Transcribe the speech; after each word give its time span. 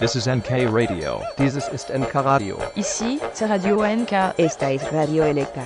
This 0.00 0.14
is 0.14 0.26
NK 0.26 0.72
Radio. 0.72 1.20
Dieses 1.36 1.68
ist 1.68 1.90
NK 1.90 2.14
Radio. 2.24 2.56
Ici, 2.74 3.20
c'est 3.34 3.46
Radio 3.46 3.84
NK. 3.84 4.32
Esta 4.38 4.72
es 4.72 4.82
Radio 4.90 5.24
Electa. 5.24 5.60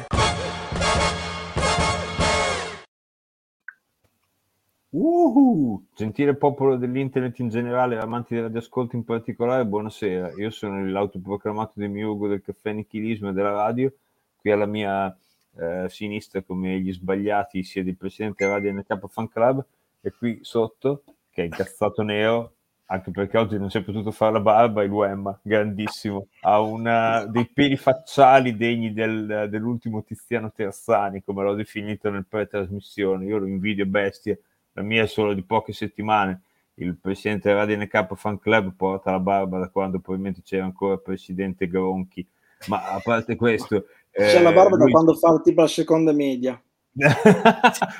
Uhu! 4.91 5.85
Gentile 5.95 6.35
popolo 6.35 6.75
dell'internet 6.75 7.39
in 7.39 7.49
generale, 7.49 7.97
amanti 8.01 8.35
del 8.35 8.43
radioascolto 8.47 8.97
in 8.97 9.05
particolare, 9.05 9.65
buonasera. 9.67 10.33
Io 10.37 10.51
sono 10.51 10.85
l'autoproclamato 10.85 11.75
demiurgo 11.77 12.27
del 12.27 12.43
caffè 12.43 12.73
nichilismo 12.73 13.29
e 13.29 13.33
della 13.35 13.53
radio. 13.53 13.93
Qui 14.35 14.51
alla 14.51 14.67
mia 14.67 15.17
eh, 15.57 15.87
sinistra, 15.89 16.43
come 16.43 16.81
gli 16.81 16.93
sbagliati, 16.93 17.63
siede 17.63 17.91
il 17.91 17.97
presidente 17.97 18.49
Radio 18.49 18.73
NK 18.73 19.07
Fan 19.07 19.29
Club 19.29 19.65
e 20.01 20.11
qui 20.11 20.41
sotto, 20.43 21.05
che 21.31 21.43
è 21.43 21.45
incazzato 21.45 22.03
nero, 22.03 22.55
anche 22.95 23.11
perché 23.11 23.39
oggi 23.39 23.59
non 23.59 23.71
si 23.71 23.79
è 23.79 23.83
potuto 23.83 24.11
fare 24.11 24.33
la 24.33 24.41
barba, 24.41 24.83
il 24.83 24.91
Wemma, 24.91 25.39
grandissimo, 25.43 26.29
ha 26.41 26.61
una, 26.61 27.25
dei 27.27 27.49
peli 27.53 27.77
facciali 27.77 28.57
degni 28.57 28.93
del, 28.93 29.49
dell'ultimo 29.51 30.03
Tiziano 30.03 30.51
Tersani, 30.51 31.23
come 31.23 31.43
l'ho 31.43 31.55
definito 31.55 32.11
nel 32.11 32.27
pre-trasmissione. 32.27 33.27
Io 33.27 33.39
lo 33.39 33.47
invidio 33.47 33.87
bestia 33.87 34.37
la 34.75 34.83
mia 34.83 35.03
è 35.03 35.07
solo 35.07 35.35
di 35.35 35.43
poche 35.43 35.73
settimane. 35.73 36.43
Il 36.75 36.97
presidente 36.97 37.53
Radio 37.53 37.77
NK 37.77 38.15
Fan 38.15 38.39
Club 38.39 38.75
porta 38.75 39.13
la 39.13 39.21
barba 39.21 39.59
da 39.59 39.69
quando 39.69 40.01
probabilmente 40.01 40.43
c'era 40.43 40.65
ancora 40.65 40.95
il 40.95 41.03
presidente 41.03 41.69
Gronchi. 41.69 42.27
Ma 42.67 42.91
a 42.91 43.01
parte 43.03 43.37
questo, 43.37 43.87
c'è 44.11 44.39
eh, 44.39 44.43
la 44.43 44.53
barba 44.53 44.77
lui- 44.77 44.87
da 44.87 44.91
quando 44.91 45.15
fa 45.15 45.41
tipo 45.41 45.61
la 45.61 45.69
seconda 45.69 46.13
media. 46.13 46.61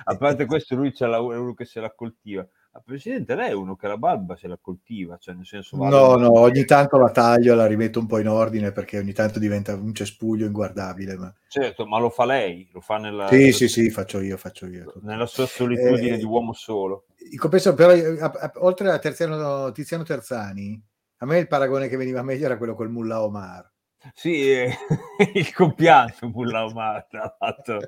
a 0.05 0.17
parte 0.17 0.47
questo, 0.47 0.75
lui 0.75 0.93
c'è 0.93 1.07
la, 1.07 1.19
è 1.19 1.21
uno 1.21 1.55
che 1.55 1.65
se 1.65 1.81
la 1.81 1.93
coltiva. 1.93 2.47
Ma 2.75 2.81
presidente, 2.85 3.37
lei 3.37 3.51
è 3.51 3.55
uno 3.55 3.77
che 3.77 3.87
la 3.87 3.97
barba 3.97 4.35
se 4.35 4.49
la 4.49 4.59
coltiva, 4.61 5.17
cioè 5.17 5.37
nel 5.37 5.47
senso. 5.47 5.77
va 5.77 5.89
No, 5.89 6.17
no, 6.17 6.41
ogni 6.41 6.65
tanto 6.65 6.99
la 6.99 7.13
taglio, 7.13 7.55
la 7.55 7.67
rimetto 7.67 8.01
un 8.01 8.07
po' 8.07 8.19
in 8.19 8.27
ordine 8.27 8.73
perché 8.73 8.99
ogni 8.99 9.13
tanto 9.13 9.39
diventa 9.39 9.75
un 9.75 9.95
cespuglio 9.95 10.45
inguardabile. 10.45 11.17
Ma... 11.17 11.33
Certo, 11.47 11.87
ma 11.87 12.01
lo 12.01 12.11
fa 12.11 12.25
lei, 12.25 12.69
lo 12.73 12.81
fa 12.81 12.97
nella, 12.99 13.29
Sì, 13.29 13.53
sì, 13.53 13.69
sì, 13.69 13.91
faccio 13.91 14.19
io, 14.21 14.37
faccio 14.37 14.67
io. 14.67 14.87
tutto. 14.87 14.99
nella 15.05 15.27
sua 15.27 15.47
solitudine 15.47 16.15
Eh, 16.17 16.19
di 16.19 16.25
uomo 16.25 16.53
solo. 16.53 17.07
In 17.31 17.39
compenso, 17.39 17.75
però, 17.75 17.93
eh, 17.93 18.21
a- 18.21 18.33
a- 18.35 18.53
oltre 18.57 18.91
a 18.91 18.99
Terziano- 18.99 19.71
Tiziano 19.71 20.03
Terzani, 20.03 20.83
a 21.19 21.27
me 21.27 21.39
il 21.39 21.47
paragone 21.47 21.87
che 21.87 21.97
veniva 21.97 22.23
meglio 22.25 22.47
era 22.47 22.57
quello 22.59 22.75
col 22.75 22.91
Mullah 22.91 23.23
Omar. 23.23 23.71
Sì, 24.13 24.51
eh, 24.53 24.71
il 25.35 25.53
compianto 25.55 26.29
Mullah 26.29 26.65
Omar, 26.67 27.07
tra 27.07 27.37
l'altro. 27.39 27.79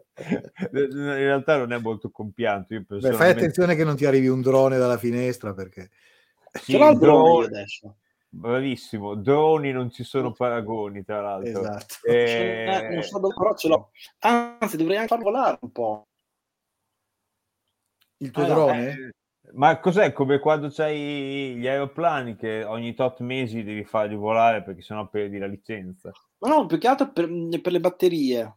In 0.73 1.05
realtà 1.05 1.59
non 1.59 1.73
è 1.73 1.79
molto 1.79 2.11
compianto. 2.11 2.73
Io 2.75 2.81
Beh, 2.81 2.87
fai 2.87 3.01
personalmente- 3.01 3.39
attenzione 3.41 3.75
che 3.77 3.85
non 3.85 3.97
ti 3.97 4.07
arrivi 4.07 4.29
un 4.29 4.41
drone 4.41 4.79
dalla 4.79 4.97
finestra 4.99 5.53
perché... 5.53 5.91
Sì, 6.53 6.73
Ce 6.73 6.79
l'ho 6.79 6.91
il 6.91 6.99
drone 6.99 7.45
adesso. 7.47 7.97
Bravissimo, 8.29 9.15
droni 9.15 9.73
non 9.73 9.91
ci 9.91 10.05
sono 10.05 10.33
paragoni, 10.33 11.05
tra 11.05 11.21
l'altro. 11.21 11.61
Esatto. 11.61 11.95
Eh, 12.03 12.65
Eh, 12.67 12.95
non 12.95 13.03
so 13.03 13.19
dove, 13.19 13.35
però 13.35 13.55
ce 13.55 13.69
l'ho. 13.69 13.91
Anzi, 14.21 14.77
dovrei 14.77 14.97
anche 14.97 15.09
farlo 15.09 15.25
volare 15.25 15.59
un 15.61 15.71
po'. 15.73 16.07
Il 18.19 18.31
tuo 18.31 18.43
Ah, 18.43 18.47
no, 18.47 18.55
drone? 18.55 18.89
eh, 18.91 19.13
ma 19.53 19.79
cos'è 19.79 20.13
come 20.13 20.39
quando 20.39 20.69
c'hai 20.71 21.55
gli 21.57 21.67
aeroplani 21.67 22.37
che 22.37 22.65
ogni 22.65 22.95
tot 22.95 23.21
mesi 23.21 23.63
devi 23.63 23.85
farli 23.85 24.15
volare 24.15 24.63
perché 24.63 24.83
sennò 24.83 25.09
perdi 25.09 25.39
la 25.39 25.47
licenza? 25.47 26.13
Ma 26.39 26.49
no, 26.49 26.67
più 26.67 26.79
che 26.79 26.89
altro 26.89 27.13
per, 27.13 27.29
per 27.61 27.73
le 27.73 27.81
batterie. 27.81 28.57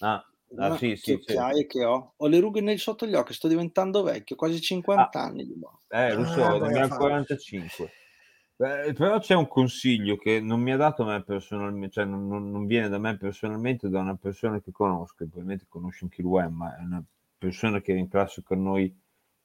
Ah, 0.00 0.24
ah, 0.56 0.76
sì, 0.76 0.96
sì, 0.96 1.18
che 1.18 1.34
sì. 1.34 1.66
che 1.66 1.84
ho. 1.84 2.12
Ho 2.16 2.26
le 2.26 2.40
rughe 2.40 2.60
nel 2.60 2.78
sotto 2.78 3.06
gli 3.06 3.14
occhi, 3.14 3.32
sto 3.32 3.48
diventando 3.48 4.02
vecchio, 4.02 4.36
quasi 4.36 4.60
50 4.60 5.20
anni. 5.20 5.44
boh. 5.46 5.80
Eh, 5.88 6.12
lo 6.12 6.24
so, 6.24 6.44
Ah, 6.44 6.58
ne 6.58 6.86
fare. 6.86 6.96
45. 6.96 7.90
Beh, 8.56 8.92
però 8.92 9.20
c'è 9.20 9.34
un 9.34 9.46
consiglio 9.46 10.16
che 10.16 10.40
non 10.40 10.60
mi 10.60 10.72
ha 10.72 10.76
dato 10.76 11.04
me 11.04 11.22
personalmente, 11.22 11.90
cioè 11.90 12.04
non, 12.04 12.26
non- 12.26 12.50
non 12.50 12.66
viene 12.66 12.88
da 12.88 12.98
me 12.98 13.16
personalmente, 13.16 13.88
da 13.88 14.00
una 14.00 14.16
persona 14.16 14.60
che 14.60 14.72
conosco, 14.72 15.14
probabilmente 15.18 15.66
conosci 15.68 16.02
anche 16.02 16.22
lui, 16.22 16.48
ma 16.50 16.76
è 16.76 16.80
una 16.80 17.00
persona 17.38 17.80
che 17.80 17.92
era 17.92 18.00
in 18.00 18.08
classe 18.08 18.42
con 18.42 18.60
noi 18.60 18.92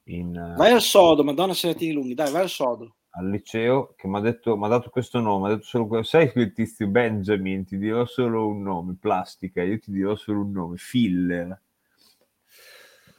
in, 0.04 0.34
eh, 0.36 0.54
Vai 0.56 0.72
al 0.72 0.80
sodo, 0.82 1.24
madonna 1.24 1.54
se 1.54 1.68
ne 1.68 1.74
tieni 1.74 1.94
lunghi, 1.94 2.14
dai, 2.14 2.30
vai 2.30 2.42
al 2.42 2.48
sodo. 2.48 2.96
al 3.16 3.30
liceo, 3.30 3.94
che 3.96 4.08
mi 4.08 4.16
ha 4.16 4.20
detto, 4.20 4.56
mi 4.56 4.64
ha 4.64 4.68
dato 4.68 4.90
questo 4.90 5.20
nome, 5.20 5.46
ha 5.46 5.54
detto 5.54 5.66
solo 5.66 5.86
quello, 5.86 6.02
sai 6.02 6.32
quel 6.32 6.52
tizio 6.52 6.88
Benjamin, 6.88 7.64
ti 7.64 7.78
dirò 7.78 8.04
solo 8.06 8.48
un 8.48 8.62
nome, 8.62 8.96
plastica, 9.00 9.62
io 9.62 9.78
ti 9.78 9.92
dirò 9.92 10.16
solo 10.16 10.40
un 10.40 10.50
nome, 10.50 10.76
filler. 10.76 11.60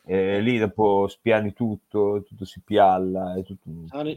E 0.08 0.40
lì 0.40 0.60
dopo 0.60 1.08
spiani 1.08 1.54
tutto, 1.54 2.24
tutto 2.28 2.46
si 2.46 2.62
pialla, 2.64 3.36
è 3.36 3.44
tutto... 3.44 3.70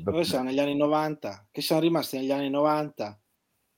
Dove 0.03 0.25
siamo? 0.25 0.45
Negli 0.45 0.59
anni 0.59 0.77
90? 0.77 1.47
Che 1.51 1.63
siamo 1.63 1.81
rimasti 1.81 2.19
negli 2.19 2.31
anni 2.33 2.51
90? 2.51 3.21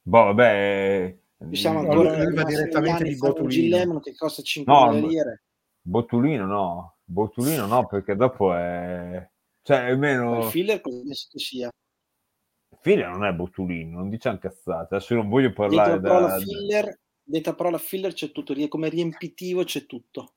Boh, 0.03 0.25
vabbè... 0.25 1.17
Ci 1.51 1.57
siamo 1.57 1.79
eh, 1.79 1.83
ancora 1.85 2.17
lui- 2.17 2.17
lui 2.17 2.19
va 2.19 2.29
rimasti 2.31 2.45
negli 2.45 2.57
direttamente 2.57 3.05
di 3.05 3.17
Botulino. 3.17 3.77
G-Lemon 3.77 4.01
che 4.01 4.15
costa 4.17 4.43
5 4.43 4.73
No, 4.73 4.93
lire. 4.93 5.43
Botulino 5.83 6.47
no, 6.47 6.97
Botulino 7.11 7.67
no, 7.67 7.87
perché 7.87 8.15
dopo 8.15 8.55
è... 8.55 9.29
Cioè, 9.63 9.91
almeno... 9.91 10.45
Il 10.45 10.51
filler 10.51 10.81
pensi 10.81 11.29
che 11.29 11.39
sia? 11.39 11.69
Filler 12.81 13.09
non 13.09 13.25
è 13.25 13.33
Botulino, 13.33 13.99
non 13.99 14.09
diciamo 14.09 14.39
cazzate, 14.39 14.95
adesso 14.95 15.15
non 15.15 15.29
voglio 15.29 15.53
parlare 15.53 15.95
la 15.95 16.01
parola 16.01 16.29
da... 16.29 16.39
filler, 16.39 17.01
dentro 17.23 17.51
la 17.51 17.57
parola 17.57 17.79
filler 17.79 18.13
c'è 18.13 18.31
tutto, 18.31 18.55
come 18.69 18.89
riempitivo 18.89 19.65
c'è 19.65 19.87
tutto. 19.87 20.35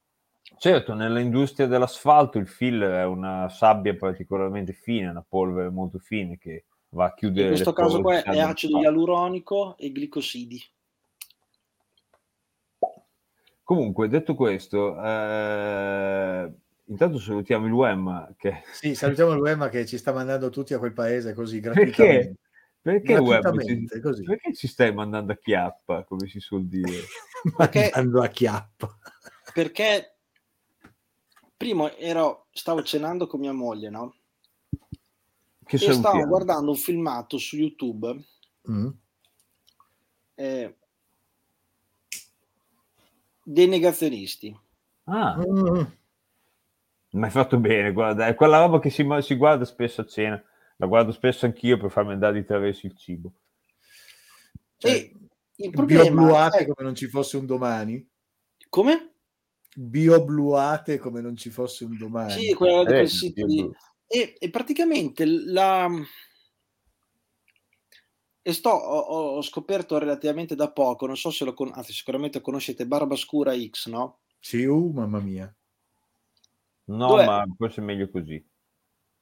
Certo, 0.58 0.94
nell'industria 0.94 1.68
dell'asfalto 1.68 2.38
il 2.40 2.48
filler 2.48 3.02
è 3.02 3.06
una 3.06 3.48
sabbia 3.50 3.96
particolarmente 3.96 4.74
fine, 4.74 5.10
una 5.10 5.26
polvere 5.28 5.70
molto 5.70 6.00
fine 6.00 6.38
che 6.38 6.66
va 6.90 7.06
a 7.06 7.14
chiudere 7.14 7.48
In 7.48 7.54
questo 7.54 7.74
caso 7.74 8.02
qua 8.02 8.24
è 8.24 8.40
acido 8.40 8.80
ialuronico 8.80 9.78
e 9.78 9.92
glicosidi. 9.92 10.62
Comunque, 13.64 14.10
detto 14.10 14.36
questo, 14.36 15.02
eh, 15.02 16.54
intanto 16.86 17.18
salutiamo 17.18 17.66
il 17.66 17.72
UEM 17.72 18.36
che... 18.38 18.64
Sì, 18.74 18.94
salutiamo 18.94 19.32
il 19.32 19.40
Wemma 19.40 19.70
che 19.70 19.86
ci 19.86 19.98
sta 19.98 20.12
mandando 20.12 20.50
tutti 20.50 20.74
a 20.74 20.80
quel 20.80 20.92
paese 20.94 21.34
così 21.34 21.60
Perché? 21.62 21.92
gratuitamente. 21.92 22.40
Perché 22.82 23.14
UEM 23.18 23.60
ci, 23.64 24.24
perché 24.24 24.54
ci 24.54 24.68
stai 24.68 24.94
mandando 24.94 25.32
a 25.32 25.38
chiappa, 25.38 26.04
come 26.04 26.28
si 26.28 26.42
suol 26.42 26.66
dire? 26.68 27.00
Perché- 27.56 27.92
Mandando 27.94 28.22
a 28.22 28.28
chiappo. 28.28 28.98
Perché 29.54 30.18
prima 31.56 31.96
ero, 31.96 32.48
stavo 32.52 32.84
cenando 32.84 33.28
con 33.28 33.40
mia 33.40 33.54
moglie, 33.54 33.90
no? 33.90 34.16
Che 35.66 35.76
E 35.78 35.94
stavo 35.94 36.26
guardando 36.26 36.72
un 36.72 36.78
filmato 36.78 37.38
su 37.38 37.56
YouTube 37.56 38.26
Mm. 38.70 38.88
eh, 40.36 40.78
dei 43.44 43.68
negazionisti. 43.68 44.56
Ah, 45.06 45.36
Mm. 45.38 45.86
mi 47.12 47.24
hai 47.26 47.30
fatto 47.30 47.58
bene, 47.60 47.92
guarda, 47.92 48.28
è 48.28 48.36
quella 48.36 48.60
roba 48.60 48.80
che 48.80 48.90
si, 48.90 49.06
si 49.22 49.36
guarda 49.36 49.66
spesso 49.66 50.02
a 50.02 50.06
cena, 50.06 50.44
la 50.78 50.88
guardo 50.88 51.12
spesso 51.12 51.46
anch'io 51.46 51.78
per 51.78 51.92
farmi 51.92 52.14
andare 52.14 52.34
di 52.34 52.46
traverso 52.46 52.88
il 52.88 52.98
cibo. 52.98 53.34
Cioè, 54.78 54.92
e 54.92 55.12
il 55.58 55.70
problema 55.70 56.04
biobluate 56.04 56.58
è 56.60 56.66
come 56.66 56.84
non 56.84 56.96
ci 56.96 57.08
fosse 57.08 57.38
un 57.38 57.46
domani. 57.46 58.08
come? 58.70 59.12
Biobluate 59.76 60.98
come 60.98 61.22
non 61.22 61.36
ci 61.36 61.50
fosse 61.50 61.86
un 61.86 61.98
domani. 61.98 62.32
Sì, 62.32 62.54
quella 62.54 62.84
di 62.84 62.94
Eh, 62.94 63.44
lì. 63.46 63.72
E, 64.08 64.36
e 64.38 64.50
praticamente 64.50 65.26
la 65.26 65.90
e 68.46 68.54
sto, 68.54 68.70
ho, 68.70 69.38
ho 69.38 69.42
scoperto 69.42 69.98
relativamente 69.98 70.54
da 70.54 70.70
poco, 70.70 71.08
non 71.08 71.16
so 71.16 71.32
se 71.32 71.46
lo 71.46 71.54
con... 71.54 71.72
anzi 71.74 71.94
sicuramente 71.94 72.42
conoscete 72.42 72.86
Barbascura 72.86 73.58
X, 73.58 73.88
no? 73.88 74.20
Sì, 74.40 74.66
uh, 74.66 74.92
mamma 74.92 75.20
mia. 75.20 75.52
No, 76.86 77.08
Dov'è? 77.08 77.26
ma 77.26 77.46
forse 77.58 77.80
è 77.82 77.84
meglio 77.84 78.10
così. 78.10 78.46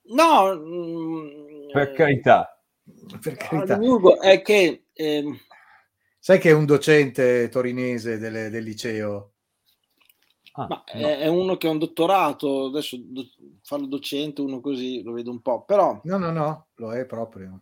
No, 0.05 0.55
mm, 0.55 1.69
Per 1.71 1.91
carità. 1.93 2.59
Per 3.21 3.37
carità. 3.37 3.75
Demiurgo, 3.75 4.19
è 4.19 4.41
che 4.41 4.85
ehm, 4.91 5.37
Sai 6.23 6.37
che 6.39 6.49
è 6.49 6.53
un 6.53 6.65
docente 6.65 7.49
torinese 7.49 8.19
del, 8.19 8.51
del 8.51 8.63
liceo? 8.63 9.33
Ah, 10.53 10.67
ma 10.67 10.83
no. 10.93 10.99
è, 10.99 11.19
è 11.19 11.27
uno 11.27 11.57
che 11.57 11.67
ha 11.67 11.71
un 11.71 11.79
dottorato, 11.79 12.65
adesso 12.65 12.95
do, 12.99 13.23
farlo 13.63 13.87
docente, 13.87 14.41
uno 14.41 14.61
così, 14.61 15.01
lo 15.01 15.13
vedo 15.13 15.31
un 15.31 15.41
po', 15.41 15.63
però 15.63 15.99
No, 16.03 16.17
no, 16.17 16.31
no, 16.31 16.67
lo 16.75 16.93
è 16.93 17.05
proprio. 17.05 17.61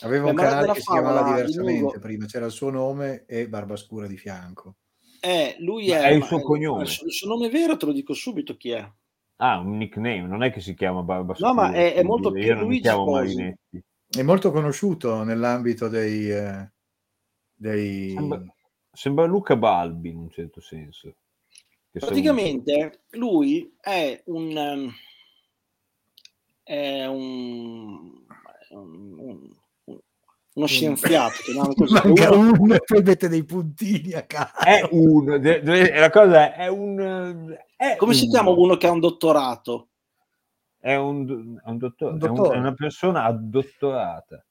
Aveva 0.00 0.30
un 0.30 0.34
ma 0.34 0.42
canale 0.42 0.72
che 0.72 0.80
si 0.80 0.90
chiamava 0.90 1.22
diversamente 1.22 1.98
prima, 1.98 2.26
c'era 2.26 2.46
il 2.46 2.52
suo 2.52 2.70
nome 2.70 3.24
e 3.26 3.48
Barbascura 3.48 4.06
di 4.06 4.16
fianco. 4.16 4.76
è, 5.20 5.56
lui 5.60 5.88
Ma 5.88 5.98
è... 5.98 6.00
è 6.00 6.10
il 6.12 6.18
ma- 6.20 6.26
suo 6.26 6.40
cognome. 6.40 6.82
Il 6.82 6.88
suo, 6.88 7.06
il 7.06 7.12
suo 7.12 7.28
nome 7.28 7.48
vero 7.50 7.76
te 7.76 7.86
lo 7.86 7.92
dico 7.92 8.12
subito 8.14 8.56
chi 8.56 8.70
è. 8.70 8.90
Ah, 9.36 9.58
un 9.58 9.76
nickname, 9.76 10.26
non 10.26 10.42
è 10.42 10.50
che 10.50 10.60
si 10.60 10.74
chiama 10.74 11.02
Barbascura. 11.02 11.48
No, 11.48 11.54
ma 11.54 11.72
è- 11.72 11.94
è 11.94 12.02
molto 12.02 12.30
chiamo 12.32 13.04
Sposi. 13.06 13.34
Marinetti. 13.36 13.84
È 14.08 14.22
molto 14.22 14.50
conosciuto 14.50 15.22
nell'ambito 15.24 15.88
dei... 15.88 16.30
eh, 16.30 16.72
dei... 17.54 18.10
Sembra, 18.10 18.42
sembra 18.92 19.24
Luca 19.24 19.56
Balbi 19.56 20.10
in 20.10 20.16
un 20.16 20.30
certo 20.30 20.60
senso. 20.60 21.16
Praticamente 21.90 23.04
lui 23.10 23.74
è 23.80 24.22
un... 24.26 24.56
ehm, 24.56 24.94
è 26.64 27.04
un, 27.06 28.24
un- 28.70 28.78
un- 28.78 29.18
un- 29.18 29.56
uno 30.54 30.66
scienziato, 30.66 31.34
Manca 31.90 32.34
uno- 32.34 32.52
uno 32.58 32.74
e 32.74 32.80
poi 32.84 33.02
mette 33.02 33.28
dei 33.28 33.44
puntini 33.44 34.12
a 34.12 34.22
caso. 34.24 34.58
È 34.58 34.86
un... 34.90 35.40
de- 35.40 35.62
de- 35.62 35.98
la 35.98 36.10
cosa 36.10 36.54
è 36.54 36.68
un... 36.68 37.56
È 37.76 37.96
come 37.96 38.14
si 38.14 38.24
un- 38.24 38.30
chiama 38.30 38.50
uno 38.50 38.76
che 38.76 38.86
ha 38.86 38.90
un 38.90 39.00
dottorato? 39.00 39.88
È 40.78 40.94
un, 40.96 41.58
è 41.64 41.68
un 41.70 41.78
dottore, 41.78 42.12
Un 42.14 42.20
è 42.20 42.26
un- 42.28 42.34
dottore. 42.36 42.56
è 42.56 42.60
una 42.60 42.74
persona 42.74 43.24
addottorata. 43.24 44.44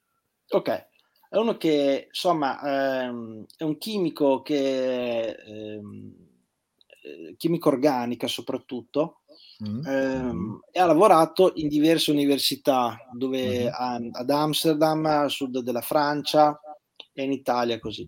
Ok, 0.49 0.87
è 1.29 1.37
uno 1.37 1.55
che 1.57 2.05
insomma 2.07 3.03
ehm, 3.05 3.45
è 3.57 3.63
un 3.63 3.77
chimico 3.77 4.41
che 4.41 5.29
ehm, 5.29 6.13
eh, 7.03 7.35
chimica 7.37 7.69
organica 7.69 8.27
soprattutto 8.27 9.20
Mm. 9.63 9.85
ehm, 9.85 10.59
e 10.71 10.79
ha 10.79 10.85
lavorato 10.85 11.51
in 11.55 11.67
diverse 11.67 12.11
università 12.11 12.97
dove 13.13 13.69
a- 13.69 13.99
ad 14.11 14.29
Amsterdam, 14.29 15.05
a 15.05 15.27
sud 15.29 15.59
della 15.59 15.81
Francia 15.81 16.59
e 17.13 17.23
in 17.23 17.31
Italia 17.31 17.79
così. 17.79 18.07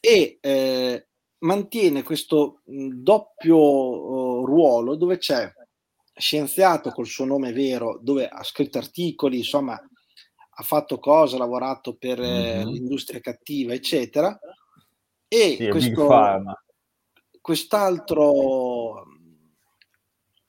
E 0.00 0.38
eh, 0.40 1.06
mantiene 1.38 2.02
questo 2.02 2.60
mh, 2.64 2.88
doppio 3.02 3.56
oh, 3.56 4.44
ruolo 4.44 4.96
dove 4.96 5.16
c'è 5.18 5.50
scienziato 6.16 6.90
col 6.90 7.06
suo 7.06 7.24
nome 7.24 7.52
vero 7.52 7.98
dove 8.00 8.28
ha 8.28 8.42
scritto 8.44 8.78
articoli 8.78 9.38
insomma 9.38 9.74
ha 10.56 10.62
fatto 10.62 10.98
cose 11.00 11.34
ha 11.34 11.38
lavorato 11.38 11.96
per 11.96 12.20
eh, 12.20 12.64
Mhm. 12.64 12.70
l'industria 12.72 13.20
cattiva 13.20 13.72
eccetera. 13.72 14.38
E 15.26 15.56
Sì, 15.58 15.68
questo, 15.68 16.42
quest'altro 17.40 19.04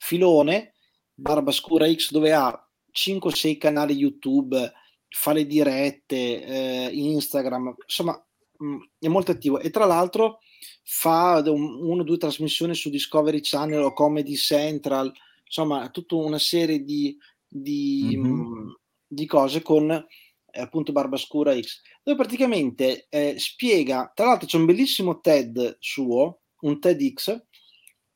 filone 0.05 0.73
Barba 1.13 1.51
Scura 1.51 1.91
X 1.91 2.11
dove 2.11 2.31
ha 2.33 2.53
5-6 2.91 3.57
canali 3.57 3.93
YouTube 3.95 4.71
fa 5.09 5.33
le 5.33 5.45
dirette 5.45 6.43
eh, 6.45 6.89
Instagram 6.93 7.73
insomma 7.85 8.13
mh, 8.57 8.77
è 8.99 9.07
molto 9.07 9.31
attivo 9.31 9.59
e 9.59 9.69
tra 9.69 9.85
l'altro 9.85 10.39
fa 10.83 11.41
un- 11.45 11.79
uno 11.81 12.01
o 12.01 12.03
due 12.03 12.17
trasmissioni 12.17 12.75
su 12.75 12.89
Discovery 12.89 13.39
Channel 13.41 13.81
o 13.81 13.93
Comedy 13.93 14.35
Central 14.35 15.11
insomma 15.45 15.89
tutta 15.89 16.15
una 16.15 16.39
serie 16.39 16.83
di, 16.83 17.17
di, 17.47 18.15
Mhm. 18.17 18.29
mh, 18.29 18.75
di 19.07 19.25
cose 19.25 19.61
con 19.61 19.89
eh, 19.91 20.61
appunto 20.61 20.91
Barbascura 20.91 21.57
X 21.59 21.81
dove 22.03 22.17
praticamente 22.17 23.07
eh, 23.09 23.35
spiega 23.37 24.11
tra 24.13 24.25
l'altro 24.27 24.47
c'è 24.47 24.57
un 24.57 24.65
bellissimo 24.65 25.19
TED 25.19 25.77
suo 25.79 26.41
un 26.61 26.79
TEDx 26.79 27.44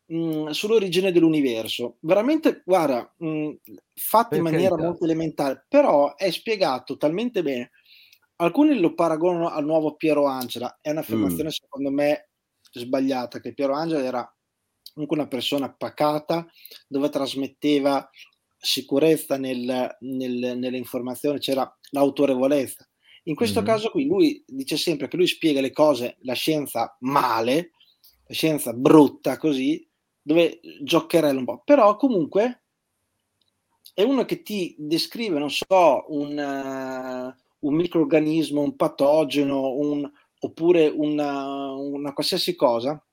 mh, 0.09 0.49
sull'origine 0.49 1.11
dell'universo. 1.11 1.97
Veramente 2.01 2.61
guarda 2.65 3.11
mh, 3.17 3.51
fatto 3.95 4.35
in 4.35 4.43
Per 4.43 4.51
maniera 4.51 4.69
carità. 4.69 4.87
molto 4.89 5.03
elementare 5.05 5.65
però 5.67 6.15
è 6.15 6.29
spiegato 6.31 6.97
talmente 6.97 7.41
bene. 7.43 7.71
Alcuni 8.37 8.79
lo 8.79 8.93
paragonano 8.93 9.49
al 9.49 9.65
nuovo 9.65 9.95
Piero 9.95 10.25
Angela. 10.25 10.77
È 10.81 10.89
un'affermazione 10.91 11.51
secondo 11.51 11.91
me 11.91 12.29
sbagliata 12.71 13.39
che 13.39 13.53
Piero 13.53 13.73
Angela 13.73 14.03
era 14.03 14.33
comunque 14.93 15.17
una 15.17 15.27
persona 15.27 15.71
pacata 15.73 16.47
dove 16.87 17.09
trasmetteva 17.09 18.09
sicurezza 18.57 19.37
nel- 19.37 19.95
nel- 20.01 20.57
nelle 20.57 20.77
informazioni 20.77 21.39
c'era 21.39 21.69
l'autorevolezza. 21.91 22.87
In 23.23 23.35
questo 23.35 23.59
Mhm. 23.59 23.65
caso 23.65 23.89
qui 23.89 24.05
lui 24.05 24.43
dice 24.47 24.77
sempre 24.77 25.07
che 25.07 25.17
lui 25.17 25.27
spiega 25.27 25.61
le 25.61 25.71
cose 25.71 26.17
la 26.21 26.33
scienza 26.33 26.95
male 27.01 27.71
la 28.25 28.33
scienza 28.33 28.73
brutta 28.73 29.37
così 29.37 29.87
dove 30.29 30.59
giocherella 30.83 31.39
un 31.39 31.45
po' 31.45 31.61
però 31.65 31.95
comunque 31.95 32.61
è 33.95 34.03
uno 34.03 34.25
che 34.25 34.43
ti 34.43 34.75
descrive 34.77 35.39
non 35.39 35.49
so 35.49 36.05
un, 36.09 36.37
eh, 36.37 37.35
un 37.59 37.73
microorganismo 37.73 38.61
un 38.61 38.75
patogeno 38.75 39.71
un, 39.71 40.09
oppure 40.41 40.87
una, 40.87 41.71
una 41.73 42.13
qualsiasi 42.13 42.55
cosa 42.55 43.03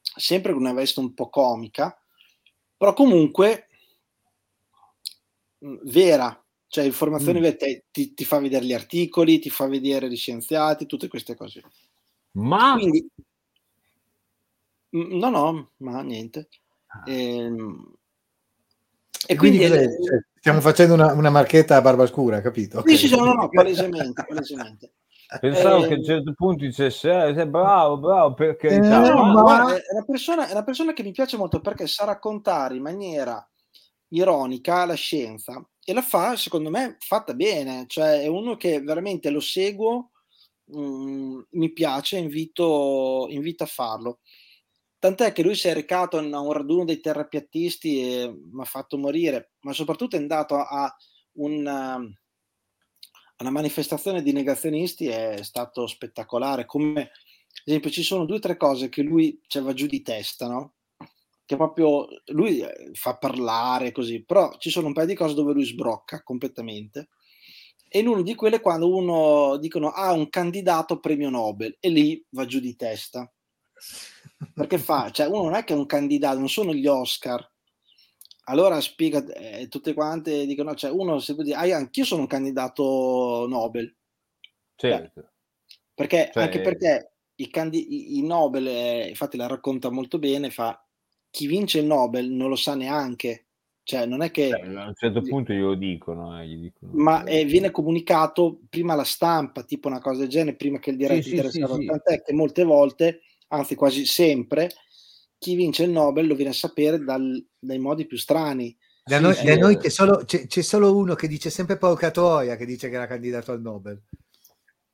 sempre 0.00 0.52
con 0.52 0.62
una 0.62 0.72
veste 0.72 1.00
un 1.00 1.12
po' 1.12 1.28
comica 1.28 1.94
però 2.76 2.94
comunque 2.94 3.68
mh, 5.58 5.76
vera. 5.90 6.36
Cioè 6.72 6.84
informazioni 6.84 7.38
Mm. 7.38 7.42
vere, 7.42 7.84
ti, 7.90 8.14
ti 8.14 8.24
fa 8.24 8.38
vedere 8.38 8.64
gli 8.64 8.72
articoli 8.72 9.38
ti 9.38 9.50
fa 9.50 9.66
vedere 9.66 10.08
gli 10.08 10.16
scienziati 10.16 10.86
tutte 10.86 11.06
queste 11.08 11.34
cose. 11.36 11.60
Ma 12.32 12.72
quindi 12.72 13.06
Mm, 14.94 15.18
no 15.18 15.30
no 15.30 15.70
ma 15.78 16.02
niente 16.02 16.48
Ehm, 17.06 17.94
e 19.26 19.36
Quindi, 19.36 19.58
quindi, 19.58 19.76
cos'è? 19.76 19.84
Cioè, 19.84 20.24
stiamo 20.38 20.60
facendo 20.60 20.94
una, 20.94 21.12
una 21.12 21.30
marchetta 21.30 21.76
a 21.76 21.80
barba 21.80 22.06
scura, 22.06 22.40
capito? 22.40 22.82
sì, 22.86 22.96
sì, 22.96 23.08
sì, 23.08 23.16
no, 23.16 23.32
no, 23.32 23.48
palesemente, 23.48 24.24
palesemente. 24.26 24.92
pensavo 25.40 25.84
eh, 25.84 25.88
che 25.88 25.94
a 25.94 25.96
un 25.96 26.04
certo 26.04 26.34
punto 26.34 26.64
dicesse 26.64 27.28
eh, 27.28 27.46
bravo, 27.46 27.98
bravo, 27.98 28.34
per 28.34 28.50
Eh, 28.50 28.56
carità. 28.56 29.14
No, 29.14 29.32
ma- 29.32 29.42
guarda, 29.42 29.76
è 29.76 29.92
una, 29.92 30.04
persona, 30.04 30.48
è 30.48 30.52
una 30.52 30.64
persona 30.64 30.92
che 30.92 31.02
mi 31.02 31.12
piace 31.12 31.36
molto 31.36 31.60
perché 31.60 31.86
sa 31.86 32.04
raccontare 32.04 32.74
in 32.76 32.82
maniera 32.82 33.46
ironica 34.08 34.84
la 34.84 34.94
scienza 34.94 35.64
e 35.84 35.92
la 35.92 36.02
fa, 36.02 36.36
secondo 36.36 36.70
me, 36.70 36.96
fatta 36.98 37.34
bene. 37.34 37.84
Cioè, 37.86 38.22
è 38.22 38.26
uno 38.26 38.56
che 38.56 38.80
veramente 38.80 39.30
lo 39.30 39.40
seguo, 39.40 40.10
mm, 40.76 41.40
mi 41.50 41.72
piace, 41.72 42.18
invito, 42.18 43.26
invito 43.30 43.62
a 43.62 43.66
farlo. 43.66 44.18
Tant'è 45.02 45.32
che 45.32 45.42
lui 45.42 45.56
si 45.56 45.66
è 45.66 45.74
recato 45.74 46.16
a 46.16 46.20
un 46.20 46.52
raduno 46.52 46.84
dei 46.84 47.00
terrapiattisti 47.00 48.00
e 48.00 48.32
mi 48.52 48.60
ha 48.60 48.64
fatto 48.64 48.96
morire, 48.96 49.54
ma 49.62 49.72
soprattutto 49.72 50.14
è 50.14 50.20
andato 50.20 50.54
a 50.54 50.96
una, 51.38 51.94
a 51.94 52.00
una 53.38 53.50
manifestazione 53.50 54.22
di 54.22 54.30
negazionisti, 54.30 55.08
è 55.08 55.42
stato 55.42 55.88
spettacolare. 55.88 56.66
Come 56.66 57.00
ad 57.00 57.10
esempio 57.64 57.90
ci 57.90 58.04
sono 58.04 58.26
due 58.26 58.36
o 58.36 58.38
tre 58.38 58.56
cose 58.56 58.88
che 58.88 59.02
lui 59.02 59.40
cioè, 59.48 59.62
va 59.62 59.72
giù 59.72 59.86
di 59.86 60.02
testa, 60.02 60.46
no? 60.46 60.74
Che 61.44 61.56
proprio 61.56 62.06
lui 62.26 62.60
eh, 62.60 62.90
fa 62.92 63.16
parlare 63.16 63.90
così, 63.90 64.22
però 64.22 64.56
ci 64.58 64.70
sono 64.70 64.86
un 64.86 64.92
paio 64.92 65.08
di 65.08 65.16
cose 65.16 65.34
dove 65.34 65.52
lui 65.52 65.64
sbrocca 65.64 66.22
completamente. 66.22 67.08
E 67.88 67.98
in 67.98 68.06
una 68.06 68.22
di 68.22 68.36
quelle 68.36 68.60
quando 68.60 68.94
uno 68.94 69.56
dicono 69.56 69.88
ah 69.88 70.12
un 70.12 70.28
candidato 70.28 71.00
premio 71.00 71.28
Nobel 71.28 71.76
e 71.80 71.88
lì 71.88 72.24
va 72.28 72.46
giù 72.46 72.60
di 72.60 72.76
testa. 72.76 73.28
Perché 74.54 74.78
fa, 74.78 75.10
cioè 75.10 75.26
uno 75.26 75.44
non 75.44 75.54
è 75.54 75.64
che 75.64 75.72
è 75.72 75.76
un 75.76 75.86
candidato, 75.86 76.38
non 76.38 76.48
sono 76.48 76.72
gli 76.72 76.86
Oscar. 76.86 77.48
Allora 78.46 78.80
spiega 78.80 79.24
eh, 79.34 79.68
tutte 79.68 79.94
quante 79.94 80.46
dicono, 80.46 80.74
cioè 80.74 80.90
uno 80.90 81.18
se 81.20 81.34
può 81.34 81.42
dire, 81.44 81.56
ah, 81.56 81.76
anch'io 81.76 82.04
sono 82.04 82.22
un 82.22 82.26
candidato 82.26 83.46
Nobel. 83.48 83.94
Certo. 84.74 85.30
Perché, 85.94 86.30
Cioè- 86.32 86.42
anche 86.42 86.60
perché 86.60 87.12
i, 87.36 87.48
candi- 87.50 88.18
i- 88.18 88.22
Nobel, 88.22 88.66
eh, 88.66 89.08
infatti 89.08 89.36
la 89.36 89.46
racconta 89.46 89.90
molto 89.90 90.18
bene, 90.18 90.50
fa 90.50 90.84
chi 91.30 91.46
vince 91.46 91.78
il 91.78 91.86
Nobel 91.86 92.30
non 92.30 92.48
lo 92.48 92.56
sa 92.56 92.74
neanche, 92.74 93.46
cioè 93.84 94.06
non 94.06 94.22
è 94.22 94.30
che, 94.30 94.48
Cioè, 94.48 94.60
a 94.60 94.86
un 94.88 94.94
certo 94.94 95.22
punto 95.22 95.52
glielo 95.52 95.74
dicono, 95.74 96.40
eh, 96.40 96.46
dicono. 96.46 96.92
ma 96.94 97.22
eh, 97.24 97.44
viene 97.44 97.70
comunicato 97.70 98.60
prima 98.68 98.92
alla 98.94 99.04
stampa, 99.04 99.62
tipo 99.62 99.88
una 99.88 100.00
cosa 100.00 100.20
del 100.20 100.28
genere, 100.28 100.56
prima 100.56 100.78
che 100.78 100.90
il 100.90 100.96
diretto 100.96 101.22
Sì, 101.22 101.28
sì, 101.30 101.36
interessato, 101.36 101.74
sì, 101.74 101.80
sì. 101.80 101.86
tant'è 101.86 102.22
che 102.22 102.32
molte 102.32 102.64
volte, 102.64 103.20
anzi 103.52 103.74
quasi 103.74 104.04
sempre, 104.06 104.70
chi 105.38 105.54
vince 105.54 105.84
il 105.84 105.90
Nobel 105.90 106.26
lo 106.26 106.34
viene 106.34 106.50
a 106.50 106.54
sapere 106.54 106.98
dal- 106.98 107.44
dai 107.58 107.78
modi 107.78 108.06
più 108.06 108.16
strani. 108.16 108.76
Da 109.04 109.20
noi, 109.20 109.34
sì, 109.34 109.44
da 109.44 109.56
noi 109.56 109.76
c'è, 109.76 109.88
solo, 109.88 110.22
c'è, 110.24 110.46
c'è 110.46 110.62
solo 110.62 110.96
uno 110.96 111.14
che 111.14 111.26
dice 111.26 111.50
sempre 111.50 111.76
porca 111.76 112.10
troia 112.10 112.56
che 112.56 112.64
dice 112.64 112.88
che 112.88 112.94
era 112.94 113.06
candidato 113.06 113.52
al 113.52 113.60
Nobel. 113.60 114.00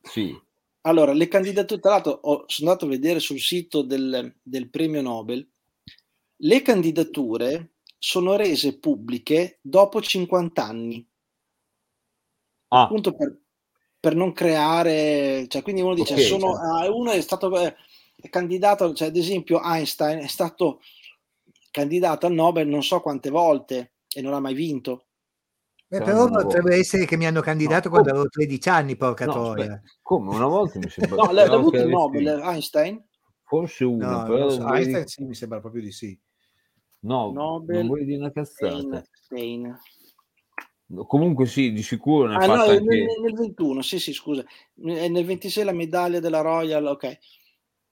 Sì. 0.02 0.34
Allora, 0.82 1.12
le 1.12 1.28
candidature, 1.28 1.80
tra 1.80 1.90
l'altro, 1.90 2.18
ho- 2.22 2.44
sono 2.46 2.70
andato 2.70 2.86
a 2.86 2.88
vedere 2.88 3.20
sul 3.20 3.38
sito 3.40 3.82
del, 3.82 4.34
del 4.42 4.70
premio 4.70 5.02
Nobel, 5.02 5.46
le 6.36 6.62
candidature 6.62 7.72
sono 7.98 8.36
rese 8.36 8.78
pubbliche 8.78 9.58
dopo 9.60 10.00
50 10.00 10.64
anni, 10.64 11.06
Ah, 12.70 12.82
appunto 12.84 13.14
per, 13.14 13.36
per 14.00 14.14
non 14.14 14.32
creare, 14.32 15.46
cioè 15.48 15.62
quindi 15.62 15.82
uno 15.82 15.94
dice, 15.94 16.14
Ok, 16.14 16.20
sono, 16.20 16.54
certo. 16.54 16.66
ah, 16.66 16.90
uno 16.90 17.10
è 17.10 17.20
stato 17.20 17.58
eh, 17.60 17.74
è 18.20 18.28
candidato, 18.30 18.92
cioè 18.94 19.08
ad 19.08 19.16
esempio 19.16 19.62
Einstein 19.62 20.18
è 20.18 20.26
stato 20.26 20.80
candidato 21.70 22.26
al 22.26 22.32
Nobel 22.32 22.66
non 22.66 22.82
so 22.82 23.00
quante 23.00 23.30
volte 23.30 23.92
e 24.12 24.20
non 24.20 24.32
ha 24.34 24.40
mai 24.40 24.54
vinto. 24.54 25.04
Beh, 25.86 25.98
Sì, 25.98 26.02
però 26.02 26.28
potrebbe 26.28 26.76
essere 26.76 27.06
che 27.06 27.16
mi 27.16 27.26
hanno 27.26 27.40
candidato 27.40 27.84
No, 27.84 27.90
quando 27.90 28.08
come? 28.10 28.20
avevo 28.20 28.28
13 28.28 28.68
anni, 28.68 28.96
porca 28.96 29.24
no, 29.24 29.32
troia. 29.32 29.80
come 30.02 30.34
una 30.34 30.46
volta 30.46 30.78
mi 30.78 30.88
sembra 30.90 31.16
No, 31.24 31.30
l'ha 31.32 31.42
avuto 31.44 31.76
il 31.76 31.88
Nobel 31.88 32.26
Einstein? 32.42 33.02
Forse 33.44 33.84
uno, 33.84 34.04
No, 34.04 34.22
però 34.24 34.50
so, 34.50 34.62
Einstein 34.66 34.84
dire- 34.86 35.06
sì, 35.08 35.24
mi 35.24 35.34
sembra 35.34 35.60
proprio 35.60 35.82
di 35.82 35.92
sì. 35.92 36.18
no, 37.00 37.30
Nobel 37.32 37.76
non 37.76 37.86
voglio 37.86 38.04
dire 38.04 38.18
una 38.18 38.32
cazzata. 38.32 38.76
Stein, 38.76 39.04
Stein. 39.12 39.80
Comunque 41.06 41.46
sì, 41.46 41.72
di 41.72 41.82
sicuro 41.82 42.26
ne 42.28 42.34
ha 42.34 42.38
Ah, 42.38 42.46
no, 42.46 42.52
anche... 42.62 42.80
nel, 42.80 43.04
nel 43.22 43.32
21, 43.34 43.82
sì, 43.82 43.98
sì, 43.98 44.12
scusa. 44.12 44.44
Nel 44.74 45.24
26 45.24 45.64
la 45.64 45.72
medaglia 45.72 46.18
della 46.20 46.40
Royal, 46.40 46.84
ok. 46.86 47.18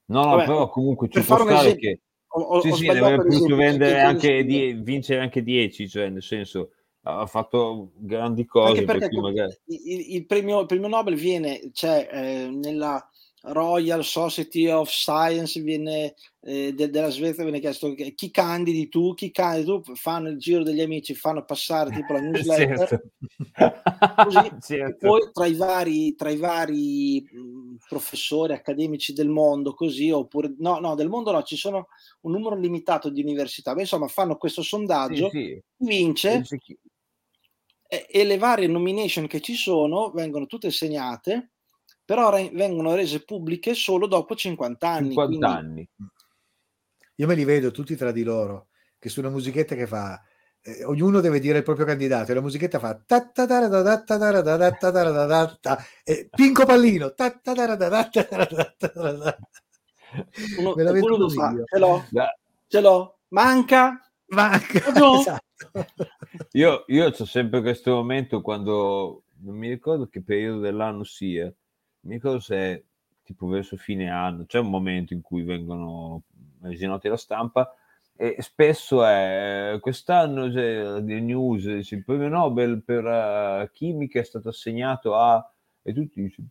No, 0.06 0.24
no, 0.24 0.30
Vabbè, 0.32 0.44
però 0.44 0.68
comunque 0.68 1.08
ci 1.08 1.18
per 1.18 1.24
può 1.26 1.36
stare 1.38 1.66
esempio, 1.66 1.90
che... 1.90 2.00
Ho, 2.28 2.40
ho- 2.40 2.60
Sì, 2.60 2.68
ho 2.68 2.74
sì, 2.74 2.88
avrebbe 2.88 3.24
potuto 3.28 3.56
vendere 3.56 4.00
anche 4.00 4.44
die- 4.44 4.74
vincere 4.74 5.20
anche 5.20 5.42
10, 5.42 5.88
cioè 5.88 6.08
nel 6.08 6.22
senso 6.22 6.70
ha 7.02 7.26
fatto 7.26 7.92
grandi 7.94 8.44
cose 8.46 8.82
per 8.84 8.98
perché 8.98 9.08
chi 9.08 9.14
com- 9.14 9.24
magari... 9.24 9.56
il, 9.66 10.14
il 10.16 10.26
premio, 10.26 10.60
il 10.60 10.66
premio 10.66 10.88
Nobel 10.88 11.14
viene, 11.14 11.70
cioè, 11.72 12.08
eh, 12.10 12.48
nella 12.50 13.08
Royal 13.52 14.04
Society 14.04 14.68
of 14.68 14.88
Science 14.90 15.60
viene, 15.60 16.14
eh, 16.40 16.72
de- 16.74 16.90
della 16.90 17.10
Svezia 17.10 17.42
viene 17.44 17.60
chiesto 17.60 17.94
chi 17.94 18.30
candidi 18.30 18.88
tu, 18.88 19.14
chi 19.14 19.30
candidi 19.30 19.66
tu, 19.66 19.94
fanno 19.94 20.28
il 20.28 20.38
giro 20.38 20.62
degli 20.62 20.80
amici, 20.80 21.14
fanno 21.14 21.44
passare 21.44 21.90
tipo 21.92 22.12
la 22.12 22.20
newsletter, 22.20 22.88
Certo. 22.88 23.10
così, 24.18 24.44
e 24.44 24.56
Certo. 24.60 25.06
poi 25.06 25.30
tra 25.32 25.46
i 25.46 25.54
vari, 25.54 26.14
tra 26.14 26.30
i 26.30 26.36
vari 26.36 27.20
mh, 27.22 27.76
professori 27.88 28.52
accademici 28.52 29.12
del 29.12 29.28
mondo, 29.28 29.74
così, 29.74 30.10
oppure 30.10 30.54
no, 30.58 30.78
no, 30.78 30.94
del 30.94 31.08
mondo 31.08 31.32
no, 31.32 31.42
ci 31.42 31.56
sono 31.56 31.88
un 32.22 32.32
numero 32.32 32.56
limitato 32.56 33.10
di 33.10 33.22
università, 33.22 33.74
ma 33.74 33.80
insomma 33.80 34.08
fanno 34.08 34.36
questo 34.36 34.62
sondaggio, 34.62 35.28
sì. 35.30 35.60
vince 35.78 36.42
Sì, 36.42 36.58
sì. 36.58 36.78
e, 37.88 38.06
e 38.10 38.24
le 38.24 38.38
varie 38.38 38.66
nomination 38.66 39.26
che 39.26 39.40
ci 39.40 39.54
sono 39.54 40.10
vengono 40.10 40.46
tutte 40.46 40.70
segnate, 40.70 41.52
però 42.06 42.30
re- 42.30 42.50
vengono 42.54 42.94
rese 42.94 43.24
pubbliche 43.24 43.74
solo 43.74 44.06
dopo 44.06 44.34
50 44.34 44.88
anni. 44.88 45.08
50 45.08 45.26
quindi- 45.26 45.44
anni. 45.44 45.88
Io 47.16 47.26
me 47.26 47.34
li 47.34 47.44
vedo 47.44 47.70
tutti 47.72 47.96
tra 47.96 48.12
di 48.12 48.22
loro, 48.22 48.68
che 48.98 49.08
su 49.08 49.20
una 49.20 49.30
musichetta 49.30 49.74
che 49.74 49.86
fa, 49.86 50.22
eh, 50.62 50.84
ognuno 50.84 51.20
deve 51.20 51.40
dire 51.40 51.58
il 51.58 51.64
proprio 51.64 51.86
candidato, 51.86 52.30
e 52.30 52.34
la 52.34 52.40
musichetta 52.42 52.78
fa 52.78 53.02
e 56.04 56.28
Pinco 56.30 56.64
Pallino. 56.64 57.12
Uno, 60.58 60.74
Me 60.74 60.82
la 60.82 60.92
vedo 60.92 61.16
così 61.16 61.36
fa, 61.36 61.54
ce 61.64 61.78
l'ho, 61.78 62.04
ce 62.68 62.80
l'ho, 62.80 63.18
manca, 63.28 64.00
Manca, 64.28 64.92
no? 64.92 65.20
esatto. 65.20 65.44
Io, 66.52 66.84
io 66.88 67.06
ho 67.06 67.24
sempre 67.24 67.60
questo 67.60 67.92
momento 67.92 68.40
quando 68.40 69.24
non 69.42 69.56
mi 69.56 69.68
ricordo 69.68 70.06
che 70.08 70.22
periodo 70.22 70.60
dell'anno 70.60 71.04
sia, 71.04 71.52
mi 72.06 72.14
ricordo 72.14 72.40
se 72.40 72.56
è 72.56 72.82
tipo 73.22 73.46
verso 73.48 73.76
fine 73.76 74.08
anno, 74.08 74.46
c'è 74.46 74.60
un 74.60 74.70
momento 74.70 75.12
in 75.12 75.20
cui 75.20 75.42
vengono 75.42 76.22
resi 76.62 76.86
noti 76.86 77.08
alla 77.08 77.16
stampa 77.16 77.74
e 78.18 78.36
spesso 78.40 79.04
è 79.04 79.76
quest'anno 79.80 80.48
c'è 80.48 81.00
le 81.00 81.20
news, 81.20 81.64
il 81.64 82.04
premio 82.04 82.28
Nobel 82.28 82.82
per 82.82 83.04
eh, 83.04 83.70
chimica 83.72 84.20
è 84.20 84.24
stato 84.24 84.48
assegnato 84.48 85.14
a 85.14 85.52
e 85.82 85.92
tutti 85.92 86.22
dicono 86.22 86.48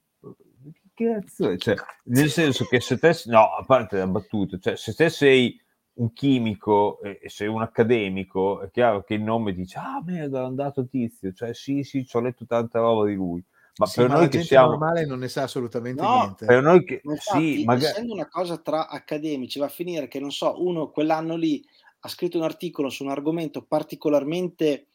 che 0.94 1.12
cazzo 1.20 1.50
è? 1.50 1.58
Cioè, 1.58 1.76
nel 2.06 2.30
senso 2.30 2.66
che 2.66 2.80
se 2.80 2.98
te 3.00 3.14
no, 3.26 3.56
a 3.56 3.64
parte 3.66 3.98
la 3.98 4.08
battuta, 4.08 4.60
cioè 4.60 4.76
se 4.76 4.94
te 4.94 5.10
sei 5.10 5.60
un 5.94 6.14
chimico 6.14 7.02
e 7.02 7.20
e 7.22 7.30
sei 7.30 7.48
un 7.48 7.62
accademico, 7.62 8.62
è 8.62 8.70
chiaro 8.70 9.04
che 9.04 9.16
il 9.16 9.24
nome 9.24 9.54
dice 9.54 9.80
ah 9.80 10.02
merda, 10.04 10.42
l'ha 10.42 10.50
dato 10.50 10.86
tizio, 10.88 11.34
cioè 11.34 11.54
sì 11.54 11.84
sì, 11.84 12.06
ci 12.06 12.16
ho 12.16 12.20
letto 12.22 12.46
tanta 12.46 12.80
roba 12.80 13.06
di 13.08 13.16
lui. 13.16 13.44
Ma 13.80 13.92
Sì, 13.92 13.92
per 13.92 14.08
ma 14.08 14.16
noi 14.16 14.28
la 14.28 14.28
che 14.30 14.40
gente 14.40 14.56
siamo 14.56 14.58
normale 14.58 15.06
non 15.06 15.20
ne 15.20 15.28
sa 15.28 15.44
assolutamente 15.44 16.08
No, 16.08 16.08
niente. 16.08 16.46
per 16.46 16.62
noi 16.62 16.84
che 16.84 17.04
Ma 17.04 17.14
infatti, 17.14 17.62
sì, 17.64 17.64
magari 17.64 17.94
essendo 17.94 18.14
una 18.14 18.28
cosa 18.28 18.58
tra 18.58 18.88
accademici, 18.90 19.60
va 19.60 19.66
a 19.66 19.70
finire 19.70 20.08
che, 20.08 20.20
non 20.20 20.32
so, 20.32 20.62
uno 20.64 20.90
quell'anno 20.90 21.36
lì 21.36 21.64
ha 22.00 22.08
scritto 22.10 22.38
un 22.38 22.44
articolo 22.44 22.90
su 22.90 23.04
un 23.04 23.12
argomento 23.12 23.64
particolarmente 23.66 24.90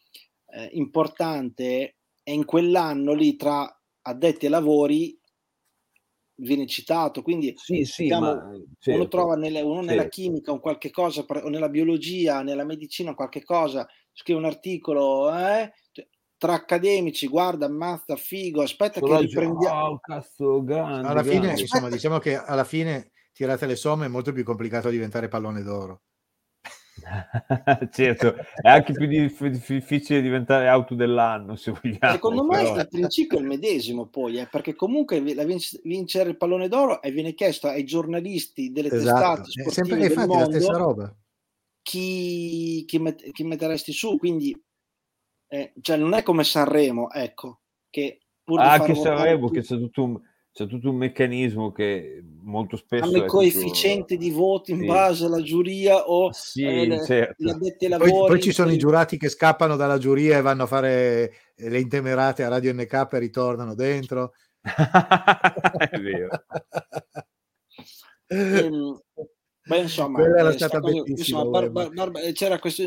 eh, 0.46 0.70
importante 0.72 1.96
e 2.22 2.32
in 2.32 2.44
quell'anno 2.44 3.14
lì 3.14 3.36
tra 3.36 3.66
addetti 4.02 4.46
ai 4.46 4.50
lavori 4.50 5.16
viene 6.36 6.66
citato. 6.66 7.22
Quindi 7.22 7.56
sì, 7.56 7.84
sì, 7.84 8.12
diciamo, 8.12 8.14
ma 8.14 8.50
uno 8.86 9.06
certo, 9.06 9.08
trova 9.08 9.36
nelle- 9.36 9.60
uno 9.62 9.82
nella 9.82 10.06
certo. 10.06 10.08
chimica 10.08 10.52
un 10.52 10.60
qualche 10.60 10.90
cosa, 10.90 11.24
o 11.26 11.48
nella 11.48 11.68
biologia, 11.68 12.42
nella 12.42 12.64
medicina, 12.64 13.14
qualche 13.14 13.42
cosa, 13.44 13.86
scrive 14.12 14.38
un 14.40 14.46
articolo, 14.46 15.32
eh, 15.36 15.72
tra 16.40 16.54
accademici, 16.54 17.26
guarda, 17.28 17.66
ammazza, 17.66 18.16
figo, 18.16 18.62
aspetta 18.62 19.00
che 19.00 19.06
Solo 19.06 19.16
oggi, 19.16 19.26
riprendiamo. 19.26 19.84
oh, 19.84 19.98
cazzo, 20.00 20.64
grande, 20.64 21.06
Alla 21.06 21.22
fine, 21.22 21.40
grande. 21.40 21.60
insomma, 21.60 21.90
diciamo 21.90 22.18
che 22.18 22.34
alla 22.34 22.64
fine 22.64 23.10
tirate 23.34 23.66
le 23.66 23.76
somme 23.76 24.06
è 24.06 24.08
molto 24.08 24.32
più 24.32 24.42
complicato 24.42 24.88
diventare 24.88 25.28
pallone 25.28 25.62
d'oro. 25.62 26.00
certo, 27.92 28.36
è 28.62 28.68
anche 28.70 28.94
più 28.94 29.06
dif- 29.06 29.46
difficile 29.48 30.22
diventare 30.22 30.66
auto 30.66 30.94
dell'anno, 30.94 31.56
se 31.56 31.72
vogliamo. 31.72 32.14
Secondo 32.14 32.42
me 32.44 32.62
però. 32.62 32.76
il 32.76 32.88
principio 32.88 33.36
è 33.36 33.40
il 33.42 33.46
medesimo 33.46 34.06
poi, 34.06 34.38
eh, 34.38 34.48
perché 34.50 34.74
comunque 34.74 35.20
vinc- 35.20 35.80
vincere 35.82 36.30
il 36.30 36.38
pallone 36.38 36.68
d'oro 36.68 37.02
e 37.02 37.10
viene 37.10 37.34
chiesto 37.34 37.68
ai 37.68 37.84
giornalisti 37.84 38.72
delle 38.72 38.88
Esatto, 38.88 39.42
testate 39.42 39.62
è 39.62 39.70
sempre 39.70 39.72
sportive 39.72 40.08
del 40.08 40.08
infatti 40.08 40.38
la 40.38 40.44
stessa 40.46 40.72
mondo 40.72 40.84
roba. 40.86 41.16
chi, 41.82 42.84
chi, 42.86 42.98
met- 42.98 43.30
chi 43.30 43.44
metteresti 43.44 43.92
su, 43.92 44.16
quindi 44.16 44.58
eh, 45.52 45.72
cioè 45.80 45.96
non 45.96 46.14
è 46.14 46.22
come 46.22 46.44
Sanremo, 46.44 47.10
ecco, 47.10 47.60
che 47.90 48.20
pur 48.44 48.60
Ah, 48.60 48.76
far 48.76 48.86
che 48.86 48.92
votare 48.92 49.16
Sanremo, 49.16 49.46
tutti- 49.48 49.60
che 49.60 49.66
c'è 49.66 49.76
tutto, 49.76 50.02
un, 50.04 50.20
c'è 50.52 50.66
tutto 50.66 50.90
un 50.90 50.96
meccanismo 50.96 51.72
che 51.72 52.22
molto 52.42 52.76
spesso 52.76 53.04
hanno 53.04 53.16
i 53.16 53.20
è 53.22 53.26
coefficienti 53.26 54.16
di 54.16 54.30
voti 54.30 54.70
in 54.72 54.80
sì. 54.80 54.86
base 54.86 55.24
alla 55.24 55.42
giuria 55.42 56.08
o 56.08 56.30
Sì, 56.32 56.62
eh, 56.64 56.86
le- 56.86 57.04
certo. 57.04 57.48
addetti 57.50 57.86
ai 57.86 57.98
Poi, 57.98 58.08
lavori. 58.10 58.28
poi 58.32 58.40
ci 58.42 58.52
sono 58.52 58.68
i 58.68 58.70
quelli- 58.72 58.82
giurati 58.84 59.18
che 59.18 59.28
scappano 59.28 59.74
dalla 59.76 59.98
giuria 59.98 60.38
e 60.38 60.40
vanno 60.42 60.62
a 60.62 60.66
fare 60.66 61.32
eh, 61.56 61.68
le 61.68 61.80
intemerate 61.80 62.44
a 62.44 62.48
Radio 62.48 62.72
NK 62.72 63.08
e 63.12 63.18
ritornano 63.18 63.74
dentro. 63.74 64.32
è 65.90 65.98
vero. 65.98 66.44
ehm, 68.26 69.00
beh, 69.64 69.78
insomma, 69.78 70.22
sta 70.22 70.52
stata 70.52 70.80
cosa- 70.80 71.02
insomma, 71.06 71.44
Bar-. 71.50 71.70
Bar- 71.70 72.10
Bar- 72.10 72.32
c'era 72.32 72.58
questo 72.58 72.82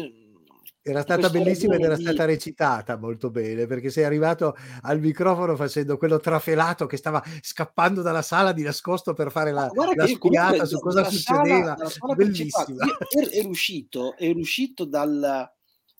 Era 0.85 1.01
stata 1.01 1.29
bellissima 1.29 1.75
ed 1.75 1.81
era 1.81 1.95
stata 1.97 2.25
recitata 2.25 2.97
molto 2.97 3.29
bene 3.29 3.65
perché 3.67 3.89
sei 3.89 4.03
arrivato 4.03 4.53
al 4.81 4.99
microfono 4.99 5.55
facendo 5.55 5.95
quello 5.97 6.19
trafelato 6.19 6.87
che 6.87 6.97
stava 6.97 7.23
scappando 7.41 8.01
dalla 8.01 8.21
sala 8.21 8.51
di 8.51 8.63
nascosto 8.63 9.13
per 9.13 9.31
fare 9.31 9.53
la, 9.53 9.71
la 9.95 10.05
spiata 10.07 10.65
su 10.65 10.79
cosa 10.79 11.05
sala- 11.05 11.09
succedeva. 11.09 11.77
sala 11.87 12.13
Bellissima. 12.15 12.83
ero, 13.15 13.29
ero 13.31 13.47
uscito, 13.47 14.17
ero 14.17 14.37
uscito 14.39 14.83
dal- 14.83 15.49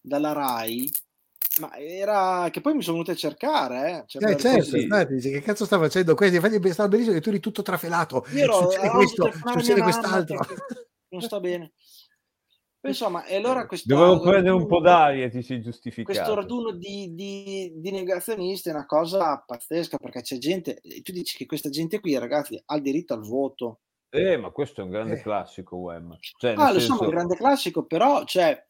dalla 0.01 0.31
Rai, 0.33 0.91
ma 1.61 1.73
era 1.77 2.49
che 2.51 2.59
poi 2.59 2.73
mi 2.73 2.81
sono 2.81 2.97
venuti 2.97 3.11
a 3.11 3.15
cercare, 3.15 3.89
eh. 3.89 4.03
Cioè, 4.05 4.31
Eh, 4.31 4.35
certo, 4.37 4.75
infatti, 4.75 5.13
dici, 5.13 5.29
che 5.31 5.41
cazzo 5.41 5.63
sta 5.63 5.79
facendo 5.79 6.13
questo? 6.13 6.35
Infatti 6.35 6.71
stava 6.73 6.89
benissimo 6.89 7.15
che 7.15 7.21
tu 7.21 7.29
eri 7.29 7.39
tutto 7.39 7.61
trafelato. 7.61 8.25
Io 8.33 8.43
ero- 8.43 8.69
succede 8.69 8.89
questo, 8.89 9.31
succede 9.45 9.81
quest'altro. 9.81 10.45
non 11.07 11.21
sta 11.21 11.39
bene. 11.39 11.71
Insomma, 12.85 13.23
e 13.25 13.37
allora 13.37 13.65
questo 13.65 13.93
Dovevo 13.95 14.19
prendere 14.19 14.55
un 14.55 14.65
po' 14.67 14.81
d'aria 14.81 15.29
ti 15.29 15.41
sei 15.41 15.61
giustificato. 15.61 16.17
questo 16.17 16.35
raduno 16.35 16.71
di, 16.71 17.13
di- 17.15 17.71
di 17.75 17.91
negazionisti 17.91 18.69
è 18.69 18.73
una 18.73 18.85
cosa 18.85 19.41
pazzesca 19.45 19.97
perché 19.97 20.21
c'è 20.21 20.37
gente, 20.37 20.81
tu 21.01 21.11
dici 21.13 21.37
che 21.37 21.45
questa 21.45 21.69
gente 21.69 21.99
qui, 22.01 22.17
ragazzi, 22.17 22.61
ha 22.65 22.75
il 22.75 22.81
diritto 22.81 23.13
al 23.13 23.21
voto. 23.21 23.79
Eh, 24.09 24.35
ma 24.37 24.51
questo 24.51 24.81
è 24.81 24.83
un 24.83 24.89
grande 24.89 25.13
Eh. 25.15 25.21
classico, 25.21 25.77
Wem. 25.77 26.17
Cioè, 26.37 26.53
Ah, 26.57 26.71
lo 26.73 26.79
so, 26.79 26.89
ma 26.89 26.95
è 26.95 26.97
senso, 26.97 27.03
un 27.05 27.09
grande 27.09 27.35
classico, 27.35 27.85
però, 27.85 28.23
cioè, 28.25 28.67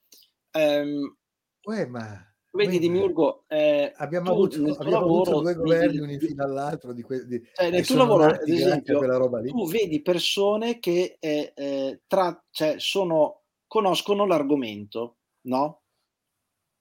ehm, 0.52 1.18
Uè, 1.64 1.86
ma, 1.88 2.34
vedi 2.52 2.78
Dimiurgo, 2.78 3.46
eh, 3.48 3.92
abbiamo, 3.96 4.30
avuto, 4.32 4.58
abbiamo 4.58 4.98
avuto 5.06 5.32
lavoro 5.32 5.40
due 5.42 5.54
vedi- 5.54 5.60
governi 5.64 5.98
uno 6.00 6.12
in 6.12 6.20
fila 6.20 6.44
all'altro 6.44 6.94
di 6.94 7.02
que- 7.02 7.26
di- 7.26 7.42
cioè, 7.54 7.72
nel 7.72 7.86
tuo 7.86 7.96
lavoro, 7.98 8.26
ad 8.26 8.48
esempio, 8.48 8.98
quella 9.00 9.18
roba 9.18 9.40
lì. 9.40 9.50
tu 9.50 9.68
vedi 9.68 10.02
persone 10.04 10.78
che 10.80 11.18
eh, 11.20 11.52
eh, 11.56 12.02
tra, 12.06 12.42
cioè, 12.52 12.76
sono, 12.78 13.43
conoscono 13.74 14.28
l'argomento, 14.28 15.16
no? 15.48 15.82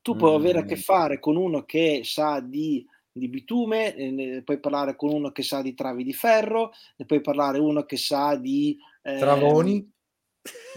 Tu 0.03 0.15
puoi 0.15 0.35
avere 0.35 0.59
a 0.59 0.65
che 0.65 0.75
Mm. 0.75 0.81
fare 0.81 1.19
con 1.21 1.37
uno 1.37 1.65
che 1.65 2.03
sa 2.05 2.41
di, 2.41 2.87
di 3.11 3.29
bitume, 3.29 3.95
eh, 3.95 4.11
ne 4.11 4.43
puoi 4.43 4.61
parlare 4.61 4.95
con 4.95 5.11
uno 5.11 5.31
che 5.33 5.43
sa 5.43 5.63
di 5.63 5.73
travi 5.73 6.05
di 6.05 6.13
ferro, 6.13 6.71
ne 6.97 7.07
puoi 7.07 7.23
parlare 7.23 7.59
uno 7.61 7.85
che 7.85 7.97
sa 7.97 8.37
di... 8.37 8.77
ehm, 9.05 9.19
Travoni. 9.19 9.91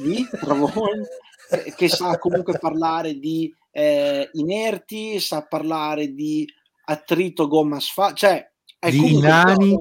di 0.01 0.25
Travoni, 0.39 1.03
che- 1.49 1.73
che 1.75 1.89
sa 1.89 2.17
comunque 2.17 2.57
parlare 2.59 3.19
di 3.19 3.53
eh, 3.71 4.29
inerti, 4.33 5.19
sa 5.19 5.45
parlare 5.45 6.13
di 6.13 6.47
attrito 6.85 7.47
gomma 7.49 7.75
asfalto, 7.75 8.15
cioè 8.15 8.49
è 8.79 8.89
Di 8.89 8.99
comunque 8.99 9.27
nani. 9.27 9.77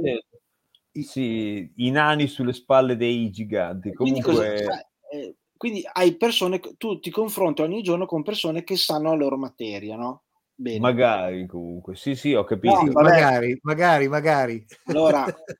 sì, 1.04 1.70
i 1.76 1.90
nani 1.90 2.26
sulle 2.26 2.52
spalle 2.54 2.96
dei 2.96 3.30
giganti. 3.30 3.92
quindi, 3.94 4.20
cosa- 4.20 4.42
Comunque, 4.42 4.64
cioè, 4.64 4.86
eh, 5.20 5.36
quindi 5.64 5.82
hai 5.90 6.14
persone, 6.18 6.60
tu 6.76 6.98
ti 7.00 7.08
confronti 7.08 7.62
ogni 7.62 7.80
giorno 7.80 8.04
con 8.04 8.22
persone 8.22 8.64
che 8.64 8.76
sanno 8.76 9.08
la 9.08 9.16
loro 9.16 9.38
materia, 9.38 9.96
no? 9.96 10.24
Bene. 10.54 10.78
magari 10.78 11.46
comunque. 11.46 11.96
Sì, 11.96 12.14
sì, 12.14 12.34
ho 12.34 12.44
capito. 12.44 12.84
No, 12.84 12.92
magari, 12.92 13.58
magari, 13.62 14.08
magari. 14.08 14.66
Allora, 14.84 15.24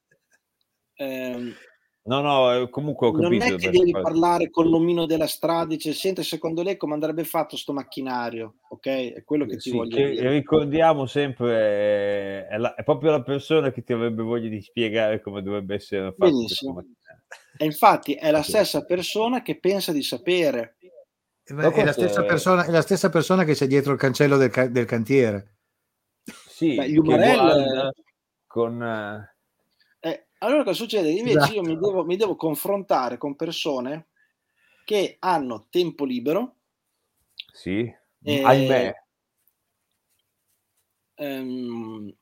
ehm, 0.96 1.54
No, 2.06 2.20
no, 2.20 2.52
eh, 2.52 2.68
comunque 2.68 3.06
ho 3.06 3.12
non 3.12 3.32
capito. 3.32 3.44
è 3.44 3.49
che 3.56 3.70
per- 3.70 3.70
devi 3.70 3.92
per- 3.92 4.02
parlare 4.02 4.50
con 4.50 4.68
l'omino 4.68 5.06
della 5.06 5.26
strada 5.26 5.73
e 5.73 5.76
dice 5.76 5.94
senti 5.94 6.23
secondo 6.23 6.62
lei 6.62 6.76
come 6.76 6.92
andrebbe 6.92 7.25
fatto 7.25 7.56
sto 7.56 7.73
macchinario 7.73 8.56
ok 8.68 8.87
è 9.14 9.25
quello 9.25 9.46
che 9.46 9.56
ti 9.56 9.70
Sì, 9.70 9.76
voglio 9.78 9.96
che 9.96 10.08
dire 10.11 10.28
ricordiamo 10.32 11.06
sempre, 11.06 12.44
eh, 12.44 12.46
è, 12.49 12.58
la- 12.58 12.75
è 12.75 12.82
proprio 12.84 13.11
la 13.11 13.23
persona 13.23 13.70
che 13.70 13.82
ti 13.82 13.94
avrebbe 13.94 14.23
voglia 14.23 14.50
di 14.50 14.61
spiegare 14.61 15.23
come 15.23 15.40
dovrebbe 15.40 15.76
essere 15.76 16.02
fatto 16.12 16.18
Benissimo. 16.18 16.84
E 17.56 17.64
infatti 17.64 18.14
è 18.14 18.30
la 18.30 18.42
stessa 18.42 18.84
persona 18.84 19.42
che 19.42 19.58
pensa 19.58 19.92
di 19.92 20.02
sapere 20.02 20.76
Eh, 21.46 21.52
Ma 21.54 21.70
È 21.70 21.84
la, 21.84 21.92
stessa 21.92 22.23
è- 22.23 22.26
persona, 22.26 22.64
è 22.64 22.70
la 22.70 22.80
stessa 22.82 23.08
persona 23.11 23.44
che 23.44 23.54
c'è 23.54 23.66
dietro 23.66 23.92
il 23.92 23.99
cancello 23.99 24.37
del, 24.37 24.50
ca- 24.50 24.66
del 24.68 24.87
cantiere. 24.87 25.56
Sì, 26.26 26.75
Beh, 26.75 26.88
gli 26.88 26.96
con... 28.46 28.82
eh, 30.00 30.26
allora 30.38 30.62
cosa 30.64 30.76
succede? 30.76 31.11
Invece 31.11 31.38
Esatto. 31.38 31.52
io 31.54 31.62
mi 31.62 31.75
devo, 31.78 32.04
mi 32.04 32.16
devo 32.16 32.37
confrontare 32.37 33.18
con 33.18 33.34
persone 33.37 34.08
che 34.84 35.16
hanno 35.18 35.66
tempo 35.70 36.04
libero, 36.04 36.56
sì, 37.52 37.90
Eh, 38.26 38.40
ahimè. 38.44 38.92
ehm, 41.16 42.12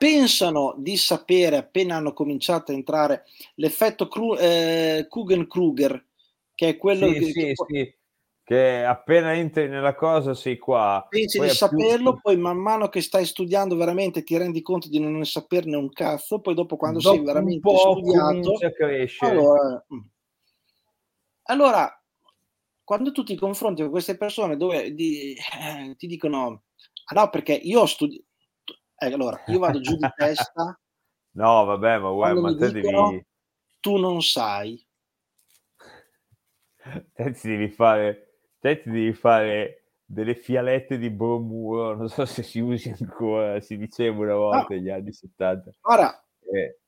pensano 0.00 0.74
di 0.78 0.96
sapere 0.96 1.58
appena 1.58 1.96
hanno 1.96 2.14
cominciato 2.14 2.72
a 2.72 2.74
entrare 2.74 3.24
l'effetto 3.56 4.08
Kru- 4.08 4.38
eh, 4.40 5.04
Kugen-Kruger, 5.10 6.06
che 6.54 6.68
è 6.70 6.76
quello 6.78 7.08
Sì, 7.12 7.18
che, 7.18 7.24
sì, 7.26 7.32
che 7.32 7.52
sì, 7.68 7.94
che 8.42 8.82
appena 8.82 9.34
entri 9.34 9.68
nella 9.68 9.94
cosa 9.94 10.32
sei 10.32 10.56
qua. 10.56 11.06
pensi 11.06 11.38
di 11.38 11.44
è 11.44 11.48
più- 11.48 11.54
saperlo, 11.54 12.18
poi 12.18 12.38
man 12.38 12.56
mano 12.56 12.88
che 12.88 13.02
stai 13.02 13.26
studiando 13.26 13.76
veramente 13.76 14.22
ti 14.22 14.38
rendi 14.38 14.62
conto 14.62 14.88
di 14.88 14.98
non 14.98 15.22
saperne 15.26 15.76
un 15.76 15.90
cazzo, 15.90 16.40
poi 16.40 16.54
dopo 16.54 16.76
quando 16.76 17.00
dopo 17.00 17.16
sei 17.16 17.24
veramente 17.26 17.60
un 17.68 17.74
po' 17.74 17.92
studiato, 17.92 18.52
allora, 19.18 19.84
mm. 19.94 19.98
allora, 21.42 22.02
quando 22.82 23.12
tu 23.12 23.22
ti 23.22 23.36
confronti 23.36 23.82
con 23.82 23.90
queste 23.90 24.16
persone 24.16 24.56
dove 24.56 24.94
di- 24.94 25.34
eh, 25.34 25.94
ti 25.96 26.06
dicono, 26.06 26.62
ah 27.04 27.14
no, 27.20 27.28
perché 27.28 27.52
io 27.52 27.82
ho 27.82 27.86
studiato, 27.86 28.24
allora, 29.06 29.42
io 29.46 29.58
vado 29.58 29.80
giù 29.80 29.96
di 29.96 30.06
testa, 30.14 30.78
No, 31.32 31.64
vabbè, 31.64 31.98
ma 31.98 32.10
guarda, 32.10 32.40
ma 32.40 32.56
te 32.56 32.72
dicono, 32.72 33.10
devi, 33.10 33.24
tu 33.80 33.96
non 33.96 34.20
sai, 34.20 34.84
te 37.14 37.32
ti 37.32 37.48
devi 37.48 37.68
fare, 37.68 38.38
te 38.58 38.80
ti 38.82 38.90
devi 38.90 39.12
fare 39.12 39.84
delle 40.04 40.34
fialette 40.34 40.98
di 40.98 41.08
bromuro, 41.08 41.94
non 41.94 42.08
so 42.08 42.24
se 42.26 42.42
si 42.42 42.58
usi 42.58 42.92
ancora, 42.98 43.60
si 43.60 43.76
diceva 43.76 44.18
una 44.22 44.34
volta 44.34 44.74
negli 44.74 44.90
anni 44.90 45.12
70. 45.12 45.70
ora, 45.82 46.24
Eh, 46.52 46.78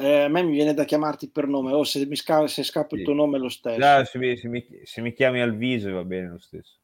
eh, 0.00 0.22
a 0.22 0.28
me 0.28 0.42
mi 0.44 0.52
viene 0.52 0.72
da 0.72 0.84
chiamarti 0.84 1.30
per 1.30 1.48
nome, 1.48 1.72
o 1.72 1.82
se 1.82 2.06
mi 2.06 2.14
sca- 2.14 2.46
se 2.46 2.62
scappa 2.62 2.94
il 2.94 3.00
Sì. 3.00 3.06
tuo 3.06 3.14
nome 3.14 3.38
è 3.38 3.40
lo 3.40 3.48
stesso, 3.48 3.98
no, 3.98 4.04
se, 4.04 4.18
mi, 4.18 4.36
se 4.36 4.48
mi- 4.48 4.66
se 4.84 5.00
mi 5.00 5.12
chiami 5.12 5.40
al 5.40 5.56
viso 5.56 5.90
va 5.92 6.04
bene 6.04 6.28
lo 6.28 6.38
stesso. 6.38 6.78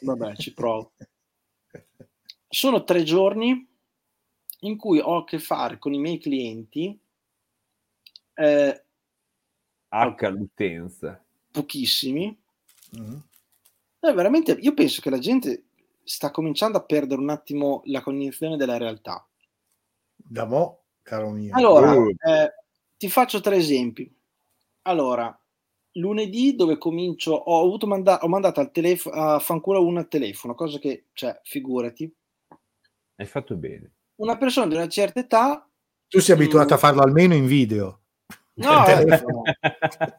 vabbè, 0.00 0.34
ci 0.34 0.52
provo. 0.52 0.92
Sono 2.48 2.84
tre 2.84 3.02
giorni 3.02 3.66
in 4.64 4.76
cui 4.76 4.98
ho 4.98 5.16
a 5.18 5.24
che 5.24 5.38
fare 5.38 5.78
con 5.78 5.92
i 5.92 5.98
miei 5.98 6.18
clienti, 6.18 6.98
eh, 8.34 8.84
H 9.88 10.28
l'utenza. 10.30 11.22
pochissimi, 11.50 12.36
Mhm. 12.92 13.22
Eh, 14.00 14.12
veramente, 14.12 14.52
io 14.52 14.74
penso 14.74 15.00
che 15.00 15.08
la 15.10 15.18
gente 15.18 15.64
sta 16.04 16.30
cominciando 16.30 16.76
a 16.78 16.84
perdere 16.84 17.20
un 17.20 17.30
attimo 17.30 17.80
la 17.86 18.02
cognizione 18.02 18.56
della 18.58 18.76
realtà. 18.76 19.26
Da 20.14 20.44
mo, 20.44 20.84
caro 21.02 21.30
mio. 21.30 21.54
Allora, 21.56 21.94
Oh. 21.96 22.10
eh, 22.10 22.52
ti 22.98 23.08
faccio 23.08 23.40
tre 23.40 23.56
esempi. 23.56 24.14
Allora, 24.82 25.36
lunedì 25.92 26.54
dove 26.54 26.76
comincio, 26.76 27.32
ho, 27.32 27.62
avuto 27.64 27.86
manda- 27.86 28.18
ho 28.22 28.28
mandato 28.28 28.60
al 28.60 28.70
telefono, 28.70 29.16
a 29.20 29.38
fanculo 29.38 29.84
uno 29.84 30.00
al 30.00 30.08
telefono, 30.08 30.54
cosa 30.54 30.78
che, 30.78 31.06
cioè, 31.14 31.40
figurati. 31.42 32.14
Hai 33.16 33.26
fatto 33.26 33.56
bene. 33.56 33.93
Una 34.16 34.36
persona 34.36 34.66
di 34.68 34.74
una 34.74 34.88
certa 34.88 35.20
età, 35.20 35.68
tu 36.08 36.20
sei 36.20 36.34
abituato 36.36 36.74
Mm. 36.74 36.76
a 36.76 36.78
farlo 36.80 37.02
almeno 37.02 37.34
in 37.34 37.46
video. 37.46 38.00
no, 38.56 38.84
Per 38.84 39.24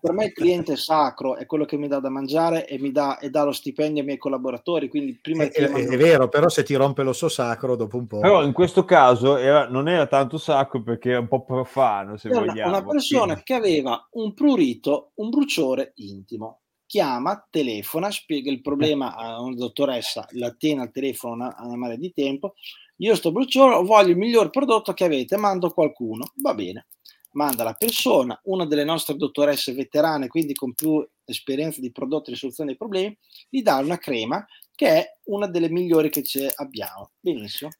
eh, 0.01 0.11
me 0.11 0.25
il 0.25 0.33
cliente 0.33 0.73
è 0.73 0.75
sacro, 0.75 1.37
è 1.37 1.45
quello 1.45 1.63
che 1.63 1.77
mi 1.77 1.87
dà 1.87 1.99
da 2.01 2.09
mangiare 2.09 2.67
e 2.67 2.77
mi 2.77 2.91
dà, 2.91 3.17
e 3.19 3.29
dà 3.29 3.43
lo 3.45 3.53
stipendio 3.53 4.01
ai 4.01 4.05
miei 4.05 4.17
collaboratori, 4.17 4.89
quindi 4.89 5.17
prima 5.21 5.45
È, 5.45 5.51
è- 5.51 5.69
mando- 5.69 5.91
è 5.93 5.97
vero, 5.97 6.27
però 6.27 6.49
se 6.49 6.63
ti 6.63 6.75
rompe 6.75 7.03
l'osso 7.03 7.29
sacro 7.29 7.77
dopo 7.77 7.95
un 7.95 8.07
po'. 8.07 8.19
Però 8.19 8.43
in 8.43 8.51
questo 8.51 8.83
caso 8.83 9.37
era- 9.37 9.69
non 9.69 9.87
era 9.87 10.05
tanto 10.07 10.37
sacro 10.37 10.83
perché 10.83 11.11
era 11.11 11.19
un 11.21 11.29
po' 11.29 11.45
profano, 11.45 12.17
se 12.17 12.27
Era 12.27 12.39
una, 12.39 12.47
vogliamo. 12.47 12.69
una 12.71 12.83
persona 12.85 13.23
quindi- 13.25 13.43
che 13.43 13.53
aveva 13.53 14.07
un 14.11 14.33
prurito, 14.33 15.11
un 15.15 15.29
bruciore 15.29 15.93
intimo. 15.95 16.59
Chiama, 16.87 17.47
telefona, 17.49 18.11
spiega 18.11 18.51
il 18.51 18.61
problema 18.61 19.15
a 19.15 19.39
una 19.41 19.55
dottoressa, 19.55 20.27
la 20.31 20.51
tiene 20.51 20.81
al 20.81 20.91
telefono 20.91 21.33
una, 21.35 21.55
una 21.61 21.77
marea 21.77 21.95
di 21.97 22.11
tempo. 22.13 22.55
Io 22.97 23.15
sto 23.15 23.31
bruciore, 23.31 23.83
voglio 23.85 24.09
il 24.11 24.17
miglior 24.17 24.49
prodotto 24.49 24.93
che 24.93 25.03
avete, 25.03 25.37
mando 25.37 25.69
qualcuno. 25.71 26.25
Va 26.41 26.53
bene. 26.53 26.87
Manda 27.31 27.65
la 27.65 27.73
persona, 27.73 28.39
una 28.45 28.65
delle 28.65 28.85
nostre 28.85 29.15
dottoresse 29.17 29.73
veterane, 29.73 30.27
quindi 30.29 30.53
con 30.53 30.73
più 30.73 31.05
esperienza 31.25 31.81
di 31.81 31.91
prodotti 31.91 32.29
e 32.29 32.33
risoluzione 32.33 32.69
dei 32.69 32.77
problemi, 32.77 33.17
gli 33.49 33.61
dà 33.61 33.75
una 33.77 33.97
crema 33.97 34.45
che 34.73 34.87
è 34.87 35.17
una 35.25 35.47
delle 35.47 35.69
migliori 35.69 36.09
che 36.09 36.23
abbiamo. 36.55 37.11
Benissimo. 37.19 37.71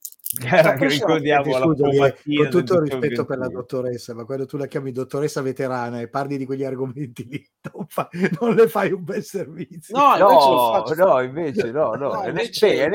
persona- 0.75 0.88
ricordiamo 1.06 1.43
Senti, 1.43 1.60
la 1.60 1.65
scusami, 1.65 2.36
con 2.36 2.49
tutto 2.49 2.73
il 2.73 2.82
rispetto 2.82 3.25
per 3.25 3.38
la 3.38 3.47
dottoressa, 3.47 4.13
ma 4.13 4.25
quando 4.25 4.45
tu 4.45 4.58
la 4.58 4.67
chiami 4.67 4.91
dottoressa 4.91 5.41
veterana 5.41 6.01
e 6.01 6.10
parli 6.10 6.36
di 6.36 6.45
quegli 6.45 6.63
argomenti 6.65 7.25
lì, 7.25 7.47
non, 7.73 7.86
fa- 7.88 8.10
non 8.41 8.56
le 8.56 8.67
fai 8.67 8.91
un 8.91 9.04
bel 9.06 9.23
servizio. 9.23 9.95
No, 9.97 10.10
invece 10.17 10.23
lo 10.23 10.32
No, 10.34 10.71
faccio- 10.84 10.95
no, 11.06 11.21
invece 11.21 11.71
no, 11.71 11.93
no, 11.93 12.12
No, 12.12 12.21
è 12.23 12.28
invece- 12.28 12.89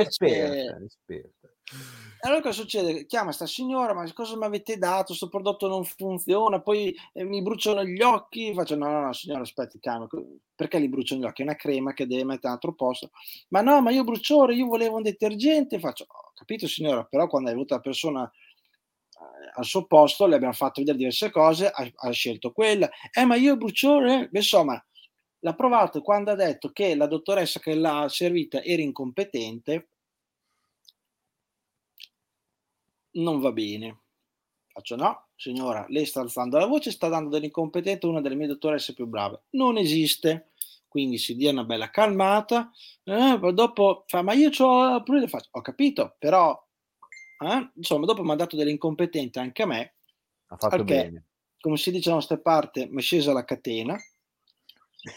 Allora 2.22 2.42
cosa 2.42 2.60
succede? 2.60 3.06
Chiama 3.06 3.32
sta 3.32 3.46
signora, 3.46 3.94
ma 3.94 4.10
cosa 4.12 4.36
mi 4.36 4.44
avete 4.44 4.76
dato? 4.76 5.06
Questo 5.06 5.28
prodotto 5.28 5.68
non 5.68 5.84
funziona, 5.84 6.60
poi 6.60 6.94
eh, 7.14 7.24
mi 7.24 7.40
bruciano 7.40 7.82
gli 7.82 8.02
occhi. 8.02 8.52
Faccio, 8.52 8.76
no, 8.76 8.90
no, 8.90 9.00
no, 9.06 9.12
signora, 9.14 9.40
aspetti, 9.40 9.78
calma. 9.80 10.06
Perché 10.54 10.78
li 10.78 10.88
bruciano 10.88 11.22
gli 11.22 11.24
occhi? 11.24 11.40
È 11.40 11.44
una 11.44 11.56
crema 11.56 11.94
che 11.94 12.06
deve 12.06 12.24
mettere 12.24 12.48
un 12.48 12.54
altro 12.54 12.74
posto. 12.74 13.10
Ma 13.48 13.62
no, 13.62 13.80
ma 13.80 13.90
io 13.90 14.04
bruciore, 14.04 14.54
io 14.54 14.66
volevo 14.66 14.96
un 14.96 15.02
detergente. 15.02 15.78
Faccio, 15.78 16.04
ho 16.08 16.32
capito 16.34 16.66
signora, 16.66 17.04
però 17.04 17.26
quando 17.26 17.48
è 17.48 17.52
venuta 17.52 17.76
la 17.76 17.80
persona 17.80 18.30
eh, 18.30 19.50
al 19.54 19.64
suo 19.64 19.86
posto, 19.86 20.26
le 20.26 20.34
abbiamo 20.34 20.52
fatto 20.52 20.80
vedere 20.80 20.98
diverse 20.98 21.30
cose, 21.30 21.70
ha, 21.70 21.90
ha 21.94 22.10
scelto 22.10 22.52
quella. 22.52 22.90
Eh, 23.12 23.24
ma 23.24 23.36
io 23.36 23.56
bruciore? 23.56 24.28
Beh, 24.30 24.40
Insomma, 24.40 24.82
l'ha 25.38 25.54
provato 25.54 26.02
quando 26.02 26.32
ha 26.32 26.34
detto 26.34 26.70
che 26.70 26.94
la 26.94 27.06
dottoressa 27.06 27.60
che 27.60 27.74
l'ha 27.74 28.06
servita 28.10 28.62
era 28.62 28.82
incompetente, 28.82 29.88
non 33.12 33.40
va 33.40 33.52
bene. 33.52 34.00
Faccio 34.72 34.96
no, 34.96 35.26
signora, 35.34 35.84
lei 35.88 36.06
sta 36.06 36.20
alzando 36.20 36.56
la 36.58 36.66
voce, 36.66 36.90
sta 36.92 37.08
dando 37.08 37.28
dell'incompetente 37.30 38.06
una 38.06 38.20
delle 38.20 38.36
mie 38.36 38.46
dottoresse 38.46 38.94
più 38.94 39.06
brave. 39.06 39.42
Non 39.50 39.76
esiste. 39.76 40.46
Quindi 40.90 41.18
si 41.18 41.36
dia 41.36 41.50
una 41.52 41.62
bella 41.64 41.88
calmata. 41.90 42.70
Eh, 43.04 43.36
poi 43.38 43.54
dopo 43.54 44.04
fa, 44.08 44.22
ma 44.22 44.32
io 44.32 44.50
c'ho 44.50 45.00
pure 45.04 45.28
faccio, 45.28 45.48
ho 45.52 45.60
capito, 45.60 46.16
però 46.18 46.52
eh, 47.44 47.70
insomma, 47.76 48.06
dopo 48.06 48.24
mi 48.24 48.32
ha 48.32 48.34
dato 48.34 48.56
dell'incompetente 48.56 49.38
anche 49.38 49.62
a 49.62 49.66
me, 49.66 49.94
Ha 50.48 50.56
fatto 50.56 50.76
Perché? 50.78 50.94
bene. 50.94 51.24
come 51.60 51.76
si 51.76 51.92
dice 51.92 52.08
da 52.08 52.16
nostre 52.16 52.40
parte, 52.40 52.88
mi 52.90 52.98
è 52.98 53.02
scesa 53.02 53.32
la 53.32 53.44
catena. 53.44 53.96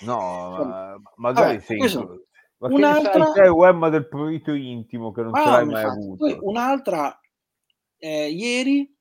No, 0.02 0.14
Insomma, 0.50 0.66
ma 0.66 1.02
magari 1.16 1.58
vabbè, 1.58 1.76
questo- 1.78 2.26
Ma 2.58 2.68
un'altra- 2.70 3.26
sai 3.26 3.44
te, 3.44 3.50
Wemma, 3.50 3.90
del 3.90 4.08
prurito 4.08 4.54
intimo 4.54 5.12
che 5.12 5.22
non 5.24 5.32
Ma 5.32 5.42
ce 5.44 5.50
l'hai 5.50 5.66
ma 5.66 5.72
mai 5.72 5.82
infatti. 5.84 6.00
avuto? 6.00 6.26
Poi 6.26 6.38
un'altra, 6.42 7.20
eh, 8.04 8.30
ieri 8.30 8.94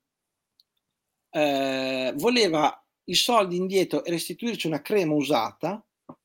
eh, 1.29 2.13
voleva 2.15 2.85
i 3.05 3.15
soldi 3.15 3.57
indietro 3.57 4.05
e 4.05 4.11
restituirci 4.11 4.67
una 4.67 4.81
crema 4.81 5.13
usata, 5.13 5.85
tra 6.05 6.15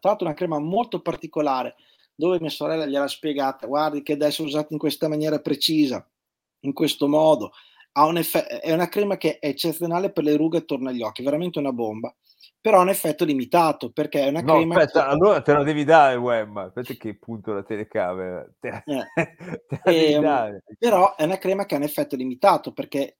l'altro 0.00 0.26
una 0.26 0.34
crema 0.34 0.58
molto 0.58 1.02
particolare, 1.02 1.74
dove 2.14 2.40
mia 2.40 2.48
sorella 2.48 2.86
gliel'ha 2.86 3.08
spiegata, 3.08 3.66
guardi 3.66 4.02
che 4.02 4.14
adesso 4.14 4.42
è 4.42 4.46
usata 4.46 4.68
in 4.70 4.78
questa 4.78 5.06
maniera 5.06 5.38
precisa, 5.38 6.08
in 6.60 6.72
questo 6.72 7.08
modo, 7.08 7.52
ha 7.92 8.06
un 8.06 8.16
effe- 8.16 8.46
è 8.46 8.72
una 8.72 8.88
crema 8.88 9.18
che 9.18 9.38
è 9.38 9.48
eccezionale 9.48 10.10
per 10.10 10.24
le 10.24 10.36
rughe 10.36 10.58
attorno 10.58 10.88
agli 10.88 11.02
occhi, 11.02 11.22
veramente 11.22 11.58
una 11.58 11.72
bomba, 11.72 12.14
però 12.64 12.78
ha 12.78 12.80
un 12.82 12.88
effetto 12.88 13.26
limitato, 13.26 13.92
perché 13.92 14.22
è 14.22 14.28
una 14.28 14.42
No, 14.42 14.54
crema... 14.54 14.74
aspetta, 14.76 15.06
allora 15.06 15.42
te 15.42 15.52
la 15.52 15.62
devi 15.62 15.84
dare, 15.84 16.16
Wemma. 16.16 16.62
Aspetta 16.64 16.94
che 16.94 17.14
punto 17.16 17.52
la 17.52 17.62
telecamera. 17.62 18.48
Te 18.58 18.84
Eh. 18.86 19.04
te 19.68 19.80
la 19.84 19.92
devi 19.92 20.16
Ehm, 20.16 20.18
dare. 20.18 20.64
però 20.78 21.14
è 21.14 21.24
una 21.24 21.36
crema 21.38 21.66
che 21.66 21.74
ha 21.74 21.78
un 21.78 21.84
effetto 21.84 22.16
limitato 22.16 22.72
perché 22.72 23.18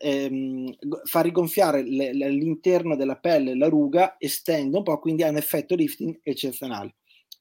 ehm, 0.00 0.74
fa 1.04 1.20
rigonfiare 1.20 1.82
le- 1.82 2.12
le- 2.14 2.30
l'interno 2.30 2.96
della 2.96 3.16
pelle, 3.18 3.54
la 3.56 3.68
ruga, 3.68 4.16
estende 4.18 4.76
un 4.78 4.82
po', 4.82 4.98
quindi 4.98 5.22
ha 5.22 5.28
un 5.28 5.36
effetto 5.36 5.74
lifting 5.74 6.18
eccezionale. 6.22 6.96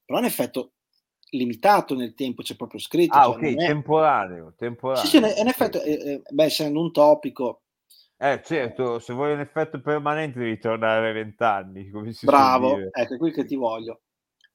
Però 0.06 0.18
ha 0.18 0.22
un 0.22 0.28
effetto 0.28 0.74
limitato 1.32 1.96
nel 1.96 2.14
tempo, 2.14 2.42
c'è 2.42 2.56
proprio 2.56 2.80
scritto. 2.80 3.20
Ah, 3.20 3.22
cioè 3.22 3.36
ok, 3.36 3.42
è- 3.56 3.56
temporaneo. 3.66 4.54
temporaneo. 4.58 5.02
Sì, 5.02 5.08
sì, 5.08 5.18
è 5.18 5.42
un 5.42 5.48
effetto, 5.48 5.82
eh, 5.82 5.92
eh, 5.94 6.22
beh, 6.30 6.46
essendo 6.46 6.82
un 6.82 6.92
topico, 6.92 7.64
Eh, 8.20 8.42
certo, 8.44 8.98
se 8.98 9.14
vuoi 9.14 9.34
un 9.34 9.40
effetto 9.40 9.80
permanente 9.80 10.40
devi 10.40 10.58
tornare 10.58 11.10
a 11.10 11.14
vent'anni, 11.14 11.92
bravo, 12.24 12.78
ecco, 12.92 13.18
qui 13.18 13.32
che 13.32 13.46
ti 13.46 13.56
voglio. 13.56 14.02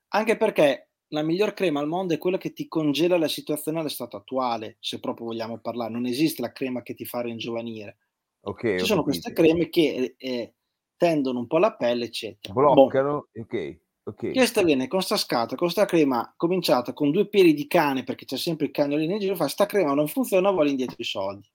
Anche 0.09 0.37
perché 0.37 0.91
la 1.09 1.23
miglior 1.23 1.55
crema 1.55 1.79
al 1.79 1.87
mondo 1.87 2.13
è 2.13 2.19
quella 2.19 2.39
che 2.39 2.53
ti 2.53 2.67
congela 2.67 3.17
la 3.17 3.29
situazione 3.29 3.79
allo 3.79 3.89
stato 3.89 4.17
attuale, 4.17 4.79
se 4.81 4.99
proprio 4.99 5.27
vogliamo 5.27 5.59
parlare. 5.59 5.93
Non 5.93 6.07
esiste 6.07 6.43
la 6.43 6.51
crema 6.51 6.83
che 6.83 6.95
ti 6.95 7.05
fa 7.05 7.21
ringiovanire. 7.21 7.99
Ok, 8.41 8.79
Ci 8.79 8.85
sono 8.85 9.05
capito. 9.05 9.21
queste 9.21 9.33
creme 9.33 9.69
che 9.69 10.15
eh, 10.17 10.55
tendono 10.97 11.39
un 11.39 11.47
po' 11.47 11.59
la 11.59 11.75
pelle, 11.75 12.07
eccetera. 12.07 12.53
Bloccano, 12.53 13.29
ok. 13.33 13.81
Ok. 14.05 14.33
Questa 14.33 14.65
viene 14.65 14.89
con 14.89 15.01
sta 15.01 15.17
scatola, 15.17 15.57
con 15.57 15.71
sta 15.71 15.85
crema, 15.85 16.35
cominciata 16.37 16.93
con 16.93 17.13
due 17.13 17.29
peli 17.29 17.55
di 17.55 17.69
cane 17.69 18.03
perché 18.03 18.25
c'è 18.25 18.37
sempre 18.37 18.67
il 18.67 18.73
cagnolino 18.73 19.13
in 19.13 19.21
giro, 19.21 19.37
fa 19.37 19.47
sta 19.47 19.65
crema 19.67 19.95
non 19.95 20.09
funziona, 20.09 20.51
vuole 20.51 20.71
indietro 20.71 20.97
i 20.99 21.05
soldi. 21.05 21.49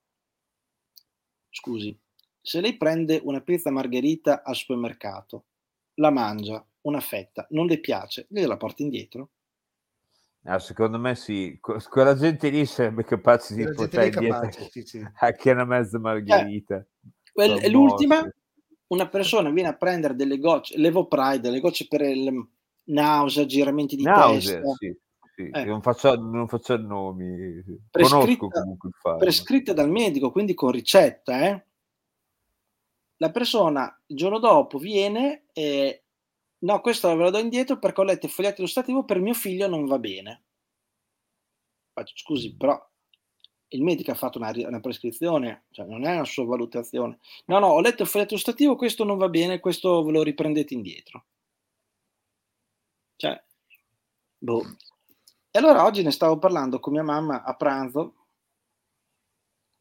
Scusi, 1.58 1.98
se 2.40 2.60
lei 2.60 2.76
prende 2.76 3.20
una 3.24 3.40
pizza 3.40 3.72
margherita 3.72 4.44
al 4.44 4.54
supermercato, 4.54 5.46
la 5.94 6.10
mangia, 6.10 6.64
una 6.82 7.00
fetta, 7.00 7.48
non 7.50 7.66
le 7.66 7.80
piace, 7.80 8.26
gliela 8.30 8.56
porta 8.56 8.84
indietro? 8.84 9.30
Ah, 10.44 10.60
secondo 10.60 11.00
me 11.00 11.16
sì, 11.16 11.58
Que- 11.60 11.82
quella 11.90 12.14
gente 12.14 12.48
lì 12.48 12.64
sarebbe 12.64 13.02
capace 13.02 13.56
di 13.56 13.64
portare 13.64 14.08
lì 14.08 14.14
è 14.14 14.18
dietro 14.20 14.40
capace, 14.40 14.70
sì, 14.70 14.82
sì. 14.82 15.02
anche 15.18 15.50
una 15.50 15.64
mezza 15.64 15.98
margherita. 15.98 16.86
Sono 17.34 17.58
e 17.58 17.68
l'ultima, 17.68 18.22
una 18.86 19.08
persona 19.08 19.50
viene 19.50 19.70
a 19.70 19.76
prendere 19.76 20.14
delle 20.14 20.38
gocce, 20.38 20.78
l'Evopride, 20.78 21.40
delle 21.40 21.58
gocce 21.58 21.88
per 21.88 22.02
il 22.02 22.48
nausea, 22.84 23.46
giramenti 23.46 23.96
di 23.96 24.04
Nausea, 24.04 24.60
testa, 24.60 24.74
sì, 24.78 24.96
sì. 25.38 25.48
Eh. 25.52 25.64
Non, 25.64 25.80
faccio, 25.82 26.16
non 26.16 26.48
faccio 26.48 26.76
nomi, 26.76 27.62
Prescritta- 27.90 28.36
conosco 28.36 28.48
comunque 28.48 28.88
il 28.88 28.94
farmaco. 28.96 29.24
prescritta 29.24 29.72
dal 29.72 29.88
medico, 29.88 30.32
quindi 30.32 30.54
con 30.54 30.72
ricetta, 30.72 31.46
eh? 31.46 31.64
La 33.18 33.30
persona 33.30 34.00
il 34.06 34.16
giorno 34.16 34.40
dopo 34.40 34.78
viene 34.78 35.46
e 35.52 36.04
no, 36.58 36.80
questo 36.80 37.08
ve 37.16 37.22
lo 37.22 37.30
do 37.30 37.38
indietro 37.38 37.78
perché 37.78 38.00
ho 38.00 38.04
letto 38.04 38.26
il 38.26 38.32
foglietto 38.32 38.60
illustrativo 38.60 39.04
per 39.04 39.20
mio 39.20 39.34
figlio 39.34 39.68
non 39.68 39.86
va 39.86 39.98
bene. 39.98 40.42
Faccio, 41.92 42.14
scusi, 42.16 42.56
però 42.56 42.80
il 43.68 43.82
medico 43.82 44.10
ha 44.10 44.14
fatto 44.14 44.38
una, 44.38 44.52
una 44.54 44.80
prescrizione, 44.80 45.66
cioè 45.70 45.86
non 45.86 46.04
è 46.04 46.14
una 46.14 46.24
sua 46.24 46.46
valutazione. 46.46 47.18
No, 47.46 47.58
no, 47.60 47.68
ho 47.68 47.80
letto 47.80 48.02
il 48.02 48.08
foglietto 48.08 48.34
illustrativo, 48.34 48.76
questo 48.76 49.04
non 49.04 49.18
va 49.18 49.28
bene, 49.28 49.60
questo 49.60 50.02
ve 50.02 50.12
lo 50.12 50.22
riprendete 50.22 50.74
indietro. 50.74 51.26
Cioè, 53.16 53.40
boh. 54.38 54.62
E 55.50 55.58
allora 55.58 55.84
oggi 55.84 56.02
ne 56.02 56.10
stavo 56.10 56.38
parlando 56.38 56.78
con 56.78 56.92
mia 56.92 57.02
mamma 57.02 57.42
a 57.42 57.54
pranzo. 57.54 58.14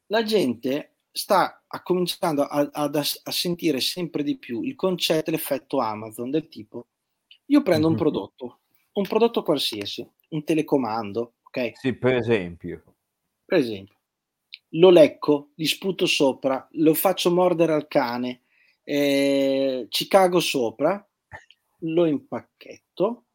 La 0.07 0.23
gente 0.23 0.95
sta 1.11 1.63
a- 1.67 1.83
cominciando 1.83 2.43
a, 2.43 2.69
ad- 2.71 2.95
a 2.95 3.31
sentire 3.31 3.81
sempre 3.81 4.23
di 4.23 4.37
più 4.37 4.61
il 4.61 4.75
concetto 4.75 5.31
l'effetto 5.31 5.79
Amazon 5.79 6.29
del 6.29 6.47
tipo 6.47 6.87
io 7.49 7.61
prendo 7.63 7.87
un 7.87 7.93
Mhm. 7.93 7.99
prodotto, 7.99 8.59
un 8.93 9.07
prodotto 9.07 9.41
qualsiasi, 9.43 10.05
un 10.29 10.43
telecomando, 10.43 11.35
ok? 11.43 11.77
Sì, 11.77 11.93
per 11.93 12.15
esempio. 12.15 12.83
Per 13.45 13.57
esempio, 13.57 13.95
lo 14.71 14.89
lecco, 14.89 15.51
gli 15.55 15.65
sputo 15.65 16.05
sopra, 16.05 16.67
lo 16.71 16.93
faccio 16.93 17.31
mordere 17.31 17.71
al 17.73 17.87
cane, 17.87 18.41
eh, 18.83 19.85
ci 19.89 20.07
cago 20.09 20.41
sopra, 20.41 21.05
lo 21.81 22.05
impacchetto, 22.05 23.25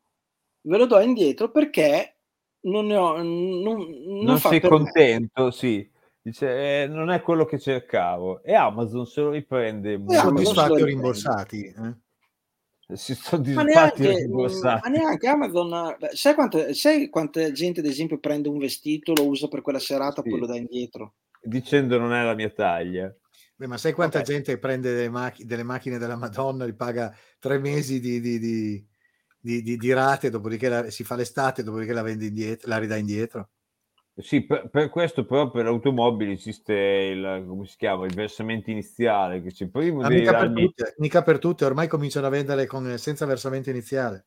ve 0.62 0.76
lo 0.76 0.84
do 0.86 1.00
indietro 1.00 1.50
perché 1.50 2.18
non 2.62 2.86
ne 2.86 2.96
ho, 2.96 3.16
non, 3.22 3.62
non 3.62 4.24
Non 4.24 4.38
sei 4.38 4.60
me. 4.60 4.68
contento, 4.68 5.50
sì. 5.50 5.90
Dice, 6.20 6.82
eh, 6.82 6.86
non 6.86 7.10
è 7.10 7.20
quello 7.22 7.44
che 7.44 7.58
cercavo. 7.58 8.42
E 8.42 8.54
Amazon 8.54 9.06
se 9.06 9.20
lo 9.20 9.30
riprende 9.30 9.98
se 10.06 10.20
Soddisfatti 10.20 10.82
o 10.82 10.84
rimborsati? 10.84 11.64
eh? 11.66 12.96
Si 12.96 13.14
sono 13.14 13.42
Ma 13.54 13.62
disfatti 13.62 14.02
neanche, 14.02 14.16
rimborsati. 14.22 14.88
ma 14.88 14.88
neanche 14.98 15.26
Amazon, 15.28 15.96
beh, 15.98 16.10
sai, 16.16 16.34
quante, 16.34 16.74
sai 16.74 17.08
quanta 17.10 17.50
gente, 17.52 17.80
ad 17.80 17.86
esempio, 17.86 18.18
prende 18.18 18.48
un 18.48 18.58
vestito, 18.58 19.12
lo 19.14 19.26
usa 19.26 19.48
per 19.48 19.60
quella 19.62 19.78
serata, 19.78 20.22
Sì. 20.22 20.28
poi 20.30 20.38
lo 20.40 20.46
dà 20.46 20.56
indietro? 20.56 21.14
Dicendo 21.44 21.98
non 21.98 22.12
è 22.12 22.22
la 22.24 22.34
mia 22.34 22.50
taglia. 22.50 23.14
Beh, 23.56 23.66
ma 23.66 23.76
sai 23.76 23.92
quanta 23.92 24.20
Ok. 24.20 24.24
gente 24.26 24.58
prende 24.58 24.92
delle, 24.94 25.08
machi- 25.08 25.44
delle 25.44 25.62
macchine 25.64 25.98
della 25.98 26.16
Madonna, 26.16 26.64
li 26.64 26.74
paga 26.74 27.14
tre 27.38 27.58
mesi 27.58 28.00
di, 28.00 28.20
di- 28.20 28.38
di- 28.38 28.86
di- 29.42 29.60
di- 29.60 29.76
di 29.76 29.92
rate, 29.92 30.30
dopodiché 30.30 30.68
la- 30.68 30.90
si 30.90 31.02
fa 31.02 31.16
l'estate, 31.16 31.64
dopodiché 31.64 31.92
la 31.92 32.02
vende 32.02 32.26
indietro, 32.26 32.68
la 32.68 32.78
ridà 32.78 32.96
indietro. 32.96 33.50
Sì, 34.14 34.42
per, 34.42 34.68
per 34.68 34.90
questo 34.90 35.24
però 35.24 35.50
per 35.50 35.66
automobili 35.66 36.32
esiste 36.32 36.74
il, 36.74 37.44
come 37.46 37.66
si 37.66 37.76
chiama, 37.76 38.04
il 38.06 38.14
versamento 38.14 38.70
iniziale, 38.70 39.42
che 39.42 39.50
c'è 39.50 39.68
prima 39.68 40.06
mica 40.08 40.36
per, 40.36 40.52
tutte, 40.52 40.94
mica 40.98 41.22
per 41.22 41.38
tutte, 41.38 41.64
ormai 41.64 41.88
cominciano 41.88 42.26
a 42.26 42.30
vendere 42.30 42.66
con- 42.66 42.98
senza 42.98 43.26
versamento 43.26 43.70
iniziale. 43.70 44.26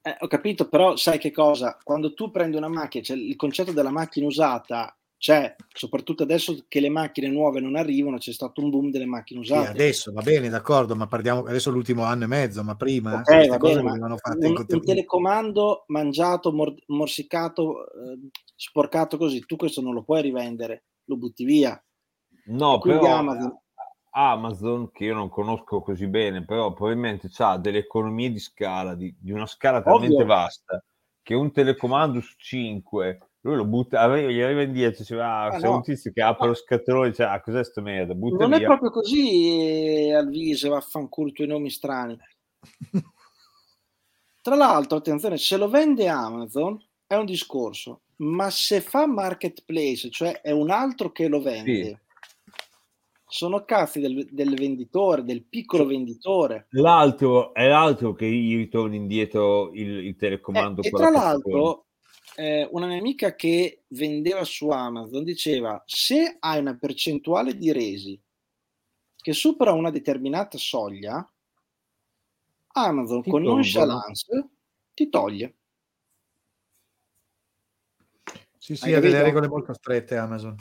Eh, 0.00 0.16
ho 0.18 0.26
capito, 0.26 0.68
però 0.68 0.96
sai 0.96 1.18
che 1.18 1.30
cosa? 1.30 1.78
Quando 1.80 2.12
tu 2.14 2.30
prendi 2.32 2.56
una 2.56 2.68
macchina, 2.68 3.04
cioè 3.04 3.16
il 3.16 3.36
concetto 3.36 3.72
della 3.72 3.90
macchina 3.90 4.26
usata 4.26 4.96
c'è, 5.22 5.54
soprattutto 5.72 6.24
adesso 6.24 6.64
che 6.66 6.80
le 6.80 6.88
macchine 6.88 7.28
nuove 7.28 7.60
non 7.60 7.76
arrivano, 7.76 8.18
c'è 8.18 8.32
stato 8.32 8.60
un 8.60 8.70
boom 8.70 8.90
delle 8.90 9.06
macchine 9.06 9.38
Sì, 9.38 9.52
usate. 9.52 9.68
adesso 9.68 10.12
va 10.12 10.20
bene, 10.20 10.48
d'accordo, 10.48 10.96
ma 10.96 11.06
parliamo 11.06 11.44
adesso 11.44 11.70
l'ultimo 11.70 12.02
anno 12.02 12.24
e 12.24 12.26
mezzo, 12.26 12.64
ma 12.64 12.74
prima 12.74 13.12
eh, 13.12 13.16
Ok, 13.18 13.24
queste 13.26 13.48
va 13.50 13.58
cose 13.58 13.74
bene, 13.74 13.82
ma 13.84 13.90
venivano 13.90 14.16
fatte 14.16 14.46
in 14.48 14.56
un, 14.56 14.66
un 14.68 14.84
telecomando 14.84 15.84
mangiato, 15.86 16.50
mor- 16.52 16.74
morsicato, 16.86 17.84
eh, 17.92 18.18
sporcato 18.56 19.16
così, 19.16 19.38
tu 19.46 19.54
questo 19.54 19.80
non 19.80 19.94
lo 19.94 20.02
puoi 20.02 20.22
rivendere, 20.22 20.86
lo 21.04 21.16
butti 21.16 21.44
via. 21.44 21.80
No, 22.46 22.80
quindi 22.80 23.04
però 23.04 23.18
Amazon- 23.18 23.60
Amazon, 24.10 24.90
che 24.90 25.04
io 25.04 25.14
non 25.14 25.28
conosco 25.28 25.82
così 25.82 26.08
bene, 26.08 26.44
però 26.44 26.72
probabilmente 26.72 27.30
ha 27.38 27.58
delle 27.58 27.78
economie 27.78 28.32
di 28.32 28.40
scala, 28.40 28.96
di, 28.96 29.14
di 29.16 29.30
una 29.30 29.46
scala 29.46 29.82
talmente 29.82 30.14
Ovvio. 30.14 30.26
vasta, 30.26 30.84
che 31.22 31.34
un 31.34 31.52
telecomando 31.52 32.20
su 32.20 32.34
5, 32.36 33.18
lui 33.44 33.56
lo 33.56 33.64
butta, 33.66 34.00
arri- 34.00 34.32
gli 34.32 34.40
arriva 34.40 34.62
indietro, 34.62 34.98
dice, 35.00 35.20
ah, 35.20 35.44
Ah, 35.46 35.58
c'è 35.58 35.66
no. 35.66 35.74
un 35.76 35.82
tizio 35.82 36.12
che 36.12 36.22
apre 36.22 36.44
No. 36.46 36.52
lo 36.52 36.54
scatolone 36.56 37.10
dice, 37.10 37.24
ah, 37.24 37.40
cos'è 37.40 37.64
sta 37.64 37.80
merda, 37.80 38.14
butta 38.14 38.44
Non 38.44 38.52
è 38.54 38.58
via. 38.58 38.66
proprio 38.68 38.90
così 38.90 39.58
eh, 40.08 40.14
al 40.14 40.28
viso, 40.28 40.70
vaffanculo 40.70 41.28
i 41.28 41.32
tuoi 41.32 41.48
nomi 41.48 41.70
strani. 41.70 42.16
Tra 44.42 44.54
l'altro, 44.56 44.98
attenzione, 44.98 45.36
se 45.38 45.56
lo 45.56 45.68
vende 45.68 46.08
Amazon 46.08 46.76
è 47.06 47.14
un 47.14 47.24
discorso, 47.26 48.02
ma 48.16 48.50
se 48.50 48.80
fa 48.80 49.06
marketplace, 49.06 50.10
cioè 50.10 50.40
è 50.40 50.50
un 50.50 50.70
altro 50.70 51.12
che 51.12 51.28
lo 51.28 51.40
vende, 51.40 51.84
Sì. 51.84 51.96
sono 53.26 53.64
cazzi 53.64 54.00
del, 54.00 54.26
del 54.30 54.54
venditore, 54.56 55.22
del 55.24 55.44
piccolo 55.44 55.86
venditore. 55.86 56.66
L'altro 56.70 57.54
è 57.54 57.68
l'altro 57.68 58.14
che 58.14 58.28
gli 58.28 58.56
ritorna 58.56 58.94
indietro 58.96 59.72
il, 59.72 60.06
il 60.06 60.16
telecomando 60.16 60.82
Eh, 60.82 60.88
e 60.88 60.90
tra 60.90 61.10
la 61.10 61.20
cassetta. 61.20 61.40
Eh, 62.36 62.68
una 62.72 62.86
mia 62.86 62.98
amica 62.98 63.34
che 63.34 63.84
vendeva 63.88 64.44
su 64.44 64.68
Amazon 64.70 65.24
diceva: 65.24 65.82
se 65.86 66.36
hai 66.40 66.58
una 66.60 66.76
percentuale 66.76 67.56
di 67.56 67.72
resi 67.72 68.20
che 69.16 69.32
supera 69.32 69.72
una 69.72 69.90
determinata 69.90 70.58
soglia, 70.58 71.26
Amazon 72.74 73.22
Ti 73.22 73.30
con 73.30 73.42
tolgono. 73.42 73.62
nonchalance 73.62 74.48
ti 74.94 75.08
toglie. 75.08 75.56
Sì, 78.58 78.76
sì, 78.76 78.84
Hai 78.84 78.94
ha 78.94 79.00
delle 79.00 79.12
capito? 79.12 79.26
regole 79.26 79.48
molto 79.48 79.74
strette 79.74 80.16
Amazon. 80.16 80.54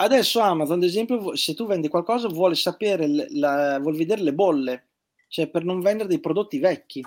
Adesso 0.00 0.40
Amazon, 0.40 0.78
ad 0.78 0.84
esempio, 0.84 1.34
se 1.36 1.54
tu 1.54 1.66
vendi 1.66 1.88
qualcosa, 1.88 2.28
vuole 2.28 2.54
sapere, 2.54 3.06
la, 3.30 3.78
vuol 3.80 3.96
vedere 3.96 4.22
le 4.22 4.32
bolle, 4.34 4.88
cioè 5.28 5.48
per 5.48 5.64
non 5.64 5.80
vendere 5.80 6.08
dei 6.08 6.20
prodotti 6.20 6.58
vecchi. 6.58 7.04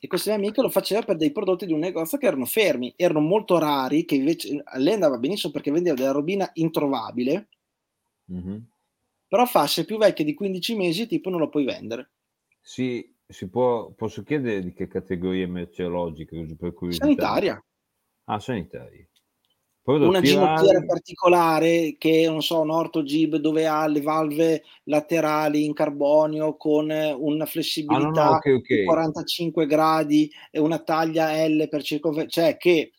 E 0.00 0.06
questa 0.06 0.30
mia 0.30 0.38
amica 0.38 0.62
lo 0.62 0.68
faceva 0.70 1.02
per 1.02 1.16
dei 1.16 1.32
prodotti 1.32 1.66
di 1.66 1.72
un 1.72 1.80
negozio 1.80 2.18
che 2.18 2.26
erano 2.26 2.44
fermi, 2.44 2.92
erano 2.96 3.20
molto 3.20 3.58
rari, 3.58 4.04
che 4.04 4.14
invece 4.14 4.60
a 4.62 4.78
lei 4.78 4.94
andava 4.94 5.18
benissimo 5.18 5.52
perché 5.52 5.70
vendeva 5.70 5.96
della 5.96 6.12
robina 6.12 6.48
introvabile, 6.54 7.48
Mhm. 8.26 8.68
però 9.26 9.46
fa 9.46 9.66
se 9.66 9.82
è 9.82 9.84
più 9.84 9.96
vecchia 9.98 10.24
di 10.24 10.34
15 10.34 10.74
mesi, 10.76 11.06
tipo 11.06 11.30
non 11.30 11.40
lo 11.40 11.48
puoi 11.48 11.64
vendere. 11.64 12.10
Si, 12.60 13.16
si 13.26 13.48
può, 13.48 13.90
posso 13.92 14.22
chiedere 14.22 14.62
di 14.62 14.72
che 14.72 14.86
categoria 14.86 15.48
merceologica, 15.48 16.36
per 16.56 16.72
curiosità? 16.72 17.06
Sanitaria. 17.06 17.64
Ah, 18.24 18.38
sanitaria. 18.40 19.06
Una 19.88 20.20
ginocchiera 20.20 20.84
particolare 20.84 21.96
che 21.96 22.26
non 22.28 22.42
so, 22.42 22.60
un 22.60 22.70
ortogib 22.70 23.36
dove 23.36 23.66
ha 23.66 23.86
le 23.86 24.02
valve 24.02 24.62
laterali 24.84 25.64
in 25.64 25.72
carbonio 25.72 26.56
con 26.58 26.90
eh, 26.90 27.12
una 27.12 27.44
Ah, 27.44 27.46
flessibilità 27.46 28.24
no, 28.24 28.30
no, 28.30 28.36
ok, 28.36 28.44
di 28.44 28.52
ok. 28.52 28.84
45 28.84 29.66
gradi 29.66 30.30
e 30.50 30.60
una 30.60 30.78
taglia 30.78 31.46
L 31.46 31.68
per 31.70 31.82
circonferenza, 31.82 32.42
cioè 32.42 32.56
che 32.58 32.92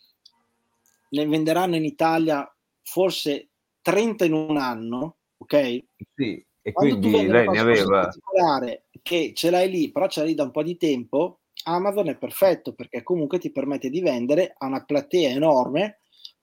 ne 1.10 1.28
venderanno 1.28 1.76
in 1.76 1.86
Italia 1.86 2.52
forse 2.82 3.50
30 3.82 4.26
in 4.26 4.34
un 4.34 4.58
anno, 4.58 5.18
ok? 5.38 5.84
Sì, 6.16 6.44
e 6.60 6.72
Quando 6.72 6.98
quindi 6.98 7.28
lei 7.28 7.48
ne 7.48 7.60
aveva... 7.60 8.02
particolare 8.02 8.86
che 9.04 9.34
ce 9.36 9.52
l'hai 9.52 9.70
lì, 9.70 9.92
però 9.92 10.08
ce 10.08 10.22
l'hai 10.22 10.30
lì 10.30 10.36
da 10.36 10.44
un 10.44 10.52
po' 10.52 10.64
di 10.64 10.76
tempo, 10.76 11.42
Amazon 11.66 12.10
è 12.10 12.18
perfetto 12.18 12.74
perché 12.74 13.04
comunque 13.04 13.38
ti 13.38 13.52
permette 13.52 13.92
di 13.92 14.02
vendere 14.02 14.56
a 14.58 14.66
una 14.66 14.84
platea 14.84 15.30
enorme 15.30 16.00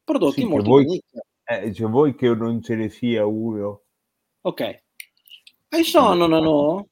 prodotti 0.07 0.41
Sì, 0.41 0.47
molto 0.47 0.71
voi-. 0.71 1.03
Eh, 1.49 1.75
cioè, 1.75 1.91
voi 1.91 2.15
che 2.15 2.35
non 2.35 2.63
ce 2.63 2.77
ne 2.77 2.89
sia 2.89 3.27
uno. 3.27 3.83
Ok. 4.43 4.61
E 5.69 5.83
sono, 5.83 6.27
no, 6.27 6.41
no? 6.41 6.89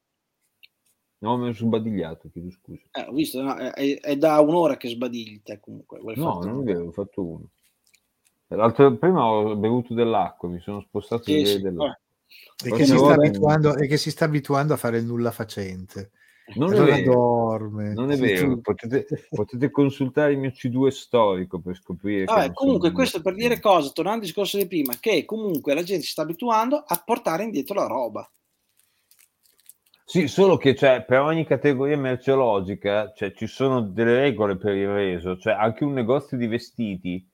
No, 1.18 1.36
mi 1.38 1.54
sono 1.54 1.68
sbadigliato, 1.68 2.28
chiedo 2.30 2.50
scusa. 2.50 2.82
Eh, 2.92 3.06
ho 3.08 3.12
visto, 3.12 3.40
no, 3.40 3.56
è, 3.56 4.00
è 4.00 4.16
da 4.16 4.40
un'ora 4.40 4.76
che 4.76 4.88
sbadigli 4.88 5.42
te 5.42 5.58
comunque. 5.58 6.00
vuoi 6.00 6.16
No, 6.16 6.40
non 6.42 6.60
è 6.60 6.64
vero, 6.64 6.88
ho 6.88 6.92
fatto 6.92 7.24
uno. 7.24 7.48
L'altro, 8.48 8.94
prima 8.96 9.24
ho 9.24 9.56
bevuto 9.56 9.94
dell'acqua, 9.94 10.48
mi 10.48 10.60
sono 10.60 10.80
spostato 10.82 11.22
Sì, 11.22 11.44
sì, 11.46 11.60
dell'acqua. 11.60 11.98
E 12.64 12.70
che, 12.72 12.84
si 12.84 12.96
sta 12.96 13.14
abituando, 13.14 13.76
e 13.76 13.86
che 13.86 13.96
si 13.96 14.10
sta 14.10 14.24
abituando 14.26 14.74
a 14.74 14.76
fare 14.76 14.98
il 14.98 15.04
nulla 15.04 15.30
facente. 15.30 16.10
Non 16.56 16.72
è 16.74 16.76
allora 16.76 16.96
vero. 16.96 17.12
dorme. 17.12 17.94
Non 17.94 18.10
è 18.10 18.16
Sì, 18.16 18.20
vero, 18.20 18.58
potete, 18.60 19.06
potete 19.30 19.70
consultare 19.70 20.32
il 20.32 20.38
mio 20.38 20.50
C2 20.50 20.90
storico 20.90 21.58
per 21.58 21.74
scoprire. 21.74 22.26
Vabbè, 22.26 22.52
comunque 22.52 22.88
sono- 22.88 22.98
questo 22.98 23.22
per 23.22 23.34
dire 23.34 23.60
cosa, 23.60 23.90
tornando 23.90 24.20
al 24.20 24.26
discorso 24.26 24.58
di 24.58 24.66
prima, 24.66 24.94
che 25.00 25.24
comunque 25.24 25.74
la 25.74 25.82
gente 25.82 26.04
si 26.04 26.10
sta 26.10 26.22
abituando 26.22 26.76
a 26.86 27.02
portare 27.04 27.44
indietro 27.44 27.74
la 27.74 27.86
roba. 27.86 28.28
Sì, 30.06 30.28
solo 30.28 30.58
che 30.58 30.74
cioè, 30.74 31.02
per 31.02 31.20
ogni 31.20 31.46
categoria 31.46 31.96
merceologica 31.96 33.12
cioè, 33.16 33.32
ci 33.32 33.46
sono 33.46 33.80
delle 33.80 34.20
regole 34.20 34.56
per 34.56 34.74
il 34.74 34.88
reso, 34.88 35.38
cioè 35.38 35.54
anche 35.54 35.82
un 35.82 35.94
negozio 35.94 36.36
di 36.36 36.46
vestiti, 36.46 37.26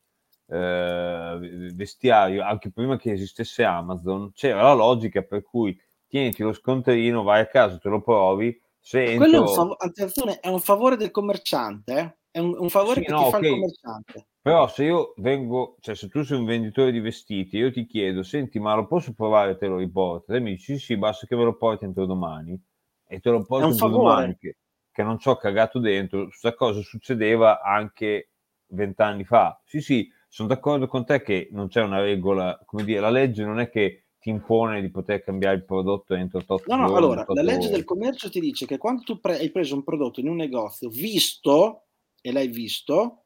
eh, 0.47 1.71
vestiario, 1.75 2.45
anche 2.45 2.71
prima 2.71 2.97
che 2.97 3.11
esistesse 3.11 3.65
Amazon, 3.65 4.33
c'era 4.35 4.63
la 4.63 4.73
logica 4.75 5.23
per 5.23 5.43
cui 5.43 5.77
tieniti 6.07 6.45
lo 6.45 6.53
scontrino, 6.53 7.25
vai 7.25 7.41
a 7.41 7.47
casa, 7.47 7.77
te 7.79 7.89
lo 7.89 8.01
provi, 8.03 8.57
se 8.81 9.17
Quello 9.17 9.37
è 9.37 9.39
un, 9.39 9.47
fav- 9.47 9.83
attenzione, 9.83 10.41
è 10.41 10.49
un 10.49 10.61
favore 10.61 10.97
del 10.97 11.11
commerciante, 11.11 11.93
eh? 11.99 12.19
è 12.33 12.39
un, 12.39 12.57
un 12.59 12.69
favore 12.69 13.01
Sì, 13.01 13.07
che 13.07 13.13
no, 13.13 13.25
ti 13.25 13.31
fa 13.31 13.39
il 13.39 13.47
commerciante. 13.47 14.27
Però 14.43 14.67
se 14.69 14.85
io 14.85 15.13
vengo, 15.19 15.77
cioè 15.81 15.95
se 15.95 16.09
tu 16.09 16.23
sei 16.23 16.39
un 16.39 16.47
venditore 16.47 16.91
di 16.93 17.01
vestiti, 17.01 17.59
io 17.59 17.71
ti 17.71 17.85
chiedo, 17.85 18.23
senti, 18.23 18.59
ma 18.59 18.75
lo 18.75 18.87
posso 18.87 19.13
provare 19.13 19.53
e 19.53 19.57
te 19.59 19.67
lo 19.67 19.77
riporto? 19.77 20.33
E 20.33 20.41
mi 20.41 20.53
dici, 20.53 20.79
sì, 20.79 20.85
sì, 20.87 20.97
basta 20.97 21.27
che 21.27 21.37
me 21.37 21.45
lo 21.45 21.57
porti 21.57 21.85
entro 21.85 22.07
domani. 22.07 22.59
E 23.07 23.21
te 23.21 23.31
lo 23.31 23.45
porto 23.45 23.67
entro 23.67 23.89
favore. 23.89 24.15
domani, 24.15 24.37
che, 24.39 24.57
che 24.91 25.03
non 25.03 25.19
ci 25.19 25.29
ho 25.29 25.37
cagato 25.37 25.79
dentro. 25.79 26.25
Questa 26.25 26.55
cosa 26.55 26.81
succedeva 26.81 27.61
anche 27.61 28.31
vent'anni 28.69 29.25
fa. 29.25 29.61
Sì, 29.65 29.81
sì, 29.83 30.09
sono 30.29 30.49
d'accordo 30.49 30.87
con 30.87 31.05
te 31.05 31.21
che 31.23 31.49
non 31.53 31.69
c'è 31.69 31.83
una 31.83 32.01
regola, 32.01 32.59
come 32.65 32.85
dire, 32.85 33.01
la 33.01 33.11
legge 33.11 33.45
non 33.45 33.61
è 33.61 33.69
che 33.69 34.05
ti 34.21 34.29
impone 34.29 34.83
di 34.83 34.91
poter 34.91 35.25
cambiare 35.25 35.57
il 35.57 35.65
prodotto 35.65 36.15
entro 36.15 36.41
8 36.47 36.63
No, 36.67 36.77
no, 36.77 36.87
giorni, 36.87 36.97
allora, 36.99 37.21
8 37.23 37.33
la 37.33 37.43
legge 37.43 37.67
ore. 37.67 37.77
del 37.77 37.85
commercio 37.85 38.29
ti 38.31 38.39
dice 38.39 38.67
che 38.67 38.77
quando 38.77 39.03
tu 39.03 39.19
pre- 39.19 39.39
hai 39.39 39.51
preso 39.51 39.75
un 39.75 39.83
prodotto 39.83 40.21
in 40.21 40.29
un 40.29 40.37
negozio 40.37 40.91
visto, 40.91 41.85
e 42.21 42.31
l'hai 42.31 42.49
visto, 42.49 43.25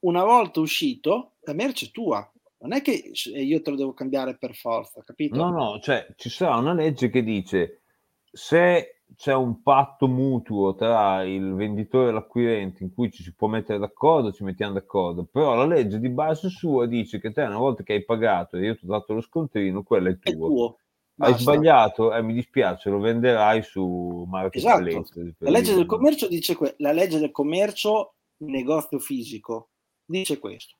una 0.00 0.24
volta 0.24 0.60
uscito, 0.60 1.32
la 1.40 1.52
merce 1.52 1.86
è 1.86 1.90
tua. 1.90 2.26
Non 2.58 2.72
è 2.72 2.80
che 2.80 3.10
io 3.24 3.60
te 3.60 3.70
lo 3.70 3.76
devo 3.76 3.92
cambiare 3.92 4.36
per 4.38 4.54
forza, 4.54 5.02
capito? 5.02 5.36
No, 5.36 5.50
no, 5.50 5.80
cioè 5.80 6.06
ci 6.16 6.30
sarà 6.30 6.56
una 6.56 6.72
legge 6.72 7.10
che 7.10 7.22
dice 7.22 7.82
se 8.30 9.02
c'è 9.16 9.34
un 9.34 9.62
patto 9.62 10.08
mutuo 10.08 10.74
tra 10.74 11.22
il 11.22 11.54
venditore 11.54 12.08
e 12.08 12.12
l'acquirente 12.12 12.82
in 12.82 12.92
cui 12.92 13.10
ci 13.10 13.22
si 13.22 13.34
può 13.34 13.48
mettere 13.48 13.78
d'accordo, 13.78 14.32
ci 14.32 14.44
mettiamo 14.44 14.74
d'accordo, 14.74 15.24
però 15.24 15.54
la 15.54 15.66
legge 15.66 15.98
di 16.00 16.08
base 16.08 16.48
sua 16.48 16.86
dice 16.86 17.20
che 17.20 17.32
te 17.32 17.42
una 17.42 17.58
volta 17.58 17.82
che 17.82 17.92
hai 17.92 18.04
pagato 18.04 18.56
e 18.56 18.64
io 18.64 18.76
ti 18.76 18.84
ho 18.84 18.88
dato 18.88 19.14
lo 19.14 19.20
scontrino, 19.20 19.82
quello 19.82 20.08
è 20.08 20.18
È 20.20 20.32
tuo. 20.32 20.46
tuo. 20.48 20.78
Hai 21.16 21.38
sbagliato, 21.38 22.12
eh, 22.12 22.22
mi 22.22 22.32
dispiace, 22.32 22.90
lo 22.90 22.98
venderai 22.98 23.62
su 23.62 24.24
Marketplace. 24.28 24.88
Esatto. 24.88 25.20
La 25.38 25.50
legge 25.50 25.74
del 25.74 25.86
commercio 25.86 26.26
dice 26.26 26.56
que- 26.56 26.74
la 26.78 26.90
legge 26.90 27.20
del 27.20 27.30
commercio 27.30 28.14
negozio 28.38 28.98
fisico 28.98 29.70
dice 30.04 30.40
questo. 30.40 30.74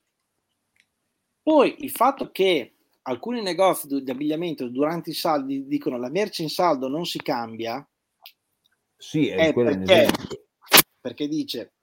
Poi 1.41 1.77
il 1.81 1.91
fatto 1.91 2.31
che 2.33 2.75
alcuni 3.03 3.43
negozi 3.43 3.87
di 3.87 4.11
abbigliamento 4.11 4.69
durante 4.69 5.11
i 5.11 5.15
saldi 5.15 5.67
dicono 5.69 5.99
la 5.99 6.11
merce 6.11 6.43
in 6.43 6.49
saldo 6.49 6.89
non 6.89 7.05
si 7.05 7.21
cambia 7.23 7.87
Sì, 9.05 9.29
è 9.29 9.49
è 9.49 9.53
quello 9.53 9.69
è 9.69 9.77
perché, 9.77 10.09
perché 10.99 11.29
dice 11.29 11.75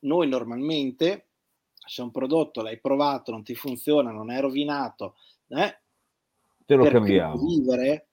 noi 0.00 0.28
normalmente 0.28 1.28
se 1.72 2.02
un 2.02 2.10
prodotto 2.10 2.60
l'hai 2.60 2.78
provato, 2.78 3.30
non 3.30 3.42
ti 3.42 3.54
funziona, 3.54 4.10
non 4.10 4.30
è 4.30 4.38
rovinato, 4.38 5.16
eh, 5.48 5.80
Te 6.66 6.74
lo 6.74 6.84
cambiamo. 6.84 7.42
vivere 7.42 8.08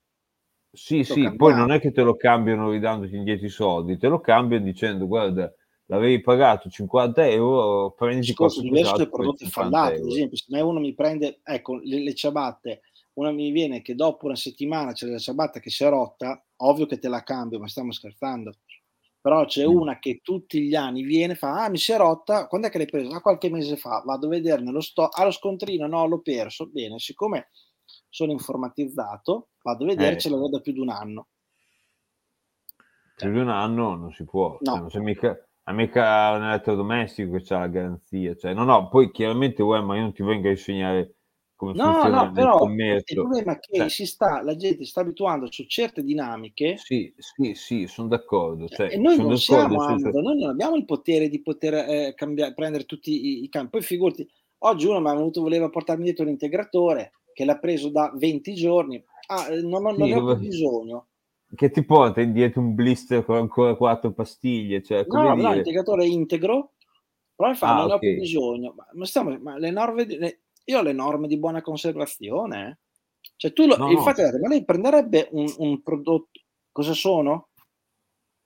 Sì, 0.71 1.03
sì, 1.03 1.21
poi 1.21 1.35
cambiamo. 1.35 1.55
non 1.57 1.71
è 1.73 1.79
che 1.81 1.91
te 1.91 2.01
lo 2.01 2.15
cambiano 2.15 2.71
ridandoti 2.71 3.13
indietro 3.13 3.45
i 3.45 3.49
soldi, 3.49 3.97
te 3.97 4.07
lo 4.07 4.21
cambiano 4.21 4.63
dicendo 4.63 5.05
guarda, 5.05 5.53
l'avevi 5.87 6.21
pagato 6.21 6.69
50 6.69 7.27
euro, 7.27 7.93
discorso 8.19 8.61
diverso 8.61 8.93
qualcos'altro 8.93 8.97
dei 8.97 9.05
per 9.05 9.09
prodotti 9.09 9.45
50 9.45 9.77
fallati. 9.77 10.01
Ad 10.01 10.07
esempio, 10.07 10.37
se 10.37 10.61
uno 10.61 10.79
mi 10.79 10.93
prende, 10.93 11.39
ecco, 11.43 11.75
le, 11.75 11.99
le 11.99 12.15
ciabatte, 12.15 12.81
una 13.17 13.31
mi 13.31 13.51
viene 13.51 13.81
che 13.81 13.95
dopo 13.95 14.25
una 14.25 14.35
settimana 14.35 14.93
c'è 14.93 15.07
la 15.07 15.17
ciabatta 15.17 15.59
che 15.59 15.69
si 15.71 15.83
è 15.83 15.89
rotta, 15.89 16.43
ovvio 16.57 16.85
che 16.85 16.99
te 16.99 17.07
la 17.09 17.23
cambio, 17.23 17.59
ma 17.59 17.67
stiamo 17.67 17.91
scherzando. 17.91 18.51
Però 19.19 19.43
c'è 19.45 19.65
Mm. 19.67 19.75
una 19.75 19.97
che 19.99 20.19
tutti 20.21 20.61
gli 20.61 20.75
anni 20.75 21.01
viene 21.03 21.33
e 21.33 21.35
fa, 21.35 21.63
ah, 21.63 21.69
mi 21.69 21.77
si 21.77 21.91
è 21.91 21.97
rotta, 21.97 22.47
quando 22.47 22.67
è 22.67 22.69
che 22.69 22.77
l'hai 22.77 22.87
presa? 22.87 23.15
Ah, 23.15 23.21
qualche 23.21 23.49
mese 23.49 23.75
fa, 23.75 24.01
vado 24.05 24.27
a 24.27 24.29
vedere 24.29 24.61
nello 24.61 24.81
sto, 24.81 25.07
ah, 25.07 25.23
lo 25.23 25.31
scontrino, 25.31 25.87
no, 25.87 26.05
l'ho 26.07 26.21
perso. 26.21 26.67
Bene, 26.67 26.99
siccome 26.99 27.49
sono 28.09 28.31
informatizzato, 28.31 29.49
vado 29.63 29.83
a 29.83 29.87
vedere, 29.87 30.15
Eh. 30.15 30.19
ce 30.19 30.29
l'avevo 30.29 30.49
da 30.49 30.59
più 30.61 30.73
di 30.73 30.79
un 30.79 30.89
anno. 30.89 31.27
Più 33.15 33.31
di 33.31 33.39
un 33.39 33.49
anno 33.49 33.95
non 33.95 34.11
si 34.13 34.23
può, 34.25 34.59
No. 34.61 34.71
cioè, 34.71 34.79
non 34.79 34.87
c'è 34.89 34.99
mica, 34.99 35.47
è 35.63 35.71
mica 35.71 36.31
un 36.33 36.43
elettrodomestico 36.43 37.31
che 37.31 37.43
c'ha 37.43 37.57
la 37.59 37.67
garanzia, 37.67 38.35
cioè, 38.35 38.53
no, 38.53 38.63
no, 38.63 38.89
poi 38.89 39.09
chiaramente, 39.11 39.63
uè, 39.63 39.81
ma 39.81 39.95
io 39.95 40.01
non 40.03 40.13
ti 40.13 40.21
vengo 40.23 40.47
a 40.47 40.51
insegnare 40.51 41.15
come 41.57 41.75
No, 41.79 41.81
funziona 41.81 42.15
no, 42.15 42.31
il 42.37 42.49
però 42.49 42.75
il 43.03 43.03
commercio. 43.03 43.21
problema 43.21 43.53
è 43.53 43.59
che 43.59 43.87
Cioè, 43.87 43.89
si 43.89 44.05
sta, 44.05 44.41
la 44.41 44.55
gente 44.57 44.83
si 44.83 44.89
sta 44.89 44.99
abituando 45.01 45.49
su 45.51 45.63
certe 45.65 46.03
dinamiche 46.03 46.85
sì, 46.85 47.13
sì, 47.17 47.55
sì, 47.55 47.87
sono 47.87 48.07
d'accordo, 48.07 48.69
cioè, 48.69 48.93
e 48.93 48.97
noi 48.97 49.17
non 49.19 49.35
d'accordo, 49.35 49.79
siamo 49.79 49.81
Amazon, 49.81 50.21
noi 50.21 50.37
non 50.39 50.49
abbiamo 50.49 50.75
il 50.75 50.85
potere 50.85 51.29
di 51.29 51.41
poter 51.41 51.73
eh, 51.73 52.13
cambiare, 52.15 52.53
prendere 52.53 52.85
tutti 52.85 53.11
i, 53.39 53.43
i 53.43 53.49
campi. 53.49 53.71
Poi 53.71 53.81
figurati, 53.81 54.27
oggi 54.59 54.87
uno 54.87 54.99
mi 54.99 55.09
ha 55.09 55.13
venuto, 55.13 55.41
voleva 55.41 55.69
portarmi 55.69 56.03
dietro 56.03 56.25
l'integratore 56.25 57.11
che 57.33 57.45
l'ha 57.45 57.57
preso 57.59 57.89
da 57.89 58.11
20 58.15 58.53
giorni. 58.55 59.03
Ah, 59.27 59.51
eh, 59.53 59.61
non, 59.61 59.85
ho- 59.85 59.91
non 59.91 60.09
Sì, 60.09 60.09
ne 60.09 60.15
ho 60.15 60.23
bisogno. 60.37 61.07
che 61.55 61.69
ti 61.71 61.83
porta 61.83 62.21
indietro 62.21 62.61
un 62.61 62.73
blister 62.73 63.25
con 63.25 63.35
ancora 63.35 63.75
quattro 63.75 64.13
pastiglie, 64.13 64.81
cioè, 64.81 65.09
No, 65.09 65.35
no, 65.35 65.51
dire... 65.51 65.53
l'integratore 65.53 66.03
è 66.03 66.07
integro, 66.07 66.73
però 67.35 67.53
fa, 67.53 67.71
Ah, 67.71 67.73
non 67.73 67.87
ne 67.87 67.93
ho 67.93 68.05
bisogno. 68.09 68.75
Ma, 68.93 69.05
stiamo, 69.05 69.37
ma 69.39 69.57
le 69.57 69.71
norme, 69.71 70.05
le- 70.05 70.41
io 70.69 70.79
ho 70.79 70.81
le 70.81 70.93
norme 70.93 71.27
di 71.27 71.37
buona 71.37 71.61
conservazione. 71.61 72.79
Cioè 73.35 73.53
tu, 73.53 73.65
lo, 73.67 73.77
No, 73.77 73.85
no. 73.85 73.91
infatti, 73.91 74.21
ma 74.21 74.47
lei 74.47 74.65
prenderebbe 74.65 75.29
un, 75.31 75.53
un 75.57 75.81
prodotto, 75.81 76.39
cosa 76.71 76.93
sono? 76.93 77.49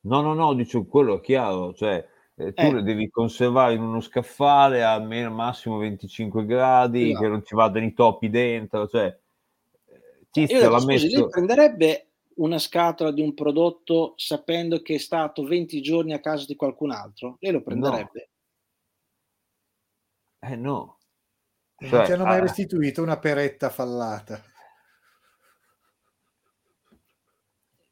No, 0.01 0.21
no, 0.21 0.33
no, 0.33 0.53
dicevo, 0.53 0.85
quello 0.85 1.17
è 1.17 1.21
chiaro, 1.21 1.73
cioè 1.73 2.05
eh, 2.35 2.53
tu 2.53 2.61
Eh. 2.63 2.73
le 2.73 2.83
devi 2.83 3.09
conservare 3.09 3.73
in 3.75 3.81
uno 3.81 4.01
scaffale 4.01 4.83
a 4.83 4.93
almeno 4.93 5.31
massimo 5.31 5.77
25 5.77 6.45
gradi, 6.45 7.09
Esatto. 7.09 7.23
che 7.23 7.29
non 7.29 7.45
ci 7.45 7.55
vadano 7.55 7.85
i 7.85 7.93
topi 7.93 8.29
dentro, 8.29 8.87
cioè 8.87 9.05
eh, 9.05 10.19
Io 10.19 10.27
Tizio 10.31 10.57
ho 10.57 10.59
detto, 10.59 10.71
l'ha 10.71 10.79
scusi, 10.79 11.09
lei 11.09 11.27
prenderebbe 11.27 12.07
una 12.35 12.57
scatola 12.59 13.11
di 13.11 13.21
un 13.21 13.33
prodotto 13.33 14.13
sapendo 14.15 14.81
che 14.81 14.95
è 14.95 14.99
stato 14.99 15.43
20 15.43 15.81
giorni 15.81 16.13
a 16.13 16.19
casa 16.19 16.45
di 16.45 16.55
qualcun 16.55 16.91
altro? 16.91 17.37
Lei 17.39 17.51
lo 17.51 17.61
prenderebbe? 17.61 18.29
Eh 20.43 20.55
no, 20.55 20.97
Non 21.81 21.89
Cioè, 21.89 22.05
ti 22.05 22.11
hanno 22.11 22.25
mai 22.25 22.37
ah. 22.37 22.41
restituito 22.41 23.01
una 23.01 23.17
peretta 23.17 23.69
fallata. 23.69 24.41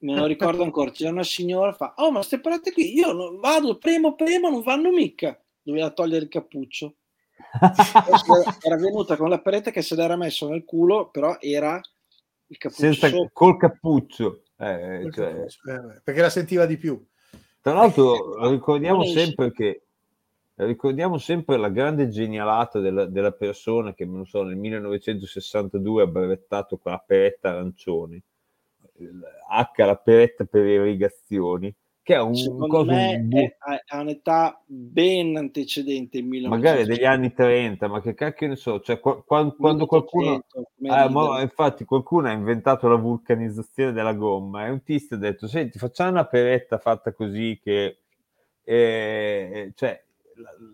Me 0.02 0.16
lo 0.16 0.26
ricordo 0.28 0.64
ancora, 0.64 0.92
c'era 0.92 1.10
una 1.10 1.24
signora 1.24 1.74
fa, 1.74 1.94
oh 1.98 2.12
ma 2.12 2.22
ste 2.22 2.40
parate 2.40 2.72
qui, 2.72 2.94
io 2.94 3.12
non 3.12 3.38
vado, 3.40 3.78
premo, 3.78 4.16
premo, 4.16 4.50
non 4.50 4.62
vanno 4.62 4.92
mica. 4.92 5.38
Doveva 5.62 5.90
togliere 5.90 6.24
il 6.24 6.30
cappuccio. 6.30 6.96
Era 8.62 8.78
venuta 8.78 9.18
con 9.18 9.30
la 9.30 9.42
peretta 9.42 9.72
che 9.72 9.82
se 9.82 9.96
l'era 9.96 10.16
messo 10.16 10.48
nel 10.48 10.64
culo, 10.66 11.10
però 11.10 11.38
era 11.40 11.82
il 12.48 12.58
cappuccio 12.58 12.94
senza, 12.94 13.30
col 13.34 13.58
cappuccio. 13.58 14.44
Eh, 14.58 15.10
cioè, 15.12 15.46
Eh, 15.66 16.02
perché 16.04 16.22
la 16.22 16.30
sentiva 16.30 16.66
di 16.66 16.78
più. 16.78 17.04
Tra 17.62 17.74
l'altro 17.74 18.38
ricordiamo 18.50 19.04
Non 19.04 19.08
sempre 19.08 19.52
che 19.52 19.88
ricordiamo 20.66 21.18
sempre 21.18 21.58
la 21.58 21.70
grande 21.70 22.10
genialata 22.10 22.80
della, 22.80 23.06
della 23.06 23.32
persona 23.32 23.94
che 23.94 24.06
non 24.06 24.26
so, 24.26 24.44
nel 24.44 24.58
1962 24.58 26.04
ha 26.04 26.08
brevettato 26.08 26.78
quella 26.78 27.04
peretta 27.06 27.50
arancione, 27.50 28.22
H 28.98 29.86
la 29.86 29.96
peretta 29.96 30.44
per 30.44 30.66
irrigazioni, 30.66 31.74
che 32.02 32.16
è 32.16 32.20
un, 32.22 32.36
Secondo 32.36 32.68
cosa, 32.68 32.92
me 32.92 33.16
un 33.16 33.38
è 33.38 33.56
a, 33.60 33.84
a 33.86 34.02
un'età 34.02 34.62
ben 34.66 35.38
antecedente 35.38 36.18
il 36.18 36.26
1900. 36.26 36.50
magari 36.50 36.86
degli 36.86 37.06
anni 37.06 37.34
30, 37.34 37.88
ma 37.88 38.02
che 38.02 38.14
cacchio 38.14 38.48
ne 38.48 38.56
so, 38.56 38.82
cioè, 38.82 39.00
qua- 39.00 39.22
qua- 39.24 39.56
quando 39.56 39.86
qualcuno 39.86 40.44
1800, 40.52 40.72
come 40.76 40.90
Ah, 40.90 41.10
ma 41.10 41.42
infatti 41.42 41.86
qualcuno 41.86 42.28
ha 42.28 42.32
inventato 42.32 42.88
la 42.88 42.96
vulcanizzazione 42.96 43.94
della 43.94 44.14
gomma 44.14 44.66
e 44.66 44.72
un 44.72 44.84
tizio 44.84 45.16
ha 45.16 45.20
detto 45.20 45.48
senti 45.48 45.78
facciamo 45.78 46.10
una 46.10 46.26
peretta 46.26 46.80
fatta 46.80 47.14
così 47.14 47.60
che 47.62 48.00
eh, 48.64 49.72
cioè 49.76 50.04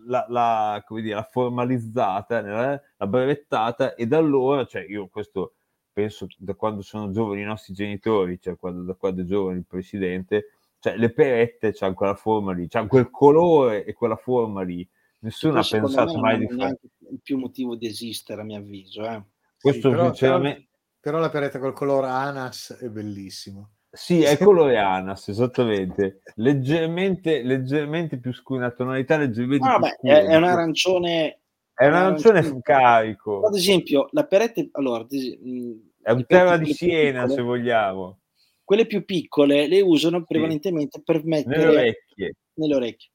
la, 0.06 0.26
la, 0.28 0.84
dire, 0.88 1.14
la 1.14 1.22
formalizzata 1.22 2.40
nella- 2.40 2.80
la 2.96 3.06
brevettata 3.06 3.94
e 3.94 4.06
da 4.06 4.18
allora 4.18 4.64
cioè 4.64 4.82
io 4.88 5.08
questo 5.08 5.54
penso 5.92 6.26
da 6.38 6.54
quando 6.54 6.82
sono 6.82 7.10
giovani 7.10 7.40
i 7.42 7.44
nostri 7.44 7.72
genitori 7.74 8.38
cioè 8.40 8.56
quando, 8.56 8.82
da 8.82 8.94
quando 8.94 9.22
è 9.22 9.24
giovane 9.24 9.58
il 9.58 9.64
presidente 9.66 10.50
cioè 10.78 10.96
le 10.96 11.10
perette 11.12 11.72
c'hanno 11.72 11.94
quella 11.94 12.14
forma 12.14 12.52
lì 12.52 12.68
c'hanno 12.68 12.86
quel 12.88 13.10
colore 13.10 13.84
e 13.84 13.92
quella 13.92 14.16
forma 14.16 14.62
lì 14.62 14.86
nessuno 15.20 15.58
ha 15.58 15.66
pensato 15.68 16.18
mai 16.18 16.38
di 16.38 16.48
fare 16.48 16.78
più 17.22 17.38
motivo 17.38 17.74
di 17.76 17.86
esistere, 17.86 18.40
a 18.42 18.44
mio 18.44 18.58
avviso. 18.58 19.02
Eh. 19.04 19.22
questo 19.60 19.88
Sì, 19.90 19.94
però, 19.94 20.06
sinceramente 20.06 20.54
però- 20.56 20.70
però 21.00 21.18
la 21.18 21.30
peretta 21.30 21.58
col 21.58 21.72
colore 21.72 22.08
anas 22.08 22.76
è 22.80 22.88
bellissimo. 22.88 23.70
Sì, 23.96 24.22
è 24.22 24.36
colore 24.38 24.78
Anas, 24.78 25.28
esattamente. 25.28 26.20
Leggermente, 26.36 27.42
leggermente 27.42 28.18
più 28.18 28.32
scuro, 28.32 28.60
una 28.60 28.70
tonalità 28.70 29.16
leggermente 29.16 29.66
Ah, 29.66 29.72
più 29.72 29.80
vabbè, 29.80 29.94
scura. 29.96 30.18
è, 30.18 30.24
è 30.26 30.36
un 30.36 30.44
arancione. 30.44 31.40
È 31.74 31.86
un 31.86 31.94
arancione 31.94 32.58
carico. 32.60 33.40
Ad 33.46 33.54
esempio, 33.54 34.08
la 34.12 34.24
perette. 34.26 34.68
Allora, 34.72 35.06
È 35.08 36.10
un 36.12 36.24
perette 36.26 36.64
di 36.64 36.72
Siena, 36.72 37.20
piccole- 37.22 37.34
se 37.34 37.42
vogliamo. 37.42 38.18
Quelle 38.64 38.86
più 38.86 39.04
piccole 39.04 39.66
le 39.68 39.80
usano 39.80 40.24
prevalentemente 40.24 41.00
per 41.02 41.24
mettere 41.24 41.56
Nelle 41.56 41.68
orecchie. 41.78 42.32
nelle 42.54 42.74
orecchie. 42.74 43.10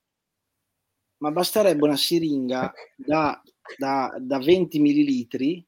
Ma 1.17 1.32
basterebbe 1.32 1.84
una 1.86 1.98
siringa 1.98 2.72
da, 2.96 3.41
da- 3.78 4.15
da 4.20 4.39
20 4.39 4.80
millilitri 4.80 5.63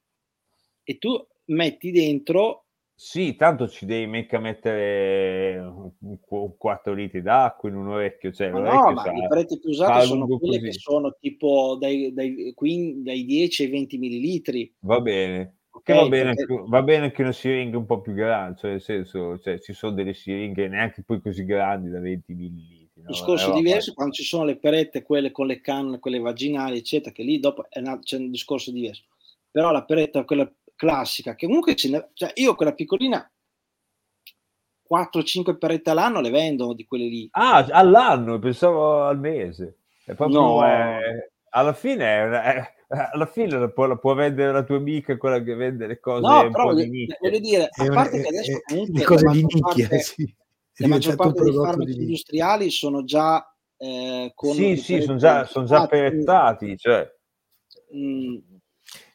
e 0.84 0.97
tu 0.97 1.23
metti 1.45 1.91
dentro 1.91 2.62
Sì, 2.95 3.36
tanto 3.36 3.67
ci 3.67 3.86
devi 3.86 4.06
mica 4.06 4.39
mettere 4.39 5.58
un 5.58 6.19
qu- 6.21 6.56
4 6.58 6.93
litri 6.93 7.21
d'acqua 7.21 7.67
in 7.69 7.75
un 7.75 7.88
orecchio. 7.89 8.32
Cioè, 8.32 8.51
Ma 8.51 8.60
no, 8.60 8.91
ma 8.91 9.12
le 9.12 9.27
pareti 9.27 9.60
più 9.60 9.69
usate 9.71 10.06
sono 10.06 10.27
quelle 10.27 10.60
così. 10.60 10.71
che 10.71 10.73
sono 10.73 11.15
tipo 11.19 11.75
dai, 11.79 12.13
dai, 12.13 12.53
dai 12.56 13.25
10 13.25 13.63
ai 13.63 13.69
20 13.69 13.97
millilitri. 13.97 14.73
Va 14.82 15.01
bene. 15.01 15.58
Ok, 15.71 15.84
Che 15.86 15.93
va, 15.95 16.08
bene 16.08 16.34
perché- 16.36 16.53
anche, 16.53 16.69
va 16.69 16.84
bene 16.84 17.03
anche 17.06 17.21
una 17.23 17.32
siringa 17.32 17.77
un 17.77 17.86
po' 17.88 17.99
più 17.99 18.13
grande, 18.13 18.58
cioè 18.60 18.71
nel 18.71 18.82
senso, 18.82 19.39
cioè, 19.39 19.60
ci 19.60 19.73
sono 19.73 19.93
delle 19.93 20.13
siringhe 20.13 20.67
neanche 20.67 21.01
poi 21.03 21.19
così 21.19 21.43
grandi 21.45 21.89
da 21.89 21.99
20 21.99 22.34
millilitri. 22.36 23.01
no? 23.01 23.10
discorso 23.12 23.51
Eh, 23.51 23.56
diverso 23.56 23.93
quando 23.95 24.13
ci 24.13 24.23
sono 24.23 24.45
le 24.45 24.56
perette, 24.58 25.01
quelle 25.01 25.32
con 25.32 25.47
le 25.47 25.60
canne, 25.62 25.97
quelle 25.99 26.19
vaginali, 26.19 26.77
eccetera, 26.77 27.12
che 27.12 27.23
lì 27.23 27.39
dopo 27.39 27.65
una- 27.73 27.99
c'è 27.99 28.17
un 28.17 28.29
discorso 28.29 28.71
diverso. 28.71 29.03
Però 29.49 29.71
la 29.71 29.84
peretta, 29.84 30.23
quella 30.25 30.49
classica, 30.75 31.36
che 31.36 31.45
comunque 31.45 31.75
ne- 31.89 32.09
cioè 32.13 32.31
io 32.36 32.55
quella 32.55 32.73
piccolina 32.73 33.27
4-5 34.83 35.57
perette 35.57 35.89
all'anno 35.89 36.19
le 36.21 36.29
vendo 36.29 36.73
di 36.73 36.86
quelle 36.86 37.05
lì. 37.05 37.27
Ah, 37.31 37.65
all'anno, 37.71 38.38
pensavo 38.39 39.03
al 39.03 39.19
mese. 39.19 39.77
È 40.05 40.13
proprio, 40.13 40.39
No. 40.62 40.65
eh, 40.65 41.31
alla 41.51 41.73
fine, 41.73 42.05
è 42.05 42.73
alla 42.93 43.25
fine 43.25 43.57
la 43.57 43.69
può, 43.69 43.86
la 43.88 43.97
può 43.97 44.13
vendere 44.13 44.51
la 44.51 44.63
tua 44.63 44.77
amica, 44.77 45.17
quella 45.17 45.41
che 45.41 45.55
vende 45.55 45.88
le 45.88 45.99
cose 45.99 46.27
No, 46.27 46.41
un 46.43 46.51
però 46.51 46.65
po' 46.65 46.73
di 46.75 46.81
voglio, 46.83 46.91
nicchia. 46.91 47.17
voglio 47.19 47.39
dire, 47.39 47.69
a 47.71 47.86
parte 47.93 48.21
che 48.21 48.27
adesso 48.27 48.59
comunque 48.67 48.99
le 48.99 49.05
cose 49.05 49.25
la 49.25 49.31
di 49.31 49.41
maggior 49.41 49.53
nicchia, 49.55 49.88
parte- 49.88 49.99
sì. 50.03 50.36
La 50.77 50.88
maggior 50.88 51.15
parte 51.15 51.43
dei 51.43 51.53
farmaci 51.53 51.97
industriali 51.97 52.69
sono 52.69 53.03
già 53.03 53.55
eh, 53.77 54.31
con 54.36 54.53
Sì, 54.53 54.75
sì, 54.77 55.01
sono 55.01 55.17
già, 55.17 55.45
son 55.45 55.65
già 55.65 55.88
perettati, 55.88 56.77
cioè, 56.77 57.09
mm, 57.95 58.38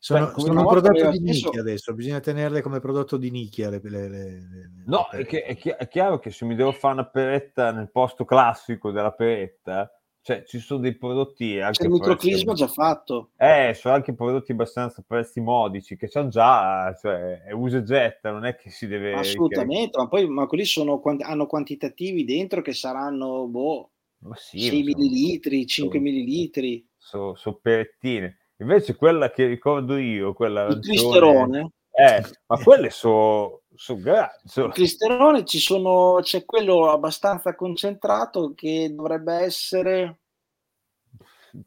Sono, 0.08 0.24
Beh, 0.26 0.32
come 0.32 0.46
sono 0.46 0.60
un 0.60 0.66
prodotto 0.68 1.10
di 1.10 1.16
stesso- 1.18 1.44
nicchia 1.46 1.60
adesso, 1.60 1.92
bisogna 1.94 2.20
tenerle 2.20 2.62
come 2.62 2.80
prodotto 2.80 3.18
di 3.18 3.30
nicchia. 3.30 3.68
Le, 3.68 3.78
le- 3.82 4.08
le- 4.08 4.08
le- 4.08 4.70
No, 4.86 5.06
le- 5.12 5.18
è, 5.18 5.26
che- 5.26 5.42
è 5.42 5.54
chi- 5.54 5.68
è 5.76 5.86
chiaro 5.86 6.18
che 6.18 6.30
se 6.30 6.46
mi 6.46 6.54
devo 6.54 6.72
fare 6.72 6.94
una 6.94 7.04
peretta 7.06 7.72
nel 7.72 7.90
posto 7.90 8.24
classico 8.24 8.90
della 8.90 9.12
peretta, 9.12 9.90
cioè 10.22 10.44
ci 10.44 10.60
sono 10.60 10.80
dei 10.80 10.96
prodotti 10.96 11.60
anche 11.60 11.78
c'è 11.80 11.84
il 11.84 11.90
prezzi- 11.90 12.00
microclisma 12.00 12.52
già 12.54 12.68
fatto. 12.68 13.32
Eh, 13.36 13.72
sono 13.74 13.92
anche 13.94 14.14
prodotti 14.14 14.52
abbastanza 14.52 15.04
prezzi 15.06 15.40
modici 15.42 15.94
che 15.96 16.06
sono 16.06 16.28
già, 16.28 16.94
cioè, 16.98 17.42
è 17.42 17.52
usa 17.52 17.76
e 17.76 17.82
getta, 17.82 18.30
non 18.30 18.46
è 18.46 18.56
che 18.56 18.70
si 18.70 18.86
deve... 18.86 19.12
Assolutamente, 19.12 19.98
ma 19.98 20.08
poi 20.08 20.26
ma 20.26 20.46
quelli 20.46 20.64
sono, 20.64 21.02
hanno 21.20 21.46
quantitativi 21.46 22.24
dentro 22.24 22.62
che 22.62 22.72
saranno 22.72 23.46
boh, 23.46 23.90
Ma 24.20 24.34
sì, 24.36 24.58
6 24.60 24.82
ma 24.84 24.90
sono- 24.90 25.02
millilitri, 25.04 25.66
5 25.66 25.98
sono- 25.98 26.10
millilitri. 26.10 26.86
sono, 26.96 27.34
sono 27.34 27.58
perettine. 27.60 28.37
Invece 28.60 28.96
quella 28.96 29.30
che 29.30 29.46
ricordo 29.46 29.96
io, 29.96 30.32
quella 30.32 30.62
Il 30.62 30.66
arancione, 30.70 30.82
clisterone, 30.82 31.70
eh, 31.92 32.22
ma 32.46 32.58
quelle 32.58 32.90
sono 32.90 33.60
so 33.74 33.96
grandi. 33.96 34.32
so- 34.44 34.64
il 34.64 34.72
clisterone 34.72 35.44
ci 35.44 35.60
sono, 35.60 36.18
c'è 36.22 36.44
quello 36.44 36.90
abbastanza 36.90 37.54
concentrato 37.54 38.54
che 38.56 38.92
dovrebbe 38.92 39.32
essere 39.34 40.18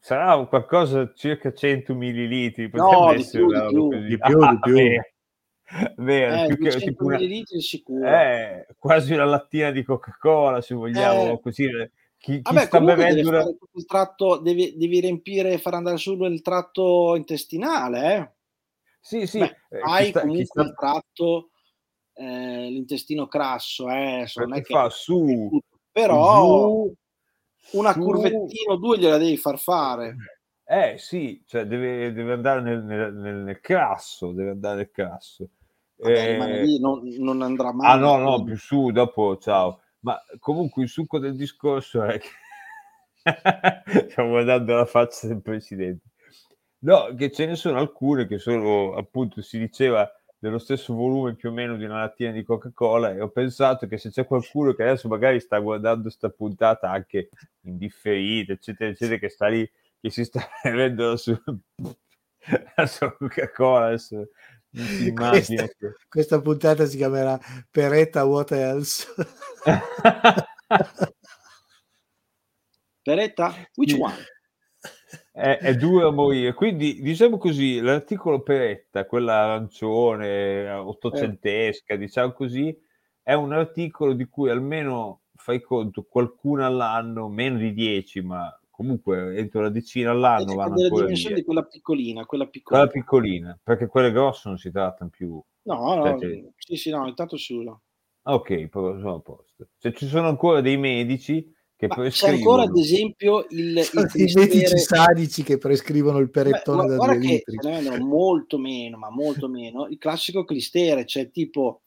sarà 0.00 0.36
un 0.36 0.48
qualcosa 0.48 1.10
circa 1.14 1.52
100 1.54 1.94
millilitri. 1.94 2.68
No, 2.72 2.84
potrebbe 2.88 3.14
di 3.14 3.20
essere 3.22 3.42
più, 3.44 3.48
una 3.48 3.66
di 3.66 3.72
più. 3.72 3.88
Di 3.88 4.18
più, 4.18 4.38
di 4.38 4.44
Ah, 4.44 4.58
più. 4.60 4.74
Vero, 6.04 6.34
eh, 6.42 6.46
più 6.46 6.56
che 6.56 6.62
200 6.64 6.84
tipo 6.90 7.04
una, 7.06 7.16
millilitri 7.16 7.60
sicuro. 7.62 8.06
eh, 8.06 8.66
quasi 8.78 9.14
una 9.14 9.24
lattina 9.24 9.70
di 9.70 9.82
Coca-Cola, 9.82 10.60
se 10.60 10.74
vogliamo 10.74 11.32
Eh. 11.32 11.40
così. 11.40 11.66
Chi, 12.22 12.42
chi 12.42 12.54
Vabbè, 12.54 12.66
sta 12.66 12.78
devi, 12.80 12.94
bevendo 12.94 13.28
una- 13.28 13.42
fare 13.42 13.56
il 13.74 13.84
tratto, 13.86 14.38
devi, 14.38 14.76
devi 14.76 15.00
riempire 15.00 15.52
e 15.52 15.58
far 15.58 15.74
andare 15.74 15.96
su 15.96 16.12
il 16.24 16.42
tratto 16.42 17.14
intestinale, 17.16 18.14
eh? 18.16 18.30
Sì, 19.00 19.26
sì, 19.26 19.40
Beh, 19.40 19.56
eh, 19.70 19.80
hai 19.88 20.04
sta- 20.04 20.20
comunque 20.20 20.44
sta- 20.44 20.62
il 20.62 20.74
tratto, 20.76 21.50
eh, 22.14 22.68
l'intestino 22.70 23.26
crasso, 23.26 23.88
eh? 23.90 24.26
non 24.34 24.54
è 24.54 24.62
che 24.62 24.74
fa 24.74 24.88
su, 24.90 25.58
però 25.90 26.70
giù, 26.76 26.94
una 27.72 27.92
su. 27.92 28.02
curvettina 28.04 28.72
o 28.72 28.76
due 28.76 28.98
gliela 28.98 29.18
devi 29.18 29.36
far 29.36 29.58
fare. 29.58 30.16
Eh 30.64 30.96
sì, 30.98 31.42
cioè 31.46 31.66
deve, 31.66 32.12
deve 32.12 32.32
andare 32.32 32.60
nel, 32.62 32.82
nel, 32.82 33.14
nel- 33.14 33.60
crasso, 33.60 34.32
deve 34.32 34.50
andare 34.50 34.76
nel 34.76 34.90
crasso. 34.90 35.48
Vabbè, 35.96 36.20
Eh, 36.30 36.78
non, 36.80 37.02
non 37.18 37.42
andrà 37.42 37.72
mai. 37.72 37.92
ah 37.92 37.96
no, 37.96 38.16
no, 38.18 38.42
più 38.42 38.56
su, 38.56 38.90
dopo, 38.90 39.36
ciao. 39.38 39.80
Ma 40.02 40.20
comunque 40.38 40.82
il 40.82 40.88
succo 40.88 41.18
del 41.18 41.36
discorso 41.36 42.02
è 42.04 42.18
che... 42.18 42.28
Stiamo 44.10 44.30
guardando 44.30 44.74
la 44.74 44.84
faccia 44.84 45.26
del 45.28 45.42
presidente. 45.42 46.10
No, 46.80 47.14
che 47.14 47.30
ce 47.30 47.46
ne 47.46 47.54
sono 47.54 47.78
alcune 47.78 48.26
che 48.26 48.38
sono, 48.38 48.94
appunto, 48.94 49.40
si 49.42 49.58
diceva 49.58 50.10
dello 50.36 50.58
stesso 50.58 50.92
volume 50.94 51.36
più 51.36 51.50
o 51.50 51.52
meno 51.52 51.76
di 51.76 51.84
una 51.84 52.00
lattina 52.00 52.32
di 52.32 52.42
Coca-Cola 52.42 53.12
e 53.12 53.20
ho 53.20 53.28
pensato 53.28 53.86
che 53.86 53.96
se 53.96 54.10
c'è 54.10 54.26
qualcuno 54.26 54.72
che 54.72 54.82
adesso 54.82 55.06
magari 55.06 55.38
sta 55.38 55.60
guardando 55.60 56.10
sta 56.10 56.30
puntata 56.30 56.90
anche 56.90 57.28
in 57.60 57.78
differita, 57.78 58.52
eccetera, 58.52 58.90
eccetera, 58.90 59.18
che 59.18 59.28
sta 59.28 59.46
lì, 59.46 59.70
che 60.00 60.10
si 60.10 60.24
sta 60.24 60.40
bevendo 60.64 61.10
la 61.10 61.16
sua, 61.16 61.40
la 62.74 62.86
sua 62.86 63.12
Coca-Cola, 63.16 63.96
Questa, 65.14 65.68
questa 66.08 66.40
puntata 66.40 66.86
si 66.86 66.96
chiamerà 66.96 67.38
Peretta 67.70 68.24
What 68.24 68.52
Else. 68.52 69.06
Peretta? 73.02 73.54
Which 73.74 73.98
one? 73.98 74.14
è, 75.32 75.58
è 75.58 75.74
dura 75.74 76.08
a 76.08 76.10
morire. 76.10 76.52
Quindi, 76.54 77.00
diciamo 77.00 77.38
così, 77.38 77.80
l'articolo 77.80 78.42
Peretta, 78.42 79.06
quella 79.06 79.42
arancione, 79.42 80.70
ottocentesca, 80.70 81.96
diciamo 81.96 82.32
così, 82.32 82.76
è 83.22 83.32
un 83.32 83.52
articolo 83.52 84.12
di 84.12 84.26
cui 84.26 84.50
almeno 84.50 85.22
fai 85.34 85.60
conto 85.60 86.04
qualcuno 86.04 86.64
all'anno, 86.64 87.28
meno 87.28 87.58
di 87.58 87.72
10, 87.72 88.22
ma 88.22 88.60
comunque 88.82 89.36
entro 89.38 89.60
la 89.62 89.68
decina 89.70 90.10
all'anno 90.10 90.54
vanno 90.54 90.74
delle 90.74 90.88
ancora 90.88 91.02
dimensioni 91.04 91.34
via. 91.34 91.42
di 91.42 91.46
quella 91.46 91.62
piccolina, 91.64 92.26
quella 92.26 92.44
Quella 92.44 92.50
piccola. 92.50 92.86
piccolina, 92.86 93.60
perché 93.62 93.86
quelle 93.86 94.10
grosse 94.12 94.48
non 94.48 94.58
si 94.58 94.70
trattano 94.70 95.08
più. 95.10 95.40
No, 95.62 95.94
no, 95.94 96.02
Perché- 96.18 96.52
sì, 96.56 96.76
sì, 96.76 96.90
no, 96.90 97.06
intanto. 97.06 97.36
Ah, 98.24 98.34
Ok, 98.34 98.68
sono 98.70 99.14
a 99.14 99.20
posto. 99.20 99.68
Cioè, 99.78 99.92
ci 99.92 100.06
sono 100.06 100.28
ancora 100.28 100.60
dei 100.60 100.76
medici 100.76 101.50
che 101.76 101.86
Ma 101.86 101.94
c'è 101.94 102.00
prescrivono... 102.00 102.60
ancora, 102.62 102.62
ad 102.64 102.76
esempio, 102.76 103.46
il, 103.50 103.76
il 103.76 104.10
i 104.14 104.32
medici 104.34 104.78
sadici 104.78 105.42
che 105.42 105.58
prescrivono 105.58 106.18
il 106.18 106.26
Beh, 106.30 106.42
perettone 106.42 106.86
da 106.86 106.96
guarda 106.96 107.14
due 107.14 107.20
che 107.20 107.44
litri. 107.46 107.58
vendono 107.62 107.96
molto 108.04 108.58
meno, 108.58 108.96
ma 108.98 109.10
molto 109.10 109.48
meno. 109.48 109.86
Il 109.88 109.98
classico 109.98 110.44
clistere, 110.44 111.06
cioè 111.06 111.30
tipo 111.30 111.82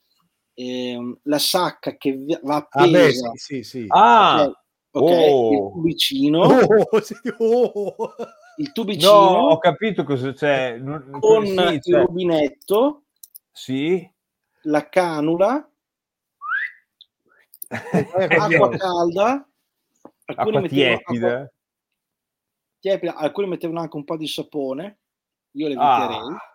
ehm, 0.55 1.19
la 1.23 1.39
sacca 1.39 1.95
che 1.97 2.17
va 2.43 2.67
Ah, 2.69 2.87
beh, 2.87 2.97
appesa, 2.97 3.31
sì, 3.35 3.63
sì, 3.63 3.63
sì. 3.63 3.85
Ah! 3.89 4.43
cioè, 4.45 4.64
ok, 4.95 5.11
il 5.11 5.57
Oh! 5.57 5.71
tubicino, 5.73 6.39
Oh, 6.41 7.01
sì, 7.01 7.15
oh. 7.37 7.95
il 8.57 8.65
No, 8.67 8.71
tubicino 8.71 9.11
ho 9.11 9.57
capito 9.57 10.03
cosa 10.05 10.31
c'è. 10.31 10.77
Non- 10.77 11.17
con 11.19 11.45
sì, 11.45 11.59
il 11.59 11.81
cioè, 11.81 12.05
rubinetto, 12.05 13.03
sì. 13.51 14.09
la 14.63 14.87
canula, 14.87 15.69
acqua 17.69 18.69
calda, 18.69 19.47
alcuni 20.25 20.55
acqua 20.57 20.61
mettevano 20.61 20.67
tiepida. 20.67 21.27
acqua 21.27 21.51
tiepida, 22.79 23.15
alcuni 23.15 23.47
mettevano 23.47 23.79
anche 23.81 23.95
un 23.97 24.03
po' 24.05 24.15
di 24.17 24.27
sapone, 24.27 24.99
io 25.51 25.67
le 25.67 25.73
eviterei. 25.73 26.17
Ah, 26.17 26.54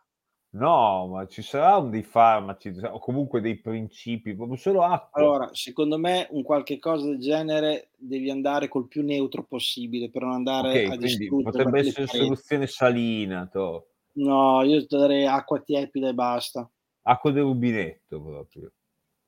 no, 0.50 1.06
ma 1.08 1.26
ci 1.26 1.42
saranno 1.42 1.90
dei 1.90 2.02
farmaci 2.02 2.72
o 2.82 2.98
comunque 2.98 3.40
dei 3.40 3.58
principi, 3.60 4.34
proprio 4.34 4.56
solo 4.56 4.82
acqua. 4.82 5.22
Allora, 5.22 5.48
secondo 5.52 5.98
me 5.98 6.26
un 6.30 6.42
qualche 6.42 6.78
cosa 6.78 7.06
del 7.06 7.18
genere 7.18 7.90
devi 7.96 8.30
andare 8.30 8.68
col 8.68 8.88
più 8.88 9.02
neutro 9.02 9.44
possibile 9.44 10.10
per 10.10 10.22
non 10.22 10.32
andare 10.32 10.84
ok, 10.84 10.92
a 10.92 10.96
distruggere 10.96 11.42
potrebbe 11.42 11.78
essere 11.80 12.06
pareti. 12.06 12.24
soluzione 12.24 12.66
salina, 12.66 13.48
to. 13.50 13.86
No, 14.12 14.62
io 14.62 14.84
darei 14.88 15.26
acqua 15.26 15.60
tiepida 15.60 16.08
e 16.08 16.14
basta. 16.14 16.68
acqua 17.02 17.30
del 17.30 17.42
rubinetto 17.42 18.20
proprio. 18.20 18.72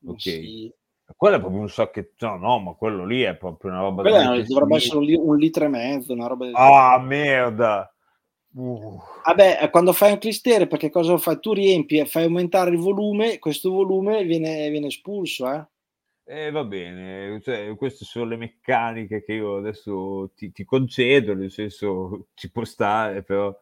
Ok, 0.04 0.18
Sì. 0.18 0.72
quello 1.16 1.36
è 1.36 1.40
proprio 1.40 1.60
un 1.60 1.68
sacco. 1.68 2.04
No, 2.18 2.36
no, 2.36 2.58
ma 2.58 2.72
quello 2.74 3.04
lì 3.04 3.22
è 3.22 3.36
proprio 3.36 3.70
una 3.70 3.80
roba 3.80 4.02
veramente 4.02 4.46
dovrebbe 4.48 4.76
essere 4.76 4.98
un, 4.98 5.04
li- 5.04 5.14
un 5.14 5.36
litro 5.36 5.64
e 5.64 5.68
mezzo, 5.68 6.12
una 6.12 6.26
roba 6.26 6.46
del 6.46 6.54
Ah, 6.56 6.98
merda. 6.98 7.91
Uh. 8.54 9.00
Vabbè, 9.24 9.60
eh, 9.62 9.70
quando 9.70 9.92
fai 9.92 10.12
un 10.12 10.18
clistere, 10.18 10.66
perché 10.66 10.90
cosa 10.90 11.16
fai? 11.16 11.40
Tu 11.40 11.52
riempi 11.52 11.98
e 11.98 12.06
fai 12.06 12.24
aumentare 12.24 12.70
il 12.70 12.78
volume, 12.78 13.38
questo 13.38 13.70
volume 13.70 14.24
viene, 14.24 14.68
viene 14.70 14.88
espulso, 14.88 15.50
eh? 15.50 15.66
E 16.24 16.50
va 16.50 16.64
bene, 16.64 17.40
cioè, 17.42 17.74
queste 17.76 18.04
sono 18.04 18.26
le 18.26 18.36
meccaniche 18.36 19.24
che 19.24 19.32
io 19.32 19.56
adesso 19.56 20.30
ti, 20.36 20.52
ti 20.52 20.64
concedo, 20.64 21.34
nel 21.34 21.50
senso 21.50 22.28
ci 22.34 22.50
può 22.50 22.64
stare, 22.64 23.22
però... 23.22 23.54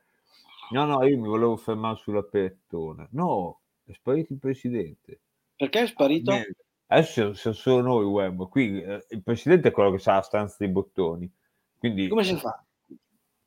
No, 0.73 0.85
no, 0.85 1.05
io 1.05 1.19
mi 1.19 1.27
volevo 1.27 1.57
fermare 1.57 1.97
sulla 1.97 2.23
pettona. 2.23 3.09
No, 3.13 3.61
è 3.85 3.93
sparito 3.93 4.33
il 4.33 4.39
presidente. 4.39 5.21
Perché 5.57 5.81
è 5.81 5.87
sparito? 5.87 6.31
Niente. 6.31 6.65
Adesso 6.87 7.35
siamo 7.35 7.57
solo 7.57 7.83
noi 7.83 8.05
web. 8.05 8.49
Qui 8.49 8.81
eh, 8.81 9.05
il 9.11 9.23
presidente 9.23 9.69
è 9.69 9.71
quello 9.73 9.91
che 9.91 9.99
sa 9.99 10.15
la 10.15 10.23
stanza 10.23 10.57
dei 10.59 10.69
bottoni. 10.69 11.31
Quindi, 11.77 12.09
Come 12.09 12.25
si 12.25 12.37
fa? 12.37 12.65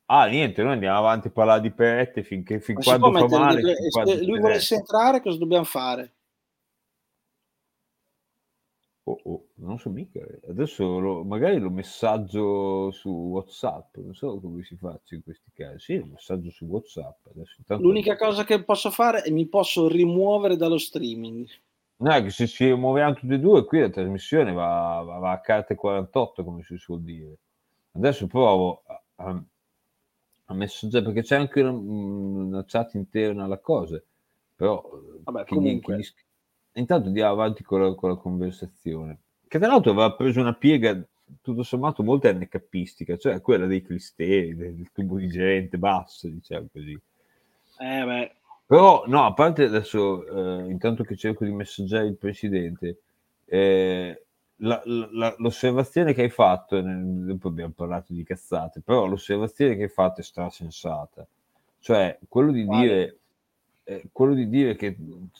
Ah, 0.06 0.26
niente, 0.26 0.62
noi 0.62 0.74
andiamo 0.74 0.98
avanti 0.98 1.28
a 1.28 1.30
parlare 1.30 1.62
di 1.62 1.70
perette 1.70 2.22
finché 2.22 2.60
fin 2.60 2.74
Ma 2.76 2.82
quando 2.82 3.12
fa 3.12 3.26
male. 3.26 3.62
dentro- 3.62 4.02
fin 4.02 4.06
se 4.18 4.24
lui 4.24 4.38
volesse 4.38 4.74
entrare, 4.74 5.22
cosa 5.22 5.38
dobbiamo 5.38 5.64
fare? 5.64 6.12
Oh, 9.06 9.20
oh, 9.24 9.46
non 9.56 9.78
so 9.78 9.90
mica. 9.90 10.20
Adesso 10.48 10.98
lo- 10.98 11.24
magari 11.24 11.58
lo 11.58 11.70
messaggio 11.70 12.90
su 12.90 13.10
WhatsApp. 13.10 13.96
Non 13.96 14.14
so 14.14 14.40
come 14.40 14.62
si 14.62 14.76
faccia 14.76 15.14
in 15.14 15.22
questi 15.22 15.50
casi. 15.52 15.78
Sì, 15.78 15.92
il 15.94 16.06
messaggio 16.06 16.50
su 16.50 16.64
WhatsApp. 16.64 17.26
Adesso. 17.26 17.62
L'unica 17.80 18.16
cosa 18.16 18.44
che 18.44 18.64
posso 18.64 18.90
fare 18.90 19.20
è 19.22 19.30
mi 19.30 19.46
posso 19.46 19.88
rimuovere 19.88 20.56
dallo 20.56 20.78
streaming. 20.78 21.46
No, 21.96 22.22
che 22.22 22.30
se 22.30 22.46
ci 22.46 22.72
muoviamo 22.72 23.14
tutti 23.14 23.34
e 23.34 23.38
due, 23.38 23.64
qui 23.66 23.80
la 23.80 23.90
trasmissione 23.90 24.52
va, 24.52 25.02
va, 25.04 25.18
va 25.18 25.30
a 25.32 25.40
carte 25.40 25.74
48, 25.74 26.42
come 26.42 26.62
si 26.62 26.76
suol 26.78 27.02
dire. 27.02 27.36
Adesso 27.92 28.26
provo 28.26 28.82
a, 28.86 29.02
a, 29.16 29.44
a 30.46 30.54
messaggiare, 30.54 31.04
perché 31.04 31.22
c'è 31.22 31.36
anche 31.36 31.60
una, 31.60 31.70
una 31.70 32.64
chat 32.66 32.94
interna 32.94 33.44
alla 33.44 33.58
cosa, 33.58 34.02
però 34.54 34.82
Vabbè, 35.24 35.44
chi- 35.44 35.54
comunque. 35.54 35.96
chi 35.96 36.14
intanto 36.74 37.08
andiamo 37.08 37.32
avanti 37.32 37.62
con 37.62 37.80
la, 37.82 37.94
con 37.94 38.10
la 38.10 38.16
conversazione, 38.16 39.18
che 39.48 39.58
tra 39.58 39.68
l'altro 39.68 39.92
aveva 39.92 40.14
preso 40.14 40.40
una 40.40 40.54
piega 40.54 41.02
tutto 41.40 41.62
sommato 41.62 42.02
molto 42.02 42.28
capistica, 42.48 43.16
cioè 43.16 43.40
quella 43.40 43.66
dei 43.66 43.82
cristeri, 43.82 44.54
del, 44.54 44.74
del 44.74 44.90
tubo 44.92 45.16
digerente 45.16 45.78
basso, 45.78 46.28
diciamo 46.28 46.68
così. 46.72 47.00
Eh, 47.80 48.04
beh, 48.06 48.30
Però, 48.66 49.04
no, 49.06 49.24
a 49.24 49.34
parte 49.34 49.64
adesso, 49.64 50.64
eh, 50.66 50.70
intanto 50.70 51.04
che 51.04 51.16
cerco 51.16 51.44
di 51.44 51.52
messaggiare 51.52 52.06
il 52.06 52.16
presidente, 52.16 53.00
eh, 53.44 54.23
la- 54.56 54.82
la- 54.84 55.34
l'osservazione 55.38 56.12
che 56.14 56.22
hai 56.22 56.30
fatto, 56.30 56.80
dopo 56.80 57.48
abbiamo 57.48 57.72
parlato 57.72 58.12
di 58.12 58.22
cazzate, 58.24 58.80
però 58.80 59.06
l'osservazione 59.06 59.76
che 59.76 59.84
hai 59.84 59.88
fatto 59.88 60.20
è 60.20 60.24
strasensata. 60.24 61.26
Cioè, 61.80 62.18
quello 62.28 62.52
di 62.52 62.64
Quale? 62.64 62.86
dire, 62.86 63.18
eh, 63.84 64.08
quello 64.12 64.34
di 64.34 64.48
dire 64.48 64.76
che 64.76 64.96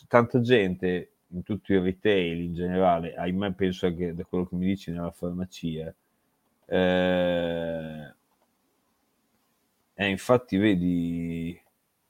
tanta 0.09 0.41
gente, 0.41 1.11
in 1.29 1.43
tutto 1.43 1.73
il 1.73 1.81
retail 1.83 2.41
in 2.43 2.55
generale, 2.55 3.15
ahimè 3.15 3.53
penso 3.53 3.87
anche 3.87 4.15
da 4.15 4.25
quello 4.25 4.47
che 4.47 4.57
mi 4.57 4.67
dici 4.67 4.91
nella 4.91 5.11
farmacia, 5.11 5.93
eh, 6.67 8.15
eh, 9.97 10.09
infatti 10.09 10.57
vedi, 10.57 11.61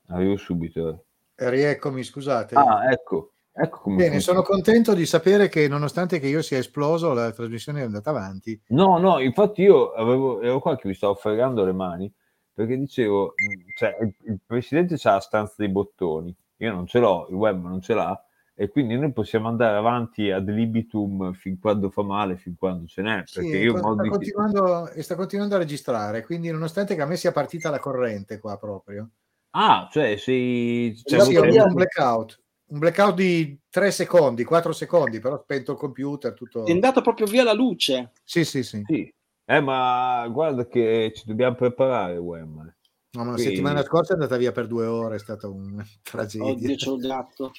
arrivo 0.07 0.37
subito. 0.37 1.05
Rieccomi, 1.37 2.03
scusate. 2.03 2.57
Ah, 2.57 2.91
ecco, 2.91 3.34
ecco 3.55 3.83
Bene, 3.91 4.11
funziona. 4.11 4.21
sono 4.21 4.43
contento 4.43 4.95
di 4.95 5.07
sapere 5.07 5.49
che 5.49 5.69
nonostante 5.69 6.19
che 6.19 6.27
io 6.27 6.43
sia 6.43 6.59
esploso, 6.59 7.13
la 7.13 7.33
trasmissione 7.33 7.81
è 7.81 7.85
andata 7.85 8.11
avanti. 8.11 8.61
No, 8.69 8.99
no, 8.99 9.21
infatti 9.21 9.63
io 9.63 9.93
avevo, 9.93 10.41
ero 10.41 10.59
qua 10.59 10.77
che 10.77 10.89
mi 10.89 10.95
stavo 10.95 11.15
fregando 11.15 11.65
le 11.65 11.73
mani 11.73 12.13
perché 12.55 12.77
dicevo, 12.79 13.35
mh, 13.35 13.73
cioè, 13.77 13.97
il, 14.01 14.15
il 14.33 14.41
presidente 14.47 14.97
c'ha 14.97 15.15
la 15.15 15.21
stanza 15.21 15.55
dei 15.57 15.69
bottoni, 15.69 16.35
io 16.59 16.73
non 16.73 16.87
ce 16.87 17.01
l'ho, 17.01 17.27
il 17.29 17.35
web 17.35 17.61
non 17.63 17.81
ce 17.81 17.95
l'ha, 17.95 18.25
e 18.55 18.69
quindi 18.69 18.97
noi 18.97 19.13
possiamo 19.13 19.49
andare 19.49 19.77
avanti 19.77 20.31
ad 20.31 20.49
libitum 20.49 21.33
fin 21.33 21.59
quando 21.59 21.91
fa 21.91 22.03
male, 22.03 22.37
fin 22.37 22.55
quando 22.57 22.87
ce 22.87 23.03
n'è, 23.03 23.23
Sì, 23.25 23.41
perché 23.41 23.57
io 23.57 23.77
sta, 23.77 23.95
che- 24.01 24.09
continuando, 24.09 24.91
sta 24.99 25.15
continuando 25.17 25.55
a 25.57 25.59
registrare, 25.59 26.25
quindi 26.25 26.51
nonostante 26.51 26.95
che 26.95 27.03
a 27.03 27.07
me 27.07 27.17
sia 27.17 27.33
partita 27.33 27.71
la 27.71 27.81
corrente 27.81 28.39
qua 28.39 28.57
proprio. 28.57 29.11
Ah, 29.51 29.89
cioè, 29.91 30.17
sei... 30.17 30.95
Sì, 30.97 31.03
cioè, 31.05 31.21
sì, 31.21 31.37
un 31.37 31.75
blackout. 31.75 32.43
Un 32.75 32.81
blackout 32.81 33.15
di 33.15 33.57
3 33.71 33.93
secondi, 33.93 34.43
4 34.43 34.73
secondi, 34.73 35.21
però 35.21 35.41
spento 35.41 35.71
il 35.73 35.79
computer, 35.79 36.35
tutto... 36.35 36.67
è 36.67 36.73
andato 36.73 37.03
proprio 37.03 37.27
via 37.27 37.45
la 37.45 37.53
luce. 37.53 38.11
Sì, 38.25 38.45
sì, 38.45 38.65
sì. 38.65 38.83
Sì. 38.85 39.15
Eh, 39.45 39.61
ma 39.61 40.27
guarda 40.29 40.67
che 40.67 41.13
ci 41.15 41.23
dobbiamo 41.25 41.55
preparare, 41.55 42.17
Wem. 42.17 42.75
No, 43.13 43.25
ma 43.25 43.31
la 43.31 43.37
Sì. 43.37 43.45
settimana 43.45 43.85
scorsa 43.85 44.11
è 44.11 44.15
andata 44.17 44.37
via 44.37 44.51
per 44.51 44.67
due 44.67 44.87
ore, 44.87 45.15
è 45.15 45.19
stata 45.21 45.47
una 45.47 45.85
tragedia. 46.03 46.51
Oddio, 46.51 46.75
c'ho 46.75 46.95
il 46.97 47.01
gatto. 47.07 47.53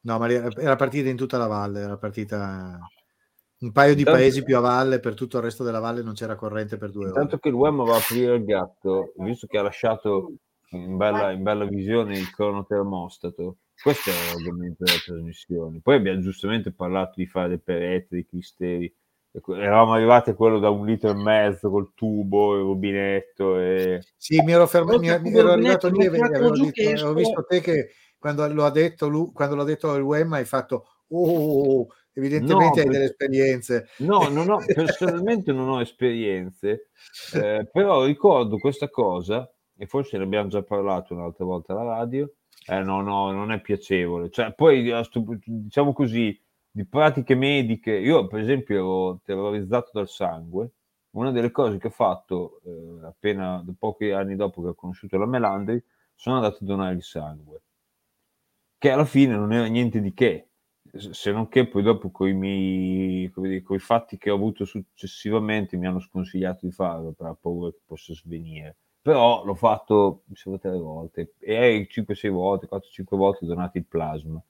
No, 0.00 0.18
ma 0.18 0.26
era 0.30 0.76
partita 0.76 1.10
in 1.10 1.16
tutta 1.16 1.36
la 1.36 1.46
valle, 1.46 1.80
era 1.80 1.98
partita 1.98 2.78
un 3.58 3.72
paio 3.72 3.92
di 3.92 4.00
Intanto- 4.00 4.20
paesi 4.20 4.42
più 4.42 4.56
a 4.56 4.60
valle, 4.60 5.00
per 5.00 5.12
tutto 5.12 5.36
il 5.36 5.42
resto 5.42 5.64
della 5.64 5.80
valle 5.80 6.00
non 6.02 6.14
c'era 6.14 6.34
corrente 6.34 6.78
per 6.78 6.90
due 6.92 7.02
ore. 7.10 7.10
Intanto 7.10 7.36
che 7.36 7.48
il 7.48 7.54
Wem 7.54 7.84
va 7.84 7.96
a 7.96 7.98
aprire 7.98 8.36
il 8.36 8.44
gatto, 8.46 9.12
visto 9.16 9.46
che 9.46 9.58
ha 9.58 9.62
lasciato 9.62 10.32
in 10.70 10.96
bella, 10.96 11.30
in 11.30 11.42
bella 11.42 11.66
visione 11.66 12.16
il 12.16 12.30
cronotermostato, 12.30 13.56
questo 13.82 14.10
è 14.10 14.12
l'argomento 14.12 14.84
della 14.84 14.98
trasmissione. 15.04 15.80
Poi 15.82 15.96
abbiamo 15.96 16.20
giustamente 16.20 16.72
parlato 16.72 17.14
di 17.16 17.26
fare 17.26 17.48
le 17.50 17.58
perette, 17.58 18.08
dei 18.10 18.26
cristeri. 18.26 18.92
Ecco, 19.30 19.54
Eravamo 19.54 19.92
arrivati 19.92 20.30
a 20.30 20.34
quello 20.34 20.58
da 20.58 20.70
un 20.70 20.86
litro 20.86 21.10
e 21.10 21.14
mezzo 21.14 21.70
col 21.70 21.92
tubo, 21.94 22.56
il 22.56 22.62
rubinetto 22.62 23.58
e... 23.58 24.02
Sì, 24.16 24.40
mi 24.42 24.52
ero, 24.52 24.66
fermato, 24.66 24.98
mi, 24.98 25.16
mi 25.20 25.32
ero 25.32 25.52
arrivato 25.52 25.88
lì 25.88 26.04
e 26.04 26.06
avevo, 26.06 26.54
esco- 26.54 27.12
visto 27.12 27.44
te 27.44 27.60
che 27.60 27.90
quando 28.18 28.46
lo 28.48 28.64
ha 28.64 28.70
detto, 28.70 29.08
lui, 29.08 29.30
quando 29.32 29.54
l'ho 29.54 29.64
detto 29.64 29.94
il 29.94 30.02
WEM 30.02 30.32
hai 30.32 30.44
fatto 30.44 30.86
oh, 31.08 31.86
evidentemente 32.14 32.82
No, 32.82 32.86
hai 32.86 32.92
delle 32.92 33.04
esperienze. 33.04 33.88
No, 33.98 34.28
non 34.28 34.50
ho- 34.50 34.64
personalmente 34.66 35.52
non 35.52 35.68
ho 35.68 35.80
esperienze, 35.80 36.90
eh, 37.34 37.68
però 37.70 38.04
ricordo 38.04 38.58
questa 38.58 38.88
cosa, 38.88 39.48
e 39.76 39.86
forse 39.86 40.18
ne 40.18 40.24
abbiamo 40.24 40.48
già 40.48 40.62
parlato 40.62 41.14
un'altra 41.14 41.44
volta 41.44 41.72
alla 41.74 41.96
radio, 41.98 42.32
eh, 42.68 42.82
no, 42.82 43.00
no, 43.02 43.30
non 43.32 43.52
è 43.52 43.60
piacevole. 43.60 44.30
Cioè, 44.30 44.52
poi, 44.54 44.90
sto- 45.04 45.24
diciamo 45.44 45.92
così, 45.92 46.38
di 46.70 46.86
pratiche 46.86 47.34
mediche, 47.34 47.92
io 47.92 48.26
per 48.26 48.40
esempio 48.40 48.76
ero 48.76 49.20
terrorizzato 49.24 49.90
dal 49.92 50.08
sangue, 50.08 50.72
una 51.12 51.30
delle 51.32 51.50
cose 51.50 51.78
che 51.78 51.88
ho 51.88 51.90
fatto 51.90 52.60
eh, 52.64 53.06
appena 53.06 53.64
pochi 53.78 54.10
anni 54.10 54.36
dopo 54.36 54.62
che 54.62 54.68
ho 54.68 54.74
conosciuto 54.74 55.16
la 55.18 55.26
Melandri, 55.26 55.82
sono 56.14 56.36
andato 56.36 56.58
a 56.62 56.66
donare 56.66 56.94
il 56.94 57.02
sangue, 57.02 57.62
che 58.76 58.90
alla 58.90 59.04
fine 59.04 59.34
non 59.34 59.52
era 59.52 59.66
niente 59.66 60.00
di 60.00 60.12
che, 60.12 60.48
se 60.92 61.32
non 61.32 61.48
che 61.48 61.66
poi 61.68 61.82
dopo 61.82 62.10
con 62.10 62.28
i 62.28 62.34
miei 62.34 63.32
dire, 63.34 63.62
coi 63.62 63.78
fatti 63.78 64.16
che 64.18 64.30
ho 64.30 64.34
avuto 64.34 64.64
successivamente 64.64 65.76
mi 65.76 65.86
hanno 65.86 66.00
sconsigliato 66.00 66.66
di 66.66 66.72
farlo 66.72 67.12
per 67.12 67.26
la 67.26 67.34
paura 67.34 67.70
che 67.70 67.80
possa 67.84 68.14
svenire 68.14 68.76
però 69.00 69.44
l'ho 69.44 69.54
fatto 69.54 70.22
mi 70.26 70.36
sembra 70.36 70.60
tre 70.60 70.78
volte. 70.78 71.34
E 71.38 71.86
5-6 71.90 72.30
volte 72.30 72.66
4-5 72.66 73.16
volte 73.16 73.44
ho 73.44 73.48
donato 73.48 73.78
il 73.78 73.86
plasma. 73.86 74.40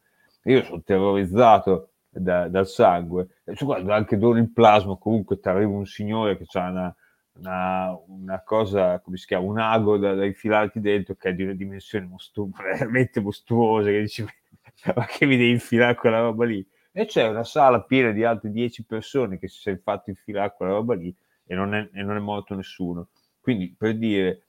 Io 0.44 0.62
sono 0.64 0.82
terrorizzato 0.82 1.90
da- 2.08 2.48
dal 2.48 2.66
sangue. 2.66 3.40
E 3.44 3.54
cioè, 3.54 3.66
quando 3.68 3.92
anche 3.92 4.16
dono 4.18 4.38
il 4.38 4.50
plasma 4.50 4.96
comunque 4.96 5.38
ti 5.40 5.48
arriva 5.48 5.70
un 5.70 5.86
signore 5.86 6.36
che 6.36 6.46
ha 6.58 6.68
una, 6.70 6.96
una, 7.34 7.98
una 8.06 8.42
cosa 8.42 9.00
come 9.00 9.16
si 9.16 9.26
chiama 9.26 9.46
un 9.46 9.58
ago 9.58 9.96
da, 9.98 10.14
da 10.14 10.24
infilarti 10.24 10.80
dentro 10.80 11.14
che 11.14 11.30
è 11.30 11.34
di 11.34 11.42
una 11.44 11.52
dimensione 11.54 12.06
mostu- 12.06 12.50
veramente 12.56 13.20
mostruosa 13.20 13.88
che 13.90 14.00
dici 14.00 14.24
ma 14.94 15.04
che 15.06 15.26
mi 15.26 15.36
devi 15.36 15.50
infilare 15.50 15.94
quella 15.94 16.20
roba 16.20 16.44
lì? 16.44 16.66
E 16.92 17.04
c'è 17.06 17.28
una 17.28 17.44
sala 17.44 17.82
piena 17.82 18.10
di 18.10 18.24
altre 18.24 18.50
10 18.50 18.84
persone 18.84 19.38
che 19.38 19.48
si 19.48 19.60
sono 19.60 19.78
fatto 19.82 20.10
infilare 20.10 20.54
quella 20.56 20.72
roba 20.72 20.94
lì 20.94 21.14
e 21.46 21.54
non 21.54 21.74
è, 21.74 21.88
e 21.92 22.02
non 22.02 22.16
è 22.16 22.20
morto 22.20 22.54
nessuno. 22.54 23.08
Quindi 23.48 23.74
per 23.74 23.96
dire, 23.96 24.42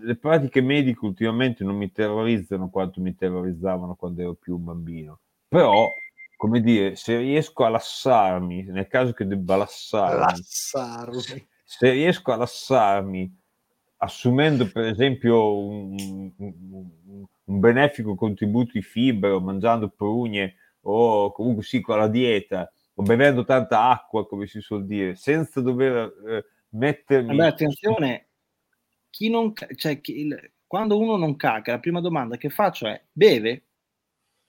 le 0.00 0.16
pratiche 0.16 0.62
mediche 0.62 1.04
ultimamente 1.04 1.64
non 1.64 1.76
mi 1.76 1.92
terrorizzano 1.92 2.70
quanto 2.70 2.98
mi 3.02 3.14
terrorizzavano 3.14 3.94
quando 3.94 4.22
ero 4.22 4.32
più 4.32 4.56
un 4.56 4.64
bambino. 4.64 5.18
Però, 5.48 5.92
come 6.34 6.62
dire, 6.62 6.96
se 6.96 7.18
riesco 7.18 7.66
a 7.66 7.68
lassarmi, 7.68 8.62
nel 8.62 8.86
caso 8.86 9.12
che 9.12 9.26
debba 9.26 9.56
lassarmi, 9.56 10.24
Lassarmi. 10.24 11.46
se 11.62 11.90
riesco 11.90 12.32
a 12.32 12.36
lassarmi 12.36 13.36
assumendo 13.98 14.66
per 14.70 14.84
esempio 14.84 15.58
un, 15.58 16.32
un- 16.38 17.26
un 17.44 17.60
benefico 17.60 18.14
contributo 18.14 18.70
di 18.74 18.82
fibra 18.82 19.34
o 19.34 19.40
mangiando 19.40 19.88
prugne 19.90 20.54
o 20.82 21.32
comunque 21.32 21.64
sì 21.64 21.80
con 21.82 21.98
la 21.98 22.06
dieta 22.08 22.72
o 22.94 23.02
bevendo 23.02 23.44
tanta 23.44 23.90
acqua 23.90 24.26
come 24.26 24.46
si 24.46 24.60
suol 24.60 24.86
dire 24.86 25.16
senza 25.16 25.60
dover 25.60 26.12
eh, 26.28 26.44
mettermi 26.70 27.36
Vabbè, 27.36 27.46
attenzione, 27.48 28.27
chi 29.18 29.28
non, 29.30 29.52
cioè, 29.74 30.00
chi- 30.00 30.20
il- 30.20 30.52
quando 30.64 30.96
uno 30.96 31.16
non 31.16 31.34
caga, 31.34 31.72
la 31.72 31.80
prima 31.80 32.00
domanda 32.00 32.36
che 32.36 32.50
faccio 32.50 32.86
è: 32.86 33.02
beve? 33.10 33.64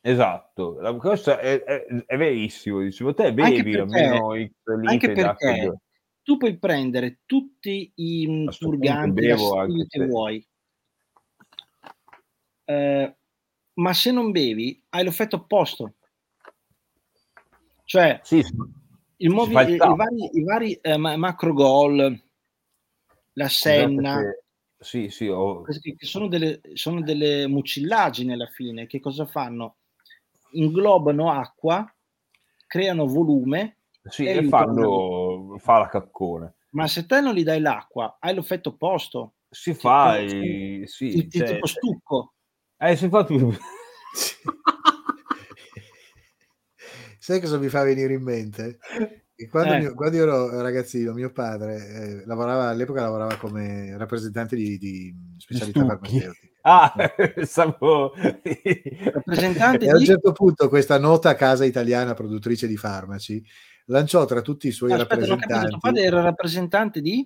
esatto 0.01 0.79
la, 0.79 0.93
questo 0.93 1.37
è, 1.39 1.61
è- 1.63 1.85
è 2.05 2.15
verissimo 2.17 2.79
dicevo 2.81 3.13
te 3.15 3.23
Anche 3.25 3.33
bevi 3.33 3.63
perché- 3.63 3.79
almeno 3.79 4.33
X 4.35 4.51
Anche 4.85 5.11
perché 5.11 5.73
tu 6.21 6.37
puoi 6.37 6.57
prendere 6.59 7.19
tutti 7.25 7.91
i 7.95 8.27
mm, 8.27 8.47
purganti 8.59 9.31
anche 9.31 9.85
che 9.87 10.05
vuoi, 10.05 10.47
Eh, 12.65 13.15
ma 13.73 13.93
se 13.93 14.11
non 14.11 14.29
bevi 14.31 14.79
hai 14.89 15.03
l'effetto 15.03 15.37
opposto. 15.37 15.95
Cioè, 17.85 18.19
sì, 18.21 18.43
sì. 18.43 18.53
il 19.17 19.31
movi- 19.31 19.55
i, 19.73 19.77
vari, 19.77 20.29
i 20.37 20.43
vari, 20.43 20.73
eh, 20.75 20.97
ma- 20.97 21.17
macro 21.17 21.53
gol, 21.53 22.21
la 23.33 23.47
senna, 23.47 24.11
Scusate 24.13 24.31
se- 24.31 24.43
Sì, 24.81 25.09
sì, 25.09 25.27
ho- 25.27 25.65
sono 25.99 26.27
delle, 26.29 26.61
sono 26.73 27.01
delle 27.01 27.47
mucillagini 27.47 28.31
alla 28.33 28.47
fine. 28.47 28.87
Che 28.87 28.99
cosa 29.01 29.25
fanno? 29.25 29.75
Inglobano 30.51 31.29
acqua, 31.31 31.85
creano 32.65 33.05
volume, 33.05 33.77
sì, 34.03 34.23
e 34.25 34.37
e 34.37 34.43
fanno, 34.47 35.57
fa 35.59 35.79
la 35.79 35.87
caccone. 35.89 36.53
ma 36.71 36.87
se 36.87 37.05
te 37.05 37.19
non 37.19 37.33
gli 37.35 37.43
dai 37.43 37.59
l'acqua, 37.59 38.17
hai 38.19 38.33
l'effetto 38.33 38.69
opposto. 38.69 39.33
Si 39.49 39.73
fa, 39.73 40.15
Sì, 40.25 40.35
i- 40.81 40.87
sì, 40.87 41.09
Ti, 41.09 41.27
ti 41.27 41.37
cioè- 41.39 41.47
tipo 41.53 41.65
stucco. 41.67 42.33
eh, 42.77 42.95
si 42.95 43.09
fa 43.09 43.23
tu- 43.25 43.51
Sai 47.19 47.39
cosa 47.41 47.57
mi 47.57 47.67
fa 47.67 47.83
venire 47.83 48.13
in 48.13 48.23
mente? 48.23 48.79
Quando, 49.47 49.73
Eh. 49.73 49.79
mio- 49.79 49.93
quando 49.93 50.17
io 50.17 50.23
ero 50.23 50.61
ragazzino, 50.61 51.13
mio 51.13 51.31
padre 51.31 51.75
eh, 52.21 52.25
lavorava 52.25 52.67
all'epoca 52.69 53.01
lavorava 53.01 53.37
come 53.37 53.95
rappresentante 53.97 54.55
di, 54.55 54.77
di 54.77 55.15
specialità 55.37 55.85
farmaceutiche. 55.85 56.47
Ah, 56.61 56.91
pensavo... 57.33 58.11
Rappresentante 59.13 59.85
E 59.85 59.89
a 59.89 59.93
un 59.93 59.99
di... 59.99 60.05
certo 60.05 60.33
punto 60.33 60.67
questa 60.67 60.99
nota 60.99 61.33
casa 61.35 61.63
italiana 61.63 62.13
produttrice 62.13 62.67
di 62.67 62.75
farmaci 62.75 63.41
lanciò 63.85 64.25
tra 64.25 64.41
tutti 64.41 64.67
i 64.67 64.71
suoi 64.71 64.89
No, 64.89 64.95
aspetta, 64.97 65.15
capito. 65.15 65.35
Tuo 65.37 65.37
rappresentanti 65.37 65.79
padre 65.79 66.01
era 66.03 66.21
rappresentante 66.21 67.01
di? 67.01 67.17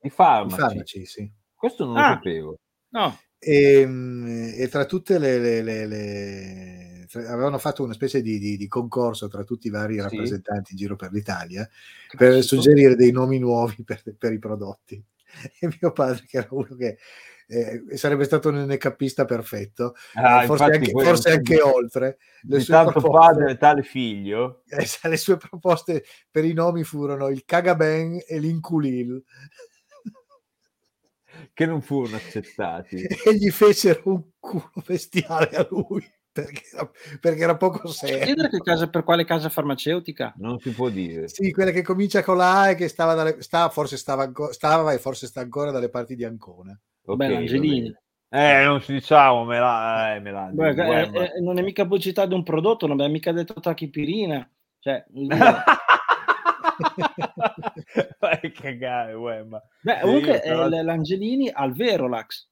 I 0.00 0.06
i 0.06 0.10
farmaci. 0.10 0.56
farmaci, 0.60 1.04
sì. 1.06 1.30
Questo 1.54 1.84
non 1.84 1.94
lo 1.94 2.00
Ah. 2.00 2.12
sapevo. 2.14 2.58
No, 2.90 3.18
E, 3.38 3.84
mm, 3.86 4.26
e 4.56 4.68
tra 4.68 4.84
tutte 4.86 5.18
le, 5.18 5.38
le- 5.38 5.62
le- 5.62 5.86
le- 5.86 6.97
avevano 7.14 7.58
fatto 7.58 7.82
una 7.82 7.92
specie 7.92 8.20
di, 8.20 8.38
di- 8.38 8.56
di 8.56 8.68
concorso 8.68 9.28
tra 9.28 9.44
tutti 9.44 9.66
i 9.68 9.70
vari 9.70 9.94
Sì. 9.94 10.00
rappresentanti 10.00 10.72
in 10.72 10.78
giro 10.78 10.96
per 10.96 11.12
l'Italia 11.12 11.68
per 12.16 12.42
suggerire 12.42 12.94
dei 12.96 13.10
nomi 13.12 13.38
nuovi 13.38 13.82
per, 13.84 14.02
per 14.18 14.32
i 14.32 14.38
prodotti. 14.38 15.02
E 15.60 15.68
mio 15.80 15.92
padre, 15.92 16.24
che 16.26 16.38
era 16.38 16.48
uno 16.50 16.74
che 16.74 16.96
eh, 17.48 17.96
sarebbe 17.96 18.24
stato 18.24 18.48
un 18.48 18.64
NKista 18.66 19.24
perfetto, 19.24 19.94
Ah, 20.14 20.42
eh, 20.42 20.46
forse, 20.46 20.64
anche, 20.64 20.90
forse 20.90 21.30
anche 21.30 21.60
oltre, 21.60 22.18
le 22.42 22.60
sue, 22.60 22.74
tanto 22.74 22.92
proposte, 23.00 23.18
padre 23.34 23.50
e 23.52 23.56
tale 23.56 23.82
figlio. 23.82 24.62
eh, 24.68 24.86
le 25.08 25.16
sue 25.16 25.36
proposte 25.36 26.04
per 26.30 26.44
i 26.44 26.52
nomi 26.54 26.82
furono 26.82 27.28
il 27.28 27.44
Cagaben 27.44 28.20
e 28.26 28.38
l'Inculil 28.38 29.22
che 31.52 31.66
non 31.66 31.82
furono 31.82 32.16
accettati. 32.16 32.96
e 33.02 33.34
gli 33.34 33.50
fecero 33.50 34.02
un 34.06 34.22
culo 34.38 34.72
bestiale 34.86 35.56
a 35.56 35.66
lui 35.70 36.04
perché 36.42 36.62
era, 36.72 36.90
perché 37.20 37.42
era 37.42 37.56
poco 37.56 37.88
serio. 37.88 38.24
chiedere 38.24 38.48
che 38.48 38.58
casa, 38.58 38.88
per 38.88 39.02
quale 39.02 39.24
casa 39.24 39.48
farmaceutica? 39.48 40.34
Non 40.36 40.58
si 40.58 40.70
può 40.70 40.88
dire. 40.88 41.28
Sì, 41.28 41.50
quella 41.50 41.70
che 41.72 41.82
comincia 41.82 42.22
con 42.22 42.36
la 42.36 42.60
A 42.60 42.70
e 42.70 42.74
che 42.76 42.88
stava, 42.88 43.14
dalle, 43.14 43.42
sta, 43.42 43.68
forse 43.68 43.96
stava, 43.96 44.30
stava 44.50 44.92
e 44.92 44.98
forse 44.98 45.26
sta 45.26 45.40
ancora 45.40 45.70
dalle 45.70 45.88
parti 45.90 46.14
di 46.14 46.24
Ancona. 46.24 46.78
Ok, 47.04 47.16
Beh, 47.16 47.36
Angelini. 47.36 47.92
Eh, 48.30 48.62
non 48.62 48.80
ci 48.82 48.92
diciamo, 48.92 49.44
me 49.44 49.58
la... 49.58 50.14
Eh, 50.14 50.20
me 50.20 50.30
la 50.30 50.50
Beh, 50.52 50.70
eh, 50.70 51.10
eh, 51.36 51.40
non 51.40 51.58
è 51.58 51.62
mica 51.62 51.84
pubblicità 51.84 52.26
di 52.26 52.34
un 52.34 52.42
prodotto, 52.42 52.86
non 52.86 52.96
abbiamo 52.96 53.12
mica 53.12 53.32
detto 53.32 53.54
tachipirina. 53.54 54.48
Cioè, 54.78 55.04
Vai 58.20 58.40
a 58.42 58.50
cagare, 58.52 59.14
uè, 59.14 59.42
ma... 59.42 59.60
Beh, 59.80 60.00
comunque 60.02 60.32
Io, 60.32 60.40
tra 60.40 60.66
eh, 60.66 60.82
l'Angelini 60.82 61.50
al 61.50 61.72
Verolax. 61.72 62.48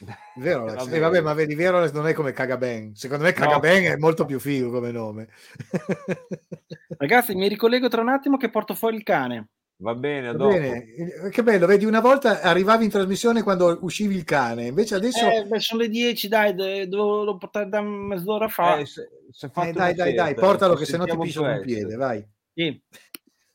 Vero, 0.36 0.66
Eh, 0.66 0.70
Lex? 0.70 0.84
vabbè. 0.84 0.96
Eh, 0.96 0.98
vabbè, 0.98 1.20
ma 1.20 1.34
vedi, 1.34 1.54
Vero 1.54 1.90
non 1.90 2.06
è 2.06 2.14
come 2.14 2.32
Cagaben. 2.32 2.94
Secondo 2.94 3.24
me 3.24 3.32
Cagaben 3.32 3.84
è 3.84 3.96
molto 3.96 4.24
più 4.24 4.38
figo 4.38 4.70
come 4.70 4.90
nome. 4.90 5.28
Ragazzi, 6.98 7.34
mi 7.34 7.48
ricollego 7.48 7.88
tra 7.88 8.00
un 8.00 8.08
attimo 8.08 8.36
che 8.36 8.50
porto 8.50 8.74
fuori 8.74 8.96
il 8.96 9.02
cane. 9.02 9.48
Va 9.80 9.94
bene, 9.94 10.28
a 10.28 10.32
Va 10.32 10.38
dopo. 10.38 10.50
bene, 10.58 10.84
Eh, 10.94 11.30
che 11.30 11.42
bello, 11.42 11.66
vedi, 11.66 11.86
una 11.86 12.00
volta 12.00 12.42
arrivavi 12.42 12.84
in 12.84 12.90
trasmissione 12.90 13.42
quando 13.42 13.78
uscivi 13.80 14.14
il 14.14 14.24
cane, 14.24 14.66
invece 14.66 14.94
adesso... 14.94 15.26
Eh, 15.26 15.60
sono 15.60 15.80
le 15.80 15.88
10, 15.88 16.28
dai, 16.28 16.54
dovevo 16.54 17.38
portare 17.38 17.66
da 17.66 17.80
mezz'ora 17.80 18.48
fa. 18.48 18.76
Eh, 18.78 18.84
se- 18.84 19.08
se 19.30 19.46
Eh, 19.46 19.72
dai, 19.72 19.72
dai, 19.72 19.94
dai, 19.94 20.12
scelta, 20.12 20.40
portalo 20.40 20.74
ci 20.74 20.80
che 20.84 20.90
sennò 20.90 21.06
ti 21.06 21.16
piscio 21.16 21.42
un 21.42 21.60
piede, 21.62 21.96
vai. 21.96 22.22
Sì. 22.52 22.78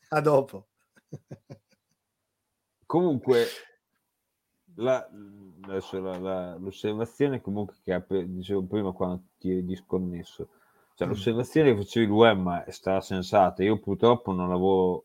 A 0.08 0.20
dopo. 0.20 0.66
Comunque, 2.86 3.46
la, 4.76 5.08
adesso 5.66 6.00
la- 6.00 6.18
la- 6.18 6.56
l'osservazione 6.56 7.40
comunque 7.40 7.76
che 7.82 7.92
apre- 7.92 8.30
dicevo 8.32 8.62
prima 8.64 8.92
quando 8.92 9.22
ti 9.38 9.50
eri 9.50 9.64
disconnesso, 9.64 10.48
cioè 10.94 11.06
Mm. 11.06 11.10
l'osservazione 11.10 11.70
che 11.72 11.76
facevi 11.78 12.06
l'UEM 12.06 12.62
è 12.64 12.70
stata 12.70 13.00
sensata. 13.00 13.62
Io 13.62 13.78
purtroppo 13.78 14.32
non 14.32 14.48
lavoro, 14.48 15.04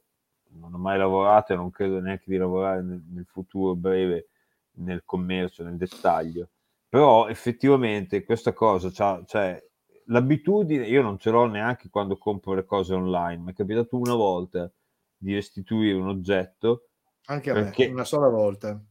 non 0.53 0.73
ho 0.73 0.77
mai 0.77 0.97
lavorato 0.97 1.53
e 1.53 1.55
non 1.55 1.69
credo 1.71 1.99
neanche 1.99 2.25
di 2.27 2.37
lavorare 2.37 2.81
nel, 2.81 3.01
nel 3.09 3.25
futuro 3.25 3.75
breve 3.75 4.27
nel 4.73 5.03
commercio, 5.05 5.63
nel 5.63 5.77
dettaglio. 5.77 6.49
Però 6.89 7.27
effettivamente 7.27 8.23
questa 8.23 8.53
cosa, 8.53 8.89
c'ha- 8.91 9.23
cioè 9.25 9.61
l'abitudine, 10.05 10.87
io 10.87 11.01
non 11.01 11.17
ce 11.17 11.29
l'ho 11.29 11.45
neanche 11.45 11.89
quando 11.89 12.17
compro 12.17 12.53
le 12.53 12.65
cose 12.65 12.93
online, 12.93 13.43
mi 13.43 13.51
è 13.51 13.55
capitato 13.55 13.97
una 13.97 14.13
volta 14.15 14.69
di 15.17 15.33
restituire 15.33 15.93
un 15.97 16.07
oggetto 16.07 16.85
Anche 17.25 17.51
a 17.51 17.53
Perché- 17.53 17.85
me, 17.87 17.93
una 17.93 18.03
sola 18.03 18.27
volta. 18.29 18.81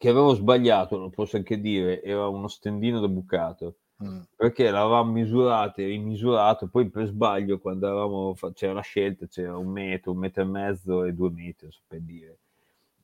Che 0.00 0.08
avevo 0.08 0.32
sbagliato, 0.34 0.96
lo 0.98 1.10
posso 1.10 1.36
anche 1.36 1.60
dire, 1.60 2.02
era 2.02 2.26
uno 2.28 2.48
stendino 2.48 3.00
da 3.00 3.08
bucato, 3.08 3.76
Mm. 4.02 4.20
perché 4.34 4.70
l'avevamo 4.70 5.12
misurato 5.12 5.82
e 5.82 5.86
rimisurato, 5.86 6.68
poi 6.68 6.88
per 6.88 7.06
sbaglio 7.06 7.58
quando 7.58 8.32
fa- 8.34 8.50
c'era 8.54 8.72
la 8.72 8.80
scelta, 8.80 9.26
c'era 9.26 9.58
un 9.58 9.68
metro, 9.68 10.12
un 10.12 10.18
metro 10.18 10.42
e 10.42 10.46
mezzo 10.46 11.04
e 11.04 11.12
due 11.12 11.30
metri, 11.30 11.70
so 11.70 11.80
per 11.86 12.00
dire. 12.00 12.38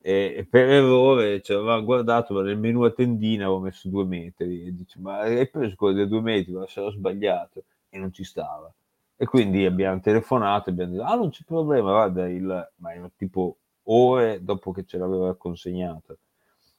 E, 0.01 0.35
e 0.39 0.47
per 0.47 0.71
errore 0.71 1.43
ci 1.43 1.53
avevamo 1.53 1.85
guardato, 1.85 2.33
ma 2.33 2.43
nel 2.43 2.57
menu 2.59 2.83
a 2.85 2.91
tendina 2.93 3.45
avevo 3.45 3.61
messo 3.61 3.89
due 3.91 4.05
metri, 4.07 4.65
e 4.67 4.73
dice, 4.75 4.99
ma 5.01 5.19
hai 5.19 5.49
preso 5.51 5.75
quello 5.77 5.97
dei 5.97 6.09
due 6.09 6.21
metri, 6.23 6.53
ma 6.53 6.67
se 6.67 6.81
l'ho 6.81 6.91
sbagliato, 6.91 7.65
e 7.91 7.99
non 7.99 8.11
ci 8.13 8.25
stava. 8.25 8.73
E 9.17 9.27
quindi 9.27 9.67
abbiamo 9.67 10.01
telefonato 10.01 10.71
e 10.71 10.73
abbiamo 10.73 10.93
detto, 10.93 11.05
ah 11.05 11.15
non 11.17 11.29
c'è 11.31 11.45
problema, 11.45 11.91
guarda, 11.93 12.27
il... 12.29 12.73
ma 12.77 12.95
era 12.95 13.11
tipo 13.17 13.59
ore 13.89 14.43
dopo 14.43 14.73
che 14.73 14.85
ce 14.87 14.97
l'aveva 14.99 15.35
consegnato. 15.37 16.19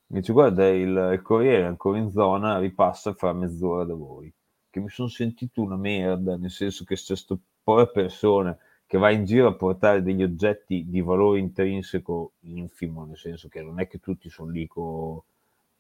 Mi 0.08 0.20
dice, 0.20 0.32
guarda, 0.32 0.68
il, 0.70 1.12
il 1.14 1.22
corriere 1.22 1.64
è 1.64 1.66
ancora 1.66 1.98
in 1.98 2.10
zona, 2.12 2.60
ripassa 2.60 3.14
fra 3.14 3.34
mezz'ora 3.34 3.84
da 3.84 3.94
voi. 3.94 4.32
Che 4.70 4.80
mi 4.80 4.90
sono 4.90 5.08
sentito 5.08 5.62
una 5.62 5.76
merda, 5.76 6.38
nel 6.38 6.52
senso 6.52 6.84
che 6.84 6.96
c'è 6.96 7.16
sto 7.16 7.40
povera 7.64 7.88
persona 7.88 8.58
che 8.86 8.98
va 8.98 9.12
in 9.12 9.26
giro 9.26 9.48
a 9.48 9.56
portare 9.56 10.02
degli 10.02 10.24
oggetti 10.24 10.86
di 10.88 11.02
valore 11.02 11.40
intrinseco 11.40 12.32
infimo, 12.42 13.04
nel 13.04 13.18
senso 13.18 13.50
che 13.50 13.62
non 13.62 13.82
è 13.82 13.88
che 13.88 14.00
tutti 14.00 14.30
sono 14.30 14.50
lì 14.50 14.66
con 14.66 15.22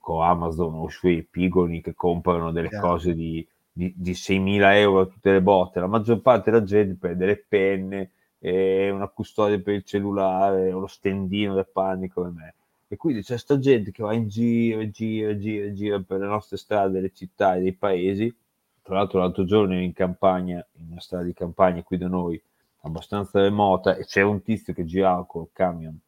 Amazon 0.06 0.76
o 0.76 0.90
sui 0.90 1.20
epigoni 1.20 1.82
che 1.82 1.94
comprano 1.94 2.52
delle 2.52 2.68
Chiaro. 2.68 2.88
cose 2.88 3.14
di, 3.14 3.48
di, 3.72 3.94
di 3.96 4.12
6.000 4.12 4.76
euro 4.76 5.00
a 5.02 5.06
tutte 5.06 5.32
le 5.32 5.42
botte. 5.42 5.80
La 5.80 5.88
maggior 5.88 6.20
parte 6.22 6.52
della 6.52 6.64
gente 6.64 6.96
prende 6.96 7.26
le 7.26 7.46
penne, 7.48 8.12
e 8.40 8.90
una 8.90 9.08
custodia 9.08 9.60
per 9.60 9.76
il 9.76 9.84
cellulare, 9.84 10.72
uno 10.72 10.88
stendino 10.88 11.54
da 11.54 11.64
panni 11.64 12.08
come 12.10 12.30
me. 12.30 12.56
E 12.88 12.96
quindi 12.96 13.22
c'è 13.22 13.38
sta 13.38 13.60
gente 13.60 13.92
che 13.92 14.02
va 14.02 14.14
in 14.14 14.28
giro, 14.28 14.80
e 14.80 14.90
gira, 14.90 15.32
e 15.32 15.38
gira, 15.38 15.66
e 15.66 15.74
gira 15.74 16.00
per 16.00 16.20
le 16.20 16.28
nostre 16.28 16.58
strade, 16.58 16.94
delle 16.94 17.12
città 17.12 17.56
e 17.56 17.62
dei 17.62 17.74
paesi. 17.74 18.34
Tra 18.82 18.96
l'altro 18.96 19.20
l'altro 19.20 19.44
giorno 19.44 19.74
ero 19.74 19.84
in 19.84 19.94
campagna, 19.94 20.66
in 20.78 20.92
una 20.92 21.02
strada 21.02 21.26
di 21.26 21.34
campagna 21.34 21.84
qui 21.84 21.98
da 21.98 22.08
noi, 22.08 22.42
abbastanza 22.82 23.42
remota, 23.42 23.98
e 23.98 24.06
c'era 24.06 24.28
un 24.28 24.42
tizio 24.42 24.74
che 24.74 24.86
girava 24.86 25.26
col 25.26 25.50
camion 25.52 26.00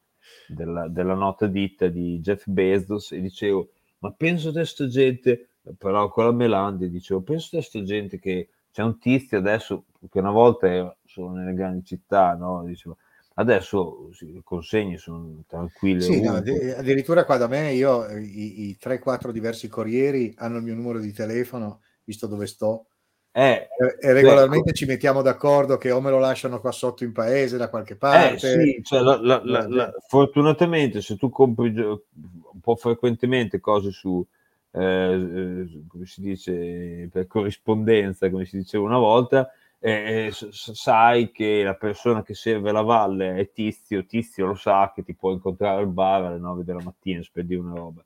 della, 0.47 0.87
della 0.87 1.15
nota 1.15 1.47
ditta 1.47 1.87
di 1.87 2.19
Jeff 2.21 2.45
Bezos 2.47 3.11
e 3.11 3.19
dicevo, 3.19 3.69
ma 3.99 4.11
penso 4.11 4.57
a 4.57 4.65
sta 4.65 4.87
gente, 4.87 5.49
però 5.77 6.09
con 6.09 6.25
la 6.25 6.31
Melandi, 6.31 6.89
dicevo, 6.89 7.21
penso 7.21 7.57
a 7.57 7.61
sta 7.61 7.83
gente 7.83 8.19
che 8.19 8.49
c'è 8.71 8.83
un 8.83 8.97
tizio 8.99 9.37
adesso, 9.37 9.85
che 10.09 10.19
una 10.19 10.31
volta 10.31 10.67
era 10.67 10.95
solo 11.05 11.31
nelle 11.31 11.53
grandi 11.53 11.83
città, 11.83 12.35
no? 12.35 12.63
Dicevo, 12.63 12.97
adesso 13.39 14.09
le 14.19 14.41
consegne 14.43 14.97
sono 14.97 15.43
tranquille. 15.47 16.01
Sì, 16.01 16.21
no, 16.21 16.33
addirittura 16.35 17.25
qua 17.25 17.37
da 17.37 17.47
me 17.47 17.73
io 17.73 18.05
eh, 18.05 18.21
i, 18.21 18.69
i 18.69 18.77
3-4 18.77 19.31
diversi 19.31 19.67
corrieri 19.67 20.33
hanno 20.37 20.57
il 20.57 20.63
mio 20.63 20.75
numero 20.75 20.99
di 20.99 21.11
telefono, 21.13 21.81
visto 22.03 22.27
dove 22.27 22.45
sto, 22.47 22.87
Eh, 23.31 23.69
e, 24.01 24.13
regolarmente 24.13 24.73
ci 24.73 24.85
mettiamo 24.85 25.21
d'accordo 25.21 25.77
che 25.77 25.91
o 25.91 26.01
me 26.01 26.09
lo 26.09 26.19
lasciano 26.19 26.59
qua 26.59 26.71
sotto 26.71 27.03
in 27.03 27.13
paese 27.13 27.57
da 27.57 27.69
qualche 27.69 27.95
Eh, 27.95 27.97
parte. 27.97 28.37
sì, 28.37 28.81
cioè, 28.83 29.01
la- 29.01 29.19
la- 29.21 29.41
la- 29.43 29.67
la- 29.67 29.93
fortunatamente 30.07 31.01
se 31.01 31.15
tu 31.15 31.29
compri 31.29 31.69
un 31.79 32.59
po' 32.61 32.75
frequentemente 32.75 33.59
cose 33.59 33.91
su, 33.91 34.25
eh, 34.71 34.81
eh, 34.81 35.83
come 35.87 36.05
si 36.05 36.21
dice, 36.21 37.07
per 37.11 37.27
corrispondenza, 37.27 38.29
come 38.29 38.45
si 38.45 38.57
diceva 38.57 38.83
una 38.83 38.97
volta, 38.97 39.49
eh, 39.81 40.31
sai 40.31 41.31
che 41.31 41.63
la 41.63 41.75
persona 41.75 42.21
che 42.21 42.33
serve 42.33 42.71
la 42.71 42.81
valle 42.81 43.35
è 43.37 43.51
Tizio, 43.51 44.05
Tizio 44.05 44.47
lo 44.47 44.55
sa 44.55 44.91
che 44.93 45.03
ti 45.03 45.15
può 45.15 45.31
incontrare 45.31 45.79
al 45.79 45.87
bar 45.87 46.23
alle 46.23 46.37
9 46.37 46.63
della 46.63 46.83
mattina 46.83 47.21
per 47.31 47.45
dire 47.45 47.61
una 47.61 47.75
roba. 47.75 48.03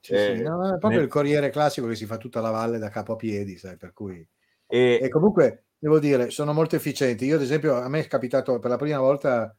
Sì, 0.00 0.16
sì, 0.16 0.30
Eh, 0.30 0.42
no, 0.42 0.64
è 0.66 0.78
proprio 0.78 0.90
nel- 0.90 1.02
il 1.02 1.08
corriere 1.08 1.50
classico 1.50 1.86
che 1.88 1.96
si 1.96 2.06
fa 2.06 2.16
tutta 2.16 2.40
la 2.40 2.50
valle 2.50 2.78
da 2.78 2.90
capo 2.90 3.14
a 3.14 3.16
piedi, 3.16 3.56
sai, 3.56 3.76
per 3.76 3.92
cui... 3.92 4.26
E, 4.68 4.98
E 5.02 5.08
comunque 5.08 5.64
devo 5.78 5.98
dire, 5.98 6.30
sono 6.30 6.52
molto 6.52 6.76
efficienti. 6.76 7.24
Io, 7.24 7.36
ad 7.36 7.42
esempio, 7.42 7.76
a 7.76 7.88
me 7.88 8.00
è 8.00 8.06
capitato 8.06 8.58
per 8.58 8.70
la 8.70 8.76
prima 8.76 8.98
volta 8.98 9.56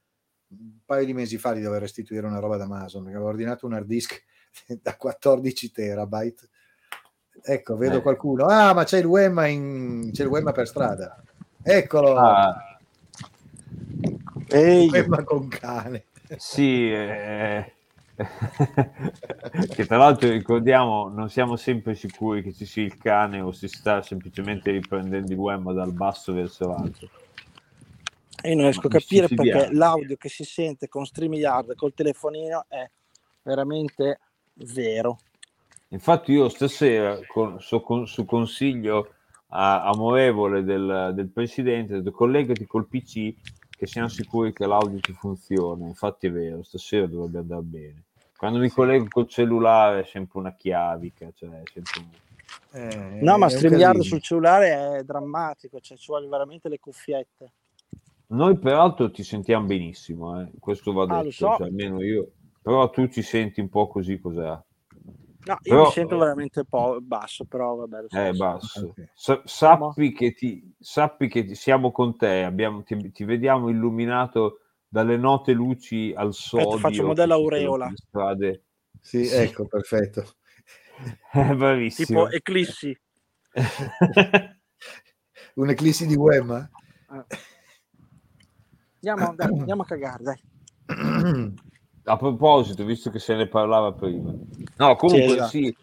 un 0.49 0.78
paio 0.86 1.05
di 1.05 1.14
mesi 1.14 1.38
fa 1.38 1.53
di 1.53 1.62
dover 1.62 1.82
restituire 1.82 2.26
una 2.26 2.39
roba 2.39 2.55
da 2.55 2.64
Amazon 2.64 3.01
perché 3.01 3.18
avevo 3.18 3.32
ordinato 3.32 3.66
un 3.66 3.74
hard 3.74 3.86
disk 3.86 4.24
da 4.82 4.95
14 4.95 5.72
terabyte. 5.72 6.49
Ecco, 7.43 7.76
vedo 7.78 7.97
Eh. 7.97 8.01
qualcuno. 8.01 8.45
Ah, 8.45 8.74
ma 8.74 8.84
c'è 8.84 8.99
il 8.99 9.05
in... 9.05 10.10
c'è 10.14 10.24
il 10.24 10.30
Wemma 10.30 10.51
per 10.51 10.68
strada. 10.68 11.22
Eccolo, 11.70 12.15
Ah, 12.18 12.80
Ehi, 14.47 14.88
Wemma 14.89 15.22
con 15.26 15.49
cane. 15.49 16.05
sì, 16.38 16.89
eh, 16.93 17.74
che 19.76 19.86
tra 19.86 19.97
l'altro 19.97 20.30
ricordiamo, 20.30 21.09
non 21.09 21.30
siamo 21.30 21.57
sempre 21.57 21.93
sicuri 21.93 22.41
che 22.41 22.53
ci 22.53 22.65
sia 22.65 22.84
il 22.84 22.97
cane 22.97 23.41
o 23.41 23.51
si 23.51 23.68
sta 23.68 24.01
semplicemente 24.01 24.72
riprendendo 24.72 25.34
il 25.34 25.38
web 25.38 25.74
dal 25.74 25.91
basso 25.91 26.32
verso 26.32 26.70
l'alto. 26.70 27.09
io 28.43 28.55
non 28.55 28.63
riesco 28.63 28.88
a 28.88 28.89
Ma 28.89 28.99
capire 28.99 29.28
perché 29.28 29.68
l'audio 29.74 30.15
che 30.15 30.30
si 30.30 30.45
sente 30.45 30.88
con 30.88 31.05
StreamYard 31.05 31.76
col 31.76 31.93
telefonino 31.93 32.63
è 32.70 32.89
veramente 33.43 34.22
zero. 34.63 35.18
Infatti 35.89 36.32
io 36.32 36.47
stasera, 36.47 37.20
con- 37.28 37.59
su, 37.59 37.82
con- 37.82 38.07
su 38.07 38.24
consiglio 38.24 39.15
amorevole 39.49 40.63
del, 40.63 41.11
del 41.13 41.29
presidente, 41.29 41.93
ho 41.93 41.97
detto 41.97 42.11
collegati 42.11 42.65
col 42.65 42.87
PC 42.87 43.33
che 43.69 43.85
siamo 43.87 44.07
sicuri 44.07 44.53
che 44.53 44.65
l'audio 44.65 44.99
ti 44.99 45.13
funziona. 45.13 45.85
Infatti 45.85 46.27
è 46.27 46.31
vero, 46.31 46.63
stasera 46.63 47.05
dovrebbe 47.07 47.39
andare 47.39 47.61
bene. 47.61 48.03
Quando 48.35 48.59
mi 48.59 48.69
collego 48.69 49.05
col 49.09 49.27
cellulare 49.27 50.01
è 50.01 50.03
sempre 50.03 50.39
una 50.39 50.53
chiavica, 50.53 51.31
cioè 51.33 51.61
sempre 51.71 51.99
un- 51.99 52.25
Eh, 52.71 53.19
No, 53.21 53.37
ma 53.37 53.49
StreamYard 53.49 53.99
sul 54.01 54.21
cellulare 54.21 54.97
è 54.97 55.03
drammatico, 55.03 55.79
cioè 55.79 55.97
ci 55.97 56.05
vuole 56.07 56.27
veramente 56.27 56.69
le 56.69 56.79
cuffiette. 56.79 57.51
Noi 58.27 58.57
peraltro 58.57 59.09
ti 59.09 59.23
sentiamo 59.23 59.65
benissimo, 59.65 60.39
eh. 60.41 60.49
questo 60.59 60.91
va 60.91 61.05
detto, 61.05 61.27
Ah, 61.27 61.31
so. 61.31 61.55
cioè, 61.57 61.67
almeno 61.67 62.01
io. 62.03 62.31
Però 62.61 62.89
tu 62.89 63.07
ci 63.07 63.21
senti 63.21 63.61
un 63.61 63.69
po' 63.69 63.87
così 63.87 64.19
cos'è? 64.19 64.57
No, 65.47 65.53
io 65.53 65.59
Però- 65.61 65.85
mi 65.85 65.91
sento 65.91 66.17
veramente 66.17 66.65
po- 66.65 66.97
basso, 67.01 67.45
però 67.45 67.75
vabbè. 67.75 67.97
lo 68.01 68.05
Eh, 68.05 68.07
stesso. 68.09 68.37
basso. 68.37 68.85
Ok. 68.87 69.09
Sa- 69.13 69.41
sappi, 69.45 70.11
che 70.13 70.33
ti, 70.33 70.73
sappi 70.79 71.27
che 71.29 71.45
ti- 71.45 71.55
siamo 71.55 71.91
con 71.91 72.17
te, 72.17 72.43
abbiamo- 72.43 72.83
ti, 72.83 73.11
ti 73.11 73.23
vediamo 73.23 73.69
illuminato 73.69 74.59
dalle 74.89 75.15
note 75.17 75.53
luci 75.53 76.13
al 76.15 76.33
sodio. 76.33 76.77
faccio 76.77 77.05
modello 77.05 77.33
aureola. 77.35 77.91
Strade. 77.95 78.63
Sì, 78.99 79.25
ecco, 79.27 79.65
perfetto. 79.67 80.25
Eh, 81.33 81.55
bravissimo. 81.55 82.25
Tipo 82.25 82.29
eclissi. 82.35 82.99
Un'eclissi 85.55 86.07
di 86.07 86.15
Wemma? 86.15 86.67
Andiamo, 88.95 89.35
dai, 89.35 89.47
andiamo 89.47 89.81
a 89.83 89.85
cagare, 89.85 90.23
dai. 90.23 90.41
A 92.10 92.16
proposito, 92.16 92.86
visto 92.86 93.10
che 93.10 93.20
se 93.20 93.36
ne 93.36 93.47
parlava 93.47 93.91
prima. 93.91 94.32
No, 94.78 94.95
comunque 94.95 95.28
Sì, 95.28 95.34
esatto. 95.34 95.49
sì. 95.49 95.78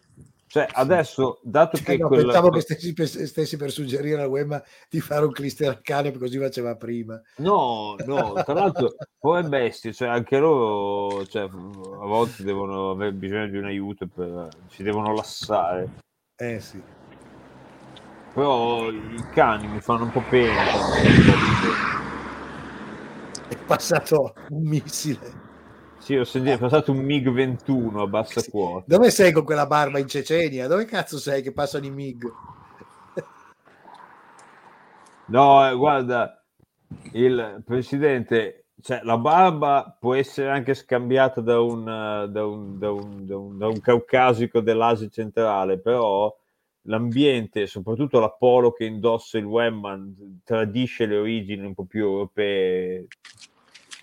Cioè, 0.46 0.68
adesso, 0.72 1.40
dato 1.42 1.78
che 1.82 1.94
Eh, 1.94 1.96
no, 1.98 2.06
quella- 2.06 2.22
pensavo 2.24 2.50
che 2.50 2.60
stessi 2.60 2.92
per, 2.92 3.08
stessi 3.08 3.56
per 3.56 3.70
suggerire 3.70 4.22
a 4.22 4.28
Wemma 4.28 4.62
di 4.88 5.00
fare 5.00 5.26
un 5.26 5.32
clister 5.32 5.68
al 5.68 5.82
cane 5.82 6.12
così 6.12 6.38
faceva 6.38 6.76
prima. 6.76 7.20
No, 7.38 7.96
no, 8.06 8.32
tra 8.44 8.54
l'altro, 8.54 8.94
poi 9.18 9.42
bestie, 9.48 9.92
cioè 9.92 10.08
anche 10.08 10.38
loro 10.38 11.26
cioè, 11.26 11.42
a 11.42 11.48
volte 12.06 12.44
devono 12.44 12.90
avere 12.90 13.12
bisogno 13.12 13.48
di 13.48 13.56
un 13.56 13.64
aiuto, 13.64 14.06
per, 14.06 14.48
si 14.68 14.82
devono 14.84 15.12
lassare. 15.12 15.88
Eh 16.36 16.60
sì. 16.60 16.80
Però 18.32 18.90
i 18.90 19.24
cani 19.32 19.66
mi 19.66 19.80
fanno 19.80 20.04
un 20.04 20.12
po' 20.12 20.22
pena. 20.30 20.62
È 23.48 23.56
passato 23.66 24.34
un 24.50 24.62
missile. 24.62 25.43
Sì, 26.04 26.16
ho 26.16 26.24
sentito, 26.24 26.56
è 26.56 26.58
passato 26.58 26.92
un 26.92 26.98
MiG-21 26.98 27.98
a 27.98 28.06
bassa 28.06 28.42
Sì. 28.42 28.50
quota. 28.50 28.84
Dove 28.86 29.10
sei 29.10 29.32
con 29.32 29.42
quella 29.42 29.66
barba 29.66 29.98
in 29.98 30.06
Cecenia? 30.06 30.66
Dove 30.66 30.84
cazzo 30.84 31.16
sei 31.18 31.40
che 31.40 31.50
passano 31.50 31.86
i 31.86 31.90
MiG? 31.90 32.30
No, 35.28 35.66
eh, 35.66 35.74
guarda, 35.74 36.44
il 37.12 37.62
presidente, 37.64 38.66
cioè 38.82 39.00
la 39.02 39.16
barba 39.16 39.96
può 39.98 40.12
essere 40.12 40.50
anche 40.50 40.74
scambiata 40.74 41.40
da 41.40 41.62
un, 41.62 41.88
eh, 41.88 42.28
da 42.28 42.44
un, 42.44 42.78
da 42.78 42.90
un, 42.92 43.26
da 43.26 43.38
un, 43.38 43.62
un 43.62 43.80
caucasico 43.80 44.60
dell'Asia 44.60 45.08
centrale, 45.08 45.78
però 45.78 46.30
l'ambiente, 46.82 47.66
soprattutto 47.66 48.20
la 48.20 48.28
polo 48.28 48.72
che 48.72 48.84
indossa 48.84 49.38
il 49.38 49.46
Wemman, 49.46 50.40
tradisce 50.44 51.06
le 51.06 51.16
origini 51.16 51.64
un 51.64 51.72
po' 51.72 51.86
più 51.86 52.02
europee. 52.04 53.06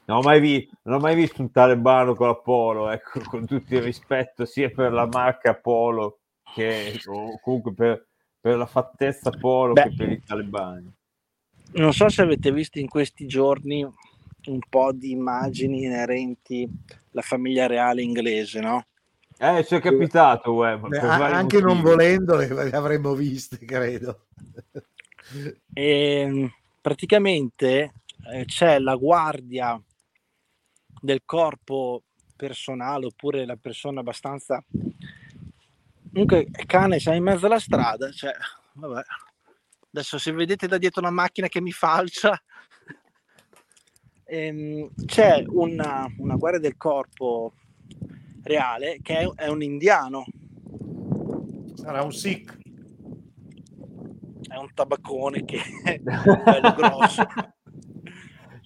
Non 0.05 0.17
ho, 0.17 0.21
mai 0.21 0.39
vi- 0.39 0.69
non 0.83 0.95
ho 0.95 0.99
mai 0.99 1.15
visto 1.15 1.41
un 1.41 1.51
talebano 1.51 2.15
con 2.15 2.27
la 2.27 2.35
polo, 2.35 2.89
ecco, 2.89 3.21
con 3.29 3.45
tutto 3.45 3.75
il 3.75 3.81
rispetto 3.81 4.45
sia 4.45 4.69
per 4.69 4.91
la 4.91 5.07
marca 5.07 5.53
polo 5.55 6.19
che 6.53 6.99
comunque 7.41 7.73
per, 7.73 8.07
per 8.39 8.57
la 8.57 8.65
fattezza 8.65 9.29
polo 9.29 9.73
Beh. 9.73 9.83
che 9.83 9.93
per 9.95 10.11
i 10.11 10.21
talebani. 10.23 10.91
Non 11.73 11.93
so 11.93 12.09
se 12.09 12.21
avete 12.21 12.51
visto 12.51 12.79
in 12.79 12.89
questi 12.89 13.25
giorni 13.27 13.83
un 13.83 14.59
po' 14.67 14.91
di 14.91 15.11
immagini 15.11 15.83
inerenti 15.83 16.67
alla 17.11 17.21
famiglia 17.21 17.67
reale 17.67 18.01
inglese, 18.01 18.59
no? 18.59 18.85
Eh, 19.37 19.63
ci 19.63 19.75
è 19.75 19.79
capitato, 19.79 20.53
uè, 20.53 20.75
ma 20.75 20.87
Beh, 20.89 20.99
anche 20.99 21.59
non 21.61 21.77
motivi. 21.77 21.89
volendo 21.89 22.35
le, 22.35 22.47
le 22.47 22.71
avremmo 22.71 23.13
viste, 23.13 23.57
credo. 23.65 24.27
E 25.73 26.25
mh, 26.27 26.51
praticamente 26.81 27.93
eh, 28.33 28.45
c'è 28.45 28.79
la 28.79 28.95
guardia 28.95 29.81
del 31.01 31.23
corpo 31.25 32.03
personale 32.35 33.07
oppure 33.07 33.45
la 33.45 33.57
persona 33.57 33.99
abbastanza 33.99 34.63
comunque 36.11 36.47
cane 36.65 36.99
sei 36.99 37.17
in 37.17 37.23
mezzo 37.23 37.47
alla 37.47 37.59
strada 37.59 38.11
cioè 38.11 38.33
vabbè. 38.73 39.01
Adesso 39.93 40.17
se 40.17 40.31
vedete 40.31 40.67
da 40.67 40.77
dietro 40.77 41.01
una 41.01 41.11
macchina 41.11 41.47
che 41.47 41.61
mi 41.61 41.71
falcia. 41.71 42.41
Ehm, 44.31 44.89
c'è 45.03 45.43
una, 45.45 46.07
una 46.19 46.37
guardia 46.37 46.61
del 46.61 46.77
corpo 46.77 47.51
reale 48.43 48.99
che 49.01 49.17
è, 49.17 49.29
è 49.35 49.47
un 49.49 49.61
indiano. 49.61 50.23
Sarà 51.73 52.01
un 52.01 52.13
sick. 52.13 52.57
è 54.47 54.55
un 54.55 54.73
tabaccone 54.73 55.43
che 55.43 55.59
è 55.83 55.99
bello 55.99 56.73
grosso 56.75 57.27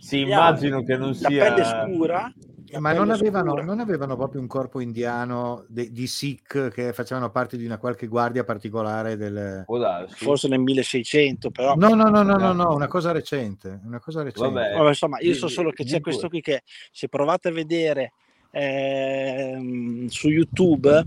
Sì, 0.06 0.20
immagino 0.20 0.84
che 0.84 0.98
non 0.98 1.18
la 1.20 1.30
sia... 1.30 1.54
pelle 1.54 1.64
scura 1.64 2.34
la 2.70 2.80
Ma 2.80 2.94
non 2.94 3.10
avevano, 3.10 3.56
non 3.56 3.80
avevano 3.80 4.16
proprio 4.16 4.40
un 4.40 4.48
corpo 4.48 4.80
indiano 4.80 5.66
de- 5.68 5.92
di 5.92 6.06
Sikh 6.06 6.70
che 6.70 6.94
facevano 6.94 7.32
parte 7.32 7.58
di 7.58 7.66
una 7.66 7.78
qualche 7.78 8.06
guardia 8.08 8.44
particolare 8.44 9.18
del... 9.18 9.64
Forse 10.08 10.48
nel 10.48 10.60
1600 10.60 11.50
però 11.50 11.76
No, 11.76 11.96
no, 11.96 12.10
no, 12.10 12.22
no, 12.22 12.38
no, 12.38 12.54
no, 12.54 12.74
una 12.74 12.88
cosa 12.88 13.12
recente, 13.12 13.80
una 13.84 14.00
cosa 14.00 14.22
recente. 14.22 14.50
Vabbè. 14.50 14.76
Vabbè, 14.76 14.88
insomma 14.90 15.20
io 15.22 15.34
so 15.34 15.48
solo 15.48 15.72
che 15.72 15.84
c'è 15.84 16.02
questo 16.02 16.30
qui 16.30 16.42
che 16.42 16.62
se 16.92 17.08
provate 17.08 17.48
a 17.48 17.52
vedere 17.52 18.14
ehm, 18.52 20.08
su 20.08 20.30
YouTube 20.30 21.04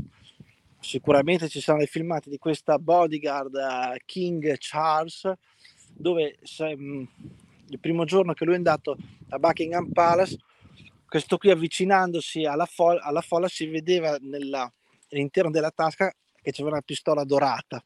sicuramente 0.80 1.48
ci 1.48 1.60
saranno 1.60 1.84
i 1.84 1.88
filmati 1.88 2.30
di 2.30 2.38
questa 2.38 2.78
bodyguard 2.78 3.54
eh, 3.54 4.02
King 4.04 4.56
Charles 4.58 5.30
dove 5.94 6.38
se, 6.42 6.76
mh, 6.76 7.08
il 7.68 7.80
primo 7.80 8.04
giorno 8.04 8.32
che 8.32 8.44
lui 8.44 8.54
è 8.54 8.56
andato 8.56 8.96
a 9.30 9.38
Buckingham 9.38 9.90
Palace 9.92 10.36
questo 11.06 11.38
qui 11.38 11.50
avvicinandosi 11.50 12.44
alla, 12.44 12.66
fo- 12.66 12.98
alla 12.98 13.20
folla 13.22 13.48
si 13.48 13.66
vedeva 13.66 14.16
nella- 14.20 14.70
all'interno 15.10 15.50
della 15.50 15.70
tasca 15.70 16.12
che 16.40 16.50
c'era 16.52 16.68
una 16.68 16.82
pistola 16.82 17.24
dorata 17.24 17.82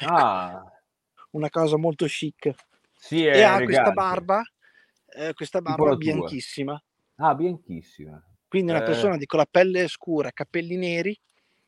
Ah, 0.00 0.64
una 1.32 1.50
cosa 1.50 1.76
molto 1.76 2.06
chic 2.06 2.54
sì, 2.98 3.24
è 3.24 3.36
e 3.36 3.42
ha 3.42 3.62
questa 3.62 3.90
barba 3.92 4.42
eh, 5.08 5.32
questa 5.34 5.60
barba 5.60 5.94
bianchissima 5.96 6.82
Ah, 7.18 7.34
bianchissima. 7.34 8.22
quindi 8.48 8.70
una 8.72 8.82
Eh. 8.82 8.84
persona 8.84 9.16
di 9.16 9.24
con 9.26 9.38
la 9.38 9.46
pelle 9.50 9.88
scura 9.88 10.30
capelli 10.32 10.76
neri 10.76 11.18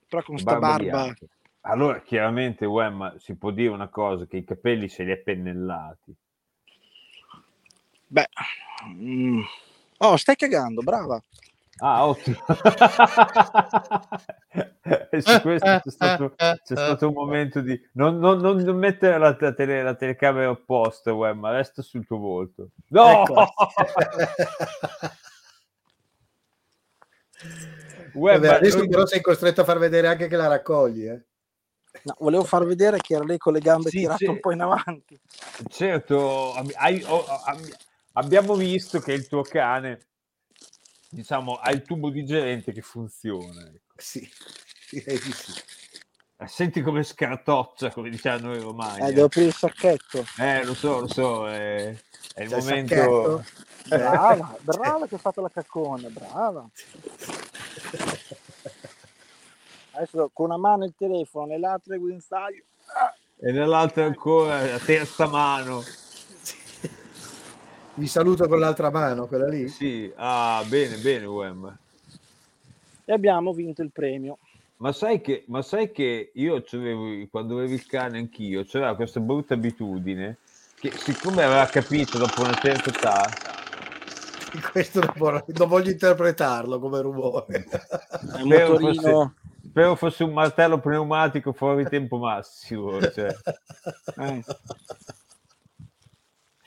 però 0.06 0.22
con 0.22 0.38
sta 0.38 0.58
barba, 0.58 0.84
bianca. 0.84 1.26
Allora, 1.62 2.00
chiaramente, 2.00 2.66
ma 2.66 3.14
si 3.18 3.36
può 3.36 3.50
dire 3.50 3.68
una 3.68 3.88
cosa, 3.88 4.26
che 4.26 4.38
i 4.38 4.44
capelli 4.44 4.88
se 4.88 5.04
li 5.04 5.10
è 5.12 5.18
pennellati. 5.18 6.14
Beh 8.08 8.28
mm. 8.88 9.40
oh 9.98 10.16
stai 10.16 10.36
cagando 10.36 10.82
brava 10.82 11.20
Ah, 11.80 12.06
ottimo. 12.08 12.36
C'è 14.82 15.20
stato, 15.20 16.34
c'è 16.36 16.56
stato 16.64 17.06
un 17.06 17.14
momento 17.14 17.60
di... 17.60 17.80
Non, 17.92 18.18
non- 18.18 18.38
non- 18.38 18.56
non 18.56 18.76
mettere 18.76 19.16
la, 19.16 19.36
la 19.38 19.52
tele- 19.52 19.82
la 19.84 19.94
telecamera 19.94 20.50
opposta, 20.50 21.12
uè, 21.12 21.32
ma 21.34 21.52
resta 21.52 21.82
sul 21.82 22.04
tuo 22.04 22.18
volto. 22.18 22.70
No! 22.88 23.22
Ecco. 23.22 23.34
Uè, 28.14 28.32
Vabbè, 28.32 28.48
ma 28.48 28.54
adesso 28.56 28.78
noi- 28.78 28.88
però 28.88 29.06
sei 29.06 29.20
costretto 29.20 29.60
a 29.60 29.64
far 29.64 29.78
vedere 29.78 30.08
anche 30.08 30.26
che 30.26 30.36
la 30.36 30.48
raccogli. 30.48 31.06
Eh. 31.06 31.22
No, 32.02 32.16
volevo 32.18 32.42
far 32.44 32.64
vedere 32.64 32.98
che 32.98 33.14
era 33.14 33.24
lei 33.24 33.38
con 33.38 33.52
le 33.52 33.60
gambe 33.60 33.90
Sì, 33.90 33.98
tirate 33.98 34.26
un 34.28 34.40
po' 34.40 34.50
in 34.50 34.62
avanti. 34.62 35.16
Certo, 35.68 36.54
hai- 36.74 37.04
oh, 37.06 37.24
abbiamo 38.18 38.54
visto 38.54 38.98
che 39.00 39.12
il 39.12 39.26
tuo 39.26 39.42
cane, 39.42 40.08
diciamo, 41.08 41.54
ha 41.54 41.70
il 41.70 41.82
tubo 41.82 42.10
digerente 42.10 42.72
che 42.72 42.82
funziona. 42.82 43.62
ecco. 43.62 43.94
Sì, 43.96 44.28
direi 44.90 45.18
di 45.18 45.32
sì. 45.32 45.52
Eh, 46.40 46.46
Senti 46.46 46.82
come 46.82 47.02
scartoccia, 47.02 47.90
come 47.90 48.10
diciamo 48.10 48.48
noi 48.48 48.60
romani. 48.60 49.00
Eh, 49.00 49.08
eh. 49.08 49.12
devo 49.12 49.26
aprire 49.26 49.46
il 49.46 49.54
sacchetto. 49.54 50.24
Eh, 50.38 50.64
lo 50.64 50.74
so, 50.74 51.00
lo 51.00 51.08
so, 51.08 51.48
è, 51.48 51.86
è 51.86 52.42
il 52.42 52.48
C'è 52.48 52.56
il 52.56 52.64
momento... 52.64 52.94
sacchetto? 52.94 53.66
Brava, 53.88 54.56
brava 54.60 55.06
che 55.06 55.14
ha 55.14 55.18
fatto 55.18 55.40
la 55.40 55.48
caccona, 55.48 56.08
brava. 56.08 56.68
Adesso 59.92 60.30
con 60.32 60.46
una 60.46 60.58
mano 60.58 60.84
il 60.84 60.94
telefono, 60.96 61.46
nell'altra 61.46 61.94
il 61.94 62.00
guinzaglio. 62.00 62.64
E 63.40 63.50
nell'altra 63.50 64.04
ancora 64.04 64.64
la 64.64 64.78
terza 64.78 65.26
mano. 65.26 65.82
Vi 67.98 68.06
saluto 68.06 68.46
con 68.46 68.60
l'altra 68.60 68.90
mano, 68.90 69.26
quella 69.26 69.48
lì. 69.48 69.66
Sì, 69.66 70.12
ah, 70.14 70.64
bene, 70.68 70.98
bene, 70.98 71.26
Wem. 71.26 71.78
E 73.04 73.12
abbiamo 73.12 73.52
vinto 73.52 73.82
il 73.82 73.90
premio. 73.90 74.38
Ma 74.76 74.92
sai 74.92 75.20
che, 75.20 75.42
ma 75.48 75.62
sai 75.62 75.90
che 75.90 76.30
io 76.32 76.62
quando 77.28 77.56
avevo 77.56 77.72
il 77.72 77.84
cane 77.86 78.18
anch'io, 78.18 78.64
c'era 78.64 78.94
questa 78.94 79.18
brutta 79.18 79.54
abitudine 79.54 80.36
che 80.78 80.92
siccome 80.92 81.42
aveva 81.42 81.66
capito 81.66 82.18
dopo 82.18 82.42
una 82.42 82.54
certa 82.54 82.90
età, 82.90 83.28
Questo 84.70 85.00
non 85.00 85.12
voglio, 85.16 85.44
non 85.48 85.68
voglio 85.68 85.90
interpretarlo 85.90 86.78
come 86.78 87.00
rumore. 87.00 87.66
È 87.68 88.40
un 88.40 88.46
Spero 88.46 88.78
motorino. 88.78 89.34
spero 89.68 89.94
fosse 89.96 90.22
un 90.22 90.32
martello 90.32 90.78
pneumatico 90.78 91.52
fuori 91.52 91.84
tempo 91.88 92.16
massimo, 92.16 93.00
cioè, 93.10 93.34
eh. 94.20 94.44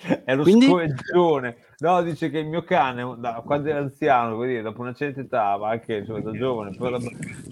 è 0.25 0.35
lo 0.35 0.43
Quindi? 0.43 0.65
scorreggione. 0.67 1.55
No, 1.79 2.01
dice 2.03 2.29
che 2.29 2.37
il 2.39 2.47
mio 2.47 2.63
cane, 2.63 3.15
da, 3.17 3.41
quando 3.43 3.69
era 3.69 3.79
anziano, 3.79 4.35
vuol 4.35 4.47
dire, 4.47 4.61
dopo 4.61 4.81
una 4.81 4.93
certa 4.93 5.21
età, 5.21 5.57
ma 5.57 5.69
anche 5.69 5.95
insomma, 5.97 6.19
da 6.19 6.31
giovane, 6.31 6.75
la- 6.77 6.99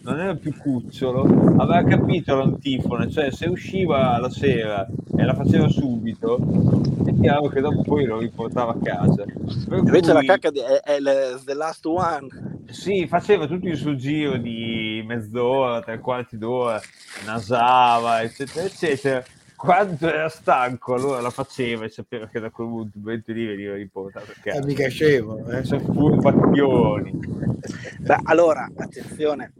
non 0.03 0.19
era 0.19 0.35
più 0.35 0.55
cucciolo, 0.55 1.21
aveva 1.57 1.83
capito 1.83 2.35
l'antifona, 2.35 3.07
cioè 3.09 3.31
se 3.31 3.47
usciva 3.47 4.19
la 4.19 4.29
sera 4.29 4.87
e 5.17 5.23
la 5.25 5.33
faceva 5.33 5.67
subito, 5.67 6.37
è 7.07 7.13
chiaro 7.19 7.47
che 7.47 7.59
dopo 7.59 7.81
poi 7.81 8.05
lo 8.05 8.19
riportava 8.19 8.73
a 8.73 8.77
casa. 8.83 9.23
Per 9.67 9.77
Invece 9.79 10.13
la 10.13 10.19
cui- 10.19 10.27
cacca 10.27 10.51
di- 10.51 10.59
è, 10.59 10.79
è 10.81 10.99
The 11.43 11.53
Last 11.55 11.85
One. 11.87 12.27
Sì, 12.69 13.07
faceva 13.07 13.47
tutto 13.47 13.67
il 13.67 13.77
suo 13.77 13.95
giro 13.95 14.37
di 14.37 15.03
mezz'ora, 15.07 15.81
tre 15.81 15.97
quarti 15.97 16.37
d'ora, 16.37 16.79
nasava, 17.25 18.21
eccetera, 18.21 18.65
eccetera. 18.67 19.23
Quando 19.59 20.07
era 20.07 20.29
stanco, 20.29 20.93
allora 20.93 21.19
la 21.19 21.31
faceva 21.31 21.83
e 21.83 21.89
sapeva 21.89 22.27
che 22.27 22.39
da 22.39 22.49
quel 22.49 22.69
momento 22.69 23.33
lì 23.33 23.45
veniva 23.45 23.75
riportato 23.75 24.31
a 24.31 24.33
È 24.33 24.39
casa. 24.39 24.65
mica 24.65 24.87
scemo. 24.87 25.45
Eh? 25.49 25.65
Sono 25.65 25.81
furbacchioni. 25.81 27.19
Beh, 27.99 28.19
allora, 28.23 28.69
attenzione, 28.73 29.51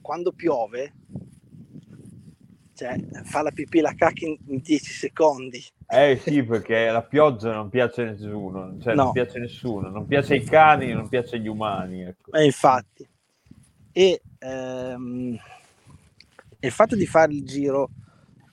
quando 0.00 0.30
piove, 0.30 0.92
cioè, 2.72 3.00
fa 3.24 3.42
la 3.42 3.50
pipì 3.50 3.80
la 3.80 3.94
cacca 3.96 4.24
in, 4.26 4.36
in 4.46 4.60
10 4.62 4.92
secondi. 4.92 5.60
Eh 5.88 6.20
sì, 6.22 6.44
perché 6.44 6.88
la 6.90 7.02
pioggia 7.02 7.52
non 7.52 7.68
piace 7.68 8.02
a 8.02 8.04
nessuno, 8.12 8.76
cioè 8.80 8.94
No. 8.94 9.02
non 9.04 9.12
piace 9.12 9.38
a 9.38 9.40
nessuno, 9.40 9.88
non 9.88 10.06
piace 10.06 10.34
ai 10.34 10.44
cani, 10.44 10.92
non 10.92 11.08
piace 11.08 11.34
agli 11.34 11.48
umani. 11.48 12.02
Ecco. 12.02 12.30
E 12.30 12.44
infatti. 12.44 13.04
E 13.90 14.22
ehm, 14.38 15.36
il 16.60 16.70
fatto 16.70 16.94
di 16.94 17.06
fare 17.06 17.32
il 17.32 17.44
giro 17.44 17.90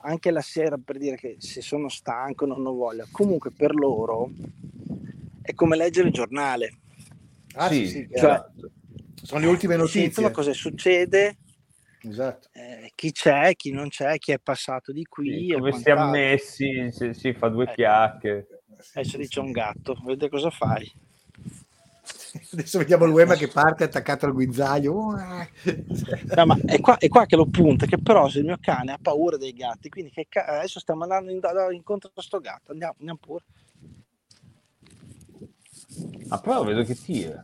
anche 0.05 0.31
la 0.31 0.41
sera 0.41 0.77
per 0.77 0.97
dire 0.97 1.15
che 1.15 1.35
se 1.39 1.61
sono 1.61 1.89
stanco 1.89 2.45
non 2.45 2.65
ho 2.65 2.73
voglia, 2.73 3.05
comunque 3.11 3.51
per 3.51 3.73
loro 3.73 4.29
è 5.41 5.53
come 5.53 5.75
leggere 5.75 6.07
il 6.07 6.13
giornale. 6.13 6.77
Ah, 7.55 7.69
sì, 7.69 7.87
sì, 7.87 8.07
cioè-. 8.15 8.43
Sono 9.21 9.41
le 9.41 9.47
ultime 9.47 9.75
notizie. 9.75 10.01
Sentono 10.01 10.31
cosa 10.31 10.53
succede, 10.53 11.37
Esatto. 12.03 12.49
eh, 12.53 12.91
chi 12.93 13.11
c'è, 13.11 13.55
chi 13.55 13.71
non 13.71 13.89
c'è, 13.89 14.17
chi 14.17 14.31
è 14.31 14.39
passato 14.39 14.91
di 14.91 15.03
qui. 15.05 15.47
Sì, 15.47 15.53
come 15.53 15.71
si 15.73 15.89
è 15.89 15.91
ammessi, 15.91 16.91
si, 16.91 17.13
si 17.13 17.33
fa 17.33 17.47
due 17.49 17.65
Eh. 17.65 17.73
chiacchiere. 17.73 18.47
Adesso 18.93 19.17
dice 19.17 19.39
un 19.39 19.51
gatto, 19.51 19.99
vedete 20.05 20.29
cosa 20.29 20.49
fai. 20.51 20.91
Adesso 22.51 22.79
vediamo 22.79 23.05
l'Uema 23.05 23.35
che 23.35 23.47
parte 23.47 23.83
attaccato 23.85 24.25
al 24.25 24.33
guinzaglio. 24.33 24.93
No, 26.35 26.45
ma 26.45 26.57
è 26.65 26.79
qua, 26.79 26.97
è 26.97 27.07
qua 27.07 27.25
che 27.25 27.35
lo 27.35 27.45
punta, 27.45 27.85
che 27.85 27.97
però 27.97 28.27
se 28.27 28.39
il 28.39 28.45
mio 28.45 28.57
cane 28.59 28.91
ha 28.91 28.99
paura 29.01 29.37
dei 29.37 29.53
gatti, 29.53 29.89
quindi 29.89 30.11
che 30.11 30.27
ca- 30.29 30.45
adesso 30.45 30.79
stiamo 30.79 31.03
andando 31.03 31.31
in- 31.31 31.39
incontro 31.71 32.11
a 32.13 32.21
sto 32.21 32.39
gatto, 32.39 32.71
andiamo, 32.71 32.95
andiamo 32.99 33.19
pure. 33.21 33.43
Ah, 36.29 36.39
però 36.39 36.63
vedo 36.63 36.83
che 36.83 36.95
tira. 36.95 37.43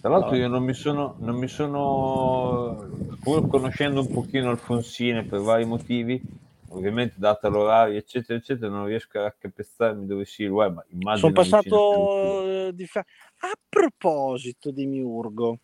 Tra 0.00 0.10
l'altro 0.10 0.36
io 0.36 0.46
non 0.46 0.62
mi 0.62 0.74
sono, 0.74 1.16
non 1.18 1.34
mi 1.34 1.48
sono, 1.48 2.88
pur 3.20 3.48
conoscendo 3.48 4.00
un 4.00 4.08
pochino 4.08 4.50
Alfonsine 4.50 5.24
per 5.24 5.40
vari 5.40 5.64
motivi, 5.64 6.20
ovviamente 6.68 7.14
data 7.18 7.48
l'orario 7.48 7.96
eccetera 7.98 8.38
eccetera, 8.38 8.70
non 8.70 8.86
riesco 8.86 9.18
a 9.18 9.22
raccapezzarmi 9.22 10.06
dove 10.06 10.24
sia 10.24 10.46
il 10.46 10.52
web, 10.52 10.74
ma 10.74 10.84
immagino 10.88 11.16
Sono 11.16 11.32
passato 11.32 12.66
eh, 12.66 12.74
di 12.74 12.86
fa- 12.86 13.04
A 13.40 13.52
proposito 13.68 14.70
di 14.70 14.86
Miurgo, 14.86 15.58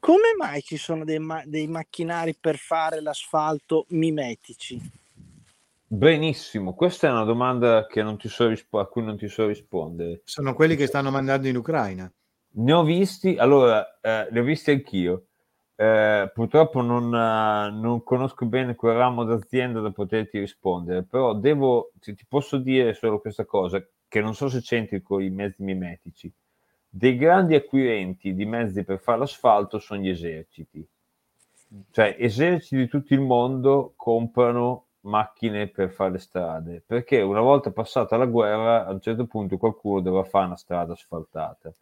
come 0.00 0.34
mai 0.36 0.62
ci 0.62 0.76
sono 0.76 1.04
dei, 1.04 1.18
ma- 1.18 1.42
dei 1.44 1.66
macchinari 1.66 2.34
per 2.34 2.56
fare 2.56 3.00
l'asfalto 3.00 3.86
mimetici? 3.88 4.80
Benissimo, 5.90 6.74
questa 6.74 7.08
è 7.08 7.10
una 7.10 7.24
domanda 7.24 7.86
che 7.86 8.02
non 8.02 8.18
ti 8.18 8.28
so 8.28 8.46
rispo- 8.46 8.78
a 8.78 8.86
cui 8.86 9.02
non 9.02 9.16
ti 9.16 9.26
so 9.26 9.46
rispondere. 9.46 10.20
Sono 10.24 10.54
quelli 10.54 10.76
che 10.76 10.86
stanno 10.86 11.10
mandando 11.10 11.48
in 11.48 11.56
Ucraina. 11.56 12.12
Ne 12.50 12.72
ho 12.72 12.82
visti, 12.82 13.36
allora, 13.36 13.98
eh, 14.00 14.28
li 14.30 14.38
ho 14.38 14.42
visti 14.42 14.70
anch'io. 14.70 15.27
Eh, 15.80 16.28
purtroppo 16.34 16.80
non, 16.80 17.14
eh, 17.14 17.70
non 17.70 18.02
conosco 18.02 18.44
bene 18.46 18.74
quel 18.74 18.96
ramo 18.96 19.22
d'azienda 19.22 19.78
da 19.78 19.92
poterti 19.92 20.40
rispondere, 20.40 21.04
però 21.04 21.34
devo, 21.34 21.92
ti, 22.00 22.16
posso 22.28 22.56
dire 22.58 22.94
solo 22.94 23.20
questa 23.20 23.44
cosa, 23.44 23.80
che 24.08 24.20
non 24.20 24.34
so 24.34 24.48
se 24.48 24.60
c'entri 24.60 25.00
con 25.02 25.22
i 25.22 25.30
mezzi 25.30 25.62
mimetici. 25.62 26.32
Dei 26.88 27.16
grandi 27.16 27.54
acquirenti 27.54 28.34
di 28.34 28.44
mezzi 28.44 28.82
per 28.82 28.98
fare 28.98 29.18
l'asfalto 29.20 29.78
sono 29.78 30.00
gli 30.00 30.08
eserciti. 30.08 30.84
Cioè, 31.92 32.16
eserciti 32.18 32.76
di 32.76 32.88
tutto 32.88 33.14
il 33.14 33.20
mondo 33.20 33.92
comprano 33.94 34.86
macchine 35.02 35.68
per 35.68 35.90
fare 35.90 36.10
le 36.10 36.18
strade, 36.18 36.82
perché 36.84 37.20
una 37.20 37.40
volta 37.40 37.70
passata 37.70 38.16
la 38.16 38.26
guerra, 38.26 38.84
a 38.84 38.90
un 38.90 39.00
certo 39.00 39.26
punto 39.26 39.58
qualcuno 39.58 40.00
doveva 40.00 40.24
fare 40.24 40.46
una 40.46 40.56
strada 40.56 40.94
asfaltata 40.94 41.72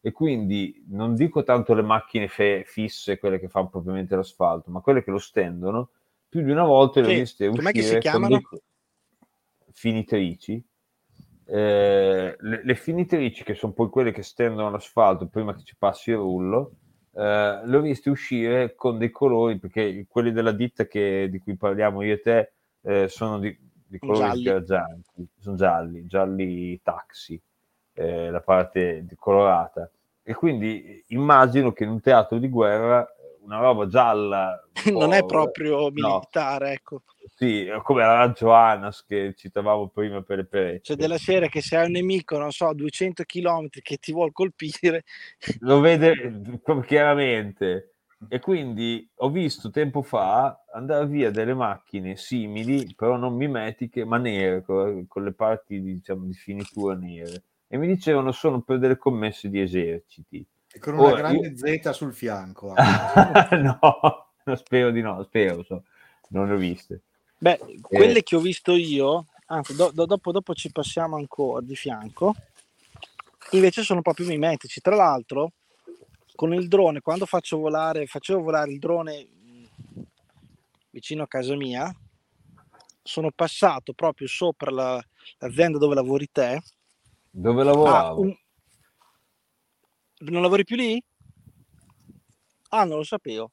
e 0.00 0.12
quindi 0.12 0.84
non 0.88 1.14
dico 1.14 1.42
tanto 1.42 1.74
le 1.74 1.82
macchine 1.82 2.28
fe- 2.28 2.64
fisse, 2.66 3.18
quelle 3.18 3.38
che 3.38 3.48
fanno 3.48 3.68
propriamente 3.68 4.16
l'asfalto, 4.16 4.70
ma 4.70 4.80
quelle 4.80 5.02
che 5.04 5.10
lo 5.10 5.18
stendono, 5.18 5.90
più 6.28 6.42
di 6.42 6.50
una 6.50 6.64
volta 6.64 7.00
le 7.00 7.08
ho 7.08 7.12
viste 7.12 7.46
com'è 7.50 7.72
che 7.72 7.82
si 7.82 7.96
uscire 7.96 7.98
chiamano? 7.98 8.28
dei 8.28 8.46
finitrici. 9.72 10.62
Eh, 11.50 12.36
le, 12.38 12.60
le 12.64 12.74
finitrici 12.74 13.42
che 13.42 13.54
sono 13.54 13.72
poi 13.72 13.88
quelle 13.88 14.12
che 14.12 14.22
stendono 14.22 14.70
l'asfalto 14.70 15.28
prima 15.28 15.54
che 15.54 15.62
ci 15.62 15.76
passi 15.78 16.10
il 16.10 16.16
rullo, 16.16 16.72
eh, 17.14 17.60
le 17.64 17.76
ho 17.76 17.80
viste 17.80 18.10
uscire 18.10 18.74
con 18.74 18.98
dei 18.98 19.10
colori, 19.10 19.58
perché 19.58 20.06
quelli 20.08 20.32
della 20.32 20.52
ditta 20.52 20.86
che- 20.86 21.28
di 21.30 21.38
cui 21.38 21.56
parliamo 21.56 22.02
io 22.02 22.14
e 22.14 22.20
te 22.20 22.52
eh, 22.82 23.08
sono 23.08 23.38
di, 23.38 23.56
di 23.86 23.98
colori 23.98 24.30
Gialli. 24.30 24.52
sono 25.38 25.56
gialli, 25.56 26.06
gialli 26.06 26.80
taxi 26.82 27.40
eh, 27.98 28.30
la 28.30 28.40
parte 28.40 29.04
colorata. 29.16 29.90
E 30.22 30.34
quindi 30.34 31.02
immagino 31.08 31.72
che 31.72 31.84
in 31.84 31.90
un 31.90 32.00
teatro 32.00 32.38
di 32.38 32.48
guerra 32.48 33.06
una 33.40 33.58
roba 33.58 33.86
gialla 33.86 34.62
un 34.84 34.92
non 34.92 35.12
è 35.14 35.24
proprio 35.24 35.78
no, 35.78 35.90
militare, 35.90 36.72
ecco. 36.72 37.02
sì, 37.34 37.66
come 37.82 38.02
la 38.02 38.30
Johannas 38.30 39.04
che 39.06 39.34
citavamo 39.34 39.88
prima 39.88 40.22
per 40.22 40.36
le 40.36 40.44
perette. 40.44 40.80
Cioè 40.82 40.96
della 40.96 41.16
serie 41.16 41.48
che 41.48 41.62
se 41.62 41.76
hai 41.76 41.86
un 41.86 41.92
nemico, 41.92 42.36
non 42.36 42.50
so, 42.50 42.68
a 42.68 42.74
200 42.74 43.24
km 43.24 43.68
che 43.80 43.96
ti 43.96 44.12
vuol 44.12 44.32
colpire, 44.32 45.04
Lo 45.60 45.80
vede 45.80 46.60
chiaramente. 46.84 47.94
E 48.28 48.40
quindi 48.40 49.08
ho 49.16 49.30
visto 49.30 49.70
tempo 49.70 50.02
fa 50.02 50.64
andare 50.72 51.06
via 51.06 51.30
delle 51.30 51.54
macchine 51.54 52.16
simili, 52.16 52.92
però 52.96 53.16
non 53.16 53.34
mimetiche, 53.34 54.04
ma 54.04 54.18
nere, 54.18 54.62
con 54.64 55.22
le 55.22 55.32
parti 55.32 55.80
diciamo, 55.80 56.24
di 56.24 56.34
finitura 56.34 56.96
nere. 56.96 57.44
E 57.68 57.76
mi 57.76 57.86
dicevano 57.86 58.32
sono 58.32 58.62
per 58.62 58.78
delle 58.78 58.96
commesse 58.96 59.50
di 59.50 59.60
eserciti. 59.60 60.44
E 60.72 60.78
con 60.78 60.94
una 60.94 61.10
Ora, 61.10 61.16
grande 61.18 61.54
Z 61.56 61.90
sul 61.90 62.14
fianco. 62.14 62.74
no, 63.60 63.78
no, 64.44 64.56
spero 64.56 64.90
di 64.90 65.02
no, 65.02 65.22
spero, 65.24 65.62
so. 65.62 65.84
non 66.30 66.48
le 66.48 66.54
ho 66.54 66.56
viste. 66.56 67.02
Beh, 67.38 67.78
quelle 67.80 68.22
che 68.22 68.36
ho 68.36 68.40
visto 68.40 68.72
io, 68.74 69.26
anzi, 69.46 69.74
do- 69.76 69.90
do- 69.92 70.06
dopo, 70.06 70.32
dopo 70.32 70.54
ci 70.54 70.72
passiamo 70.72 71.16
ancora 71.16 71.64
di 71.64 71.76
fianco, 71.76 72.34
invece 73.50 73.82
sono 73.82 74.00
proprio 74.02 74.26
mimetici. 74.26 74.80
Tra 74.80 74.96
l'altro, 74.96 75.52
con 76.34 76.54
il 76.54 76.68
drone, 76.68 77.00
quando 77.00 77.26
faccio 77.26 77.58
volare, 77.58 78.06
facevo 78.06 78.40
volare 78.40 78.72
il 78.72 78.78
drone 78.78 79.26
mh, 79.26 80.02
vicino 80.90 81.22
a 81.22 81.28
casa 81.28 81.54
mia, 81.54 81.94
sono 83.02 83.30
passato 83.34 83.92
proprio 83.92 84.26
sopra 84.26 84.70
la- 84.70 85.04
l'azienda 85.38 85.78
dove 85.78 85.94
lavori 85.94 86.28
te. 86.32 86.60
Dove 87.30 87.60
Ah, 87.62 87.64
lavoravo? 87.64 88.20
un- 88.20 88.36
Non 90.20 90.42
lavori 90.42 90.64
più 90.64 90.76
lì? 90.76 91.02
Ah, 92.70 92.84
non 92.84 92.98
lo 92.98 93.04
sapevo. 93.04 93.52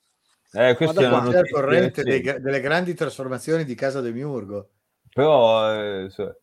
Eh, 0.51 0.75
questa 0.75 1.01
è 1.01 1.07
una. 1.07 1.17
Sei 1.17 1.27
al 1.27 1.33
notizia 1.33 1.53
corrente 1.53 2.03
dei- 2.03 2.17
recente. 2.19 2.41
delle 2.41 2.59
grandi 2.61 2.93
trasformazioni 2.93 3.63
di 3.65 3.75
casa 3.75 4.01
Demiurgo. 4.01 4.69
Però, 5.13 5.71
eh, 5.73 6.09
so- 6.09 6.39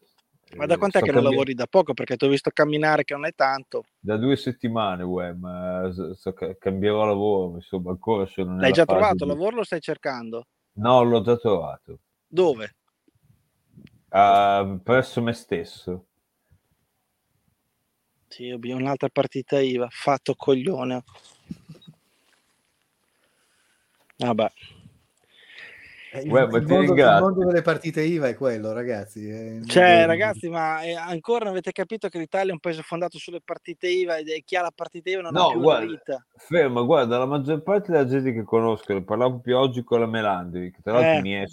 Ma 0.56 0.66
da 0.66 0.74
eh, 0.74 0.78
quant'è 0.78 1.00
che 1.00 1.06
non 1.06 1.22
cambi- 1.22 1.30
lavori 1.30 1.54
da 1.54 1.66
poco? 1.66 1.94
Perché 1.94 2.16
ti 2.16 2.24
ho 2.24 2.28
visto 2.28 2.50
camminare 2.52 3.04
che 3.04 3.14
non 3.14 3.26
è 3.26 3.32
tanto. 3.34 3.84
Da 3.98 4.16
due 4.16 4.36
settimane, 4.36 5.02
uè, 5.02 5.32
ma 5.32 5.90
so- 5.92 6.32
cambierò 6.58 7.04
lavoro, 7.06 7.56
insomma, 7.56 7.90
ancora 7.90 8.26
sono 8.26 8.58
L'hai 8.58 8.72
già 8.72 8.84
trovato? 8.84 9.24
di- 9.24 9.30
Lavoro 9.30 9.56
lo 9.56 9.64
stai 9.64 9.80
cercando? 9.80 10.46
No, 10.74 11.02
l'ho 11.02 11.22
già 11.22 11.36
trovato. 11.36 12.00
Dove? 12.26 12.76
Ah, 14.10 14.78
presso 14.82 15.22
me 15.22 15.32
stesso. 15.32 16.06
Sì, 18.32 18.48
abbiamo 18.48 18.80
un'altra 18.80 19.10
partita 19.10 19.60
IVA. 19.60 19.88
Fatto 19.90 20.34
coglione. 20.34 21.04
Vabbè. 24.16 24.50
Eh, 26.14 26.20
Il, 26.22 26.30
ma 26.30 26.40
il 26.44 26.66
mondo, 26.66 26.94
il 26.94 27.16
mondo 27.20 27.44
delle 27.44 27.60
partite 27.60 28.00
IVA 28.00 28.28
è 28.28 28.34
quello, 28.34 28.72
ragazzi. 28.72 29.28
è 29.28 29.60
Cioè, 29.66 29.90
mondo- 29.90 30.06
ragazzi, 30.06 30.48
ma 30.48 30.80
eh, 30.82 30.94
ancora 30.94 31.40
non 31.44 31.52
avete 31.52 31.72
capito 31.72 32.08
che 32.08 32.18
l'Italia 32.18 32.50
è 32.50 32.52
un 32.54 32.58
paese 32.60 32.80
fondato 32.80 33.18
sulle 33.18 33.42
partite 33.44 33.88
IVA 33.88 34.16
e 34.16 34.42
chi 34.46 34.56
ha 34.56 34.62
la 34.62 34.72
partita 34.74 35.10
IVA 35.10 35.20
non 35.20 35.36
ha 35.36 35.38
No, 35.38 35.50
più 35.50 35.60
guarda, 35.60 35.84
una 35.84 35.92
vita. 35.92 36.26
ferma, 36.36 36.80
guarda, 36.82 37.18
la 37.18 37.26
maggior 37.26 37.62
parte 37.62 37.92
della 37.92 38.06
gente 38.06 38.32
che 38.32 38.44
conosco, 38.44 38.94
ne 38.94 39.02
parlavo 39.02 39.40
più 39.40 39.54
oggi 39.58 39.82
con 39.84 40.00
la 40.00 40.06
Melandri, 40.06 40.70
che 40.70 40.80
tra 40.82 40.92
l'altro 40.94 41.18
Eh. 41.18 41.20
mi, 41.20 41.32
è- 41.32 41.46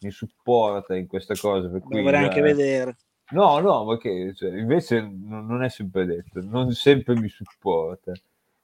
mi 0.00 0.10
supporta 0.10 0.94
in 0.96 1.06
questa 1.06 1.34
cosa, 1.34 1.68
per 1.70 1.80
cui 1.80 2.02
vorrei 2.02 2.20
eh, 2.20 2.24
anche 2.24 2.42
vedere. 2.42 2.96
No, 3.30 3.58
no, 3.58 3.84
ma 3.84 3.96
che 3.98 4.32
cioè, 4.34 4.56
invece 4.56 5.00
non 5.00 5.46
non 5.46 5.62
è 5.64 5.68
sempre 5.68 6.04
detto, 6.06 6.40
non 6.42 6.72
sempre 6.72 7.14
mi 7.18 7.28
supporta. 7.28 8.12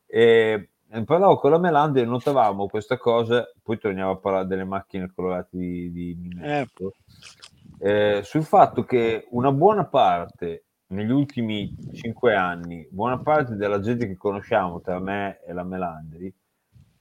E 0.07 0.69
e 0.95 1.05
parlavo 1.05 1.37
con 1.39 1.51
la 1.51 1.59
Melandri 1.59 2.03
e 2.03 2.05
notavamo 2.05 2.67
questa 2.69 2.99
cosa, 2.99 3.51
poi 3.63 3.79
torniamo 3.79 4.11
a 4.11 4.19
parlare 4.19 4.47
delle 4.47 4.65
macchine 4.65 5.11
colorate 5.11 5.57
di, 5.57 5.91
di 5.91 6.15
Mimetto, 6.21 6.97
eh, 7.79 8.21
sul 8.23 8.45
fatto 8.45 8.85
che 8.85 9.27
una 9.31 9.51
buona 9.53 9.87
parte, 9.87 10.65
negli 10.89 11.11
ultimi 11.11 11.75
cinque 11.95 12.35
anni, 12.35 12.87
buona 12.91 13.19
parte 13.19 13.55
della 13.57 13.81
gente 13.81 14.07
che 14.07 14.19
conosciamo 14.19 14.83
tra 14.83 14.99
me 15.01 15.41
e 15.47 15.55
la 15.55 15.63
Melandri, 15.65 16.31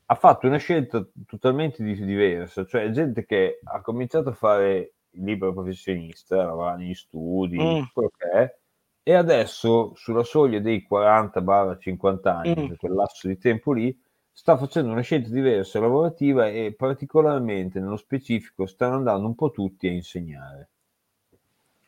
ha 0.06 0.16
fatto 0.16 0.48
una 0.48 0.56
scelta 0.58 1.06
totalmente 1.26 1.84
di- 1.84 2.06
diversa, 2.06 2.66
cioè 2.66 2.90
gente 2.92 3.26
che 3.26 3.60
ha 3.62 3.82
cominciato 3.82 4.30
a 4.30 4.34
fare 4.34 4.94
libero 5.14 5.54
professionista, 5.54 6.38
lavorare 6.38 6.78
negli 6.84 6.94
studi, 6.94 7.58
Mm. 7.58 7.84
quello 7.94 8.12
che 8.18 8.30
è, 8.30 8.56
e 9.04 9.14
adesso 9.14 9.94
sulla 9.96 10.24
soglia 10.24 10.60
dei 10.60 10.84
40-50 10.84 12.36
anni, 12.38 12.64
Mm. 12.64 12.68
per 12.68 12.78
quel 12.78 12.94
lasso 12.94 13.28
di 13.28 13.38
tempo 13.38 13.74
lì, 13.74 14.00
sta 14.32 14.56
facendo 14.58 14.92
una 14.92 15.02
scelta 15.02 15.30
diversa 15.30 15.80
lavorativa 15.80 16.48
e 16.48 16.74
particolarmente 16.78 17.80
nello 17.80 17.98
specifico 17.98 18.66
stanno 18.66 18.96
andando 18.96 19.28
un 19.28 19.36
po' 19.36 19.52
tutti 19.52 19.88
a 19.88 19.92
insegnare. 19.92 20.70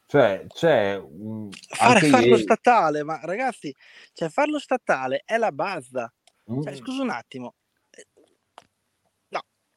Cioè, 0.06 0.46
c'è 0.48 0.98
un, 0.98 1.50
Fare, 1.52 2.02
farlo 2.08 2.28
ieri- 2.28 2.42
statale, 2.42 3.04
ma 3.04 3.20
ragazzi, 3.24 3.74
cioè 4.14 4.30
farlo 4.30 4.60
statale 4.60 5.24
è 5.26 5.38
la 5.38 5.52
base. 5.52 6.14
Cioè, 6.46 6.72
Mm. 6.72 6.76
scusa 6.76 7.02
un 7.02 7.10
attimo. 7.10 7.54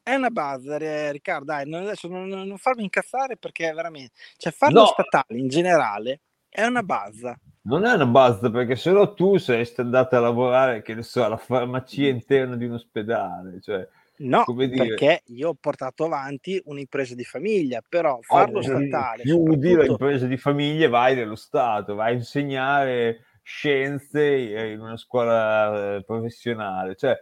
Eh, 0.07 0.11
è 0.11 0.15
una 0.15 0.29
base, 0.29 0.77
eh, 0.77 1.11
Riccardo, 1.11 1.45
dai, 1.45 1.67
non, 1.67 1.81
adesso 1.81 2.07
non, 2.07 2.27
non- 2.27 2.57
farmi 2.57 2.83
incazzare 2.83 3.35
perché 3.35 3.71
veramente... 3.73 4.13
Cioè, 4.37 4.53
farlo 4.53 4.81
No. 4.81 4.85
statale 4.85 5.37
in 5.37 5.49
generale 5.49 6.21
è 6.47 6.63
una 6.65 6.83
base. 6.83 7.39
Non 7.63 7.85
è 7.85 7.93
una 7.93 8.05
basta 8.05 8.49
perché 8.49 8.77
se 8.77 8.91
no 8.91 9.13
tu 9.13 9.37
saresti 9.37 9.81
andato 9.81 10.15
a 10.15 10.21
lavorare, 10.21 10.81
che 10.81 10.95
ne 10.95 11.03
so, 11.03 11.25
alla 11.25 11.35
farmacia 11.35 12.07
interna 12.07 12.55
di 12.55 12.65
un 12.65 12.73
ospedale. 12.73 13.59
Cioè, 13.61 13.85
No, 14.19 14.45
perché 14.45 15.21
io 15.25 15.49
ho 15.49 15.53
portato 15.59 16.05
avanti 16.05 16.59
un'impresa 16.65 17.13
di 17.13 17.23
famiglia, 17.23 17.83
però 17.87 18.17
farlo 18.21 18.59
oh, 18.59 18.61
statale, 18.63 19.21
chiudi 19.21 19.69
soprattutto... 19.69 19.91
impresa 19.91 20.25
di 20.25 20.37
famiglia 20.37 20.89
vai 20.89 21.13
nello 21.13 21.35
Stato, 21.35 21.93
vai 21.93 22.13
a 22.13 22.15
insegnare 22.15 23.25
scienze 23.43 24.25
in 24.25 24.79
una 24.79 24.97
scuola 24.97 25.97
eh, 25.97 26.03
professionale. 26.03 26.95
Cioè, 26.95 27.15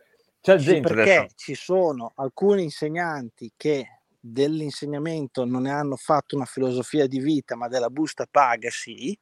c'è 0.45 0.57
gente 0.57 0.87
perché 0.87 1.09
adesso- 1.11 1.35
ci 1.35 1.55
sono 1.55 2.11
alcuni 2.15 2.63
insegnanti 2.63 3.51
che 3.57 4.01
dell'insegnamento 4.19 5.43
non 5.45 5.63
ne 5.63 5.71
hanno 5.71 5.95
fatto 5.95 6.35
una 6.35 6.45
filosofia 6.45 7.07
di 7.07 7.19
vita, 7.19 7.55
ma 7.55 7.67
della 7.67 7.89
busta 7.89 8.27
paga 8.29 8.69
sì, 8.69 9.17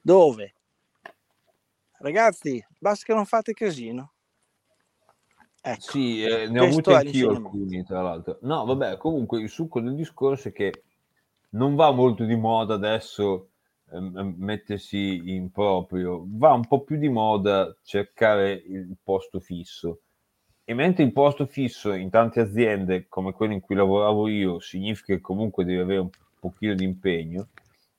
dove 0.00 0.54
ragazzi, 1.98 2.64
basta 2.78 3.04
che 3.06 3.14
non 3.14 3.24
fate 3.26 3.52
casino. 3.54 4.12
Ecco, 5.64 5.80
Sì, 5.80 6.22
eh, 6.24 6.48
ne 6.48 6.60
ho 6.60 6.64
avuti 6.64 6.92
anch'io 6.92 7.30
alcuni, 7.30 7.84
tra 7.84 8.02
l'altro. 8.02 8.38
No, 8.42 8.64
vabbè, 8.64 8.96
comunque 8.96 9.40
il 9.40 9.48
succo 9.48 9.80
del 9.80 9.94
discorso 9.94 10.48
è 10.48 10.52
che 10.52 10.82
non 11.50 11.74
va 11.76 11.90
molto 11.92 12.24
di 12.24 12.34
moda 12.36 12.74
adesso 12.74 13.50
ehm, 13.90 14.34
mettersi 14.38 15.20
in 15.34 15.50
proprio, 15.50 16.24
va 16.26 16.52
un 16.52 16.66
po' 16.66 16.82
più 16.82 16.96
di 16.98 17.08
moda 17.08 17.76
cercare 17.82 18.52
il 18.52 18.96
posto 19.02 19.38
fisso. 19.40 20.00
E 20.64 20.74
mentre 20.74 21.02
il 21.02 21.12
posto 21.12 21.46
fisso 21.46 21.92
in 21.92 22.08
tante 22.10 22.40
aziende 22.40 23.06
come 23.08 23.32
quelle 23.32 23.54
in 23.54 23.60
cui 23.60 23.74
lavoravo 23.74 24.28
io 24.28 24.60
significa 24.60 25.14
che 25.14 25.20
comunque 25.20 25.64
devi 25.64 25.80
avere 25.80 26.00
un 26.00 26.10
pochino 26.38 26.74
di 26.74 26.84
impegno, 26.84 27.48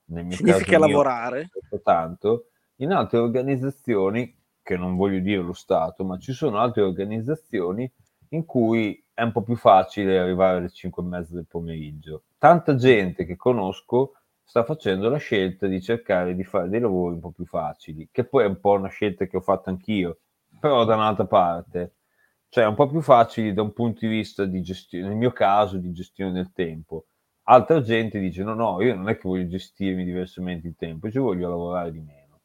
nel 0.05 0.25
mio 0.25 0.35
significa 0.35 0.63
caso 0.63 0.85
mio, 0.85 0.87
lavorare. 0.87 1.49
tanto, 1.83 2.47
in 2.77 2.91
altre 2.91 3.17
organizzazioni, 3.17 4.35
che 4.61 4.77
non 4.77 4.95
voglio 4.95 5.19
dire 5.19 5.41
lo 5.41 5.53
Stato, 5.53 6.05
ma 6.05 6.17
ci 6.17 6.31
sono 6.31 6.57
altre 6.57 6.83
organizzazioni 6.83 7.89
in 8.29 8.45
cui 8.45 9.03
è 9.13 9.21
un 9.21 9.31
po' 9.31 9.43
più 9.43 9.55
facile 9.55 10.17
arrivare 10.17 10.57
alle 10.57 10.69
5 10.69 11.03
e 11.03 11.05
mezza 11.05 11.33
del 11.35 11.45
pomeriggio. 11.45 12.23
Tanta 12.37 12.75
gente 12.75 13.25
che 13.25 13.35
conosco 13.35 14.13
sta 14.43 14.63
facendo 14.63 15.09
la 15.09 15.17
scelta 15.17 15.67
di 15.67 15.81
cercare 15.81 16.35
di 16.35 16.43
fare 16.43 16.69
dei 16.69 16.79
lavori 16.79 17.15
un 17.15 17.19
po' 17.19 17.31
più 17.31 17.45
facili, 17.45 18.09
che 18.11 18.23
poi 18.23 18.43
è 18.43 18.47
un 18.47 18.59
po' 18.59 18.71
una 18.71 18.89
scelta 18.89 19.25
che 19.25 19.37
ho 19.37 19.41
fatto 19.41 19.69
anch'io, 19.69 20.19
però 20.59 20.85
da 20.85 20.95
un'altra 20.95 21.25
parte, 21.25 21.93
cioè 22.53 22.67
un 22.67 22.75
po' 22.75 22.85
più 22.85 23.01
facili 23.01 23.51
da 23.51 23.63
un 23.63 23.73
punto 23.73 24.01
di 24.01 24.07
vista 24.07 24.45
di 24.45 24.61
gestione, 24.61 25.07
nel 25.07 25.17
mio 25.17 25.31
caso 25.31 25.77
di 25.77 25.91
gestione 25.91 26.33
del 26.33 26.51
tempo. 26.53 27.07
Altra 27.45 27.81
gente 27.81 28.19
dice 28.19 28.43
no, 28.43 28.53
no, 28.53 28.79
io 28.79 28.93
non 28.93 29.09
è 29.09 29.15
che 29.15 29.27
voglio 29.27 29.47
gestirmi 29.47 30.03
diversamente 30.03 30.67
il 30.67 30.75
tempo, 30.77 31.07
io 31.07 31.23
voglio 31.23 31.49
lavorare 31.49 31.91
di 31.91 31.99
meno. 31.99 32.41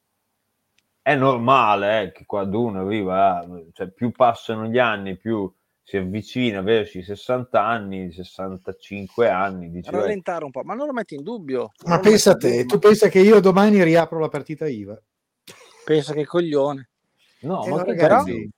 È 0.99 1.15
normale 1.15 2.01
eh, 2.01 2.11
che 2.11 2.25
quando 2.25 2.59
uno 2.59 2.79
arriva, 2.79 3.47
cioè 3.71 3.91
più 3.91 4.09
passano 4.09 4.65
gli 4.65 4.79
anni, 4.79 5.15
più 5.15 5.53
si 5.83 5.97
avvicina 5.97 6.61
verso 6.61 6.97
i 6.97 7.03
60 7.03 7.63
anni, 7.63 8.11
65 8.11 9.29
anni, 9.29 9.69
dice, 9.69 9.91
"Beh, 9.91 9.97
Rallentare 9.97 10.43
un 10.43 10.49
po', 10.49 10.63
ma 10.63 10.73
non 10.73 10.87
lo 10.87 10.93
metti 10.93 11.13
in 11.13 11.21
dubbio. 11.21 11.69
Ma 11.85 11.99
pensa 11.99 12.31
a 12.31 12.35
te, 12.35 12.49
dubbio, 12.49 12.65
tu 12.65 12.79
pensa 12.79 13.09
che 13.09 13.19
io 13.19 13.39
domani 13.39 13.83
riapro 13.83 14.17
la 14.17 14.27
partita 14.27 14.67
IVA? 14.67 14.99
pensa 15.85 16.13
che 16.13 16.25
coglione. 16.25 16.89
no, 17.41 17.63
Eh, 17.63 17.69
ma 17.69 17.77
no, 17.77 17.83
che 17.83 17.95
ragazzi. 17.95 18.49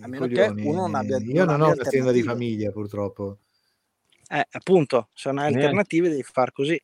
A 0.00 0.06
meno 0.08 0.26
che 0.26 0.46
uno 0.62 0.80
non 0.82 0.94
abbia- 0.94 1.18
Io 1.18 1.44
non 1.44 1.58
non 1.58 1.68
ho 1.68 1.72
un'azienda 1.72 2.12
di 2.12 2.22
famiglia, 2.22 2.70
purtroppo. 2.70 3.38
Eh, 4.30 4.46
appunto, 4.50 5.08
se 5.14 5.30
non 5.30 5.38
hai 5.38 5.44
Neanche- 5.50 5.64
alternative 5.66 6.08
devi 6.10 6.22
far 6.22 6.52
così. 6.52 6.80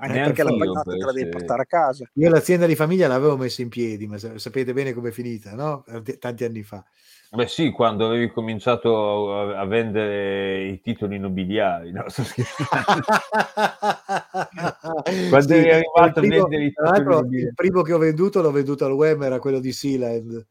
Anche 0.00 0.14
Neanche 0.14 0.32
perché 0.42 0.50
la 0.52 0.56
pagnotta 0.56 0.92
te 0.92 0.96
la 1.04 1.12
devi 1.12 1.28
portare 1.28 1.62
a 1.62 1.66
casa. 1.66 2.08
Io 2.14 2.30
l'azienda 2.30 2.66
di 2.66 2.76
famiglia 2.76 3.08
l'avevo 3.08 3.36
messa 3.36 3.62
in 3.62 3.68
piedi, 3.68 4.06
ma 4.06 4.16
sa- 4.16 4.38
sapete 4.38 4.72
bene 4.72 4.92
com'è 4.92 5.10
finita, 5.10 5.54
no? 5.54 5.84
Tanti- 6.20 6.44
anni 6.44 6.62
fa. 6.62 6.84
Beh 7.30 7.46
sì, 7.48 7.70
quando 7.72 8.06
avevi 8.06 8.30
cominciato 8.30 9.34
a, 9.34 9.58
a 9.58 9.64
vendere 9.66 10.66
i 10.68 10.80
titoli 10.80 11.18
nobiliari, 11.18 11.90
no? 11.92 12.04
Quando 15.28 15.52
eri 15.54 15.70
arrivato 15.70 16.00
a 16.00 16.06
il 16.06 16.12
primo- 16.28 16.46
vendere 16.46 16.64
i 16.64 16.68
titoli 16.72 17.04
nobiliari. 17.04 17.46
il 17.48 17.54
primo 17.54 17.82
che 17.82 17.92
ho 17.92 17.98
venduto 17.98 18.40
l'ho 18.40 18.50
venduto 18.52 18.84
al 18.86 18.92
Wem, 18.92 19.22
era 19.22 19.38
quello 19.40 19.58
di 19.60 19.72
Sealand. 19.72 20.46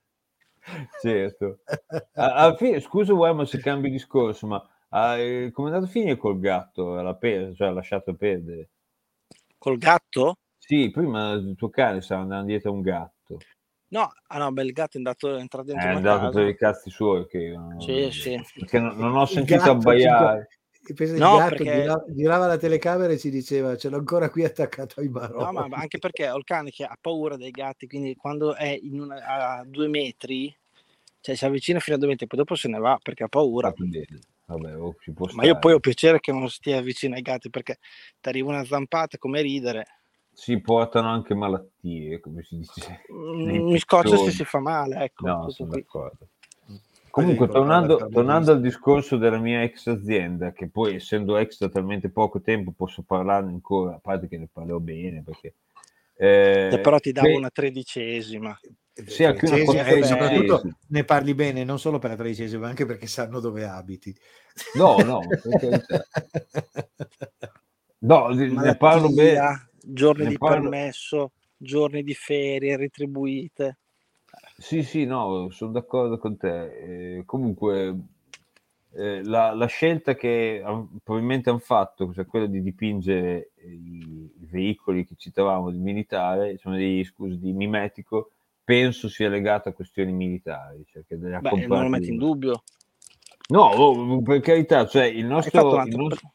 Certo. 1.02 1.60
Alla 2.14 2.56
fine, 2.56 2.80
scusa 2.80 3.14
Uemo 3.14 3.46
se 3.46 3.60
cambio 3.60 3.90
discorso, 3.90 4.48
ma 4.48 4.68
ah, 4.90 5.18
eh, 5.18 5.52
come 5.52 5.70
è 5.70 5.74
andato 5.74 5.90
a 5.90 5.94
finire 5.94 6.18
col 6.18 6.40
gatto? 6.40 7.02
L'ha 7.02 7.16
per- 7.16 7.54
cioè, 7.56 7.68
ha 7.68 7.72
lasciato 7.72 8.14
perdere? 8.16 8.70
Col 9.58 9.78
gatto? 9.78 10.36
Sì, 10.58 10.90
prima 10.92 11.32
il 11.32 11.56
tuo 11.56 11.70
cane 11.70 12.02
stava 12.02 12.22
andando 12.22 12.48
dietro 12.48 12.72
a 12.72 12.74
un 12.74 12.82
gatto. 12.82 13.38
No, 13.90 14.12
ah 14.28 14.38
no, 14.38 14.52
beh, 14.52 14.64
il 14.64 14.74
gatto 14.74 14.96
è 14.96 14.98
andato 14.98 15.36
è 15.36 15.40
entrato 15.40 15.68
È 15.68 15.72
dentro 15.72 15.88
una 15.88 15.98
andato 15.98 16.20
casa. 16.20 16.40
per 16.40 16.48
i 16.48 16.58
cazzi 16.58 16.90
suoi. 16.90 17.26
Che 17.28 17.38
io 17.38 17.58
non- 17.60 17.80
Sì, 17.80 18.12
sì. 18.12 18.42
Perché 18.60 18.80
non, 18.80 18.98
non 18.98 19.16
ho 19.16 19.26
sentito 19.26 19.70
abbaiare. 19.70 20.50
Pensa 20.94 21.14
il 21.14 21.20
No, 21.20 21.38
gatto 21.38 21.56
perché- 21.56 21.82
girava, 21.82 22.06
girava 22.10 22.48
la 22.48 22.58
telecamera 22.58 23.14
e 23.14 23.18
ci 23.18 23.30
diceva 23.30 23.76
ce 23.78 23.90
l'ho 23.90 23.98
ancora 23.98 24.30
qui 24.30 24.44
attaccato 24.44 25.00
ai 25.00 25.10
marò. 25.10 25.52
No, 25.52 25.68
ma 25.68 25.78
anche 25.78 25.98
perché 26.00 26.30
ho 26.30 26.38
il 26.38 26.44
cane 26.44 26.70
che 26.72 26.84
ha 26.84 26.98
paura 27.00 27.36
dei 27.38 27.52
gatti, 27.52 27.88
quindi 27.88 28.16
quando 28.16 28.56
è 28.56 28.78
in 28.82 29.00
una- 29.00 29.26
a 29.60 29.64
due 29.66 29.88
metri, 29.88 30.56
cioè 31.22 31.36
si 31.36 31.46
avvicina 31.46 31.80
fino 31.80 31.96
a 31.96 32.00
due 32.00 32.08
metri, 32.10 32.28
poi 32.28 32.40
dopo 32.40 32.56
se 32.56 32.68
ne 32.68 32.80
va 32.80 32.98
perché 33.02 33.24
ha 33.24 33.28
paura. 33.28 33.72
Bene. 33.76 34.06
vabbè, 34.46 34.78
oh, 34.80 34.96
Ma 35.34 35.44
io 35.44 35.60
poi 35.60 35.74
ho 35.74 35.80
piacere 35.82 36.22
che 36.22 36.32
non 36.32 36.50
stia 36.50 36.80
vicino 36.82 37.16
ai 37.16 37.22
gatti 37.22 37.50
perché 37.50 37.80
ti 38.22 38.30
arriva 38.30 38.48
una 38.50 38.64
zampata 38.64 39.18
come 39.18 39.42
ridere. 39.42 39.86
Si 40.32 40.58
portano 40.62 41.10
anche 41.10 41.34
malattie, 41.34 42.20
come 42.22 42.44
si 42.44 42.58
dice. 42.58 43.02
Mm, 43.12 43.70
Mi 43.72 43.78
scoccia 43.80 44.16
se 44.16 44.32
si 44.32 44.46
fa 44.46 44.60
male, 44.60 45.04
ecco. 45.04 45.26
No, 45.28 45.50
sono 45.50 45.70
qui. 45.70 45.82
d'accordo. 45.82 46.28
Comunque, 47.22 47.48
tornando, 47.48 48.08
tornando 48.10 48.52
al 48.52 48.62
discorso 48.62 49.18
della 49.18 49.40
mia 49.40 49.64
ex 49.64 49.88
azienda, 49.88 50.52
che 50.52 50.70
poi 50.70 50.96
essendo 50.96 51.36
ex 51.38 51.58
da 51.58 51.68
talmente 51.70 52.10
poco 52.10 52.42
tempo 52.42 52.72
posso 52.76 53.02
parlarne 53.02 53.50
ancora, 53.50 53.96
a 53.96 54.00
parte 54.00 54.28
che 54.28 54.38
ne 54.38 54.48
parlerò 54.52 54.78
bene, 54.78 55.24
perché... 55.24 55.56
eh, 56.16 56.70
E 56.74 56.80
però 56.80 57.00
ti 57.00 57.12
davo 57.12 57.30
beh, 57.30 57.36
una 57.36 57.50
tredicesima. 57.50 58.56
Sì, 58.94 59.24
anche 59.24 59.46
una 59.46 59.56
Tredicesima, 59.56 59.84
cosa 59.84 59.86
e 59.86 59.94
bella. 59.94 60.06
soprattutto 60.06 60.62
ne 60.90 61.04
parli 61.04 61.34
bene 61.34 61.64
non 61.64 61.80
solo 61.80 61.98
per 61.98 62.12
la 62.12 62.16
tredicesima, 62.18 62.62
ma 62.62 62.68
anche 62.70 62.86
perché 62.86 63.08
sanno 63.08 63.40
dove 63.40 63.66
abiti. 63.66 64.16
No, 64.76 64.98
no. 64.98 65.22
No, 68.00 68.32
di- 68.36 68.46
ne 68.46 68.54
Malattia, 68.54 68.76
parlo 68.78 69.10
bene. 69.10 69.70
giorni 69.82 70.24
ne 70.26 70.30
di 70.30 70.38
parlo- 70.38 70.70
permesso, 70.70 71.32
giorni 71.58 72.04
di 72.04 72.14
ferie 72.14 72.78
retribuite. 72.78 73.78
Sì, 74.60 74.82
sì, 74.82 75.06
no, 75.06 75.50
sono 75.52 75.72
d'accordo 75.72 76.18
con 76.18 76.36
te. 76.36 77.18
Eh, 77.18 77.26
comunque, 77.26 77.96
eh, 78.94 79.24
la, 79.24 79.54
la 79.54 79.66
scelta 79.68 80.16
che 80.16 80.62
han- 80.66 81.00
probabilmente 81.04 81.50
hanno 81.50 81.60
fatto, 81.60 82.12
cioè 82.12 82.26
quella 82.26 82.48
di 82.48 82.62
dipingere 82.64 83.52
eh, 83.56 83.68
i, 83.68 84.32
i 84.42 84.46
veicoli 84.50 85.06
che 85.06 85.14
citavamo 85.16 85.70
di 85.70 85.78
militare, 85.78 86.58
sono 86.58 86.76
dei, 86.76 87.04
scusi, 87.04 87.38
di 87.38 87.54
mimetico, 87.54 88.32
penso 88.64 89.08
sia 89.10 89.30
legata 89.30 89.70
a 89.70 89.74
questioni 89.74 90.12
militari. 90.12 90.84
Cioè 90.88 91.04
che 91.06 91.16
Beh, 91.16 91.68
non 91.68 91.84
lo 91.84 91.90
metti 91.90 92.10
in 92.10 92.18
dubbio. 92.18 92.64
No, 93.50 93.62
oh, 93.62 94.22
per 94.24 94.42
carità, 94.42 94.88
cioè 94.88 95.06
il 95.06 95.26
nostro, 95.26 95.84
il 95.84 95.96
nostro, 95.96 96.32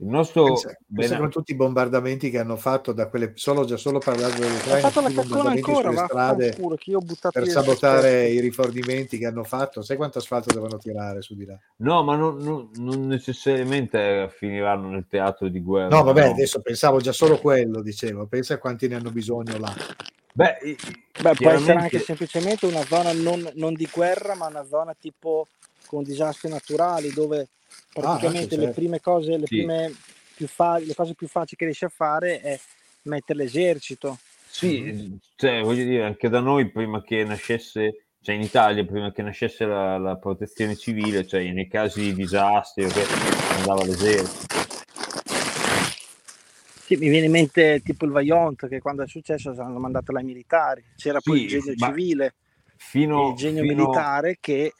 il 0.00 0.06
nostro 0.06 0.58
Pensa, 0.94 1.18
con 1.18 1.28
tutti 1.30 1.52
i 1.52 1.54
bombardamenti 1.54 2.30
che 2.30 2.38
hanno 2.38 2.56
fatto 2.56 2.92
da 2.92 3.08
quelle 3.08 3.32
solo 3.34 3.64
già 3.64 3.76
solo 3.76 3.98
parlando 3.98 4.40
dell'Ucraina, 4.40 4.88
fatto 4.88 5.00
la 5.02 5.12
caccona 5.12 5.50
ancora, 5.50 5.90
sulle 5.90 6.04
strade 6.06 6.46
vaffanculo, 6.46 6.74
che 6.76 6.90
io 6.90 6.96
ho 6.98 7.00
buttato 7.02 7.38
per 7.38 7.48
sabotare 7.48 8.28
i 8.28 8.40
rifornimenti 8.40 9.18
che 9.18 9.26
hanno 9.26 9.44
fatto. 9.44 9.82
Sai 9.82 9.96
quanto 9.96 10.18
asfalto 10.18 10.52
devono 10.54 10.78
tirare 10.78 11.20
su 11.20 11.34
di 11.34 11.44
là? 11.44 11.58
No, 11.76 12.02
ma 12.02 12.16
non, 12.16 12.38
non- 12.38 12.70
non 12.76 13.06
necessariamente 13.06 14.30
finiranno 14.36 14.88
nel 14.88 15.06
teatro 15.08 15.48
di 15.48 15.60
guerra. 15.60 15.88
No, 15.94 16.02
vabbè, 16.02 16.28
adesso 16.30 16.60
pensavo 16.60 16.98
già 17.00 17.12
solo 17.12 17.38
quello, 17.38 17.82
dicevo. 17.82 18.26
Pensa 18.26 18.54
a 18.54 18.58
quanti 18.58 18.88
ne 18.88 18.94
hanno 18.96 19.10
bisogno 19.10 19.58
là. 19.58 19.74
Beh, 20.32 20.58
Beh, 20.62 20.76
può 21.20 21.28
essere 21.28 21.36
chiaramente- 21.36 21.72
anche 21.72 21.98
semplicemente 21.98 22.64
una 22.66 22.82
zona 22.84 23.12
non, 23.12 23.50
non 23.54 23.74
di 23.74 23.88
guerra, 23.92 24.34
ma 24.34 24.46
una 24.46 24.64
zona 24.64 24.94
tipo 24.98 25.46
con 25.90 26.04
disastri 26.04 26.48
naturali, 26.48 27.10
dove 27.12 27.48
praticamente 27.92 28.54
anche, 28.54 28.56
le 28.56 28.64
certo. 28.66 28.80
prime 28.80 29.00
cose, 29.00 29.36
le, 29.36 29.46
Sì. 29.46 29.56
prime 29.56 29.92
più 30.36 30.46
fa- 30.46 30.78
le 30.78 30.94
cose 30.94 31.14
più 31.14 31.26
facili 31.26 31.56
che 31.56 31.64
riesci 31.64 31.84
a 31.84 31.88
fare 31.88 32.40
è 32.40 32.60
mettere 33.02 33.40
l'esercito. 33.40 34.18
Sì, 34.46 35.18
cioè, 35.34 35.62
voglio 35.62 35.82
dire, 35.82 36.04
anche 36.04 36.28
da 36.28 36.38
noi 36.38 36.70
prima 36.70 37.02
che 37.02 37.24
nascesse, 37.24 38.04
cioè 38.22 38.36
in 38.36 38.42
Italia, 38.42 38.84
prima 38.84 39.10
che 39.10 39.22
nascesse 39.22 39.64
la, 39.64 39.98
la 39.98 40.16
protezione 40.16 40.76
civile, 40.76 41.26
cioè 41.26 41.50
nei 41.50 41.66
casi 41.66 42.02
di 42.02 42.14
disastri, 42.14 42.84
andava 43.56 43.84
l'esercito. 43.84 44.46
Sì, 46.84 46.96
mi 46.96 47.08
viene 47.08 47.26
in 47.26 47.32
mente 47.32 47.80
tipo 47.84 48.04
il 48.04 48.12
Vajont, 48.12 48.68
che 48.68 48.78
quando 48.78 49.02
è 49.02 49.08
successo 49.08 49.50
hanno 49.58 49.80
mandato 49.80 50.16
i 50.16 50.22
militari. 50.22 50.84
C'era 50.96 51.20
poi 51.20 51.38
Sì, 51.38 51.42
il 51.44 51.50
genio 51.50 51.74
civile 51.74 52.34
Fino, 52.76 53.28
il 53.28 53.36
genio 53.36 53.62
fino 53.62 53.74
militare 53.74 54.38
che 54.40 54.72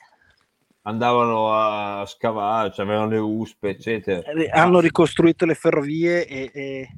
andavano 0.82 1.52
a 1.54 2.04
scavare, 2.06 2.72
cioè 2.72 2.84
avevano 2.86 3.08
le 3.10 3.18
uspe, 3.18 3.70
eccetera. 3.70 4.22
eh, 4.30 4.48
hanno 4.50 4.80
ricostruito 4.80 5.44
le 5.46 5.54
ferrovie 5.54 6.26
e, 6.26 6.50
e- 6.52 6.88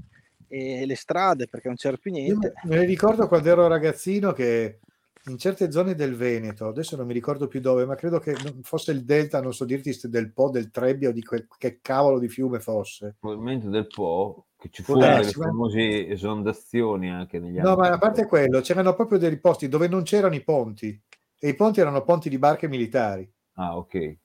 e 0.49 0.85
le 0.87 0.97
strade 0.97 1.49
perché 1.49 1.68
non 1.68 1.76
c'era 1.76 1.97
più 1.97 2.12
Io 2.12 2.18
niente. 2.20 2.53
me 2.62 2.74
me 2.74 2.80
ne 2.80 2.85
ricordo 2.85 3.26
quando 3.26 3.49
ero 3.49 3.66
ragazzino 3.68 4.33
che 4.33 4.80
in 5.26 5.39
certe 5.39 5.70
zone 5.70 5.95
del 5.95 6.14
Veneto, 6.16 6.66
adesso 6.66 6.97
non 6.97 7.07
mi 7.07 7.12
ricordo 7.12 7.47
più 7.47 7.61
dove, 7.61 7.87
ma 7.87 7.95
credo 7.95 8.18
che 8.18 8.35
fosse 8.62 8.91
il 8.93 9.05
delta, 9.05 9.41
non 9.41 9.55
so 9.55 9.64
dirti 9.64 9.93
se 9.93 10.09
del 10.09 10.33
Po, 10.33 10.51
del 10.51 10.70
Trebbia 10.70 11.11
o 11.11 11.12
di 11.12 11.22
quel 11.22 11.47
che 11.59 11.78
cavolo 11.80 12.18
di 12.18 12.28
fiume 12.28 12.59
fosse. 12.61 13.16
Probabilmente 13.20 13.68
del 13.68 13.87
Po, 13.87 14.47
che 14.59 14.68
ci 14.70 14.83
furono 14.83 15.07
darsi, 15.07 15.30
delle 15.33 15.45
ma- 15.45 15.47
famose 15.53 16.09
esondazioni 16.09 17.09
anche 17.09 17.39
negli 17.39 17.59
anni. 17.59 17.68
No, 17.68 17.76
ma 17.76 17.87
a 17.87 17.99
parte 17.99 18.22
80. 18.22 18.26
quello, 18.26 18.61
c'erano 18.61 18.95
proprio 18.95 19.18
dei 19.18 19.39
posti 19.39 19.68
dove 19.68 19.87
non 19.89 20.03
c'erano 20.03 20.35
i 20.35 20.43
ponti 20.43 21.01
e 21.39 21.49
i 21.49 21.55
ponti 21.55 21.80
erano 21.80 22.03
ponti 22.03 22.28
di 22.28 22.39
barche 22.39 22.68
militari, 22.68 23.32
Ah, 23.55 23.76
ok. 23.76 24.16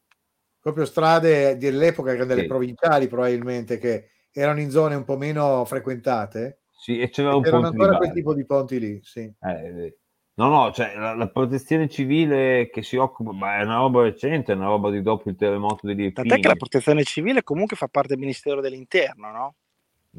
proprio 0.59 0.85
strade 0.85 1.55
dell'epoca, 1.55 2.09
che 2.09 2.15
erano 2.15 2.29
delle 2.29 2.41
Sì. 2.41 2.47
provinciali 2.47 3.07
probabilmente, 3.07 3.77
che 3.77 4.09
erano 4.33 4.59
in 4.59 4.69
zone 4.69 4.95
un 4.95 5.05
po' 5.05 5.15
meno 5.15 5.63
frequentate. 5.63 6.63
Sì, 6.71 6.99
e 6.99 7.09
c'era 7.09 7.33
un 7.35 7.41
di 7.41 7.47
ancora 7.47 7.95
quel 7.95 8.11
tipo 8.11 8.33
di 8.33 8.45
ponti 8.45 8.79
lì, 8.79 8.99
sì. 9.01 9.21
Eh, 9.21 9.97
no, 10.35 10.49
no, 10.49 10.71
cioè 10.73 10.93
la, 10.95 11.15
la 11.15 11.29
protezione 11.29 11.87
civile 11.87 12.69
che 12.69 12.81
si 12.83 12.97
occupa, 12.97 13.31
ma 13.31 13.57
è 13.59 13.63
una 13.63 13.77
roba 13.77 14.01
recente, 14.03 14.51
è 14.51 14.55
una 14.55 14.67
roba 14.67 14.91
di 14.91 15.01
dopo 15.01 15.29
il 15.29 15.35
terremoto 15.35 15.87
degli 15.87 16.11
Tant'è 16.11 16.39
che 16.39 16.47
la 16.47 16.55
protezione 16.55 17.03
civile 17.03 17.43
comunque 17.43 17.77
fa 17.77 17.87
parte 17.87 18.09
del 18.09 18.19
Ministero 18.19 18.59
dell'Interno, 18.59 19.31
no? 19.31 19.55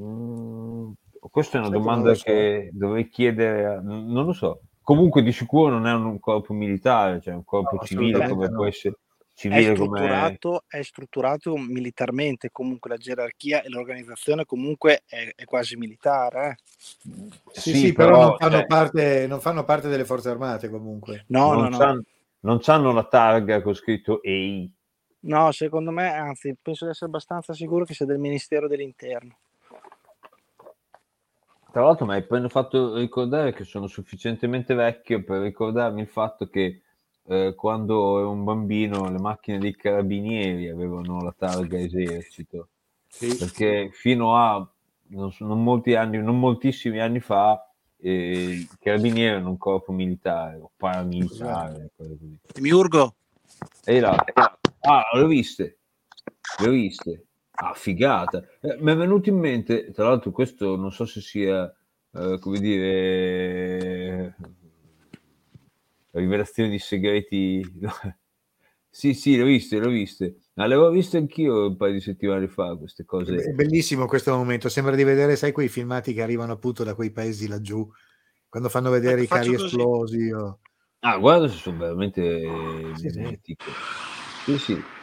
Mm, 0.00 0.92
questa 1.30 1.58
è 1.58 1.60
una 1.60 1.70
non 1.70 1.78
domanda 1.78 2.14
so. 2.14 2.24
che 2.24 2.70
dovrei 2.72 3.08
chiedere, 3.08 3.66
a- 3.66 3.80
non 3.80 4.24
lo 4.24 4.32
so. 4.32 4.62
Comunque 4.88 5.22
di 5.22 5.32
sicuro 5.32 5.68
non 5.68 5.86
è 5.86 5.92
un 5.92 6.18
corpo 6.18 6.54
militare, 6.54 7.20
cioè 7.20 7.34
un 7.34 7.44
corpo 7.44 7.76
No, 7.76 7.82
civile 7.82 8.26
come 8.26 8.48
no. 8.48 8.56
può 8.56 8.64
essere 8.64 8.94
È 8.94 9.34
civile 9.34 9.74
come 9.74 9.98
strutturato, 9.98 10.64
è 10.66 10.82
strutturato 10.82 11.56
militarmente, 11.58 12.48
comunque 12.50 12.88
la 12.88 12.96
gerarchia 12.96 13.60
e 13.60 13.68
l'organizzazione 13.68 14.46
comunque 14.46 15.02
è, 15.06 15.30
è 15.36 15.44
quasi 15.44 15.76
militare. 15.76 16.48
eh. 16.48 16.56
Sì, 17.50 17.74
sì, 17.74 17.92
però, 17.92 18.28
non, 18.28 18.36
fanno 18.38 18.56
cioè, 18.56 18.66
parte, 18.66 19.26
non 19.26 19.40
fanno 19.42 19.64
parte 19.64 19.88
delle 19.88 20.06
forze 20.06 20.30
armate 20.30 20.70
comunque. 20.70 21.24
No, 21.26 21.52
non, 21.52 21.64
no, 21.64 21.68
no. 21.68 21.76
c'han- 21.76 22.02
non 22.40 22.58
c'hanno 22.58 22.90
la 22.92 23.04
targa 23.04 23.60
con 23.60 23.74
scritto 23.74 24.22
EI. 24.22 24.72
No, 25.20 25.52
secondo 25.52 25.90
me, 25.90 26.10
anzi, 26.14 26.56
penso 26.62 26.86
di 26.86 26.92
essere 26.92 27.10
abbastanza 27.10 27.52
sicuro 27.52 27.84
che 27.84 27.92
sia 27.92 28.06
del 28.06 28.16
Ministero 28.16 28.66
dell'Interno. 28.66 29.36
Tra 31.78 31.86
l'altro 31.86 32.06
mi 32.06 32.14
hai 32.14 32.22
appena 32.22 32.48
fatto 32.48 32.96
ricordare 32.96 33.52
che 33.52 33.62
sono 33.62 33.86
sufficientemente 33.86 34.74
vecchio 34.74 35.22
per 35.22 35.42
ricordarmi 35.42 36.00
il 36.00 36.08
fatto 36.08 36.48
che 36.48 36.82
eh, 37.22 37.54
quando 37.54 38.18
ero 38.18 38.30
un 38.32 38.42
bambino 38.42 39.08
le 39.08 39.20
macchine 39.20 39.58
dei 39.58 39.76
carabinieri 39.76 40.68
avevano 40.68 41.22
la 41.22 41.32
targa 41.38 41.78
esercito, 41.78 42.70
Sì. 43.06 43.36
perché 43.36 43.90
fino 43.92 44.34
a 44.34 44.68
non, 45.10 45.32
non 45.38 45.62
molti 45.62 45.94
anni, 45.94 46.20
non 46.20 46.40
moltissimi 46.40 46.98
anni 46.98 47.20
fa 47.20 47.64
eh, 47.98 48.54
i 48.54 48.68
carabinieri 48.80 49.34
erano 49.34 49.50
un 49.50 49.56
corpo 49.56 49.92
militare 49.92 50.56
o 50.56 50.72
paramilitare, 50.76 51.92
così. 51.96 52.40
Miurgo, 52.58 53.14
E 53.84 54.00
là, 54.00 54.16
ah, 54.80 55.04
le 55.14 55.20
ho 55.20 55.26
viste, 55.28 55.78
le 56.58 56.66
ho 56.66 56.70
viste. 56.72 57.27
Ah, 57.60 57.74
figata. 57.74 58.44
Eh, 58.60 58.76
mi 58.80 58.92
è 58.92 58.96
venuto 58.96 59.28
in 59.28 59.36
mente, 59.38 59.90
tra 59.92 60.08
l'altro, 60.08 60.30
questo 60.30 60.76
non 60.76 60.92
so 60.92 61.04
se 61.06 61.20
sia, 61.20 61.64
eh, 62.12 62.38
come 62.40 62.60
dire, 62.60 64.34
rivelazione 66.12 66.68
di 66.70 66.78
segreti. 66.78 67.62
sì, 68.90 69.14
sì, 69.14 69.36
le 69.36 69.42
ho 69.42 69.46
viste, 69.46 69.78
le 69.80 69.86
ho 69.86 69.90
viste. 69.90 70.36
Ma 70.54 70.66
le 70.66 70.74
avevo 70.74 70.90
viste 70.90 71.16
anch'io 71.16 71.66
un 71.68 71.76
paio 71.76 71.92
di 71.92 72.00
settimane 72.00 72.48
fa, 72.48 72.76
queste 72.76 73.02
È 73.02 73.06
cose. 73.06 73.54
bellissimo 73.54 74.06
questo 74.06 74.34
momento, 74.36 74.68
sembra 74.68 74.94
di 74.94 75.04
vedere, 75.04 75.36
sai, 75.36 75.52
quei 75.52 75.68
filmati 75.68 76.12
che 76.12 76.22
arrivano 76.22 76.52
appunto 76.52 76.84
da 76.84 76.94
quei 76.94 77.10
paesi 77.10 77.48
laggiù, 77.48 77.88
quando 78.48 78.68
fanno 78.68 78.90
vedere 78.90 79.22
Ecco, 79.22 79.24
i 79.24 79.28
carri 79.28 79.54
così. 79.54 79.76
esplosi. 79.76 80.30
o- 80.30 80.58
Ah, 81.00 81.16
guarda 81.18 81.48
se 81.48 81.56
sono 81.58 81.78
veramente 81.78 82.92
Sì, 82.96 83.10
sì. 83.10 83.56
Sì, 84.44 84.58
sì. 84.58 84.97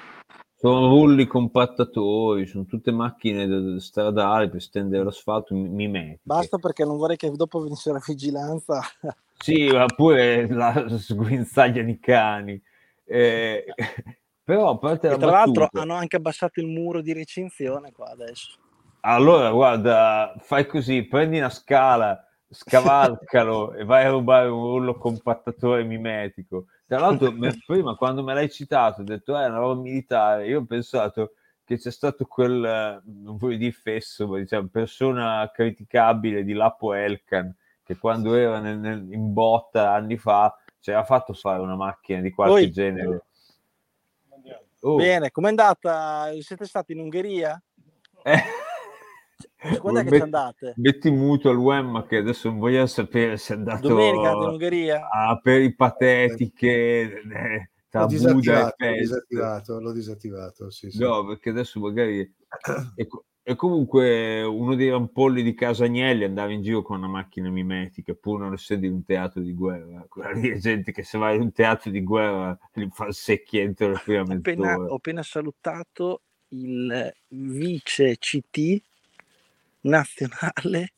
Sono 0.57 0.87
rulli 0.87 1.25
compattatori, 1.27 2.45
sono 2.45 2.65
tutte 2.65 2.91
macchine 2.91 3.79
stradali 3.79 4.49
per 4.49 4.61
stendere 4.61 5.03
l'asfalto 5.03 5.53
mi- 5.53 5.67
mimetiche. 5.67 6.21
basta 6.23 6.57
perché 6.57 6.85
non 6.85 6.97
vorrei 6.97 7.17
che 7.17 7.29
dopo 7.31 7.59
venisse 7.59 7.91
la 7.91 8.01
vigilanza. 8.05 8.81
Sì, 9.37 9.67
ma 9.67 9.85
pure 9.85 10.47
la 10.47 10.85
sguinzaglia 10.97 11.83
di 11.83 11.99
cani. 11.99 12.59
Eh, 13.03 13.65
però 14.43 14.69
a 14.69 14.77
parte 14.77 15.07
E 15.07 15.09
la 15.11 15.17
tra 15.17 15.29
l'altro 15.29 15.63
battuta, 15.65 15.81
hanno 15.81 15.93
anche 15.93 16.15
abbassato 16.15 16.61
il 16.61 16.67
muro 16.67 17.01
di 17.01 17.13
recinzione 17.13 17.91
qua 17.91 18.09
adesso. 18.09 18.57
allora 19.01 19.51
guarda, 19.51 20.33
fai 20.39 20.65
così, 20.65 21.03
prendi 21.03 21.37
una 21.37 21.49
scala, 21.49 22.25
scavalcalo 22.55 23.73
e 23.73 23.83
vai 23.83 24.05
a 24.05 24.09
rubare 24.09 24.47
un 24.47 24.61
rullo 24.61 24.95
compattatore 24.97 25.83
mimetico. 25.83 26.67
Tra 26.87 26.99
l'altro, 26.99 27.31
me- 27.31 27.61
prima 27.65 27.95
quando 27.95 28.23
me 28.23 28.33
l'hai 28.33 28.49
citato, 28.49 29.01
ho 29.01 29.03
detto, 29.03 29.37
eh, 29.37 29.43
è 29.43 29.47
una 29.47 29.57
roba 29.57 29.81
militare, 29.81 30.47
io 30.47 30.59
ho 30.59 30.65
pensato 30.65 31.33
che 31.63 31.77
c'è 31.77 31.91
stato 31.91 32.25
quel, 32.25 32.63
eh, 32.63 33.01
non 33.05 33.37
voglio 33.37 33.57
dire 33.57 33.71
fesso, 33.71 34.27
ma 34.27 34.37
diciamo, 34.37 34.67
persona 34.67 35.49
criticabile 35.53 36.43
di 36.43 36.53
Lapo 36.53 36.93
Elkan, 36.93 37.53
che 37.83 37.97
quando 37.97 38.35
era 38.35 38.59
nel- 38.59 38.77
nel- 38.77 39.11
in 39.11 39.33
botta 39.33 39.91
anni 39.91 40.17
fa, 40.17 40.55
ci 40.79 40.91
aveva 40.91 41.05
fatto 41.05 41.33
fare 41.33 41.61
una 41.61 41.75
macchina 41.75 42.21
di 42.21 42.29
qualche 42.31 42.65
Oi. 42.65 42.71
genere. 42.71 43.25
Oh, 44.81 44.97
Bene, 44.97 45.31
com'è 45.31 45.49
andata? 45.49 46.31
Siete 46.41 46.65
stati 46.65 46.91
in 46.93 46.99
Ungheria? 46.99 47.59
eh, 48.23 48.43
Quando 49.79 49.99
è 49.99 50.03
che 50.03 50.09
met- 50.09 50.15
ci 50.15 50.21
andate? 50.21 50.73
Metti 50.77 51.09
muto 51.09 51.49
al 51.49 51.57
Wemma 51.57 52.05
che 52.05 52.17
adesso 52.17 52.49
non 52.49 52.59
voglio 52.59 52.85
sapere 52.85 53.37
se 53.37 53.53
è 53.53 53.57
andato 53.57 53.87
Domenica 53.87 54.31
in 54.31 54.37
Ungheria? 54.37 55.09
a 55.09 55.39
peripatetiche 55.41 57.21
eh, 57.21 57.69
tra 57.89 58.01
L'ho 58.01 58.07
disattivato, 58.07 58.75
l'ho 58.79 58.93
disattivato, 58.95 59.79
l'ho 59.79 59.91
disattivato, 59.91 60.69
sì, 60.69 60.91
sì. 60.91 60.99
No, 60.99 61.25
perché 61.25 61.49
adesso 61.49 61.79
magari... 61.79 62.19
E, 62.95 63.07
co- 63.07 63.25
e 63.47 63.55
comunque 63.55 64.41
uno 64.41 64.73
dei 64.73 64.89
rampolli 64.89 65.43
di 65.43 65.53
casa 65.53 65.85
Agnelli 65.85 66.23
andava 66.23 66.51
in 66.51 66.63
giro 66.63 66.81
con 66.81 66.97
una 66.97 67.07
macchina 67.07 67.51
mimetica, 67.51 68.15
pur 68.15 68.39
non 68.39 68.53
essendo 68.53 68.87
in 68.87 68.93
un 68.93 69.05
teatro 69.05 69.39
di 69.39 69.53
guerra. 69.53 70.03
Quella 70.09 70.31
lì 70.31 70.49
è 70.49 70.57
gente 70.57 70.91
che 70.91 71.03
se 71.03 71.19
vai 71.19 71.35
in 71.35 71.43
un 71.43 71.51
teatro 71.51 71.91
di 71.91 72.01
guerra 72.01 72.57
li 72.73 72.89
fa 72.91 73.05
il 73.05 73.13
secchio 73.13 73.61
entro 73.61 73.91
la 73.91 74.01
prima 74.03 74.21
appena, 74.21 74.75
ho 74.75 74.95
appena 74.95 75.21
salutato 75.21 76.23
il 76.49 77.13
vice 77.27 78.17
CT 78.17 78.81
nazionale 79.85 80.93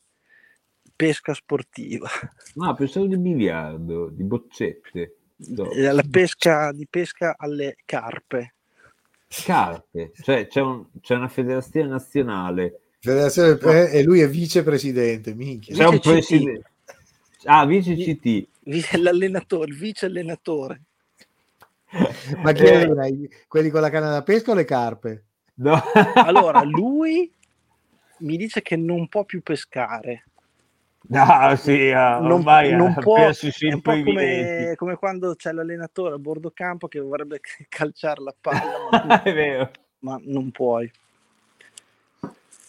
pesca 0.94 1.32
sportiva. 1.34 2.08
No, 2.54 2.74
pensavo 2.74 3.06
di 3.06 3.16
biliardo, 3.18 4.08
di 4.08 4.24
boccette. 4.24 5.16
No. 5.36 5.70
Eh, 5.70 5.92
La 5.92 6.02
pesca 6.08 6.72
di 6.72 6.86
pesca 6.88 7.36
alle 7.38 7.76
carpe. 7.84 8.54
Carpe, 9.28 10.12
cioè 10.22 10.46
c'è, 10.46 10.60
un- 10.60 10.86
c'è 11.00 11.14
una 11.14 11.28
federazione 11.28 11.88
nazionale, 11.88 12.80
Federazione 13.00 13.58
eh, 13.60 13.98
e 13.98 14.02
lui 14.02 14.20
è 14.20 14.28
vicepresidente, 14.28 15.34
minchia. 15.34 15.76
c'è 15.76 15.86
un 15.86 16.00
presidente. 16.00 16.70
Ah, 17.44 17.64
vice 17.66 17.94
CT. 17.94 18.96
L'allenatore, 18.98 19.72
vice 19.72 20.06
allenatore. 20.06 20.82
Ma 22.42 22.52
chi 22.52 22.64
Eh, 22.64 22.74
allena? 22.82 23.06
Quelli 23.46 23.70
con 23.70 23.80
la 23.82 23.90
canna 23.90 24.10
da 24.10 24.22
pesca 24.22 24.50
o 24.50 24.54
le 24.54 24.64
carpe? 24.64 25.24
no. 25.56 25.78
Allora, 26.14 26.62
lui 26.64 27.32
mi 28.18 28.36
dice 28.36 28.62
che 28.62 28.76
non 28.76 29.08
può 29.08 29.24
più 29.24 29.42
pescare. 29.42 30.24
No, 31.10 31.56
sì, 31.56 31.90
ah, 31.90 32.18
Non, 32.18 32.42
non 32.42 32.88
ha 32.88 33.00
può, 33.00 33.30
è 33.30 33.72
un 33.72 33.80
po' 33.80 34.02
come, 34.02 34.74
come 34.76 34.96
quando 34.96 35.34
c'è 35.36 35.52
l'allenatore 35.52 36.14
a 36.14 36.18
bordo 36.18 36.50
campo 36.50 36.86
che 36.88 37.00
vorrebbe 37.00 37.40
calciare 37.68 38.22
la 38.22 38.34
palla, 38.38 38.90
ma, 38.90 39.00
tu- 39.00 39.08
È 39.22 39.32
vero. 39.32 39.70
ma 40.00 40.20
non 40.22 40.50
puoi. 40.50 40.90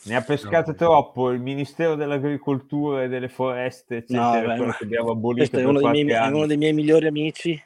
Ne 0.04 0.16
ha 0.16 0.22
pescate 0.22 0.72
No. 0.72 0.78
troppo 0.78 1.32
il 1.32 1.42
Ministero 1.42 1.96
dell'Agricoltura 1.96 3.04
e 3.04 3.10
delle 3.10 3.28
Foreste, 3.28 3.98
eccetera, 3.98 4.56
No, 4.56 4.66
beh, 4.66 4.78
abbiamo 4.82 5.12
abolito 5.12 5.50
Questo 5.50 5.60
è 5.60 5.64
uno, 5.66 5.90
miei, 5.90 6.08
è 6.08 6.28
uno 6.28 6.46
dei 6.46 6.58
miei 6.58 6.74
migliori 6.74 7.08
amici, 7.08 7.62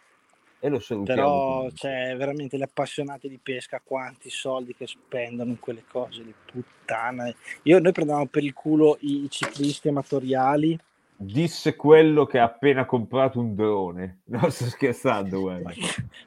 E 0.64 0.70
lo 0.70 0.80
salutiamo. 0.80 1.20
però 1.20 1.68
c'è 1.74 2.16
veramente 2.16 2.58
gli 2.58 2.62
appassionati 2.62 3.28
di 3.28 3.38
pesca, 3.38 3.82
quanti 3.84 4.30
soldi 4.30 4.74
che 4.74 4.88
spendono 4.88 5.50
in 5.50 5.60
quelle 5.60 5.84
cose, 5.86 6.24
le 6.24 6.34
puttane. 6.50 7.36
Io, 7.64 7.80
noi 7.80 7.92
prendevamo 7.92 8.28
per 8.28 8.46
il 8.46 8.54
culo 8.54 8.96
i 9.02 9.28
ciclisti 9.30 9.90
amatoriali, 9.90 10.80
Disse 11.16 11.76
quello 11.76 12.26
che 12.26 12.40
ha 12.40 12.46
appena 12.46 12.86
comprato 12.86 13.40
un 13.40 13.56
drone. 13.56 14.20
No, 14.34 14.50
sto 14.50 14.66
scherzando, 14.66 15.42
guarda. 15.42 15.70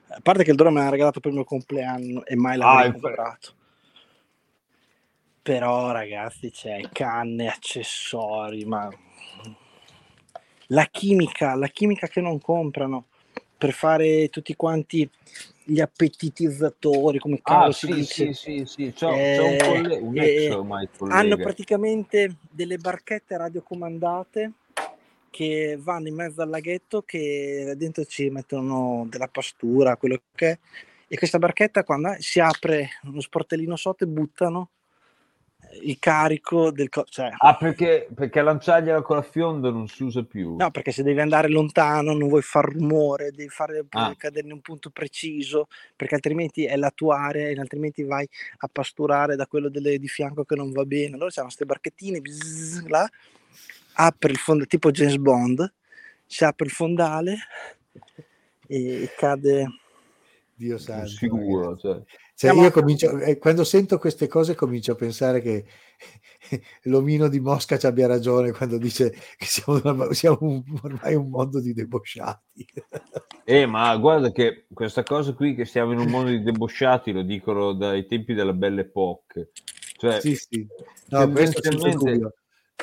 a 0.09 0.20
parte 0.22 0.45
che 0.45 0.51
il 0.51 0.57
drone 0.57 0.74
me 0.74 0.84
l'ha 0.84 0.91
regalato 0.91 1.18
per 1.20 1.30
il 1.30 1.37
mio 1.37 1.45
compleanno 1.47 2.24
e 2.26 2.37
mai 2.37 2.55
Ah, 2.55 2.57
l'avrei 2.59 2.87
infa- 2.89 3.01
comprato. 3.01 3.53
Però 5.41 5.93
ragazzi 5.93 6.51
c'è 6.51 6.80
canne, 6.93 7.49
accessori, 7.49 8.66
ma 8.66 8.87
la 10.68 10.84
chimica, 10.84 11.55
la 11.55 11.68
chimica 11.68 12.07
che 12.07 12.20
non 12.20 12.39
comprano 12.39 13.07
per 13.66 13.74
fare 13.74 14.28
tutti 14.28 14.54
quanti 14.54 15.08
gli 15.64 15.80
appetitizzatori, 15.80 17.18
come 17.18 17.40
cavolo 17.42 17.70
Ah, 17.70 17.72
si 17.72 17.86
sì, 17.86 17.92
dice. 17.94 18.32
sì, 18.34 18.34
sì, 18.34 18.64
sì. 18.64 18.92
C'è, 18.94 19.06
c'è 19.34 19.42
un, 19.42 19.54
Eh, 19.54 19.58
colle- 19.66 19.98
un 19.98 20.18
ex 20.18 20.30
eh, 20.48 20.52
ormai 20.54 20.88
collega. 20.96 21.18
Hanno 21.20 21.36
praticamente 21.36 22.36
delle 22.48 22.78
barchette 22.78 23.36
radiocomandate 23.36 24.52
che 25.30 25.76
vanno 25.78 26.08
in 26.08 26.14
mezzo 26.14 26.40
al 26.42 26.48
laghetto 26.48 27.02
che 27.02 27.74
dentro 27.76 28.04
ci 28.04 28.30
mettono 28.30 29.06
della 29.10 29.28
pastura, 29.28 29.96
quello 29.96 30.20
che 30.34 30.50
è. 30.50 30.58
E 31.08 31.16
questa 31.16 31.38
barchetta 31.38 31.84
quando 31.84 32.14
si 32.18 32.40
apre 32.40 32.90
uno 33.04 33.20
sportellino 33.20 33.76
sotto 33.76 34.04
e 34.04 34.08
buttano 34.08 34.70
il 35.83 35.99
carico 35.99 36.70
del 36.70 36.89
co- 36.89 37.05
cioè, 37.09 37.31
Ah, 37.39 37.55
perché, 37.57 38.09
perché 38.14 38.41
lanciargliela 38.43 39.03
con 39.03 39.16
la 39.16 39.22
fionda 39.22 39.70
non 39.70 39.87
si 39.89 40.03
usa 40.03 40.22
più. 40.22 40.57
no 40.57 40.70
perché 40.70 40.93
se 40.93 41.03
devi 41.03 41.20
andare 41.20 41.49
lontano 41.49 42.12
non 42.14 42.29
vuoi 42.29 42.43
far 42.43 42.64
rumore 42.72 43.31
devi 43.31 43.49
fare 43.49 43.85
Ah. 43.91 44.14
cadere 44.16 44.47
in 44.47 44.53
un 44.53 44.61
punto 44.61 44.91
preciso 44.91 45.68
perché 45.95 46.14
altrimenti 46.14 46.64
è 46.64 46.77
la 46.77 46.91
tua 46.95 47.18
area 47.18 47.49
e 47.49 47.59
altrimenti 47.59 48.03
vai 48.03 48.29
a 48.59 48.68
pasturare 48.70 49.37
da 49.37 49.47
quello 49.47 49.68
delle- 49.68 49.99
di 49.99 50.09
fianco 50.09 50.45
che 50.45 50.55
non 50.57 50.72
va 50.72 50.85
bene 50.85 51.14
allora 51.14 51.29
c'erano 51.29 51.47
queste 51.49 51.64
barchettine 51.66 52.20
bzzz, 52.20 52.87
là 52.87 53.09
apre 53.95 54.31
il 54.33 54.39
fondale 54.39 54.66
tipo 54.66 54.91
James 54.91 55.16
Bond 55.16 55.72
si 56.27 56.45
apre 56.45 56.66
il 56.66 56.72
fondale 56.72 57.37
e 58.66 59.09
cade 59.16 59.66
Dio 60.57 60.78
santo. 60.78 61.09
sicuro. 61.09 61.76
Cioè. 61.76 62.02
Cioè, 62.34 62.52
io 62.54 62.70
comincio, 62.70 63.18
eh, 63.18 63.38
quando 63.38 63.62
sento 63.64 63.98
queste 63.98 64.26
cose 64.26 64.54
comincio 64.54 64.92
a 64.92 64.94
pensare 64.94 65.40
che 65.40 65.64
l'omino 66.84 67.28
di 67.28 67.40
Mosca 67.40 67.78
ci 67.78 67.86
abbia 67.86 68.07
ragione 68.07 68.52
quando 68.52 68.78
dice 68.78 69.11
che 69.11 69.44
siamo, 69.46 69.80
una- 69.84 70.12
siamo 70.12 70.38
un- 70.40 70.62
ormai 70.82 71.14
un 71.14 71.28
mondo 71.28 71.61
di 71.61 71.72
debosciati. 71.72 72.66
Eh, 73.48 73.64
ma 73.64 73.96
guarda 73.96 74.32
che 74.32 74.66
questa 74.74 75.04
cosa 75.04 75.32
qui 75.32 75.54
che 75.54 75.66
siamo 75.66 75.92
in 75.92 76.00
un 76.00 76.09
mondo 76.09 76.30
di 76.30 76.42
debosciati 76.42 77.12
lo 77.12 77.22
dicono 77.22 77.74
dai 77.74 78.04
tempi 78.04 78.34
della 78.34 78.52
Belle 78.52 78.80
Époque. 78.80 79.50
Cioè, 79.98 80.18
sì, 80.20 80.34
sì. 80.34 80.66
No, 81.11 81.20
tendenzialmente 81.32 82.32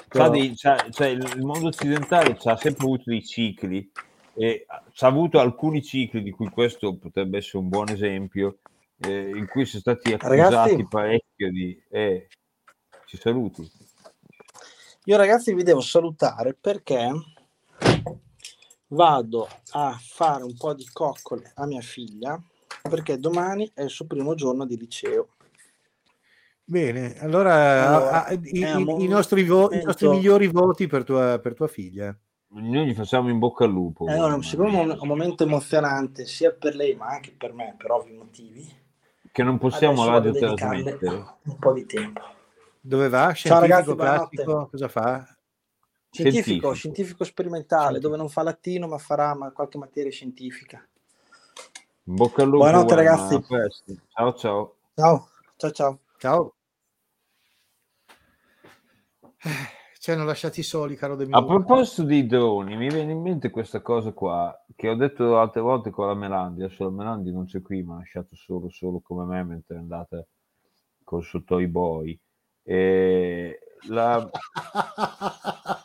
Però- 0.08 0.30
dei- 0.30 0.56
cioè, 0.56 0.78
il 1.10 1.34
il 1.36 1.44
mondo 1.44 1.68
occidentale 1.68 2.38
ha 2.42 2.56
sempre 2.56 2.86
avuto 2.86 3.04
dei 3.08 3.26
cicli 3.26 3.92
e 4.36 4.66
ha 4.68 4.84
avuto 5.08 5.40
alcuni 5.40 5.84
cicli 5.84 6.24
di 6.24 6.32
cui 6.32 6.50
questo 6.50 6.96
potrebbe 6.96 7.38
essere 7.38 7.60
un 7.60 7.70
buon 7.70 7.90
esempio 7.90 8.60
eh, 8.98 9.30
in 9.30 9.48
cui 9.48 9.66
sono 9.66 9.82
stati 9.82 10.14
accusati 10.14 10.28
Ragazzi. 10.28 10.88
parecchio 10.88 11.52
di 11.52 11.82
eh, 11.90 12.28
ci 13.06 13.18
saluti 13.18 13.70
Io 15.06 15.18
ragazzi 15.18 15.54
vi 15.54 15.64
devo 15.64 15.82
salutare 15.82 16.56
perché 16.60 17.12
vado 18.88 19.48
a 19.72 19.98
fare 20.02 20.44
un 20.44 20.56
po' 20.56 20.74
di 20.74 20.88
coccole 20.92 21.52
a 21.56 21.66
mia 21.66 21.82
figlia 21.82 22.42
perché 22.82 23.18
domani 23.18 23.70
è 23.74 23.84
il 23.84 23.90
suo 23.90 24.06
primo 24.06 24.36
giorno 24.36 24.66
di 24.66 24.78
liceo. 24.78 25.30
Bene, 26.66 27.18
allora, 27.20 27.88
Allora, 27.88 28.26
ah, 28.26 28.34
i, 28.34 28.40
i- 28.44 29.04
i 29.04 29.08
nostri 29.08 29.44
vo- 29.44 29.72
i 29.72 29.84
nostri 29.84 30.08
migliori 30.08 30.48
voti 30.48 30.88
per 30.88 31.04
tua, 31.04 31.40
per 31.40 31.54
tua 31.54 31.68
figlia. 31.68 32.18
Noi 32.54 32.88
gli 32.88 32.94
facciamo 32.94 33.30
in 33.30 33.40
bocca 33.40 33.64
al 33.66 33.72
lupo 33.72 34.06
È 34.06 34.14
un, 34.14 34.18
guarda. 34.18 34.42
secondo 34.44 34.84
me 34.84 34.98
un 35.00 35.08
momento 35.08 35.44
emozionante 35.44 36.26
sia 36.26 36.52
per 36.52 36.76
lei 36.76 36.96
ma 36.96 37.08
anche 37.08 37.32
per 37.32 37.54
me 37.54 37.76
per 37.78 37.92
ovvi 37.92 38.14
motivi. 38.14 38.82
che 39.32 39.44
non 39.44 39.58
possiamo 39.58 40.04
dedicarle 40.20 40.38
radiotrasmettere 40.54 41.26
un 41.44 41.58
po' 41.60 41.74
di 41.74 41.86
tempo. 41.86 42.22
Dove 42.80 43.10
va? 43.10 43.34
Ciao, 43.34 43.60
ragazzi, 43.60 43.84
Scientifico, 43.96 43.96
classico? 43.96 44.68
Cosa 44.70 44.88
fa? 44.90 45.38
Scientifico, 46.12 46.14
Scientifico. 46.14 46.74
scientifico, 46.74 47.24
sperimentale, 47.24 47.82
Scientifico. 48.00 48.08
dove 48.10 48.18
non 48.22 48.30
fa 48.30 48.44
latino 48.44 48.88
ma 48.88 48.98
farà 48.98 49.34
ma- 49.36 49.52
qualche 49.52 49.78
materia 49.78 50.12
scientifica. 50.12 50.86
in 52.06 52.16
bocca 52.16 52.42
al 52.44 52.50
lupo 52.50 52.64
Buonanotte, 52.64 52.96
ragazzi. 52.96 53.46
ciao 54.10 54.34
ciao 54.36 54.76
Ciao, 54.96 55.30
ciao 55.58 55.72
ciao. 55.72 56.00
Ciao. 56.18 56.54
Ci 60.04 60.12
hanno 60.12 60.26
lasciati 60.26 60.64
soli, 60.64 60.98
caro 60.98 61.16
De 61.16 61.24
A 61.24 61.28
Mio. 61.28 61.46
proposito 61.46 62.04
di 62.04 62.26
droni, 62.26 62.76
mi 62.76 62.90
viene 62.90 63.14
in 63.14 63.22
mente 63.22 63.50
questa 63.50 63.80
cosa 63.82 64.12
qua 64.12 64.54
che 64.76 64.90
ho 64.90 64.96
detto 64.96 65.40
altre 65.40 65.62
volte 65.62 65.92
con 65.92 66.08
la 66.08 66.14
Melandi. 66.14 66.62
Adesso 66.62 66.84
la 66.84 66.90
Melandi 66.90 67.32
non 67.32 67.46
c'è 67.46 67.62
qui, 67.62 67.84
ma 67.84 67.96
ha 67.96 68.00
lasciato 68.00 68.36
solo, 68.36 68.70
solo 68.70 69.00
come 69.00 69.24
me 69.24 69.46
mentre 69.46 69.78
è 69.78 69.80
andata 69.80 70.22
col 71.06 71.24
suo 71.24 71.46
Toy 71.46 71.68
Boy. 71.68 72.20
E 72.64 73.60
la... 73.88 74.30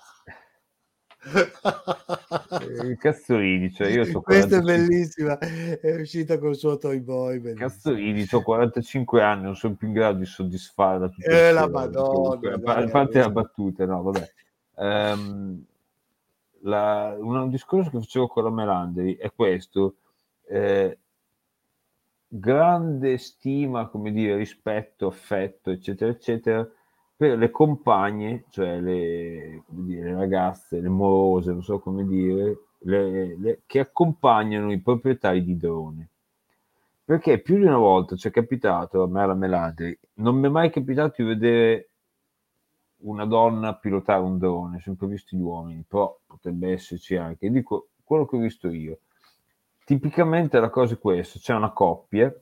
eh, 2.61 2.97
Cazzo 2.97 3.37
ridi, 3.37 3.73
cioè 3.73 3.89
io 3.89 4.05
so 4.05 4.21
Questa 4.21 4.57
è 4.57 4.61
45 4.61 4.77
bellissima, 4.77 5.39
è 5.39 6.01
uscita 6.01 6.39
col 6.39 6.57
suo 6.57 6.79
Toy 6.79 7.01
Boy. 7.01 7.55
Cazzo 7.55 7.93
ridi, 7.93 8.27
ho 8.31 8.43
45 8.43 9.23
anni, 9.23 9.43
non 9.45 9.57
sono 9.57 9.75
più 9.75 9.89
in 9.89 9.95
grado 9.95 10.19
di 10.19 10.25
soddisfare 10.27 10.99
la 10.99 11.09
tutte 11.09 11.49
Eh, 11.49 11.53
la. 11.53 11.69
Madonna, 11.69 12.55
a 12.55 12.59
par- 12.59 12.77
dai, 12.79 12.85
a 12.85 12.91
parte 12.91 13.19
la 13.19 13.31
battuta, 13.31 13.85
no, 13.87 14.03
vabbè. 14.03 14.31
Ehm, 14.79 15.65
la- 16.63 17.17
un 17.19 17.49
discorso 17.51 17.91
che 17.91 17.99
facevo 17.99 18.27
con 18.29 18.45
la 18.45 18.51
Melandri 18.51 19.17
è 19.17 19.33
questo. 19.35 19.97
eh, 20.51 20.99
grande 22.31 23.19
stima, 23.19 23.89
come 23.89 24.13
dire, 24.13 24.37
rispetto, 24.37 25.07
affetto, 25.07 25.71
eccetera, 25.71 26.11
eccetera, 26.11 26.69
per 27.19 27.37
le 27.37 27.51
compagne, 27.51 28.45
cioè 28.51 28.81
le, 28.81 29.65
dire, 29.69 30.11
le 30.13 30.15
ragazze, 30.17 30.81
le 30.81 30.89
morose, 30.89 31.53
non 31.53 31.63
so 31.63 31.81
come 31.81 32.07
dire, 32.07 32.59
le- 32.85 33.37
le- 33.39 33.63
che 33.67 33.81
accompagnano 33.81 34.73
i 34.73 34.81
proprietari 34.81 35.45
di 35.45 35.57
droni. 35.59 36.09
Perché 37.05 37.41
più 37.41 37.57
di 37.59 37.65
una 37.65 37.77
volta 37.79 38.17
ci 38.17 38.29
è 38.29 38.31
capitato 38.31 39.03
a 39.03 39.09
me 39.09 39.23
alla 39.23 39.35
Melante, 39.35 39.99
non 40.15 40.37
mi 40.37 40.47
è 40.47 40.51
mai 40.51 40.71
capitato 40.71 41.23
di 41.23 41.29
vedere 41.29 41.91
una 43.01 43.25
donna 43.25 43.75
pilotare 43.75 44.21
un 44.23 44.39
drone, 44.39 44.81
sempre 44.81 45.07
visto 45.09 45.37
gli 45.37 45.41
uomini, 45.41 45.85
però 45.87 46.17
potrebbe 46.27 46.73
esserci 46.73 47.17
anche. 47.17 47.51
Dico 47.51 47.89
quello 48.05 48.27
che 48.27 48.37
ho 48.37 48.41
visto 48.41 48.69
io. 48.69 49.01
Tipicamente 49.85 50.61
la 50.61 50.71
cosa 50.71 50.95
è 50.95 50.99
questa: 50.99 51.39
c'è 51.39 51.55
una 51.55 51.73
coppia, 51.73 52.33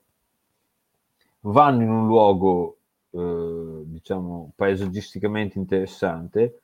vanno 1.43 1.83
in 1.83 1.89
un 1.89 2.07
luogo, 2.07 2.76
eh, 3.17 3.83
diciamo, 3.87 4.53
paesaggisticamente 4.55 5.59
interessante. 5.59 6.61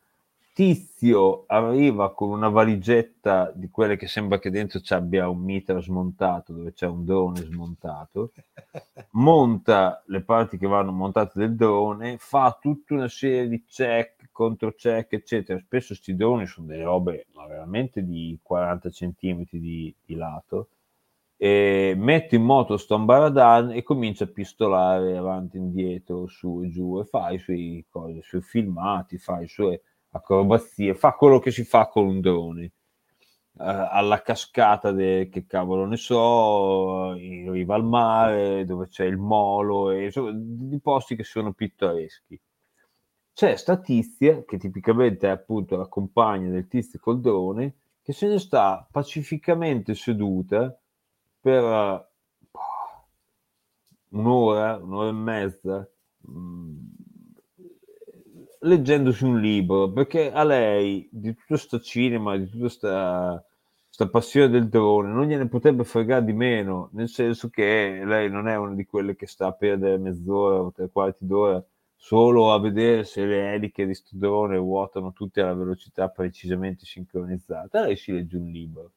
Tizio 0.54 1.44
arriva 1.46 2.12
con 2.12 2.28
una 2.28 2.50
valigetta 2.50 3.50
di 3.54 3.70
quelle 3.70 3.96
che 3.96 4.06
sembra 4.06 4.38
che 4.38 4.50
dentro 4.50 4.80
ci 4.80 4.92
abbia 4.92 5.26
un 5.30 5.40
mitra 5.40 5.80
smontato, 5.80 6.52
dove 6.52 6.74
c'è 6.74 6.86
un 6.86 7.06
drone 7.06 7.40
smontato, 7.40 8.32
monta 9.12 10.02
le 10.08 10.20
parti 10.20 10.58
che 10.58 10.66
vanno 10.66 10.92
montate 10.92 11.38
del 11.38 11.56
drone, 11.56 12.18
fa 12.18 12.58
tutta 12.60 12.92
una 12.92 13.08
serie 13.08 13.48
di 13.48 13.64
check, 13.64 14.28
contro 14.30 14.74
check, 14.74 15.14
eccetera. 15.14 15.58
Spesso 15.58 15.88
questi 15.88 16.14
droni 16.14 16.44
sono 16.46 16.66
delle 16.66 16.84
robe 16.84 17.26
ma 17.32 17.46
veramente 17.46 18.04
di 18.04 18.38
40 18.42 18.90
cm 18.90 19.44
di, 19.52 19.94
di 20.04 20.14
lato. 20.14 20.68
E 21.42 21.94
mette 21.96 22.36
in 22.36 22.44
moto 22.44 22.76
sto 22.76 22.94
ambaradan 22.94 23.72
e 23.72 23.82
comincia 23.82 24.22
a 24.22 24.28
pistolare 24.28 25.16
avanti 25.16 25.56
e 25.56 25.60
indietro, 25.60 26.28
su 26.28 26.62
e 26.62 26.68
giù, 26.68 27.00
e 27.00 27.04
fa 27.04 27.32
i 27.32 27.38
suoi, 27.40 27.84
cose, 27.90 28.18
i 28.18 28.22
suoi 28.22 28.42
filmati, 28.42 29.18
fa 29.18 29.40
le 29.40 29.48
sue 29.48 29.82
acrobazie, 30.10 30.94
fa 30.94 31.14
quello 31.14 31.40
che 31.40 31.50
si 31.50 31.64
fa 31.64 31.88
con 31.88 32.06
un 32.06 32.20
drone. 32.20 32.72
Uh, 33.54 33.64
alla 33.90 34.22
cascata 34.22 34.92
de, 34.92 35.28
che 35.32 35.44
cavolo 35.44 35.84
ne 35.84 35.96
so, 35.96 37.12
in 37.16 37.50
riva 37.50 37.74
al 37.74 37.86
mare, 37.86 38.64
dove 38.64 38.86
c'è 38.86 39.04
il 39.06 39.18
molo, 39.18 39.90
e, 39.90 40.04
insomma, 40.04 40.30
di 40.32 40.78
posti 40.80 41.16
che 41.16 41.24
sono 41.24 41.52
pittoreschi. 41.54 42.40
C'è 43.32 43.56
sta 43.56 43.78
tizia, 43.78 44.44
che 44.44 44.58
tipicamente 44.58 45.26
è 45.26 45.30
appunto 45.30 45.74
la 45.74 45.88
compagna 45.88 46.50
del 46.50 46.68
tizio 46.68 47.00
col 47.00 47.20
drone, 47.20 47.74
che 48.00 48.12
se 48.12 48.28
ne 48.28 48.38
sta 48.38 48.86
pacificamente 48.88 49.96
seduta 49.96 50.76
per 51.42 51.62
uh, 51.62 52.00
un'ora, 54.10 54.76
un'ora 54.76 55.08
e 55.08 55.12
mezza, 55.12 55.90
mm, 56.30 56.78
leggendosi 58.60 59.24
un 59.24 59.40
libro, 59.40 59.90
perché 59.90 60.30
a 60.32 60.44
lei 60.44 61.08
di 61.10 61.34
tutto 61.34 61.56
sto 61.56 61.80
cinema, 61.80 62.36
di 62.36 62.48
tutta 62.48 62.68
sta, 62.68 63.44
sta 63.88 64.08
passione 64.08 64.48
del 64.48 64.68
drone, 64.68 65.12
non 65.12 65.26
gliene 65.26 65.48
potrebbe 65.48 65.84
fregare 65.84 66.24
di 66.24 66.32
meno, 66.32 66.90
nel 66.92 67.08
senso 67.08 67.48
che 67.50 68.02
lei 68.04 68.30
non 68.30 68.46
è 68.48 68.56
una 68.56 68.74
di 68.74 68.86
quelle 68.86 69.16
che 69.16 69.26
sta 69.26 69.48
a 69.48 69.52
perdere 69.52 69.98
mezz'ora 69.98 70.60
o 70.60 70.72
tre 70.72 70.88
quarti 70.90 71.26
d'ora 71.26 71.62
solo 71.96 72.52
a 72.52 72.58
vedere 72.60 73.04
se 73.04 73.24
le 73.24 73.52
eliche 73.54 73.86
di 73.86 73.94
sto 73.94 74.16
drone 74.16 74.56
ruotano 74.56 75.12
tutte 75.12 75.40
alla 75.40 75.54
velocità 75.54 76.08
precisamente 76.08 76.84
sincronizzata. 76.84 77.82
Lei 77.82 77.96
si 77.96 78.12
legge 78.12 78.36
un 78.36 78.48
libro. 78.50 78.92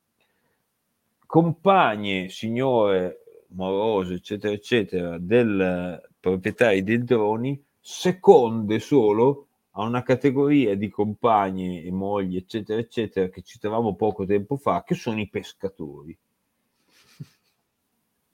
Compagne, 1.26 2.30
signore, 2.30 3.23
morose, 3.49 4.15
eccetera, 4.15 4.53
eccetera, 4.53 5.18
del 5.18 6.02
proprietario 6.19 6.84
dei 6.84 7.03
droni, 7.03 7.64
seconde 7.80 8.80
solo 8.80 9.47
a 9.72 9.84
una 9.84 10.03
categoria 10.03 10.76
di 10.76 10.89
compagni 10.89 11.84
e 11.84 11.91
mogli, 11.91 12.38
eccetera, 12.38 12.80
eccetera, 12.80 13.27
che 13.27 13.41
citavamo 13.41 13.95
poco 13.95 14.26
tempo 14.26 14.56
fa, 14.56 14.84
che 14.84 14.95
sono 14.95 15.19
i 15.19 15.30
pescatori. 15.30 16.18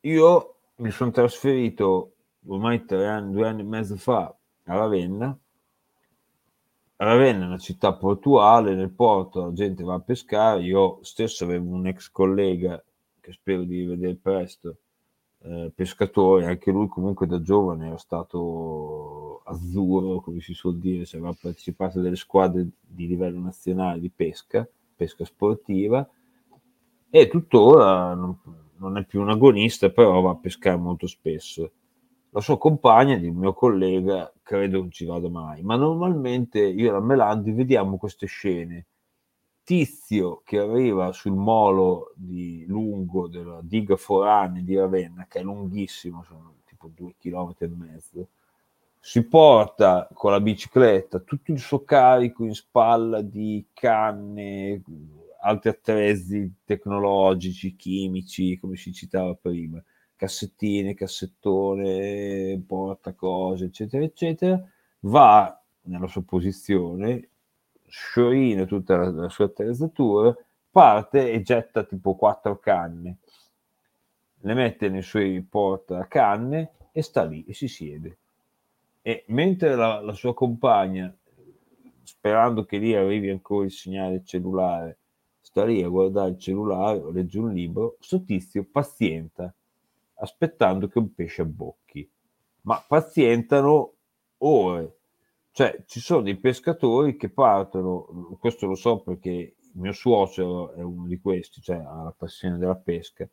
Io 0.01 0.55
mi 0.75 0.91
sono 0.91 1.11
trasferito 1.11 2.13
ormai 2.47 2.85
tre 2.85 3.07
anni, 3.07 3.33
due 3.33 3.47
anni 3.47 3.61
e 3.61 3.65
mezzo 3.65 3.95
fa 3.97 4.35
a 4.65 4.75
Ravenna. 4.75 5.37
Ravenna 7.03 7.45
è 7.45 7.47
una 7.47 7.57
città 7.57 7.93
portuale, 7.93 8.75
nel 8.75 8.91
porto 8.91 9.41
la 9.41 9.53
gente 9.53 9.83
va 9.83 9.95
a 9.95 9.99
pescare, 10.01 10.61
io 10.61 10.99
stesso 11.01 11.45
avevo 11.45 11.73
un 11.73 11.87
ex 11.87 12.11
collega 12.11 12.81
che 13.19 13.31
spero 13.31 13.63
di 13.63 13.79
rivedere 13.79 14.13
presto, 14.21 14.75
eh, 15.39 15.71
pescatore, 15.73 16.45
anche 16.45 16.69
lui 16.69 16.87
comunque 16.87 17.25
da 17.25 17.41
giovane 17.41 17.87
era 17.87 17.97
stato 17.97 19.41
azzurro, 19.45 20.21
come 20.21 20.41
si 20.41 20.53
suol 20.53 20.77
dire, 20.77 21.05
se 21.05 21.17
aveva 21.17 21.35
partecipato 21.39 21.97
a 21.97 22.01
delle 22.03 22.15
squadre 22.15 22.67
di 22.79 23.07
livello 23.07 23.39
nazionale 23.39 23.99
di 23.99 24.11
pesca, 24.15 24.67
pesca 24.95 25.25
sportiva, 25.25 26.07
e 27.09 27.27
tuttora 27.27 28.13
non, 28.13 28.37
non 28.77 28.97
è 28.99 29.05
più 29.05 29.21
un 29.21 29.31
agonista, 29.31 29.89
però 29.89 30.21
va 30.21 30.29
a 30.29 30.35
pescare 30.35 30.77
molto 30.77 31.07
spesso. 31.07 31.71
La 32.33 32.39
sua 32.39 32.57
compagna, 32.57 33.15
il 33.15 33.33
mio 33.33 33.53
collega, 33.53 34.31
credo 34.41 34.79
non 34.79 34.91
ci 34.91 35.03
vada 35.05 35.27
mai, 35.27 35.61
ma 35.63 35.75
normalmente 35.75 36.59
io 36.59 36.89
e 36.89 36.91
la 36.91 37.01
Melandi 37.01 37.51
vediamo 37.51 37.97
queste 37.97 38.25
scene. 38.25 38.85
Tizio 39.63 40.41
che 40.45 40.59
arriva 40.59 41.11
sul 41.11 41.33
molo 41.33 42.13
di 42.15 42.65
lungo 42.67 43.27
della 43.27 43.59
diga 43.61 43.97
Forani 43.97 44.63
di 44.63 44.77
Ravenna, 44.77 45.27
che 45.27 45.39
è 45.39 45.43
lunghissimo, 45.43 46.23
sono 46.23 46.55
tipo 46.65 46.89
due 46.95 47.15
chilometri 47.17 47.65
e 47.65 47.69
mezzo, 47.69 48.27
si 48.97 49.27
porta 49.27 50.07
con 50.13 50.31
la 50.31 50.39
bicicletta 50.39 51.19
tutto 51.19 51.51
il 51.51 51.59
suo 51.59 51.83
carico 51.83 52.45
in 52.45 52.53
spalla 52.53 53.21
di 53.21 53.65
canne, 53.73 54.81
altri 55.41 55.69
attrezzi 55.69 56.49
tecnologici, 56.63 57.75
chimici, 57.75 58.57
come 58.57 58.77
si 58.77 58.93
citava 58.93 59.33
prima, 59.33 59.83
cassettine, 60.21 60.93
cassettone, 60.93 62.61
porta 62.67 63.15
cose, 63.15 63.65
eccetera, 63.65 64.03
eccetera, 64.03 64.63
va 64.99 65.59
nella 65.85 66.05
sua 66.05 66.21
posizione 66.21 67.29
sciorina 67.87 68.65
tutta 68.65 68.97
la, 68.97 69.09
la 69.09 69.29
sua 69.29 69.45
attrezzatura, 69.45 70.35
parte 70.69 71.31
e 71.31 71.41
getta 71.41 71.83
tipo 71.85 72.13
quattro 72.15 72.59
canne, 72.59 73.17
le 74.41 74.53
mette 74.53 74.89
nei 74.89 75.01
suoi 75.01 75.41
porta 75.41 76.05
canne 76.05 76.73
e 76.91 77.01
sta 77.01 77.23
lì 77.23 77.43
e 77.45 77.55
si 77.55 77.67
siede. 77.67 78.17
E 79.01 79.23
mentre 79.29 79.73
la, 79.73 80.01
la 80.01 80.13
sua 80.13 80.35
compagna, 80.35 81.11
sperando 82.03 82.63
che 82.63 82.77
lì 82.77 82.93
arrivi 82.93 83.31
ancora 83.31 83.65
il 83.65 83.71
segnale 83.71 84.23
cellulare, 84.23 84.99
sta 85.39 85.65
lì 85.65 85.81
a 85.81 85.87
guardare 85.87 86.29
il 86.29 86.37
cellulare 86.37 86.99
o 86.99 87.09
legge 87.09 87.39
un 87.39 87.51
libro, 87.51 87.97
sto 87.99 88.23
tizio 88.23 88.63
pazienta, 88.71 89.51
aspettando 90.21 90.87
che 90.87 90.99
un 90.99 91.13
pesce 91.13 91.41
abbocchi. 91.41 92.09
Ma 92.61 92.83
pazientano 92.87 93.93
ore 94.37 94.95
cioè, 95.53 95.83
ci 95.85 95.99
sono 95.99 96.21
dei 96.21 96.37
pescatori 96.37 97.17
che 97.17 97.29
partono, 97.29 98.37
questo 98.39 98.67
lo 98.67 98.75
so 98.75 99.01
perché 99.01 99.29
il 99.29 99.79
mio 99.79 99.91
suocero 99.91 100.71
è 100.71 100.81
uno 100.81 101.07
di 101.07 101.19
questi, 101.19 101.61
cioè 101.61 101.75
ha 101.75 102.03
la 102.03 102.13
passione 102.15 102.57
della 102.57 102.75
pesca, 102.75 103.27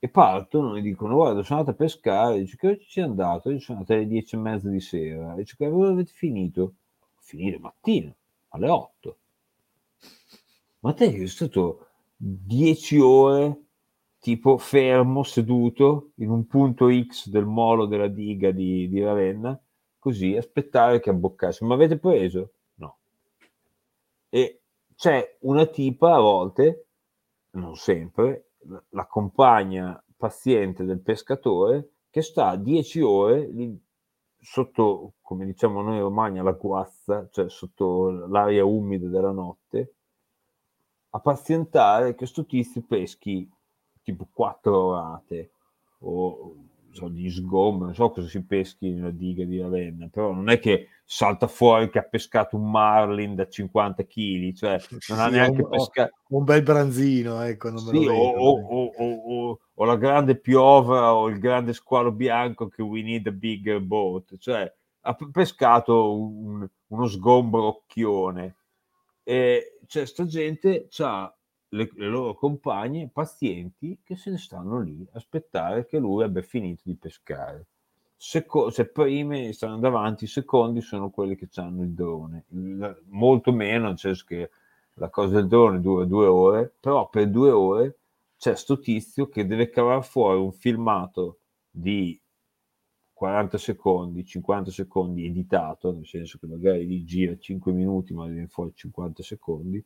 e 0.00 0.08
partono 0.08 0.76
e 0.76 0.80
dicono 0.80 1.16
guarda 1.16 1.42
sono 1.42 1.60
andato 1.60 1.76
a 1.76 1.84
pescare, 1.84 2.38
dice 2.38 2.56
che 2.56 2.68
oggi 2.68 2.86
ci 2.86 3.00
è 3.00 3.02
andato, 3.02 3.50
io 3.50 3.58
sono 3.60 3.78
andato 3.78 3.98
alle 3.98 4.06
dieci 4.06 4.36
e 4.36 4.38
mezza 4.38 4.68
di 4.70 4.80
sera, 4.80 5.34
dice 5.34 5.56
che 5.56 5.66
avete 5.66 6.12
finito? 6.12 6.74
Finire 7.20 7.58
mattina, 7.58 8.14
alle 8.48 8.68
8. 8.70 9.18
Ma 10.80 10.94
te 10.94 11.12
è 11.12 11.26
stato 11.26 11.88
10 12.16 12.98
ore 13.00 13.62
tipo 14.28 14.58
fermo, 14.58 15.22
seduto 15.22 16.10
in 16.16 16.28
un 16.28 16.46
punto 16.46 16.90
X 16.90 17.30
del 17.30 17.46
molo 17.46 17.86
della 17.86 18.08
diga 18.08 18.50
di, 18.50 18.86
di 18.86 19.02
Ravenna 19.02 19.58
così, 19.98 20.36
aspettare 20.36 21.00
che 21.00 21.08
abboccasse. 21.08 21.64
Ma 21.64 21.72
avete 21.72 21.96
preso? 21.96 22.52
No. 22.74 22.98
E 24.28 24.60
c'è 24.94 25.38
una 25.40 25.64
tipa 25.64 26.14
a 26.14 26.20
volte, 26.20 26.88
non 27.52 27.74
sempre, 27.76 28.50
la 28.90 29.06
compagna 29.06 29.98
paziente 30.14 30.84
del 30.84 31.00
pescatore 31.00 31.92
che 32.10 32.20
sta 32.20 32.54
10 32.54 33.00
ore 33.00 33.46
lì 33.46 33.82
sotto, 34.38 35.14
come 35.22 35.46
diciamo 35.46 35.80
noi 35.80 36.00
romani, 36.00 36.38
alla 36.38 36.52
guazza, 36.52 37.26
cioè 37.30 37.48
sotto 37.48 38.10
l'aria 38.26 38.66
umida 38.66 39.08
della 39.08 39.32
notte, 39.32 39.94
a 41.08 41.18
pazientare 41.18 42.10
che 42.10 42.16
questo 42.16 42.44
tizio 42.44 42.82
peschi 42.86 43.50
tipo 44.08 44.26
4 44.32 44.74
orate 44.74 45.50
o 46.00 46.54
so, 46.90 47.08
di 47.08 47.30
sgombro, 47.30 47.86
non 47.86 47.94
so 47.94 48.10
cosa 48.10 48.26
si 48.26 48.42
peschi 48.42 48.90
nella 48.90 49.10
diga 49.10 49.44
di 49.44 49.60
Ravenna, 49.60 50.08
però 50.08 50.32
non 50.32 50.48
è 50.48 50.58
che 50.58 50.88
salta 51.04 51.46
fuori 51.46 51.90
che 51.90 51.98
ha 51.98 52.02
pescato 52.02 52.56
un 52.56 52.70
marlin 52.70 53.34
da 53.34 53.46
50 53.46 54.04
kg, 54.04 54.52
cioè 54.54 54.78
non 55.08 55.18
ha 55.18 55.28
neanche 55.28 55.66
pescato... 55.66 56.14
Un 56.28 56.44
bel 56.44 56.62
branzino, 56.62 57.42
ecco, 57.42 57.70
non 57.70 57.78
sì, 57.78 58.06
o, 58.06 58.14
o, 58.14 58.92
o, 58.96 59.60
o, 59.74 59.84
la 59.84 59.96
grande 59.96 60.36
piovra 60.36 61.14
o 61.14 61.28
il 61.28 61.38
grande 61.38 61.72
squalo 61.72 62.12
bianco 62.12 62.68
che 62.68 62.82
we 62.82 63.02
need 63.02 63.26
a 63.26 63.32
bigger 63.32 63.80
boat, 63.80 64.36
cioè 64.38 64.70
ha 65.00 65.16
pescato 65.30 66.18
un, 66.18 66.66
uno 66.88 67.06
sgombro 67.06 67.66
occhione. 67.66 68.56
E 69.22 69.78
cioè, 69.86 70.06
sta 70.06 70.24
gente 70.24 70.88
ha 70.98 71.32
le, 71.70 71.90
le 71.94 72.06
loro 72.08 72.34
compagne 72.34 73.08
pazienti 73.12 73.98
che 74.02 74.16
se 74.16 74.30
ne 74.30 74.38
stanno 74.38 74.80
lì 74.80 75.06
a 75.12 75.16
aspettare 75.16 75.86
che 75.86 75.98
lui 75.98 76.22
abbia 76.22 76.42
finito 76.42 76.82
di 76.84 76.96
pescare. 76.96 77.66
Seco- 78.16 78.70
se 78.70 78.86
prime 78.88 79.52
stanno 79.52 79.78
davanti, 79.78 80.24
i 80.24 80.26
secondi 80.28 80.80
sono 80.80 81.10
quelli 81.10 81.36
che 81.36 81.48
hanno 81.56 81.82
il 81.82 81.90
drone. 81.92 82.44
Il- 82.50 83.02
molto 83.08 83.52
meno, 83.52 83.88
nel 83.88 83.98
senso 83.98 84.24
che 84.26 84.50
la 84.94 85.08
cosa 85.10 85.34
del 85.36 85.46
drone 85.46 85.80
dura 85.80 86.04
due 86.04 86.26
ore, 86.26 86.74
però 86.80 87.08
per 87.08 87.28
due 87.30 87.50
ore 87.50 87.98
c'è 88.36 88.54
sto 88.56 88.78
tizio 88.78 89.28
che 89.28 89.46
deve 89.46 89.70
cavare 89.70 90.02
fuori 90.02 90.40
un 90.40 90.52
filmato 90.52 91.38
di 91.70 92.20
40 93.12 93.58
secondi, 93.58 94.24
50 94.24 94.70
secondi 94.70 95.24
editato, 95.26 95.92
nel 95.92 96.06
senso 96.06 96.38
che 96.38 96.46
magari 96.46 96.86
gli 96.86 97.04
gira 97.04 97.36
5 97.36 97.72
minuti 97.72 98.12
ma 98.14 98.26
viene 98.26 98.46
fuori 98.46 98.72
50 98.74 99.22
secondi, 99.22 99.84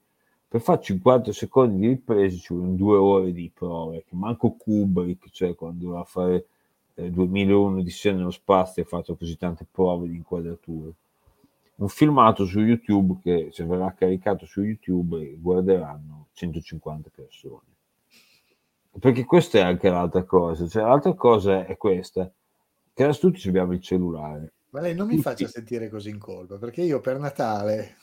per 0.52 0.60
fare 0.60 0.82
50 0.82 1.32
secondi 1.32 1.80
di 1.80 1.88
riprese 1.88 2.36
ci 2.36 2.52
vogliono 2.52 2.74
due 2.74 2.98
ore 2.98 3.32
di 3.32 3.50
prove, 3.54 4.04
che 4.06 4.14
manco 4.14 4.50
Kubrick, 4.50 5.30
cioè 5.30 5.54
quando 5.54 5.86
doveva 5.86 6.04
fare 6.04 6.44
eh, 6.92 7.10
2001 7.10 7.80
di 7.80 7.88
sé 7.88 8.12
nello 8.12 8.30
spazio 8.30 8.82
ha 8.82 8.84
fatto 8.84 9.16
così 9.16 9.38
tante 9.38 9.64
prove 9.70 10.08
di 10.10 10.16
inquadrature. 10.16 10.92
Un 11.76 11.88
filmato 11.88 12.44
su 12.44 12.60
YouTube 12.60 13.20
che 13.22 13.48
se 13.50 13.64
verrà 13.64 13.94
caricato 13.94 14.44
su 14.44 14.60
YouTube 14.60 15.38
guarderanno 15.38 16.26
150 16.34 17.10
persone. 17.14 17.70
Perché 19.00 19.24
questa 19.24 19.56
è 19.56 19.62
anche 19.62 19.88
l'altra 19.88 20.24
cosa, 20.24 20.68
cioè 20.68 20.82
l'altra 20.82 21.14
cosa 21.14 21.64
è 21.64 21.78
questa, 21.78 22.30
che 22.92 23.02
adesso 23.02 23.30
tutti 23.30 23.48
abbiamo 23.48 23.72
il 23.72 23.80
cellulare. 23.80 24.52
Ma 24.68 24.80
lei 24.80 24.94
non 24.94 25.06
mi 25.06 25.14
Tutti. 25.14 25.22
faccia 25.22 25.46
sentire 25.46 25.88
così 25.88 26.10
in 26.10 26.18
colpa, 26.18 26.58
perché 26.58 26.82
io 26.82 27.00
per 27.00 27.18
Natale, 27.18 27.96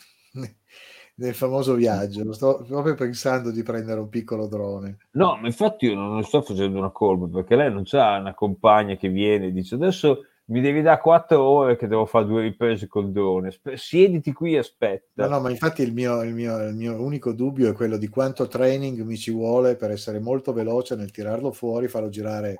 nel 1.20 1.36
famoso 1.36 1.76
viaggio, 1.76 2.32
sto 2.34 2.64
proprio 2.68 2.96
pensando 2.96 3.52
di 3.52 3.62
prendere 3.62 4.00
un 4.00 4.10
piccolo 4.10 4.48
drone. 4.48 4.98
No, 5.12 5.38
ma 5.38 5.48
infatti 5.48 5.88
io 5.88 5.96
non 5.96 6.24
sto 6.24 6.42
facendo 6.42 6.78
una 6.78 6.92
colpa 6.92 7.28
perché 7.28 7.56
lei 7.56 7.72
non 7.72 7.84
c'ha 7.84 8.18
una 8.18 8.34
compagna 8.34 8.96
che 8.96 9.10
viene 9.10 9.48
e 9.48 9.52
dice 9.52 9.76
adesso 9.76 10.26
mi 10.46 10.62
devi 10.62 10.82
dare 10.82 11.00
quattro 11.00 11.44
ore 11.44 11.76
che 11.76 11.88
devo 11.88 12.06
fare 12.06 12.26
due 12.26 12.42
riprese 12.42 12.88
col 12.88 13.12
drone. 13.12 13.56
Siediti 13.76 14.34
qui 14.34 14.56
e 14.56 14.60
aspetta. 14.60 15.28
No, 15.28 15.36
no, 15.36 15.42
ma 15.42 15.50
infatti 15.52 15.84
il 15.84 15.94
mio, 15.94 16.24
il, 16.24 16.34
mio, 16.34 16.58
il 16.68 16.76
mio 16.76 17.00
unico 17.00 17.34
dubbio 17.34 17.70
è 17.70 17.74
quello 17.74 17.98
di 17.98 18.08
quanto 18.08 18.48
training 18.48 19.02
mi 19.02 19.16
ci 19.16 19.32
vuole 19.32 19.76
per 19.76 19.92
essere 19.92 20.20
molto 20.20 20.52
veloce 20.52 20.96
nel 20.96 21.12
tirarlo 21.12 21.52
fuori, 21.52 21.88
farlo 21.88 22.10
girare 22.10 22.56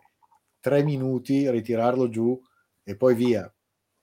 tre 0.60 0.84
minuti, 0.84 1.50
ritirarlo 1.50 2.10
giù 2.10 2.40
e 2.84 2.96
poi 2.96 3.16
via. 3.16 3.52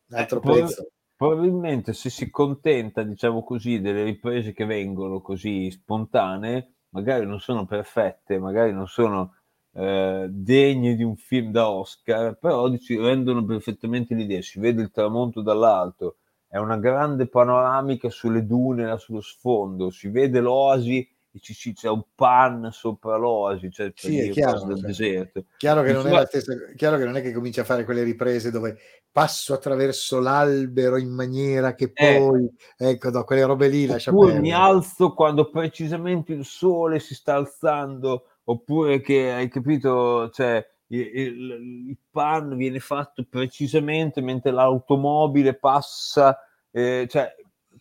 Un 0.09 0.19
altro 0.19 0.41
Eh, 0.43 0.53
pezzo. 0.53 0.89
Probabilmente 1.17 1.93
se 1.95 2.11
si 2.11 2.31
contenta, 2.31 3.03
diciamo 3.03 3.43
così, 3.43 3.81
delle 3.81 4.05
riprese 4.05 4.53
che 4.53 4.67
vengono 4.67 5.21
così 5.21 5.71
spontanee, 5.71 6.75
magari 6.91 7.27
non 7.27 7.41
sono 7.41 7.65
perfette, 7.65 8.39
magari 8.39 8.73
non 8.73 8.87
sono 8.87 9.35
eh, 9.73 10.27
degne 10.31 10.95
di 10.95 11.03
un 11.03 11.17
film 11.17 11.51
da 11.51 11.71
Oscar, 11.71 12.39
però 12.39 12.69
dici, 12.69 12.97
rendono 12.97 13.45
perfettamente 13.45 14.15
l'idea. 14.15 14.43
Si 14.43 14.61
vede 14.61 14.83
il 14.83 14.91
tramonto 14.91 15.41
dall'alto, 15.41 16.19
è 16.47 16.59
una 16.59 16.77
grande 16.77 17.27
panoramica 17.27 18.11
sulle 18.11 18.47
dune 18.47 18.85
là 18.87 18.97
sullo 18.99 19.21
sfondo, 19.21 19.91
si 19.91 20.09
vede 20.09 20.41
l'oasi 20.41 21.09
e 21.37 21.41
ci, 21.41 21.55
ci- 21.55 21.75
c'è 21.75 21.89
un 21.91 22.03
pan 22.15 22.71
sopra 22.73 23.17
l'oasi, 23.17 23.71
cioè 23.71 23.93
Sì, 23.95 24.19
è 24.19 24.31
chiaro, 24.31 24.65
del 24.65 24.77
cioè. 24.79 24.87
deserto. 24.87 25.45
Chiaro 25.59 25.83
che, 25.83 25.89
Dici, 25.89 25.99
non 25.99 26.07
è 26.07 26.11
"Ma- 26.15 26.21
la 26.21 26.27
stessa, 26.27 26.53
chiaro 26.75 26.97
che 26.97 27.05
non 27.05 27.17
è 27.17 27.21
che 27.23 27.33
comincia 27.33 27.61
a 27.61 27.65
fare 27.65 27.85
quelle 27.85 28.03
riprese 28.03 28.51
dove 28.51 28.79
passo 29.13 29.53
attraverso 29.55 30.19
l'albero 30.21 30.97
in 30.97 31.11
maniera 31.11 31.75
che 31.75 31.91
Eh. 31.95 32.17
poi, 32.19 32.49
ecco, 32.77 33.11
no, 33.11 33.25
quelle 33.25 33.45
robe 33.45 33.69
lì 33.69 33.87
lascia 33.87 34.11
Oppure 34.11 34.33
mi 34.41 34.49
perdere. 34.51 34.63
alzo 34.63 35.13
quando 35.15 35.51
precisamente 35.51 36.33
il 36.33 36.45
sole 36.45 36.99
si 36.99 37.15
sta 37.15 37.35
alzando, 37.35 38.27
oppure 38.45 39.01
che 39.01 39.33
hai 39.33 39.49
capito, 39.49 40.31
cioè 40.31 40.65
il, 40.89 41.01
il- 41.01 41.87
il 41.89 41.99
pan 42.11 42.57
viene 42.57 42.79
fatto 42.79 43.27
precisamente 43.29 44.21
mentre 44.23 44.53
l'automobile 44.53 45.55
passa, 45.55 46.39
eh, 46.71 47.07
cioè 47.11 47.35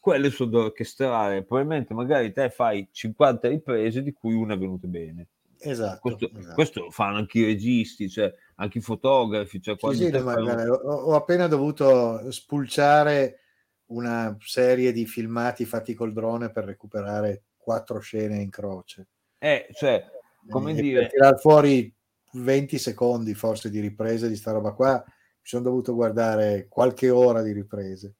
quelle 0.05 0.29
sono 0.29 0.51
da 0.51 0.59
orchestrare. 0.59 1.43
Probabilmente 1.43 1.95
magari 1.95 2.31
te 2.31 2.51
fai 2.51 2.87
50 2.91 3.47
riprese 3.47 4.03
di 4.03 4.13
cui 4.13 4.35
una 4.35 4.53
è 4.53 4.57
venuta 4.57 4.85
bene. 4.85 5.29
Esatto, 5.57 5.99
Questo, 5.99 6.29
esatto. 6.31 6.53
questo 6.53 6.91
fanno 6.91 7.17
anche 7.17 7.39
i 7.39 7.45
registi, 7.45 8.07
cioè 8.07 8.31
anche 8.57 8.77
i 8.77 8.81
fotografi. 8.81 9.59
Cioè 9.59 9.75
Sì, 9.79 9.87
sì, 9.95 10.11
un- 10.11 10.79
ho 10.83 11.15
appena 11.15 11.47
dovuto 11.47 12.29
spulciare 12.31 13.39
una 13.87 14.37
serie 14.41 14.91
di 14.91 15.07
filmati 15.07 15.65
fatti 15.65 15.95
col 15.95 16.13
drone 16.13 16.51
per 16.51 16.65
recuperare 16.65 17.45
quattro 17.57 17.97
scene 17.99 18.39
in 18.39 18.51
croce. 18.51 19.07
eh, 19.39 19.67
cioè, 19.73 20.05
come 20.47 20.73
E 20.73 20.81
dire, 20.81 20.99
per 21.01 21.09
tirar 21.09 21.39
fuori 21.39 21.91
20 22.33 22.77
secondi 22.77 23.33
forse 23.33 23.71
di 23.71 23.79
riprese 23.79 24.27
di 24.27 24.35
sta 24.35 24.51
roba 24.51 24.71
qua, 24.73 25.03
mi 25.03 25.13
sono 25.41 25.63
dovuto 25.63 25.95
guardare 25.95 26.67
qualche 26.69 27.09
ora 27.09 27.41
di 27.41 27.53
riprese. 27.53 28.13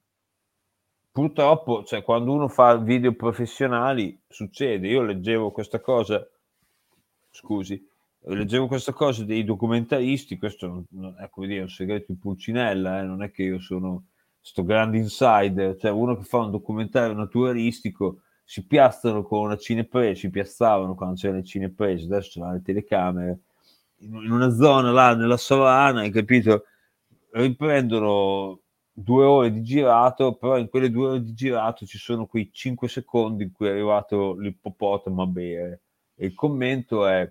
Purtroppo, 1.16 1.82
cioè, 1.82 2.02
quando 2.02 2.30
uno 2.30 2.46
fa 2.46 2.76
video 2.76 3.14
professionali, 3.14 4.20
succede. 4.28 4.86
Io 4.86 5.00
leggevo 5.00 5.50
questa 5.50 5.80
cosa, 5.80 6.22
scusi, 7.30 7.82
leggevo 8.24 8.66
questa 8.66 8.92
cosa 8.92 9.24
dei 9.24 9.42
documentaristi, 9.42 10.36
questo 10.36 10.66
non, 10.66 10.84
non 10.90 11.16
è 11.18 11.30
come 11.30 11.46
dire 11.46 11.62
un 11.62 11.70
segreto 11.70 12.12
di 12.12 12.18
Pulcinella, 12.18 13.00
eh, 13.00 13.04
non 13.04 13.22
è 13.22 13.30
che 13.30 13.44
io 13.44 13.58
sono 13.60 14.08
sto 14.42 14.62
grande 14.62 14.98
insider, 14.98 15.78
cioè 15.78 15.90
uno 15.90 16.18
che 16.18 16.24
fa 16.24 16.40
un 16.40 16.50
documentario 16.50 17.14
naturalistico 17.14 18.20
si 18.44 18.66
piazzano 18.66 19.22
con 19.22 19.40
una 19.40 19.56
cinepresa, 19.56 20.20
si 20.20 20.28
piazzavano 20.28 20.94
quando 20.94 21.16
c'erano 21.16 21.38
le 21.38 21.46
cineprese, 21.46 22.04
adesso 22.04 22.32
c'erano 22.32 22.52
le 22.52 22.62
telecamere, 22.62 23.38
in, 24.00 24.16
in 24.16 24.30
una 24.30 24.50
zona 24.50 24.90
là 24.90 25.14
nella 25.14 25.38
savana, 25.38 26.00
hai 26.00 26.10
capito? 26.10 26.64
Riprendono 27.30 28.60
due 28.98 29.24
ore 29.24 29.52
di 29.52 29.62
girato, 29.62 30.36
però 30.36 30.56
in 30.56 30.70
quelle 30.70 30.90
due 30.90 31.08
ore 31.08 31.22
di 31.22 31.34
girato 31.34 31.84
ci 31.84 31.98
sono 31.98 32.26
quei 32.26 32.50
5 32.50 32.88
secondi 32.88 33.44
in 33.44 33.52
cui 33.52 33.66
è 33.66 33.70
arrivato 33.70 34.34
l'ippopotamo 34.38 35.22
a 35.22 35.26
bere. 35.26 35.82
E 36.14 36.26
il 36.26 36.34
commento 36.34 37.06
è: 37.06 37.30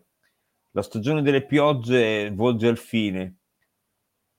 la 0.71 0.81
stagione 0.83 1.23
delle 1.23 1.43
piogge 1.43 2.29
volge 2.31 2.67
al 2.67 2.77
fine. 2.77 3.37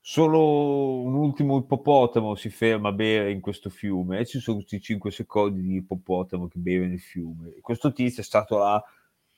Solo 0.01 1.03
un 1.03 1.15
ultimo 1.15 1.59
ippopotamo 1.59 2.37
si 2.37 2.49
ferma 2.49 2.91
a 2.91 2.93
bere 2.93 3.33
in 3.33 3.41
questo 3.41 3.71
fiume 3.71 4.21
e 4.21 4.25
ci 4.27 4.39
sono 4.39 4.59
questi 4.59 4.81
5 4.81 5.11
secondi 5.11 5.61
di 5.63 5.77
ippopotamo 5.79 6.47
che 6.47 6.61
beve 6.61 6.87
nel 6.87 7.01
fiume. 7.01 7.55
E 7.57 7.61
questo 7.61 7.93
tizio 7.93 8.23
è 8.23 8.25
stato 8.25 8.59
là 8.59 8.81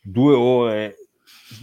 due 0.03 0.35
ore 0.35 0.97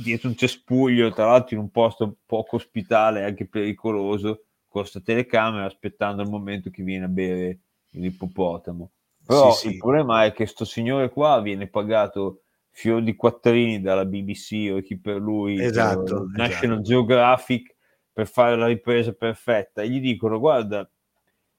dietro 0.03 0.29
un 0.29 0.35
cespuglio, 0.35 1.11
tra 1.11 1.27
l'altro 1.27 1.55
in 1.55 1.61
un 1.61 1.69
posto 1.69 2.17
poco 2.25 2.55
ospitale, 2.55 3.23
anche 3.23 3.47
pericoloso, 3.47 4.45
con 4.75 4.81
questa 4.81 4.99
telecamera 4.99 5.63
aspettando 5.63 6.21
il 6.21 6.29
momento 6.29 6.69
che 6.69 6.83
viene 6.83 7.05
a 7.05 7.07
bere 7.07 7.59
l'ippopotamo. 7.91 8.91
Però 9.25 9.51
Sì, 9.53 9.59
sì. 9.59 9.67
il 9.69 9.77
problema 9.77 10.25
è 10.25 10.33
che 10.33 10.45
sto 10.45 10.65
signore 10.65 11.09
qua 11.09 11.39
viene 11.39 11.67
pagato 11.67 12.41
fior 12.71 13.01
di 13.01 13.15
quattrini 13.15 13.79
dalla 13.79 14.03
BBC 14.03 14.69
o 14.73 14.81
chi 14.81 14.99
per 14.99 15.15
lui, 15.15 15.61
Esatto, 15.61 16.03
per 16.03 16.25
National 16.35 16.79
esatto. 16.79 16.81
Geographic, 16.81 17.75
per 18.11 18.27
fare 18.27 18.57
la 18.57 18.67
ripresa 18.67 19.13
perfetta. 19.13 19.81
E 19.81 19.89
gli 19.89 20.01
dicono, 20.01 20.39
guarda, 20.39 20.87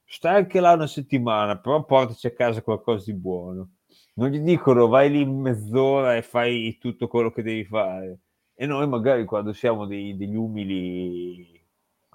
stai 0.05 0.37
anche 0.37 0.61
là 0.61 0.73
una 0.75 0.87
settimana, 0.87 1.59
però 1.59 1.83
portaci 1.85 2.27
a 2.27 2.33
casa 2.33 2.61
qualcosa 2.61 3.11
di 3.11 3.15
buono. 3.17 3.71
Non 4.17 4.29
gli 4.29 4.41
dicono 4.41 4.89
vai 4.89 5.11
lì 5.11 5.23
in 5.23 5.41
mezz'ora 5.41 6.17
e 6.17 6.23
fai 6.23 6.77
tutto 6.79 7.09
quello 7.09 7.31
che 7.31 7.43
devi 7.43 7.65
fare. 7.65 8.19
E 8.55 8.67
noi 8.67 8.87
magari 8.87 9.25
quando 9.25 9.53
siamo 9.55 9.87
dei- 9.87 10.17
degli 10.17 10.35
umili, 10.37 11.56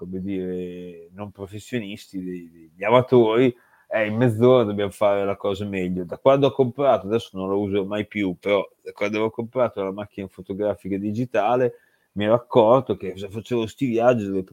come 0.04 0.20
dire, 0.20 1.08
non 1.12 1.30
professionisti, 1.30 2.22
degli 2.22 2.84
amatori, 2.84 3.54
eh, 3.88 4.06
in 4.06 4.16
mezz'ora 4.16 4.64
dobbiamo 4.64 4.90
fare 4.90 5.24
la 5.24 5.36
cosa 5.36 5.64
meglio. 5.64 6.04
Da 6.04 6.18
quando 6.18 6.46
ho 6.48 6.52
comprato, 6.52 7.06
adesso 7.06 7.30
non 7.36 7.48
lo 7.48 7.58
uso 7.60 7.84
mai 7.84 8.06
più, 8.06 8.36
però 8.38 8.66
da 8.82 8.92
quando 8.92 9.16
avevo 9.16 9.30
comprato 9.30 9.82
la 9.82 9.92
macchina 9.92 10.26
fotografica 10.28 10.96
digitale, 10.96 11.74
mi 12.12 12.24
ero 12.24 12.34
accorto 12.34 12.96
che 12.96 13.14
se 13.16 13.28
facevo 13.28 13.66
sti 13.66 13.86
viaggi 13.86 14.24
dove 14.26 14.44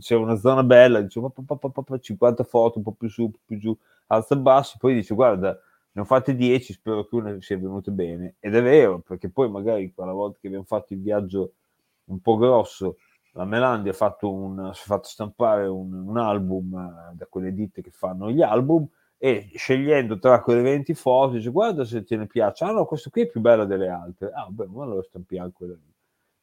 c'era 0.00 0.20
una 0.20 0.36
zona 0.36 0.62
bella, 0.64 1.00
dicevo 1.00 1.28
pa- 1.30 1.42
pa- 1.46 1.56
pa- 1.56 1.68
pa- 1.68 1.82
pa- 1.82 1.98
50 1.98 2.42
foto, 2.44 2.78
un 2.78 2.84
po' 2.84 2.92
più 2.92 3.08
su, 3.08 3.22
un 3.24 3.30
po' 3.30 3.38
più 3.46 3.58
giù, 3.58 3.76
alza 4.08 4.34
e 4.34 4.38
basso, 4.38 4.76
poi 4.78 4.94
dice 4.94 5.14
guarda, 5.14 5.58
ne 5.92 6.00
ho 6.00 6.04
fatte 6.04 6.34
10, 6.34 6.72
spero 6.72 7.06
che 7.06 7.14
una 7.14 7.36
sia 7.40 7.56
venuta 7.56 7.90
bene. 7.90 8.34
Ed 8.40 8.54
è 8.54 8.62
vero, 8.62 8.98
perché 9.00 9.28
poi 9.30 9.48
magari 9.50 9.92
quella 9.94 10.12
volta 10.12 10.38
che 10.40 10.46
abbiamo 10.48 10.64
fatto 10.66 10.92
il 10.94 11.00
viaggio 11.00 11.52
un 12.06 12.20
po' 12.20 12.36
grosso, 12.36 12.96
la 13.36 13.44
Melandi 13.44 13.90
ha 13.90 13.92
fatto, 13.92 14.32
un, 14.32 14.70
si 14.72 14.82
è 14.82 14.86
fatto 14.86 15.08
stampare 15.08 15.66
un, 15.66 15.92
un 15.92 16.16
album 16.16 16.74
eh, 16.74 17.14
da 17.14 17.26
quelle 17.26 17.52
ditte 17.52 17.82
che 17.82 17.90
fanno 17.90 18.30
gli 18.30 18.42
album 18.42 18.88
e 19.18 19.50
scegliendo 19.54 20.18
tra 20.18 20.40
quelle 20.40 20.62
20 20.62 20.94
foto 20.94 21.34
dice 21.34 21.50
guarda 21.50 21.84
se 21.84 22.02
te 22.02 22.16
ne 22.16 22.26
piace, 22.26 22.64
ah 22.64 22.72
no, 22.72 22.84
questo 22.86 23.10
qui 23.10 23.22
è 23.22 23.26
più 23.26 23.40
bello 23.40 23.66
delle 23.66 23.88
altre, 23.88 24.30
ah 24.32 24.48
beh, 24.48 24.66
ma 24.66 24.84
allora 24.84 25.02
stampiamo 25.02 25.50
quella 25.52 25.74
lì. 25.74 25.94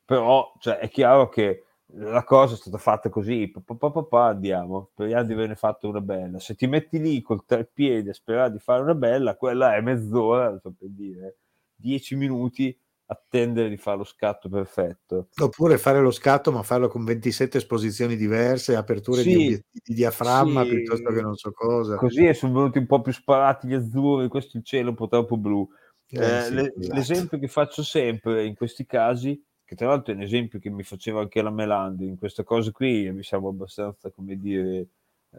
Però 0.05 0.53
cioè, 0.59 0.77
è 0.77 0.89
chiaro 0.89 1.29
che 1.29 1.65
la 1.95 2.23
cosa 2.23 2.53
è 2.53 2.57
stata 2.57 2.77
fatta 2.77 3.09
così, 3.09 3.49
pa, 3.49 3.61
pa, 3.75 3.89
pa, 3.91 4.03
pa, 4.03 4.27
andiamo, 4.27 4.89
speriamo 4.91 5.23
di 5.23 5.33
averne 5.33 5.55
fatto 5.55 5.87
una 5.87 6.01
bella. 6.01 6.39
Se 6.39 6.55
ti 6.55 6.67
metti 6.67 6.99
lì 6.99 7.21
col 7.21 7.45
treppiede 7.45 8.11
a 8.11 8.13
sperare 8.13 8.51
di 8.51 8.59
fare 8.59 8.81
una 8.81 8.95
bella, 8.95 9.35
quella 9.35 9.75
è 9.75 9.81
mezz'ora, 9.81 10.57
so 10.59 10.73
per 10.77 10.89
dire, 10.89 11.37
dieci 11.75 12.15
minuti 12.15 12.75
attendere 13.05 13.69
di 13.69 13.77
fare 13.77 13.97
lo 13.97 14.03
scatto 14.03 14.49
perfetto. 14.49 15.29
Oppure 15.41 15.77
fare 15.79 15.99
lo 15.99 16.09
scatto, 16.11 16.51
ma 16.51 16.61
farlo 16.63 16.87
con 16.87 17.03
27 17.03 17.57
esposizioni 17.57 18.15
diverse, 18.15 18.75
aperture 18.75 19.23
Sì, 19.23 19.25
di, 19.25 19.59
di 19.71 19.93
diaframma 19.93 20.65
sì, 20.65 20.65
piuttosto 20.65 21.11
che 21.11 21.21
non 21.21 21.35
so 21.35 21.51
cosa. 21.51 21.99
Così 21.99 22.33
sono 22.33 22.53
venuti 22.53 22.77
un 22.79 22.85
po' 22.87 23.01
più 23.01 23.11
sparati 23.13 23.67
gli 23.67 23.73
azzurri, 23.73 24.27
questo 24.27 24.57
il 24.57 24.63
cielo 24.63 24.89
un 24.89 24.95
po' 24.95 25.07
troppo 25.07 25.37
blu. 25.37 25.67
Eh, 26.11 26.39
Eh, 26.39 26.49
sì, 26.49 26.55
le- 26.55 26.73
esatto. 26.75 26.91
L'esempio 26.91 27.39
che 27.39 27.47
faccio 27.47 27.83
sempre 27.83 28.45
in 28.45 28.55
questi 28.55 28.85
casi, 28.85 29.41
che 29.63 29.75
tra 29.75 29.87
l'altro 29.87 30.13
è 30.13 30.15
un 30.17 30.23
esempio 30.23 30.59
che 30.59 30.69
mi 30.69 30.83
faceva 30.83 31.21
anche 31.21 31.41
la 31.41 31.51
Melandi, 31.51 32.07
in 32.07 32.17
questa 32.17 32.43
cosa 32.43 32.71
qui 32.71 33.11
mi 33.11 33.23
siamo 33.23 33.49
abbastanza, 33.49 34.11
come 34.11 34.37
dire, 34.37 34.87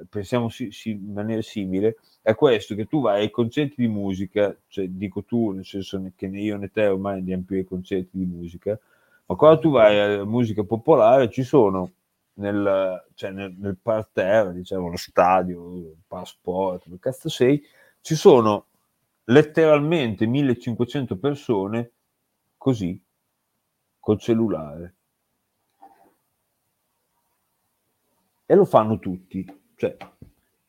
pensiamo 0.08 0.48
si- 0.48 0.70
si- 0.72 0.90
in 0.90 1.12
maniera 1.12 1.42
simile, 1.42 1.96
è 2.22 2.34
questo, 2.34 2.74
che 2.74 2.86
tu 2.86 3.00
vai 3.00 3.22
ai 3.22 3.30
concerti 3.30 3.74
di 3.76 3.88
musica, 3.88 4.56
cioè 4.68 4.88
dico 4.88 5.24
tu, 5.24 5.50
nel 5.52 5.64
senso 5.64 6.02
che 6.16 6.28
né 6.28 6.40
io 6.40 6.56
né 6.56 6.70
te 6.70 6.86
ormai 6.86 7.18
andiamo 7.18 7.44
più 7.44 7.56
ai 7.56 7.64
concerti 7.64 8.16
di 8.18 8.24
musica, 8.26 8.78
ma 9.26 9.34
quando 9.36 9.60
tu 9.60 9.70
vai 9.70 9.98
alla 9.98 10.24
musica 10.24 10.62
popolare 10.64 11.30
ci 11.30 11.42
sono 11.42 11.92
nel, 12.34 13.04
cioè 13.14 13.30
nel, 13.30 13.54
nel 13.58 13.76
parterre, 13.80 14.52
diciamo, 14.52 14.88
lo 14.90 14.96
stadio, 14.96 15.76
il 15.76 15.96
passport, 16.06 16.88
che 16.88 16.98
cazzo 16.98 17.28
sei, 17.28 17.62
ci 18.00 18.14
sono 18.14 18.66
letteralmente 19.24 20.26
1500 20.26 21.16
persone 21.16 21.90
così, 22.56 23.00
col 24.00 24.18
cellulare. 24.18 24.94
E 28.46 28.54
lo 28.54 28.64
fanno 28.64 28.98
tutti, 28.98 29.44
cioè 29.76 29.96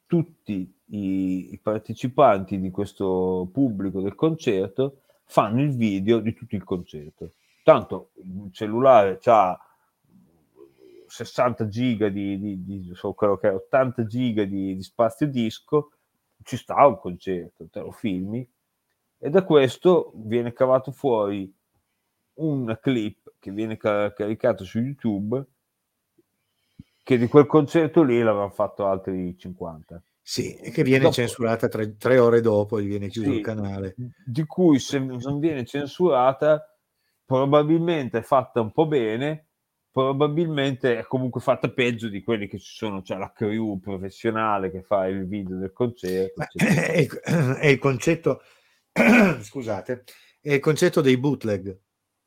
tutti 0.05 0.73
i, 0.87 1.59
partecipanti 1.61 2.59
di 2.59 2.69
questo 2.69 3.49
pubblico 3.51 4.01
del 4.01 4.15
concerto 4.15 5.01
fanno 5.25 5.61
il 5.61 5.75
video 5.75 6.19
di 6.19 6.33
tutto 6.33 6.55
il 6.55 6.63
concerto. 6.63 7.31
Tanto 7.63 8.11
il 8.23 8.49
cellulare 8.51 9.19
ha 9.23 9.59
60 11.07 11.67
giga 11.67 12.09
di, 12.09 12.37
di, 12.39 12.63
di- 12.63 12.91
so 12.93 13.13
quello 13.13 13.37
che 13.37 13.49
è 13.49 13.53
80 13.53 14.05
giga 14.05 14.43
di, 14.43 14.75
di 14.75 14.83
spazio 14.83 15.27
disco, 15.27 15.91
ci 16.43 16.57
sta 16.57 16.85
un 16.85 16.97
concerto, 16.99 17.67
te 17.71 17.79
lo 17.79 17.91
filmi 17.91 18.47
e 19.17 19.29
da 19.29 19.43
questo 19.43 20.11
viene 20.15 20.53
cavato 20.53 20.91
fuori 20.91 21.51
un 22.35 22.77
clip 22.81 23.33
che 23.39 23.51
viene 23.51 23.77
ca- 23.77 24.13
caricato 24.13 24.63
su 24.63 24.79
YouTube 24.79 25.43
che 27.05 27.19
di 27.19 27.27
quel 27.27 27.45
concerto 27.45 28.01
lì 28.01 28.17
l'avevano 28.17 28.49
fatto 28.49 28.87
altri 28.87 29.37
50. 29.37 30.01
Sì, 30.23 30.55
e 30.55 30.71
che 30.71 30.81
viene 30.81 31.03
Dopo- 31.03 31.13
censurata 31.13 31.67
tre, 31.67 31.97
tre 31.97 32.17
ore 32.17 32.41
dopo, 32.41 32.81
gli 32.81 32.87
viene 32.87 33.09
chiuso 33.09 33.29
Sì, 33.29 33.35
il 33.35 33.43
canale. 33.43 33.93
di 34.25 34.43
cui 34.45 34.79
se 34.79 34.97
non 34.97 35.37
viene 35.37 35.65
censurata 35.65 36.67
probabilmente 37.23 38.17
è 38.17 38.21
fatta 38.23 38.59
un 38.59 38.71
po' 38.71 38.87
bene, 38.87 39.49
probabilmente 39.91 40.97
è 40.97 41.03
comunque 41.03 41.41
fatta 41.41 41.69
peggio 41.69 42.09
di 42.09 42.23
quelli 42.23 42.47
che 42.47 42.57
ci 42.57 42.73
sono, 42.73 43.03
cioè 43.03 43.19
la 43.19 43.31
crew 43.31 43.77
professionale 43.77 44.71
che 44.71 44.81
fa 44.81 45.05
il 45.05 45.27
video 45.27 45.57
del 45.57 45.73
concerto. 45.73 46.41
È, 46.57 47.05
è 47.61 47.67
il 47.67 47.77
concetto, 47.77 48.41
scusate, 49.41 50.05
è 50.41 50.53
il 50.53 50.59
concetto 50.59 51.01
dei 51.01 51.17
bootleg. 51.19 51.77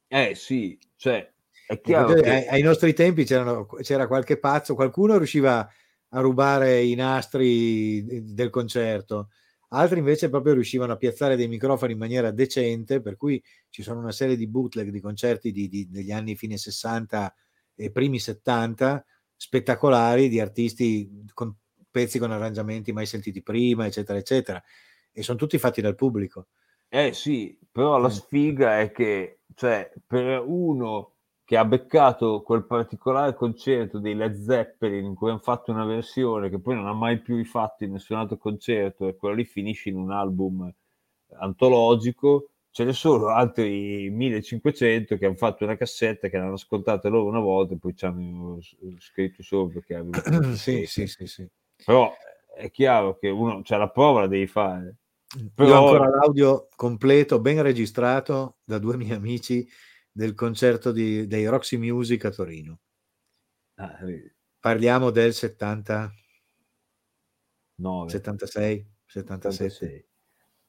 Eh 0.06 0.36
sì, 0.36 0.78
cioè 0.94 1.28
è 1.68 1.80
chiaro 1.82 2.14
che... 2.14 2.30
ai, 2.30 2.46
ai 2.46 2.62
nostri 2.62 2.94
tempi 2.94 3.24
c'era 3.24 4.06
qualche 4.06 4.38
pazzo, 4.38 4.74
qualcuno 4.74 5.18
riusciva 5.18 5.68
a 6.10 6.20
rubare 6.20 6.82
i 6.82 6.94
nastri 6.94 8.02
de- 8.02 8.22
del 8.24 8.48
concerto, 8.48 9.28
altri 9.68 9.98
invece 9.98 10.30
proprio 10.30 10.54
riuscivano 10.54 10.94
a 10.94 10.96
piazzare 10.96 11.36
dei 11.36 11.46
microfoni 11.46 11.92
in 11.92 11.98
maniera 11.98 12.30
decente, 12.30 13.02
per 13.02 13.16
cui 13.18 13.42
ci 13.68 13.82
sono 13.82 14.00
una 14.00 14.12
serie 14.12 14.34
di 14.34 14.48
bootleg 14.48 14.88
di 14.88 15.00
concerti 15.00 15.52
di- 15.52 15.68
di- 15.68 15.90
degli 15.90 16.10
anni 16.10 16.36
fine 16.36 16.56
60 16.56 17.34
e 17.74 17.90
primi 17.90 18.18
70 18.18 19.04
spettacolari 19.36 20.30
di 20.30 20.40
artisti 20.40 21.26
con 21.34 21.54
pezzi 21.90 22.18
con 22.18 22.32
arrangiamenti 22.32 22.92
mai 22.92 23.04
sentiti 23.04 23.42
prima, 23.42 23.84
eccetera, 23.84 24.18
eccetera, 24.18 24.62
e 25.12 25.22
sono 25.22 25.36
tutti 25.36 25.58
fatti 25.58 25.82
dal 25.82 25.94
pubblico. 25.94 26.46
Eh 26.88 27.12
sì, 27.12 27.58
però 27.70 27.98
la 27.98 28.08
Mm. 28.08 28.12
sfiga 28.12 28.80
è 28.80 28.90
che, 28.90 29.40
cioè, 29.54 29.92
per 30.06 30.42
uno 30.46 31.16
che 31.48 31.56
ha 31.56 31.64
beccato 31.64 32.42
quel 32.42 32.66
particolare 32.66 33.34
concerto 33.34 33.98
dei 33.98 34.14
Led 34.14 34.34
Zeppelin 34.34 35.02
in 35.06 35.14
cui 35.14 35.30
hanno 35.30 35.38
fatto 35.38 35.70
una 35.70 35.86
versione 35.86 36.50
che 36.50 36.58
poi 36.58 36.74
non 36.74 36.86
ha 36.86 36.92
mai 36.92 37.20
più 37.20 37.36
rifatto 37.36 37.84
in 37.84 37.92
nessun 37.92 38.18
altro 38.18 38.36
concerto 38.36 39.08
e 39.08 39.16
quello 39.16 39.36
lì 39.36 39.46
finisce 39.46 39.88
in 39.88 39.96
un 39.96 40.10
album 40.10 40.70
antologico, 41.38 42.50
ce 42.70 42.84
ne 42.84 42.92
sono 42.92 43.28
altri 43.28 44.10
1500 44.10 45.16
che 45.16 45.24
hanno 45.24 45.36
fatto 45.36 45.64
una 45.64 45.78
cassetta 45.78 46.28
che 46.28 46.36
l'hanno 46.36 46.52
ascoltata 46.52 47.08
loro 47.08 47.28
una 47.28 47.40
volta 47.40 47.72
e 47.72 47.78
poi 47.78 47.96
ci 47.96 48.04
hanno 48.04 48.58
scritto 48.98 49.42
sopra 49.42 49.80
che 49.80 49.94
avevano 49.94 50.52
sì, 50.52 50.84
sì, 50.84 51.06
sì, 51.06 51.26
sì. 51.26 51.48
Però 51.82 52.12
è 52.54 52.70
chiaro 52.70 53.16
che 53.16 53.30
uno, 53.30 53.62
cioè 53.62 53.78
la 53.78 53.88
prova 53.88 54.20
la 54.20 54.26
devi 54.26 54.46
fare. 54.46 54.96
Io 55.38 55.50
Però- 55.54 55.80
ho 55.80 55.92
ancora 55.92 56.10
l'audio 56.10 56.68
completo, 56.76 57.40
ben 57.40 57.62
registrato 57.62 58.56
da 58.64 58.76
due 58.78 58.98
miei 58.98 59.12
amici 59.12 59.66
del 60.18 60.34
concerto 60.34 60.90
di- 60.90 61.28
dei 61.28 61.46
Roxy 61.46 61.76
Music 61.76 62.24
a 62.24 62.30
Torino. 62.30 62.80
Ah, 63.76 63.96
vedi, 64.02 64.28
Parliamo 64.58 65.10
del 65.10 65.32
70, 65.32 66.12
nove, 67.76 68.10
76, 68.10 68.84
77, 69.06 69.70
76. 69.70 70.04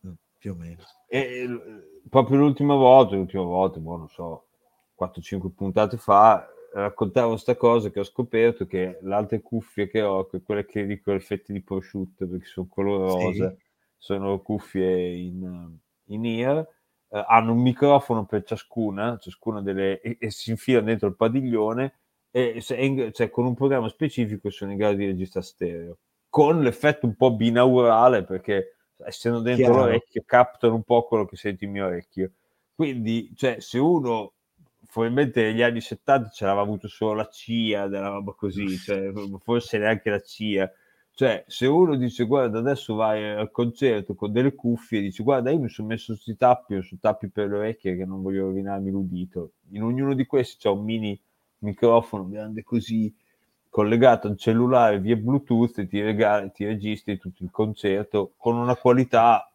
mm, 0.05 0.11
più 0.37 0.51
o 0.51 0.55
meno. 0.55 0.83
E 1.07 1.17
eh, 1.17 2.01
proprio 2.07 2.37
l'ultima 2.37 2.75
volta, 2.75 3.15
l'ultima 3.15 3.41
volta, 3.41 3.79
boh, 3.79 3.97
non 3.97 4.09
so, 4.09 4.49
4-5 4.93 5.49
puntate 5.49 5.97
fa, 5.97 6.47
raccontavo 6.71 7.35
sta 7.35 7.55
cosa 7.55 7.89
che 7.89 8.01
ho 8.01 8.03
scoperto 8.03 8.67
che 8.67 8.99
le 9.01 9.15
altre 9.15 9.41
cuffie 9.41 9.87
che 9.87 10.03
ho, 10.03 10.27
que- 10.27 10.43
quelle 10.43 10.67
che 10.67 10.85
dico 10.85 11.11
effetti 11.11 11.51
di 11.53 11.63
prosciutto 11.63 12.27
perché 12.27 12.45
sono 12.45 12.67
colore 12.67 13.09
Sì. 13.09 13.17
rosa, 13.17 13.55
sono 13.97 14.39
cuffie 14.43 15.15
in, 15.15 15.75
in 16.05 16.25
ear, 16.25 16.67
eh, 17.11 17.23
hanno 17.27 17.53
un 17.53 17.61
microfono 17.61 18.25
per 18.25 18.43
ciascuna, 18.43 19.17
ciascuna 19.17 19.61
delle, 19.61 19.99
e, 20.01 20.17
e 20.19 20.31
si 20.31 20.51
infila 20.51 20.81
dentro 20.81 21.07
il 21.07 21.15
padiglione 21.15 21.93
e 22.31 22.63
in- 22.77 23.11
cioè, 23.13 23.29
con 23.29 23.45
un 23.45 23.55
programma 23.55 23.89
specifico 23.89 24.49
sono 24.49 24.71
in 24.71 24.77
grado 24.77 24.95
di 24.95 25.05
registrare 25.05 25.45
stereo, 25.45 25.97
con 26.29 26.61
l'effetto 26.61 27.05
un 27.05 27.15
po' 27.15 27.35
binaurale 27.35 28.23
perché 28.23 28.75
essendo 29.05 29.39
dentro 29.39 29.65
Chiaro. 29.65 29.79
l'orecchio 29.85 30.23
captano 30.25 30.75
un 30.75 30.83
po' 30.83 31.03
quello 31.03 31.25
che 31.25 31.35
senti 31.35 31.63
il 31.63 31.71
mio 31.71 31.85
orecchio. 31.85 32.31
Quindi, 32.75 33.31
cioè, 33.35 33.59
se 33.59 33.77
uno 33.79 34.33
probabilmente 34.91 35.43
negli 35.43 35.61
anni 35.61 35.81
70 35.81 36.29
ce 36.29 36.45
l'aveva 36.45 36.61
avuto 36.63 36.87
solo 36.87 37.13
la 37.13 37.27
CIA, 37.27 37.87
della 37.87 38.09
roba 38.09 38.33
così, 38.33 38.77
cioè, 38.77 39.11
forse 39.43 39.77
neanche 39.77 40.09
la 40.09 40.19
CIA. 40.19 40.71
Cioè, 41.19 41.43
se 41.47 41.65
uno 41.65 41.97
dice 41.97 42.23
guarda, 42.23 42.59
adesso 42.59 42.95
vai 42.95 43.21
al 43.31 43.51
concerto 43.51 44.15
con 44.15 44.31
delle 44.31 44.55
cuffie, 44.55 45.01
dice 45.01 45.21
guarda, 45.21 45.51
io 45.51 45.59
mi 45.59 45.67
sono 45.67 45.89
messo 45.89 46.13
questi 46.13 46.37
tappi 46.37 46.75
o 46.75 46.81
su 46.81 46.97
tappi 46.97 47.27
per 47.27 47.49
le 47.49 47.57
orecchie 47.57 47.97
che 47.97 48.05
non 48.05 48.21
voglio 48.21 48.45
rovinarmi 48.45 48.89
l'udito. 48.89 49.51
In 49.71 49.83
ognuno 49.83 50.13
di 50.13 50.25
questi 50.25 50.55
c'è 50.59 50.69
un 50.69 50.81
mini 50.85 51.19
microfono 51.57 52.25
grande 52.29 52.63
così 52.63 53.13
collegato 53.67 54.27
al 54.29 54.37
cellulare 54.37 55.01
via 55.01 55.17
Bluetooth 55.17 55.79
e 55.79 55.87
ti, 55.87 56.01
rega- 56.01 56.47
ti 56.51 56.63
registri 56.63 57.17
tutto 57.17 57.43
il 57.43 57.51
concerto 57.51 58.31
con 58.37 58.55
una 58.55 58.77
qualità 58.77 59.51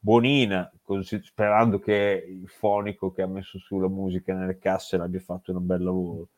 buonina, 0.00 0.72
così- 0.82 1.22
sperando 1.22 1.78
che 1.78 2.24
il 2.28 2.48
fonico 2.48 3.12
che 3.12 3.22
ha 3.22 3.28
messo 3.28 3.56
su 3.60 3.78
la 3.78 3.86
musica 3.88 4.34
nelle 4.34 4.58
casse 4.58 4.96
l'abbia 4.96 5.20
fatto 5.20 5.52
un 5.52 5.64
bel 5.64 5.80
lavoro. 5.84 6.28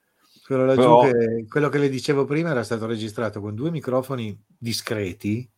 Quello, 0.45 0.67
laggiù 0.67 0.81
Però- 0.83 1.01
che, 1.11 1.47
quello 1.49 1.69
che 1.71 1.79
le 1.79 1.89
dicevo 1.89 2.25
prima 2.27 2.51
era 2.51 2.63
stato 2.63 2.87
registrato 2.87 3.41
con 3.41 3.55
due 3.55 3.71
microfoni 3.71 4.39
discreti, 4.47 5.49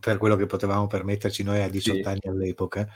per 0.00 0.18
quello 0.18 0.34
che 0.34 0.46
potevamo 0.46 0.88
permetterci 0.88 1.44
noi 1.44 1.62
a 1.62 1.68
18 1.68 1.98
Sì. 2.02 2.08
anni 2.08 2.20
all'epoca, 2.24 2.88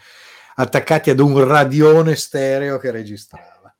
attaccati 0.56 1.10
ad 1.10 1.20
un 1.20 1.44
radione 1.46 2.16
stereo 2.16 2.78
che 2.78 2.90
registrava. 2.90 3.72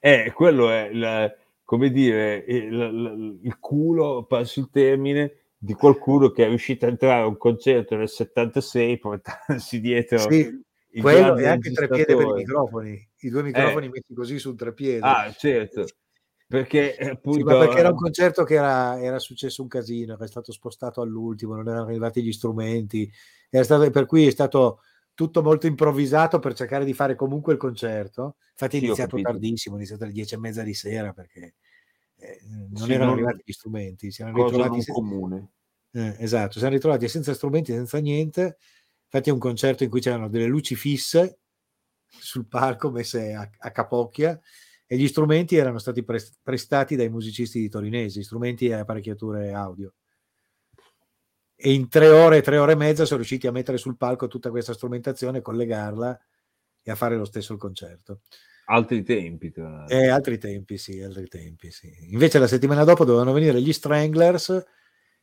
Eh, 0.00 0.32
quello 0.34 0.70
è 0.70 0.88
il, 0.90 1.36
come 1.64 1.90
dire, 1.90 2.36
il, 2.48 2.72
il- 2.72 3.38
il 3.42 3.58
culo, 3.58 4.24
passo 4.24 4.60
il 4.60 4.70
termine, 4.70 5.36
di 5.58 5.74
qualcuno 5.74 6.30
che 6.30 6.44
è 6.44 6.48
riuscito 6.48 6.86
a 6.86 6.88
entrare 6.88 7.22
a 7.22 7.26
un 7.26 7.36
concerto 7.36 7.96
nel 7.96 8.08
76 8.08 8.98
portandosi 8.98 9.78
dietro 9.80 10.18
Sì, 10.18 10.60
quello 11.00 11.36
e 11.36 11.46
anche 11.46 11.70
tre 11.70 11.86
piede 11.88 12.16
per 12.16 12.26
i 12.26 12.32
microfoni, 12.32 13.08
i 13.20 13.28
due 13.28 13.42
microfoni 13.42 13.86
Eh. 13.86 13.90
messi 13.90 14.14
così 14.14 14.38
sul 14.38 14.56
trepiede. 14.56 15.00
Ah, 15.06 15.32
certo, 15.36 15.84
perché 16.52 16.96
eh, 16.96 17.08
Sì, 17.28 17.42
appunto... 17.42 17.44
ma 17.44 17.56
perché 17.56 17.78
era 17.78 17.88
un 17.88 17.94
concerto 17.94 18.44
che 18.44 18.54
era, 18.54 19.00
era 19.00 19.18
successo 19.18 19.62
un 19.62 19.68
casino, 19.68 20.18
è 20.18 20.26
stato 20.26 20.52
spostato 20.52 21.00
all'ultimo, 21.00 21.54
non 21.54 21.66
erano 21.66 21.86
arrivati 21.86 22.22
gli 22.22 22.30
strumenti, 22.32 23.10
era 23.48 23.64
stato, 23.64 23.88
per 23.90 24.04
cui 24.04 24.26
è 24.26 24.30
stato 24.30 24.80
tutto 25.14 25.42
molto 25.42 25.66
improvvisato 25.66 26.38
per 26.40 26.52
cercare 26.54 26.84
di 26.84 26.92
fare 26.92 27.14
comunque 27.14 27.54
il 27.54 27.58
concerto. 27.58 28.36
Infatti 28.50 28.76
è 28.76 28.80
Sì, 28.80 28.86
iniziato 28.86 29.18
tardissimo, 29.18 29.76
è 29.76 29.78
iniziato 29.78 30.04
alle 30.04 30.12
dieci 30.12 30.34
e 30.34 30.38
mezza 30.38 30.62
di 30.62 30.74
sera 30.74 31.12
perché 31.14 31.54
eh, 32.16 32.40
non 32.70 32.90
Sì, 32.90 32.92
erano 32.92 33.12
non- 33.12 33.12
arrivati 33.12 33.42
gli 33.46 33.52
strumenti, 33.52 34.10
si 34.10 34.20
erano 34.22 34.36
cosa 34.36 34.62
ritrovati 34.62 34.82
non 34.82 34.82
se- 34.82 34.94
comune. 34.94 35.48
eh, 35.92 36.16
esatto, 36.18 36.52
si 36.52 36.58
erano 36.60 36.74
ritrovati 36.74 37.08
senza 37.08 37.34
strumenti, 37.34 37.72
senza 37.72 37.98
niente. 37.98 38.56
Infatti 39.04 39.28
è 39.30 39.32
un 39.32 39.38
concerto 39.38 39.84
in 39.84 39.90
cui 39.90 40.00
c'erano 40.00 40.28
delle 40.28 40.46
luci 40.46 40.74
fisse 40.74 41.40
sul 42.08 42.46
palco 42.46 42.90
messe 42.90 43.34
a, 43.34 43.48
a 43.58 43.70
capocchia 43.72 44.38
e 44.92 44.96
gli 44.98 45.08
strumenti 45.08 45.56
erano 45.56 45.78
stati 45.78 46.04
pres- 46.04 46.38
prestati 46.42 46.96
dai 46.96 47.08
musicisti 47.08 47.58
di 47.58 47.70
Torinesi, 47.70 48.22
strumenti 48.22 48.66
e 48.66 48.74
apparecchiature 48.74 49.50
audio. 49.54 49.94
E 51.56 51.72
in 51.72 51.88
tre 51.88 52.10
ore, 52.10 52.42
tre 52.42 52.58
ore 52.58 52.72
e 52.72 52.74
mezza 52.74 53.06
sono 53.06 53.20
riusciti 53.20 53.46
a 53.46 53.52
mettere 53.52 53.78
sul 53.78 53.96
palco 53.96 54.28
tutta 54.28 54.50
questa 54.50 54.74
strumentazione, 54.74 55.40
collegarla 55.40 56.20
e 56.82 56.90
a 56.90 56.94
fare 56.94 57.16
lo 57.16 57.24
stesso 57.24 57.54
il 57.54 57.58
concerto. 57.58 58.20
Altri 58.66 59.02
tempi, 59.02 59.50
tra 59.50 59.66
l'altro. 59.66 59.96
E 59.96 60.08
altri 60.10 60.36
tempi, 60.36 60.76
sì, 60.76 61.00
altri 61.00 61.26
tempi, 61.26 61.70
sì. 61.70 61.90
Invece 62.10 62.38
la 62.38 62.46
settimana 62.46 62.84
dopo 62.84 63.06
dovevano 63.06 63.32
venire 63.32 63.62
gli 63.62 63.72
Stranglers 63.72 64.62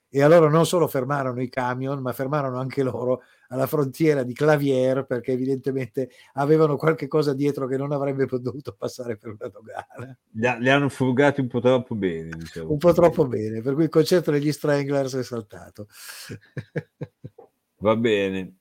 e 0.10 0.24
allora 0.24 0.50
non 0.50 0.66
solo 0.66 0.88
fermarono 0.88 1.44
i 1.44 1.50
camion, 1.50 2.02
ma 2.02 2.12
fermarono 2.12 2.58
anche 2.58 2.82
loro 2.82 3.22
alla 3.50 3.68
frontiera 3.68 4.24
di 4.24 4.34
Clavier 4.34 5.06
perché 5.06 5.32
evidentemente 5.32 6.10
avevano 6.34 6.76
qualche 6.76 7.08
cosa 7.08 7.34
dietro 7.34 7.68
che 7.68 7.78
non 7.78 7.92
avrebbe 7.92 8.26
dovuto 8.40 8.76
passare 8.78 9.18
per 9.18 9.36
una 9.40 9.48
dogana. 9.50 10.18
Li, 10.32 10.48
ha- 10.48 10.58
li 10.58 10.70
hanno 10.70 10.90
frugati 10.90 11.42
un 11.42 11.48
po' 11.48 11.60
troppo 11.60 11.96
bene, 11.96 12.30
diciamo. 12.38 12.72
Un 12.72 12.78
po' 12.78 12.94
troppo 12.94 13.28
bene, 13.28 13.62
per 13.62 13.74
cui 13.74 13.84
il 13.84 13.90
concerto 13.90 14.32
degli 14.32 14.52
Stranglers 14.52 15.16
è 15.16 15.24
saltato. 15.24 15.88
Va 17.78 17.96
bene. 17.96 18.59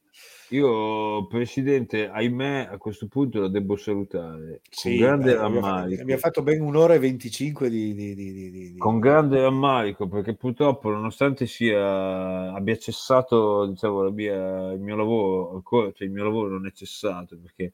Io, 0.48 1.26
Presidente, 1.26 2.08
ahimè, 2.08 2.68
a 2.70 2.76
questo 2.78 3.06
punto 3.08 3.40
la 3.40 3.48
devo 3.48 3.76
salutare. 3.76 4.62
Con 4.78 4.94
Sì, 4.94 4.96
grande 4.96 5.34
beh, 5.34 5.36
rammarico. 5.36 6.00
abbiamo 6.00 6.20
fatto 6.20 6.42
ben 6.42 6.60
un'ora 6.62 6.94
e 6.94 6.98
25 6.98 7.68
di... 7.68 7.92
di- 7.94 8.14
di- 8.14 8.32
di- 8.50 8.72
Con 8.76 9.00
grande 9.00 9.40
rammarico, 9.40 10.06
perché 10.06 10.34
purtroppo, 10.36 10.88
nonostante 10.90 11.46
sia, 11.46 12.52
abbia 12.54 12.76
cessato 12.76 13.66
diciamo, 13.66 14.08
mia- 14.12 14.70
il 14.72 14.80
mio 14.80 14.94
lavoro, 14.96 15.54
ancora, 15.56 15.90
cioè 15.92 16.06
il 16.06 16.12
mio 16.12 16.22
lavoro 16.24 16.48
non 16.50 16.64
è 16.66 16.70
cessato, 16.70 17.36
perché 17.40 17.72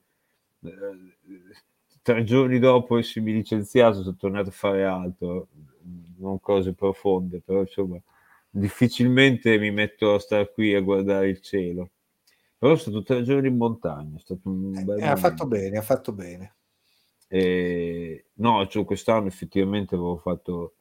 eh, 0.61 0.71
tre 2.01 2.23
giorni 2.23 2.57
dopo 2.59 2.97
essermi 2.97 3.33
licenziato 3.33 4.01
sono 4.01 4.15
tornato 4.15 4.49
a 4.49 4.51
fare 4.51 4.83
altro, 4.85 5.47
non 6.17 6.39
cose 6.39 6.73
profonde, 6.73 7.39
però 7.41 7.61
insomma, 7.61 7.99
difficilmente 8.49 9.57
mi 9.59 9.69
metto 9.71 10.13
a 10.15 10.19
stare 10.19 10.51
qui 10.51 10.73
a 10.73 10.81
guardare 10.81 11.29
il 11.29 11.39
cielo. 11.41 11.91
Però 12.65 12.77
sono 12.77 12.99
stato 12.99 13.03
tre 13.03 13.23
giorni 13.23 13.47
in 13.47 13.57
montagna, 13.57 14.17
è 14.17 14.19
stato 14.19 14.49
un 14.49 14.71
bel 14.83 14.99
Eh, 14.99 15.05
ha 15.05 15.15
fatto 15.15 15.45
bene, 15.45 15.77
ha 15.77 15.83
fatto 15.83 16.11
bene. 16.13 16.55
E, 17.27 18.25
no, 18.33 18.65
cioè, 18.65 18.85
quest'anno 18.85 19.27
effettivamente 19.27 19.93
avevo 19.93 20.17
fatto 20.17 20.73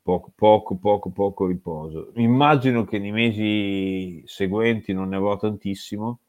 poco, 0.00 0.32
poco, 0.34 0.76
poco, 0.76 1.10
poco 1.10 1.46
riposo. 1.46 2.10
Immagino 2.14 2.84
che 2.84 2.98
nei 2.98 3.12
mesi 3.12 4.22
seguenti 4.24 4.94
non 4.94 5.10
ne 5.10 5.16
avrò 5.16 5.36
tantissimo, 5.36 6.20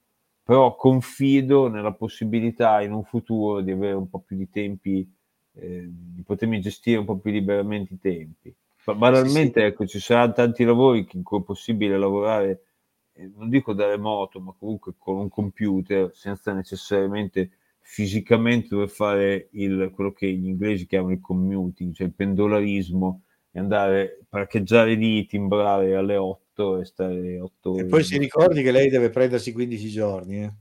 però 0.44 0.76
confido 0.76 1.70
nella 1.70 1.94
possibilità 1.94 2.82
in 2.82 2.92
un 2.92 3.06
futuro 3.06 3.62
di 3.62 3.72
avere 3.72 3.94
un 3.94 4.10
po' 4.10 4.20
più 4.20 4.36
di 4.36 4.50
tempi, 4.50 5.10
eh, 5.54 5.86
di 5.88 6.22
potermi 6.24 6.60
gestire 6.60 7.00
un 7.00 7.06
po' 7.06 7.18
più 7.18 7.32
liberamente 7.32 7.94
i 7.94 8.00
tempi. 8.00 8.54
Ma 8.88 8.94
banalmente, 8.94 9.64
ecco, 9.64 9.86
ci 9.86 10.02
saranno 10.02 10.34
tanti 10.34 10.66
lavori 10.66 11.08
in 11.14 11.24
cui 11.24 11.40
è 11.40 11.44
possibile 11.44 11.98
lavorare, 11.98 12.64
non 13.36 13.50
dico 13.50 13.74
da 13.74 13.88
remoto, 13.88 14.40
ma 14.40 14.54
comunque 14.58 14.94
con 14.98 15.18
un 15.18 15.30
computer, 15.30 16.14
senza 16.14 16.54
necessariamente 16.54 17.52
fisicamente 17.80 18.70
dover 18.70 18.90
fare 18.90 19.50
il, 19.52 19.92
quello 19.94 20.12
che 20.12 20.32
gli 20.32 20.48
inglesi 20.48 20.88
chiamano 20.88 21.14
il 21.14 21.22
commuting, 21.22 21.94
cioè 21.94 22.08
il 22.08 22.14
pendolarismo, 22.14 23.22
e 23.52 23.60
andare, 23.60 24.20
parcheggiare 24.28 24.96
lì, 24.96 25.26
timbrare 25.26 25.96
alle 25.96 26.18
8 26.18 26.80
e 26.80 26.86
stare 26.86 27.40
8 27.40 27.72
ore. 27.72 27.82
E 27.84 27.86
poi 27.86 28.04
si 28.04 28.18
ricordi 28.18 28.62
che 28.62 28.72
lei 28.72 28.90
deve 28.90 29.10
prendersi 29.10 29.54
15 29.54 29.90
giorni. 29.90 30.44
eh. 30.44 30.54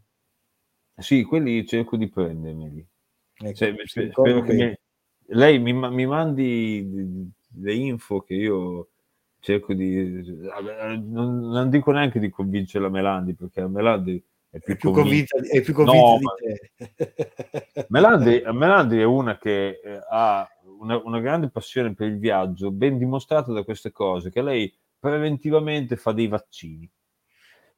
Sì, 0.99 1.25
quelli 1.25 1.67
cerco 1.67 1.97
di 1.97 2.09
prendermeli. 2.09 2.87
Ecco, 3.37 3.55
Cioè, 3.55 3.75
spero 3.85 4.43
che 4.43 4.53
mi- 4.53 4.75
lei 5.29 5.59
mi, 5.59 5.73
mi 5.73 6.07
mandi 6.07 7.33
le 7.57 7.75
info 7.75 8.21
che 8.21 8.35
io 8.35 8.91
cerco 9.45 9.75
di... 9.75 10.25
Non, 11.03 11.49
non 11.49 11.69
dico 11.69 11.93
neanche 11.93 12.19
di 12.19 12.31
convincere 12.31 12.85
la 12.85 12.91
Melandi, 12.91 13.35
perché 13.35 13.61
la 13.61 13.69
Melandi 13.69 14.25
è 14.49 14.59
più, 14.59 14.73
È 14.73 14.77
più 14.79 14.91
convinta. 14.91 15.37
convinta, 15.37 15.59
è 15.59 15.61
più 15.61 15.75
convinta 15.75 16.07
No, 16.07 16.19
di 16.19 16.95
te. 16.97 17.85
Melandi, 17.91 18.43
Melandi 18.53 18.99
è 19.01 19.05
una 19.05 19.37
che 19.37 19.81
eh, 19.85 20.01
ha 20.09 20.49
una, 20.81 20.99
una 21.05 21.21
grande 21.21 21.51
passione 21.51 21.93
per 21.93 22.09
il 22.09 22.19
viaggio, 22.19 22.71
ben 22.71 22.97
dimostrata 22.97 23.53
da 23.53 23.65
queste 23.65 23.93
cose, 23.93 24.31
che 24.31 24.41
lei 24.41 24.75
preventivamente 24.99 25.97
fa 25.97 26.13
dei 26.13 26.27
vaccini. 26.29 26.91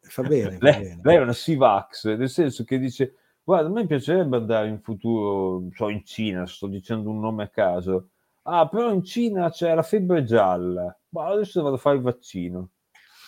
Fa 0.03 0.23
bene, 0.23 0.59
lei, 0.63 0.81
bene. 0.83 1.01
lei 1.03 1.17
è 1.17 1.21
una 1.21 1.33
Sivax, 1.33 2.15
nel 2.15 2.31
senso 2.31 2.63
che 2.63 2.79
dice, 2.79 3.15
guarda, 3.43 3.69
a 3.69 3.73
me 3.73 3.87
piacerebbe 3.87 4.37
andare 4.37 4.69
in 4.69 4.81
futuro, 4.81 5.67
so, 5.75 5.89
in 5.89 6.05
Cina, 6.05 6.47
sto 6.47 6.69
dicendo 6.69 7.11
un 7.11 7.19
nome 7.19 7.43
a 7.43 7.49
caso. 7.49 8.11
Ah, 8.49 8.69
però 8.69 8.93
in 8.93 9.03
Cina 9.03 9.51
c'è 9.51 9.75
la 9.75 9.83
febbre 9.83 10.23
gialla, 10.23 10.97
ma 11.11 11.27
adesso 11.27 11.63
vado 11.63 11.75
a 11.75 11.79
fare 11.79 11.97
il 11.97 12.03
vaccino. 12.03 12.71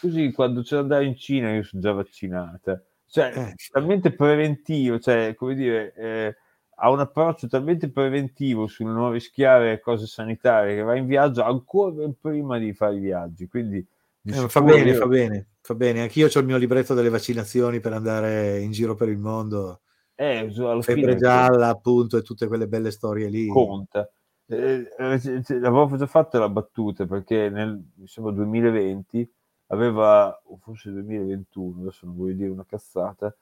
Così 0.00 0.30
quando 0.32 0.62
c'è 0.62 0.76
da 0.76 0.80
andare 0.82 1.06
in 1.06 1.16
Cina 1.16 1.52
io 1.52 1.64
sono 1.64 1.82
già 1.82 1.90
vaccinata. 1.92 2.80
Cioè, 3.06 3.32
Eh. 3.34 3.54
talmente 3.72 4.14
preventivo, 4.14 5.00
cioè, 5.00 5.34
come 5.34 5.54
dire, 5.56 5.92
eh, 5.94 6.36
ha 6.76 6.90
un 6.90 7.00
approccio 7.00 7.48
talmente 7.48 7.90
preventivo 7.90 8.68
sul 8.68 8.86
non 8.90 9.10
rischiare 9.10 9.80
cose 9.80 10.06
sanitarie 10.06 10.76
che 10.76 10.82
va 10.82 10.94
in 10.94 11.06
viaggio 11.06 11.42
ancora 11.42 12.08
prima 12.20 12.58
di 12.58 12.72
fare 12.72 12.94
i 12.94 13.00
viaggi. 13.00 13.48
Quindi, 13.48 13.84
di 14.20 14.30
Eh, 14.30 14.48
fa 14.48 14.60
bene, 14.60 14.90
io- 14.90 14.94
fa 14.94 15.06
bene, 15.06 15.48
fa 15.60 15.74
bene. 15.74 16.02
Anch'io 16.02 16.28
ho 16.32 16.38
il 16.38 16.44
mio 16.46 16.56
libretto 16.58 16.94
delle 16.94 17.08
vaccinazioni 17.08 17.80
per 17.80 17.92
andare 17.92 18.60
in 18.60 18.70
giro 18.70 18.94
per 18.94 19.08
il 19.08 19.18
mondo. 19.18 19.80
eh, 20.14 20.48
Febbre 20.48 20.82
fine 20.82 21.16
gialla, 21.16 21.68
appunto, 21.68 22.16
e 22.16 22.22
tutte 22.22 22.46
quelle 22.46 22.68
belle 22.68 22.92
storie 22.92 23.28
lì. 23.28 23.48
conta. 23.48 24.08
Eh, 24.50 24.94
eh, 24.98 25.42
l'avevo 25.60 25.94
già 25.96 26.06
fatta 26.06 26.38
la 26.38 26.48
battuta 26.48 27.04
perché 27.06 27.50
nel 27.50 27.84
sembra 28.06 28.32
2020 28.32 29.30
aveva, 29.66 30.40
o 30.44 30.56
forse 30.56 30.90
2021, 30.90 31.82
adesso 31.82 32.06
non 32.06 32.16
voglio 32.16 32.34
dire 32.34 32.48
una 32.48 32.64
cazzata, 32.64 33.34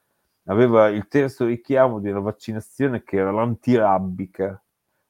aveva 0.46 0.88
il 0.88 1.06
terzo 1.08 1.44
richiamo 1.44 2.00
di 2.00 2.10
una 2.10 2.20
vaccinazione 2.20 3.02
che 3.02 3.16
era 3.18 3.30
l'antirabbica. 3.30 4.60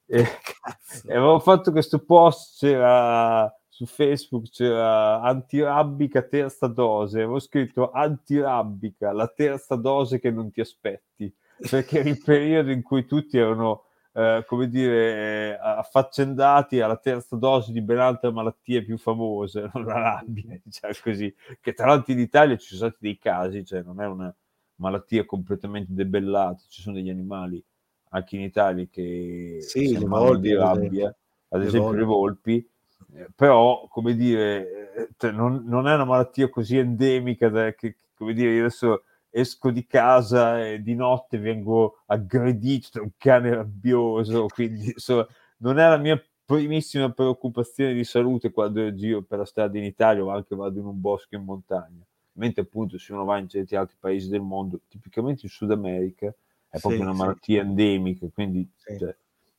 E, 0.06 0.18
e 1.06 1.14
avevo 1.14 1.38
fatto 1.40 1.72
questo 1.72 2.04
post, 2.04 2.58
c'era 2.58 3.50
su 3.68 3.86
Facebook, 3.86 4.50
c'era 4.50 5.20
antirabbica 5.22 6.22
terza 6.22 6.66
dose, 6.66 7.18
avevo 7.22 7.38
scritto 7.38 7.90
antirabbica, 7.90 9.12
la 9.12 9.28
terza 9.28 9.76
dose 9.76 10.18
che 10.18 10.30
non 10.30 10.50
ti 10.50 10.60
aspetti, 10.60 11.34
perché 11.70 12.00
era 12.00 12.08
il 12.08 12.22
periodo 12.22 12.70
in 12.70 12.82
cui 12.82 13.04
tutti 13.06 13.36
erano, 13.38 13.84
eh, 14.16 14.44
come 14.46 14.68
dire, 14.68 15.52
eh, 15.54 15.58
affaccendati 15.60 16.80
alla 16.80 16.96
terza 16.96 17.36
dose 17.36 17.72
di 17.72 17.82
ben 17.82 17.98
altre 17.98 18.30
malattie 18.32 18.82
più 18.82 18.96
famose, 18.98 19.68
non 19.74 19.84
la 19.84 19.98
rabbia, 20.00 20.58
diciamo 20.62 20.94
così, 21.02 21.34
che 21.60 21.72
tra 21.74 21.86
l'altro 21.86 22.12
in 22.12 22.20
Italia 22.20 22.56
ci 22.56 22.74
sono 22.76 22.90
stati 22.90 23.04
dei 23.06 23.18
casi, 23.18 23.64
cioè 23.64 23.82
non 23.82 24.00
è 24.00 24.06
una 24.06 24.34
malattia 24.76 25.24
completamente 25.24 25.92
debellata, 25.92 26.62
ci 26.68 26.82
sono 26.82 26.96
degli 26.96 27.10
animali 27.10 27.62
anche 28.10 28.36
in 28.36 28.42
Italia 28.42 28.86
che 28.90 29.74
Sì, 29.74 29.82
si 29.82 29.96
ammalano 29.96 30.38
volpi, 30.38 30.48
di 30.48 30.54
ad 30.54 30.58
rabbia, 30.58 31.12
esempio. 31.12 31.14
ad 31.48 31.62
Le 31.62 31.68
esempio 31.68 31.96
le 31.96 32.04
volpi, 32.04 32.66
eh, 33.14 33.28
però 33.34 33.86
come 33.88 34.14
dire, 34.14 35.12
cioè, 35.16 35.30
non, 35.32 35.64
non 35.66 35.88
è 35.88 35.94
una 35.94 36.04
malattia 36.04 36.48
così 36.48 36.76
endemica 36.78 37.48
da- 37.48 37.72
che, 37.74 37.96
come 38.14 38.32
dire, 38.34 38.58
adesso 38.60 39.04
esco 39.38 39.70
di 39.70 39.86
casa 39.86 40.66
e 40.66 40.80
di 40.80 40.94
notte 40.94 41.36
vengo 41.38 42.02
aggredito 42.06 42.88
da 42.92 43.02
un 43.02 43.10
cane 43.18 43.54
rabbioso, 43.54 44.46
quindi 44.46 44.86
insomma, 44.86 45.26
non 45.58 45.78
è 45.78 45.86
la 45.88 45.98
mia 45.98 46.20
primissima 46.44 47.10
preoccupazione 47.10 47.92
di 47.92 48.04
salute 48.04 48.50
quando 48.50 48.94
giro 48.94 49.22
per 49.22 49.38
la 49.40 49.44
strada 49.44 49.76
in 49.76 49.84
Italia 49.84 50.24
o 50.24 50.30
anche 50.30 50.54
vado 50.56 50.78
in 50.78 50.86
un 50.86 50.98
bosco 51.00 51.34
in 51.34 51.44
montagna, 51.44 52.02
mentre 52.32 52.62
appunto 52.62 52.96
se 52.98 53.12
uno 53.12 53.24
va 53.24 53.36
in 53.38 53.48
certi 53.48 53.76
altri 53.76 53.96
paesi 54.00 54.28
del 54.30 54.40
mondo, 54.40 54.80
tipicamente 54.88 55.42
in 55.44 55.50
Sud 55.50 55.70
America, 55.70 56.28
è 56.68 56.78
proprio 56.78 57.02
Sì, 57.02 57.02
una 57.02 57.12
sì. 57.12 57.18
malattia 57.18 57.60
endemica, 57.62 58.26
quindi 58.32 58.66
Sì. 58.76 58.96
cioè, 58.96 59.14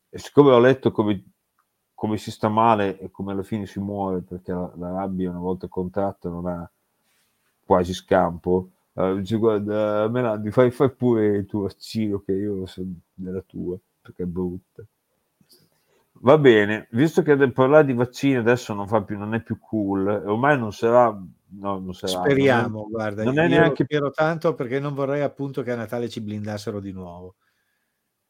e 0.10 0.18
siccome 0.18 0.52
ho 0.52 0.60
letto 0.60 0.91
come, 0.91 1.24
come 1.94 2.18
si 2.18 2.32
sta 2.32 2.48
male 2.49 2.98
e 2.99 3.12
come 3.12 3.34
alla 3.34 3.44
fine 3.44 3.68
si 3.68 3.80
muore 3.80 4.22
perché 4.22 4.52
la, 4.54 4.72
la 4.78 4.91
rabbia 4.91 5.30
una 5.30 5.40
volta 5.40 5.68
contratta 5.68 6.30
non 6.30 6.48
ha 6.48 6.68
quasi 7.66 7.94
scampo, 7.94 8.70
dice 9.19 9.38
guarda 9.38 10.07
Melandi 10.10 10.49
fai, 10.52 10.72
fai 10.72 10.91
pure 10.91 11.38
il 11.38 11.45
tuo 11.45 11.61
vaccino 11.61 12.19
che 12.19 12.32
io 12.32 12.65
sono 12.65 12.94
della 13.14 13.44
tua 13.45 13.78
perché 14.02 14.24
è 14.24 14.26
brutta. 14.26 14.84
Va 16.19 16.38
bene, 16.40 16.88
visto 16.91 17.22
che 17.22 17.52
parlare 17.52 17.86
di 17.86 17.94
vaccini 17.94 18.38
adesso 18.38 18.74
non, 18.74 18.88
fa 18.88 19.03
più, 19.03 19.18
non 19.19 19.36
è 19.36 19.41
più 19.44 19.60
cool, 19.60 20.07
ormai 20.07 20.57
non 20.57 20.74
sarà, 20.74 21.10
no, 21.11 21.80
non 21.80 21.94
sarà, 21.94 22.24
Speriamo, 22.24 22.80
non 22.80 22.88
è- 22.88 22.90
guarda, 22.90 23.24
non 23.24 23.38
è 23.38 23.48
neanche 23.48 23.84
spero 23.84 24.10
tanto 24.10 24.56
perché 24.56 24.80
non 24.80 24.95
vorrei 24.95 25.22
appunto 25.22 25.61
che 25.61 25.72
a 25.72 25.76
Natale 25.76 26.10
ci 26.10 26.22
blindassero 26.22 26.80
di 26.80 26.91
nuovo. 26.91 27.36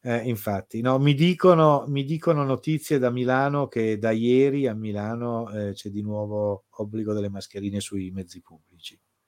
Eh, 0.00 0.28
infatti, 0.28 0.80
no, 0.80 0.98
mi 0.98 1.14
dicono, 1.14 1.84
mi 1.88 2.04
dicono 2.04 2.44
notizie 2.44 2.98
da 2.98 3.10
Milano 3.10 3.68
che 3.68 3.98
da 3.98 4.10
ieri 4.10 4.66
a 4.66 4.74
Milano 4.74 5.50
eh, 5.50 5.72
c'è 5.72 5.88
di 5.88 6.02
nuovo 6.02 6.64
obbligo 6.68 7.14
delle 7.14 7.30
mascherine 7.30 7.80
sui 7.80 8.10
mezzi 8.10 8.40
pubblici. 8.40 8.67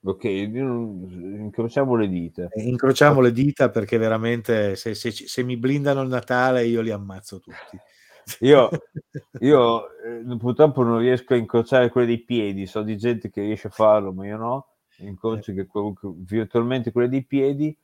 Ok, 0.03 0.25
incrociamo 0.25 1.95
le 1.95 2.09
dita. 2.09 2.49
Eh, 2.49 2.63
Incrociamo 2.63 3.21
le 3.21 3.33
dita 3.33 3.69
perché 3.69 3.99
veramente 3.99 4.75
se, 4.75 4.95
se 4.95 5.11
se 5.11 5.43
mi 5.43 5.59
blindano 5.59 6.01
il 6.01 6.09
Natale 6.09 6.65
io 6.65 6.81
li 6.81 6.91
ammazzo 6.91 7.39
tutti. 7.41 7.77
Io, 8.41 8.69
io 9.41 9.87
eh, 10.05 10.37
purtroppo 10.37 10.85
non 10.85 10.99
riesco 10.99 11.35
a 11.35 11.37
incrociare 11.37 11.89
quelle 11.89 12.07
dei 12.07 12.23
piedi, 12.23 12.67
so 12.67 12.83
di 12.83 12.97
gente 12.97 13.29
che 13.29 13.41
riesce 13.41 13.67
a 13.69 13.71
farlo, 13.71 14.13
ma 14.13 14.25
io 14.27 14.37
no. 14.37 14.67
Incrocio 14.99 15.53
che 15.53 15.67
comunque 15.67 16.13
virtualmente 16.17 16.93
quelle 16.93 17.09
dei 17.09 17.25
piedi. 17.25 17.77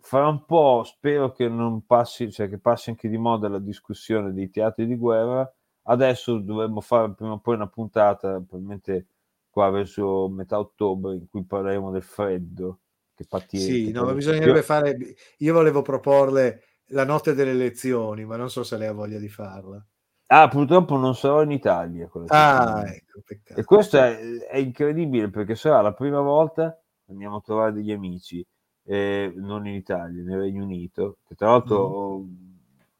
Fra 0.00 0.28
un 0.28 0.44
po' 0.44 0.82
spero 0.84 1.32
che 1.32 1.48
non 1.48 1.86
passi, 1.86 2.30
cioè 2.30 2.48
che 2.50 2.58
passi 2.58 2.90
anche 2.90 3.08
di 3.08 3.16
moda 3.16 3.48
la 3.48 3.58
discussione 3.60 4.32
dei 4.34 4.50
teatri 4.50 4.86
di 4.86 4.96
guerra. 4.96 5.50
Adesso 5.84 6.38
dovremmo 6.38 6.80
fare 6.82 7.14
prima 7.14 7.32
o 7.32 7.38
poi 7.38 7.54
una 7.54 7.68
puntata, 7.68 8.32
probabilmente 8.46 9.06
qua 9.54 9.70
verso 9.70 10.28
metà 10.28 10.58
ottobre, 10.58 11.14
in 11.14 11.28
cui 11.30 11.44
parleremo 11.44 11.92
del 11.92 12.02
freddo 12.02 12.80
che 13.14 13.24
patirete. 13.28 13.70
Sì, 13.70 13.92
no, 13.92 14.12
bisognerebbe 14.12 14.62
fare. 14.62 14.96
Io 15.38 15.52
volevo 15.52 15.80
proporle 15.80 16.62
la 16.88 17.04
notte 17.04 17.34
delle 17.34 17.52
elezioni, 17.52 18.24
ma 18.24 18.34
non 18.34 18.50
so 18.50 18.64
se 18.64 18.76
lei 18.76 18.88
ha 18.88 18.92
voglia 18.92 19.18
di 19.18 19.28
farla. 19.28 19.80
Ah, 20.26 20.48
purtroppo 20.48 20.96
non 20.96 21.14
sarò 21.14 21.42
in 21.42 21.52
Italia. 21.52 22.10
Ah, 22.26 22.82
ecco, 22.84 23.22
peccato. 23.24 23.60
E 23.60 23.62
questo 23.62 23.98
è, 23.98 24.18
è 24.50 24.56
incredibile 24.56 25.30
perché 25.30 25.54
sarà 25.54 25.80
la 25.80 25.94
prima 25.94 26.20
volta 26.20 26.76
andiamo 27.10 27.36
a 27.36 27.40
trovare 27.40 27.72
degli 27.74 27.92
amici, 27.92 28.44
eh, 28.86 29.32
non 29.36 29.68
in 29.68 29.74
Italia, 29.74 30.20
nel 30.24 30.40
Regno 30.40 30.64
Unito, 30.64 31.18
che 31.28 31.36
tra 31.36 31.50
l'altro 31.50 31.76
ho 31.76 32.26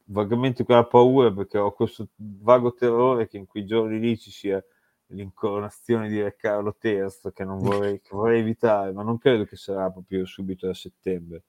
vagamente 0.05 0.63
quella 0.63 0.85
paura 0.85 1.33
perché 1.33 1.57
ho 1.57 1.73
questo 1.73 2.07
vago 2.15 2.73
terrore 2.73 3.27
che 3.27 3.35
in 3.35 3.45
quei 3.45 3.65
giorni 3.65 3.99
lì 3.99 4.17
ci 4.17 4.31
sia 4.31 4.63
l'incoronazione 5.07 6.09
di 6.09 6.21
Re 6.21 6.35
Carlo 6.35 6.75
III 6.81 7.31
che 7.33 7.43
non 7.43 7.59
vorrei, 7.59 8.01
che 8.01 8.09
vorrei 8.11 8.39
evitare, 8.39 8.91
ma 8.91 9.03
non 9.03 9.17
credo 9.17 9.45
che 9.45 9.55
sarà 9.55 9.89
proprio 9.91 10.25
subito 10.25 10.67
a 10.67 10.73
settembre. 10.73 11.43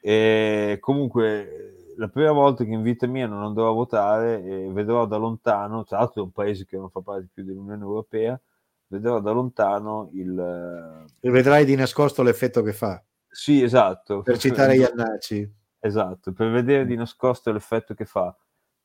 E 0.00 0.76
comunque 0.80 1.48
eh, 1.48 1.94
la 1.96 2.08
prima 2.08 2.30
volta 2.32 2.64
che 2.64 2.70
in 2.70 2.82
vita 2.82 3.06
mia 3.06 3.26
non 3.26 3.42
andrò 3.42 3.70
a 3.70 3.74
votare 3.74 4.42
e 4.44 4.70
vedrò 4.70 5.06
da 5.06 5.16
lontano, 5.16 5.84
tra 5.84 5.98
l'altro 5.98 6.22
è 6.22 6.24
un 6.24 6.32
paese 6.32 6.64
che 6.64 6.76
non 6.76 6.90
fa 6.90 7.00
parte 7.00 7.28
più 7.32 7.42
dell'Unione 7.42 7.82
Europea, 7.82 8.40
vedrò 8.88 9.20
da 9.20 9.32
lontano 9.32 10.10
il... 10.12 10.38
eh, 10.38 11.26
E 11.26 11.30
vedrai 11.30 11.64
di 11.64 11.74
nascosto 11.74 12.22
l'effetto 12.22 12.62
che 12.62 12.72
fa. 12.72 13.02
Sì, 13.28 13.62
esatto. 13.62 14.22
Per 14.22 14.38
citare 14.38 14.76
Iannacci. 14.76 15.52
Esatto, 15.80 16.32
per 16.32 16.50
vedere 16.50 16.86
di 16.86 16.94
nascosto 16.96 17.50
l'effetto 17.50 17.94
che 17.94 18.04
fa. 18.04 18.34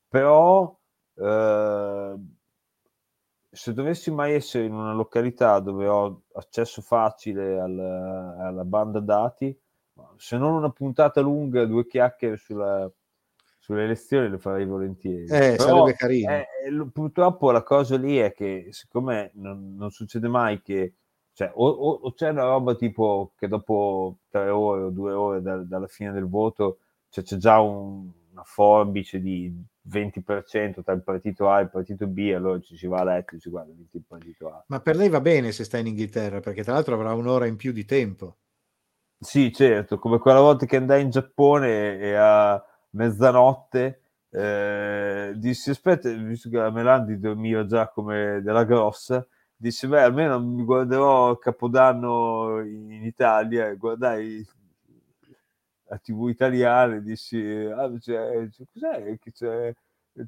Però 0.08 0.78
eh, 1.16 2.16
se 3.52 3.74
dovessi 3.74 4.12
mai 4.12 4.34
essere 4.34 4.66
in 4.66 4.74
una 4.74 4.94
località 4.94 5.60
dove 5.60 5.88
ho 5.88 6.22
accesso 6.34 6.82
facile 6.82 7.60
al- 7.60 7.80
alla 8.40 8.64
banda 8.64 9.00
dati, 9.00 9.56
se 10.18 10.38
non 10.38 10.54
una 10.54 10.70
puntata 10.72 11.20
lunga, 11.22 11.66
due 11.66 11.86
chiacchiere 11.86 12.38
sulla- 12.38 12.90
sulle 13.60 13.84
elezioni 13.84 14.30
le 14.30 14.40
farei 14.40 14.66
volentieri. 14.66 15.26
Eh, 15.26 15.56
Però, 15.58 15.58
sarebbe 15.58 15.94
carino. 15.96 16.32
eh, 16.32 16.48
lo- 16.72 16.90
purtroppo 16.92 17.52
la 17.52 17.62
cosa 17.64 17.98
lì 17.98 18.18
è 18.18 18.32
che 18.32 18.68
siccome 18.72 19.32
non, 19.36 19.76
non 19.76 19.92
succede 19.92 20.28
mai 20.28 20.62
che 20.62 20.94
cioè, 21.34 21.52
o, 21.54 21.68
o- 21.68 22.00
o 22.04 22.14
c'è 22.14 22.30
una 22.30 22.44
roba 22.44 22.76
tipo 22.76 23.32
che 23.38 23.48
dopo 23.48 24.18
tre 24.30 24.50
ore 24.50 24.84
o 24.84 24.90
due 24.90 25.14
ore 25.14 25.42
dal- 25.42 25.66
dalla 25.68 25.88
fine 25.88 26.12
del 26.12 26.28
voto 26.28 26.80
cioè, 27.10 27.24
c'è 27.24 27.38
già 27.38 27.60
un- 27.60 28.10
una 28.32 28.44
forbice 28.44 29.20
di 29.22 29.54
20% 29.90 30.84
tra 30.84 30.94
il 30.94 31.04
partito 31.04 31.50
A 31.50 31.60
e 31.60 31.64
il 31.64 31.70
partito 31.70 32.08
B, 32.08 32.32
allora 32.36 32.60
ci 32.60 32.78
si 32.78 32.88
va 32.88 33.00
a 33.00 33.04
letto 33.04 33.36
e 33.36 33.40
si 33.40 33.50
guarda 33.50 33.72
il 33.72 34.04
partito 34.08 34.50
A. 34.50 34.64
Ma 34.68 34.80
per 34.80 34.96
lei 34.96 35.10
va 35.10 35.22
bene 35.22 35.52
se 35.52 35.64
sta 35.64 35.78
in 35.78 35.88
Inghilterra, 35.88 36.40
perché 36.40 36.64
tra 36.64 36.74
l'altro 36.74 36.96
avrà 36.96 37.14
un'ora 37.14 37.46
in 37.46 37.56
più 37.56 37.72
di 37.72 37.86
tempo. 37.86 38.38
Sì, 39.20 39.52
certo, 39.52 40.00
come 40.00 40.18
quella 40.18 40.40
volta 40.40 40.66
che 40.66 40.78
andai 40.78 41.04
in 41.04 41.10
Giappone 41.10 42.00
e 42.00 42.16
a 42.16 42.64
mezzanotte 42.92 44.02
eh, 44.34 45.34
dissi 45.36 45.72
aspetta, 45.72 46.10
visto 46.10 46.50
che 46.50 46.58
la 46.58 46.72
Melandi 46.72 47.20
dormiva 47.20 47.66
già 47.66 47.90
come 47.90 48.42
della 48.42 48.64
grossa, 48.64 49.26
dissi 49.56 49.88
beh 49.88 50.02
almeno 50.02 50.42
mi 50.42 50.64
guarderò 50.64 51.38
Capodanno 51.38 52.62
in, 52.62 52.92
in 52.92 53.04
Italia 53.04 53.68
e 53.68 53.76
guardai 53.76 54.46
la 55.92 55.98
tv 55.98 56.30
italiana 56.30 56.96
e 56.96 57.02
dissi 57.02 57.38
ah, 57.38 57.92
c'è- 58.00 58.48
cos'è 58.72 59.18
che 59.20 59.32
c'è 59.32 59.74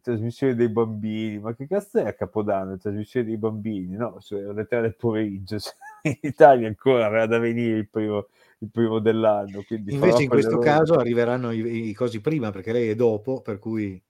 trasmissione 0.02 0.56
dei 0.56 0.70
bambini 0.70 1.40
ma 1.40 1.54
che 1.56 1.68
cazzo 1.68 2.00
è 2.00 2.08
a 2.08 2.14
Capodanno 2.14 2.72
la 2.72 2.78
trasmissione 2.78 3.26
dei 3.26 3.38
bambini 3.38 3.96
no, 3.96 4.18
cioè, 4.20 4.44
alle 4.44 4.66
tre 4.66 4.82
del 4.82 4.96
pomeriggio 4.96 5.58
cioè, 5.60 5.74
in 6.04 6.18
Italia 6.22 6.68
ancora 6.68 7.06
aveva 7.06 7.26
da 7.28 7.38
venire 7.40 7.78
il 7.78 7.90
primo, 7.90 8.28
il 8.60 8.70
primo 8.70 9.00
dell'anno 9.00 9.64
Invece 9.70 10.24
in 10.24 10.30
questo 10.30 10.58
ore. 10.58 10.66
caso 10.66 10.96
arriveranno 10.96 11.52
i, 11.52 11.90
i 11.90 11.94
cosi 11.94 12.20
prima, 12.22 12.52
perché 12.52 12.72
lei 12.74 12.90
è 12.90 12.96
dopo, 12.96 13.42
per 13.42 13.60
cui 13.60 14.02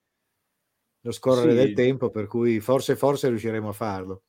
lo 1.01 1.11
scorrere 1.11 1.51
Sì. 1.51 1.57
del 1.57 1.73
tempo, 1.73 2.09
per 2.09 2.27
cui 2.27 2.59
forse, 2.59 2.95
forse 2.95 3.29
riusciremo 3.29 3.69
a 3.69 3.73
farlo. 3.73 4.23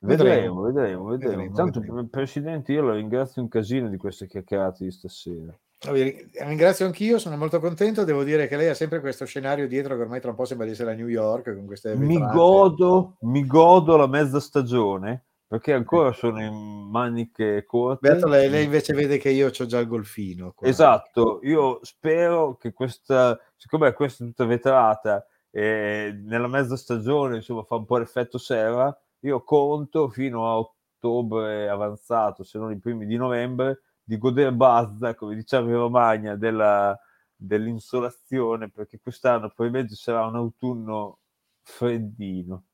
Vedremo. 0.00 0.60
Vedremo, 0.60 0.60
vedremo, 0.62 1.04
vedremo. 1.04 1.36
Vedremo, 1.36 1.54
Tanto, 1.54 1.80
vedremo. 1.80 2.06
Presidente, 2.08 2.72
io 2.72 2.82
la 2.82 2.94
ringrazio 2.94 3.40
un 3.42 3.48
casino 3.48 3.88
di 3.88 3.96
queste 3.96 4.26
chiacchierate 4.26 4.84
di 4.84 4.90
stasera. 4.90 5.58
Ringrazio 5.78 6.86
anch'io, 6.86 7.18
sono 7.18 7.36
molto 7.36 7.60
contento. 7.60 8.04
Devo 8.04 8.24
dire 8.24 8.48
che 8.48 8.56
lei 8.56 8.68
ha 8.68 8.74
sempre 8.74 9.00
questo 9.00 9.24
scenario 9.24 9.68
dietro 9.68 9.94
che 9.94 10.02
ormai 10.02 10.20
tra 10.20 10.30
un 10.30 10.36
po' 10.36 10.44
sembra 10.44 10.66
di 10.66 10.72
essere 10.72 10.92
a 10.92 10.94
New 10.94 11.08
York 11.08 11.54
con 11.54 11.66
queste 11.66 11.94
Mi 11.94 12.18
godo, 12.18 13.16
mi 13.20 13.46
godo 13.46 13.96
la 13.96 14.06
mezza 14.06 14.40
stagione 14.40 15.26
perché 15.48 15.72
ancora 15.72 16.12
sono 16.12 16.42
in 16.42 16.88
maniche 16.90 17.64
corte. 17.64 18.08
Beato, 18.08 18.26
lei, 18.26 18.50
lei 18.50 18.64
invece 18.64 18.94
vede 18.94 19.16
che 19.18 19.30
io 19.30 19.46
ho 19.46 19.66
già 19.66 19.78
il 19.78 19.86
golfino. 19.86 20.52
qua. 20.52 20.66
Esatto, 20.66 21.38
io 21.42 21.78
spero 21.82 22.56
che 22.56 22.72
questa, 22.72 23.38
siccome 23.54 23.92
questa 23.92 24.24
è 24.24 24.26
tutta 24.26 24.44
vetrata 24.44 25.24
e 25.50 26.18
nella 26.24 26.48
mezza 26.48 26.76
stagione 26.76 27.36
insomma 27.36 27.62
fa 27.62 27.76
un 27.76 27.84
po' 27.84 27.98
l'effetto 27.98 28.38
serra, 28.38 28.94
io 29.20 29.42
conto 29.44 30.08
fino 30.08 30.48
a 30.48 30.58
ottobre 30.58 31.68
avanzato, 31.68 32.42
se 32.42 32.58
non 32.58 32.72
i 32.72 32.78
primi 32.78 33.06
di 33.06 33.16
novembre, 33.16 33.82
di 34.08 34.18
godere 34.18 34.52
basta, 34.52 35.16
come 35.16 35.34
diciamo 35.34 35.68
in 35.68 35.74
Romagna, 35.74 36.36
della, 36.36 36.96
dell'insolazione, 37.34 38.70
perché 38.70 39.00
quest'anno 39.00 39.48
probabilmente 39.50 39.96
sarà 39.96 40.24
un 40.26 40.36
autunno 40.36 41.18
freddino. 41.62 42.64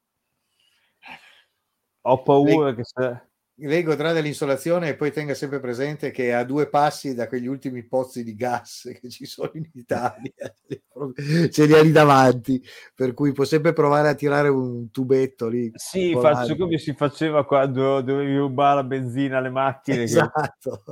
Ho 2.03 2.23
paura 2.23 2.75
che 2.75 2.85
sarà... 2.85 3.27
Lei 3.65 3.85
godrà 3.85 4.13
dell'insolazione 4.13 4.89
e 4.89 4.97
poi 4.97 5.13
tenga 5.13 5.35
sempre 5.35 5.61
presente 5.61 6.11
che 6.11 6.29
è 6.29 6.31
a 6.33 6.43
due 6.45 6.69
passi 6.69 7.15
da 7.15 7.29
quegli 7.29 7.47
ultimi 7.47 7.85
pozzi 7.85 8.25
di 8.25 8.35
gas 8.35 8.91
che 9.01 9.09
ci 9.09 9.25
sono 9.25 9.51
in 9.55 9.69
Italia, 9.75 10.33
ce 11.51 11.67
li 11.67 11.73
ha 11.75 11.81
lì 11.83 11.93
davanti, 11.93 12.61
per 12.95 13.15
cui 13.15 13.33
può 13.33 13.45
sempre 13.45 13.73
provare 13.73 14.09
a 14.09 14.15
tirare 14.15 14.49
un 14.49 14.91
tubetto 14.91 15.47
lì. 15.49 15.71
Sì, 15.75 16.13
faccio 16.13 16.57
come 16.57 16.79
si 16.79 16.93
faceva 16.93 17.45
quando 17.45 18.01
dovevi 18.01 18.37
rubare 18.37 18.77
la 18.77 18.85
benzina 18.85 19.39
alle 19.39 19.51
macchine. 19.51 19.99
che- 19.99 20.03
Esatto. 20.05 20.83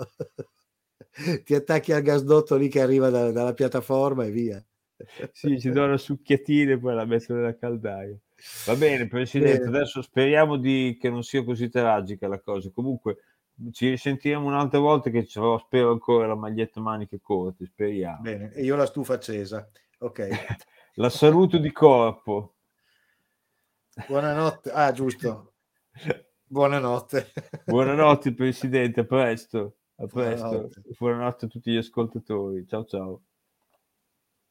Ti 1.44 1.54
attacchi 1.54 1.92
al 1.92 2.02
gasdotto 2.02 2.56
lì 2.56 2.68
che 2.68 2.80
arriva 2.80 3.10
da- 3.10 3.32
dalla 3.32 3.52
piattaforma 3.52 4.24
e 4.24 4.30
via. 4.30 4.64
Sì, 5.32 5.58
ci 5.58 5.70
do 5.70 5.84
una 5.84 5.96
succhiatina 5.96 6.72
e 6.72 6.78
poi 6.78 6.94
la 6.94 7.04
metto 7.04 7.34
nella 7.34 7.56
caldaia. 7.56 8.16
Va 8.66 8.74
bene, 8.76 9.06
Presidente, 9.06 9.64
adesso 9.64 10.02
speriamo 10.02 10.56
di, 10.56 10.96
che 11.00 11.10
non 11.10 11.22
sia 11.22 11.44
così 11.44 11.68
tragica 11.68 12.28
la 12.28 12.40
cosa. 12.40 12.70
Comunque 12.70 13.18
ci 13.72 13.88
risentiremo 13.90 14.46
un'altra 14.46 14.78
volta 14.78 15.10
che 15.10 15.26
avrò, 15.34 15.58
spero 15.58 15.90
ancora 15.90 16.26
la 16.26 16.34
maglietta 16.34 16.80
maniche 16.80 17.20
corte, 17.20 17.66
speriamo. 17.66 18.20
Bene, 18.20 18.52
e 18.52 18.62
io 18.62 18.76
la 18.76 18.86
stufa 18.86 19.14
accesa. 19.14 19.68
Ok, 19.98 20.28
La 20.94 21.08
saluto 21.08 21.58
di 21.58 21.70
corpo. 21.70 22.56
buonanotte. 24.06 24.70
Ah, 24.70 24.92
giusto. 24.92 25.52
Buonanotte. 26.44 27.32
Buonanotte 27.64 28.34
Presidente, 28.34 29.00
a 29.00 29.04
presto. 29.04 29.76
A 29.96 30.06
presto. 30.06 30.48
Buonanotte. 30.48 30.82
Buonanotte 30.98 31.44
a 31.44 31.48
tutti 31.48 31.70
gli 31.70 31.76
ascoltatori. 31.76 32.66
Ciao 32.66 32.84
ciao. 32.84 33.22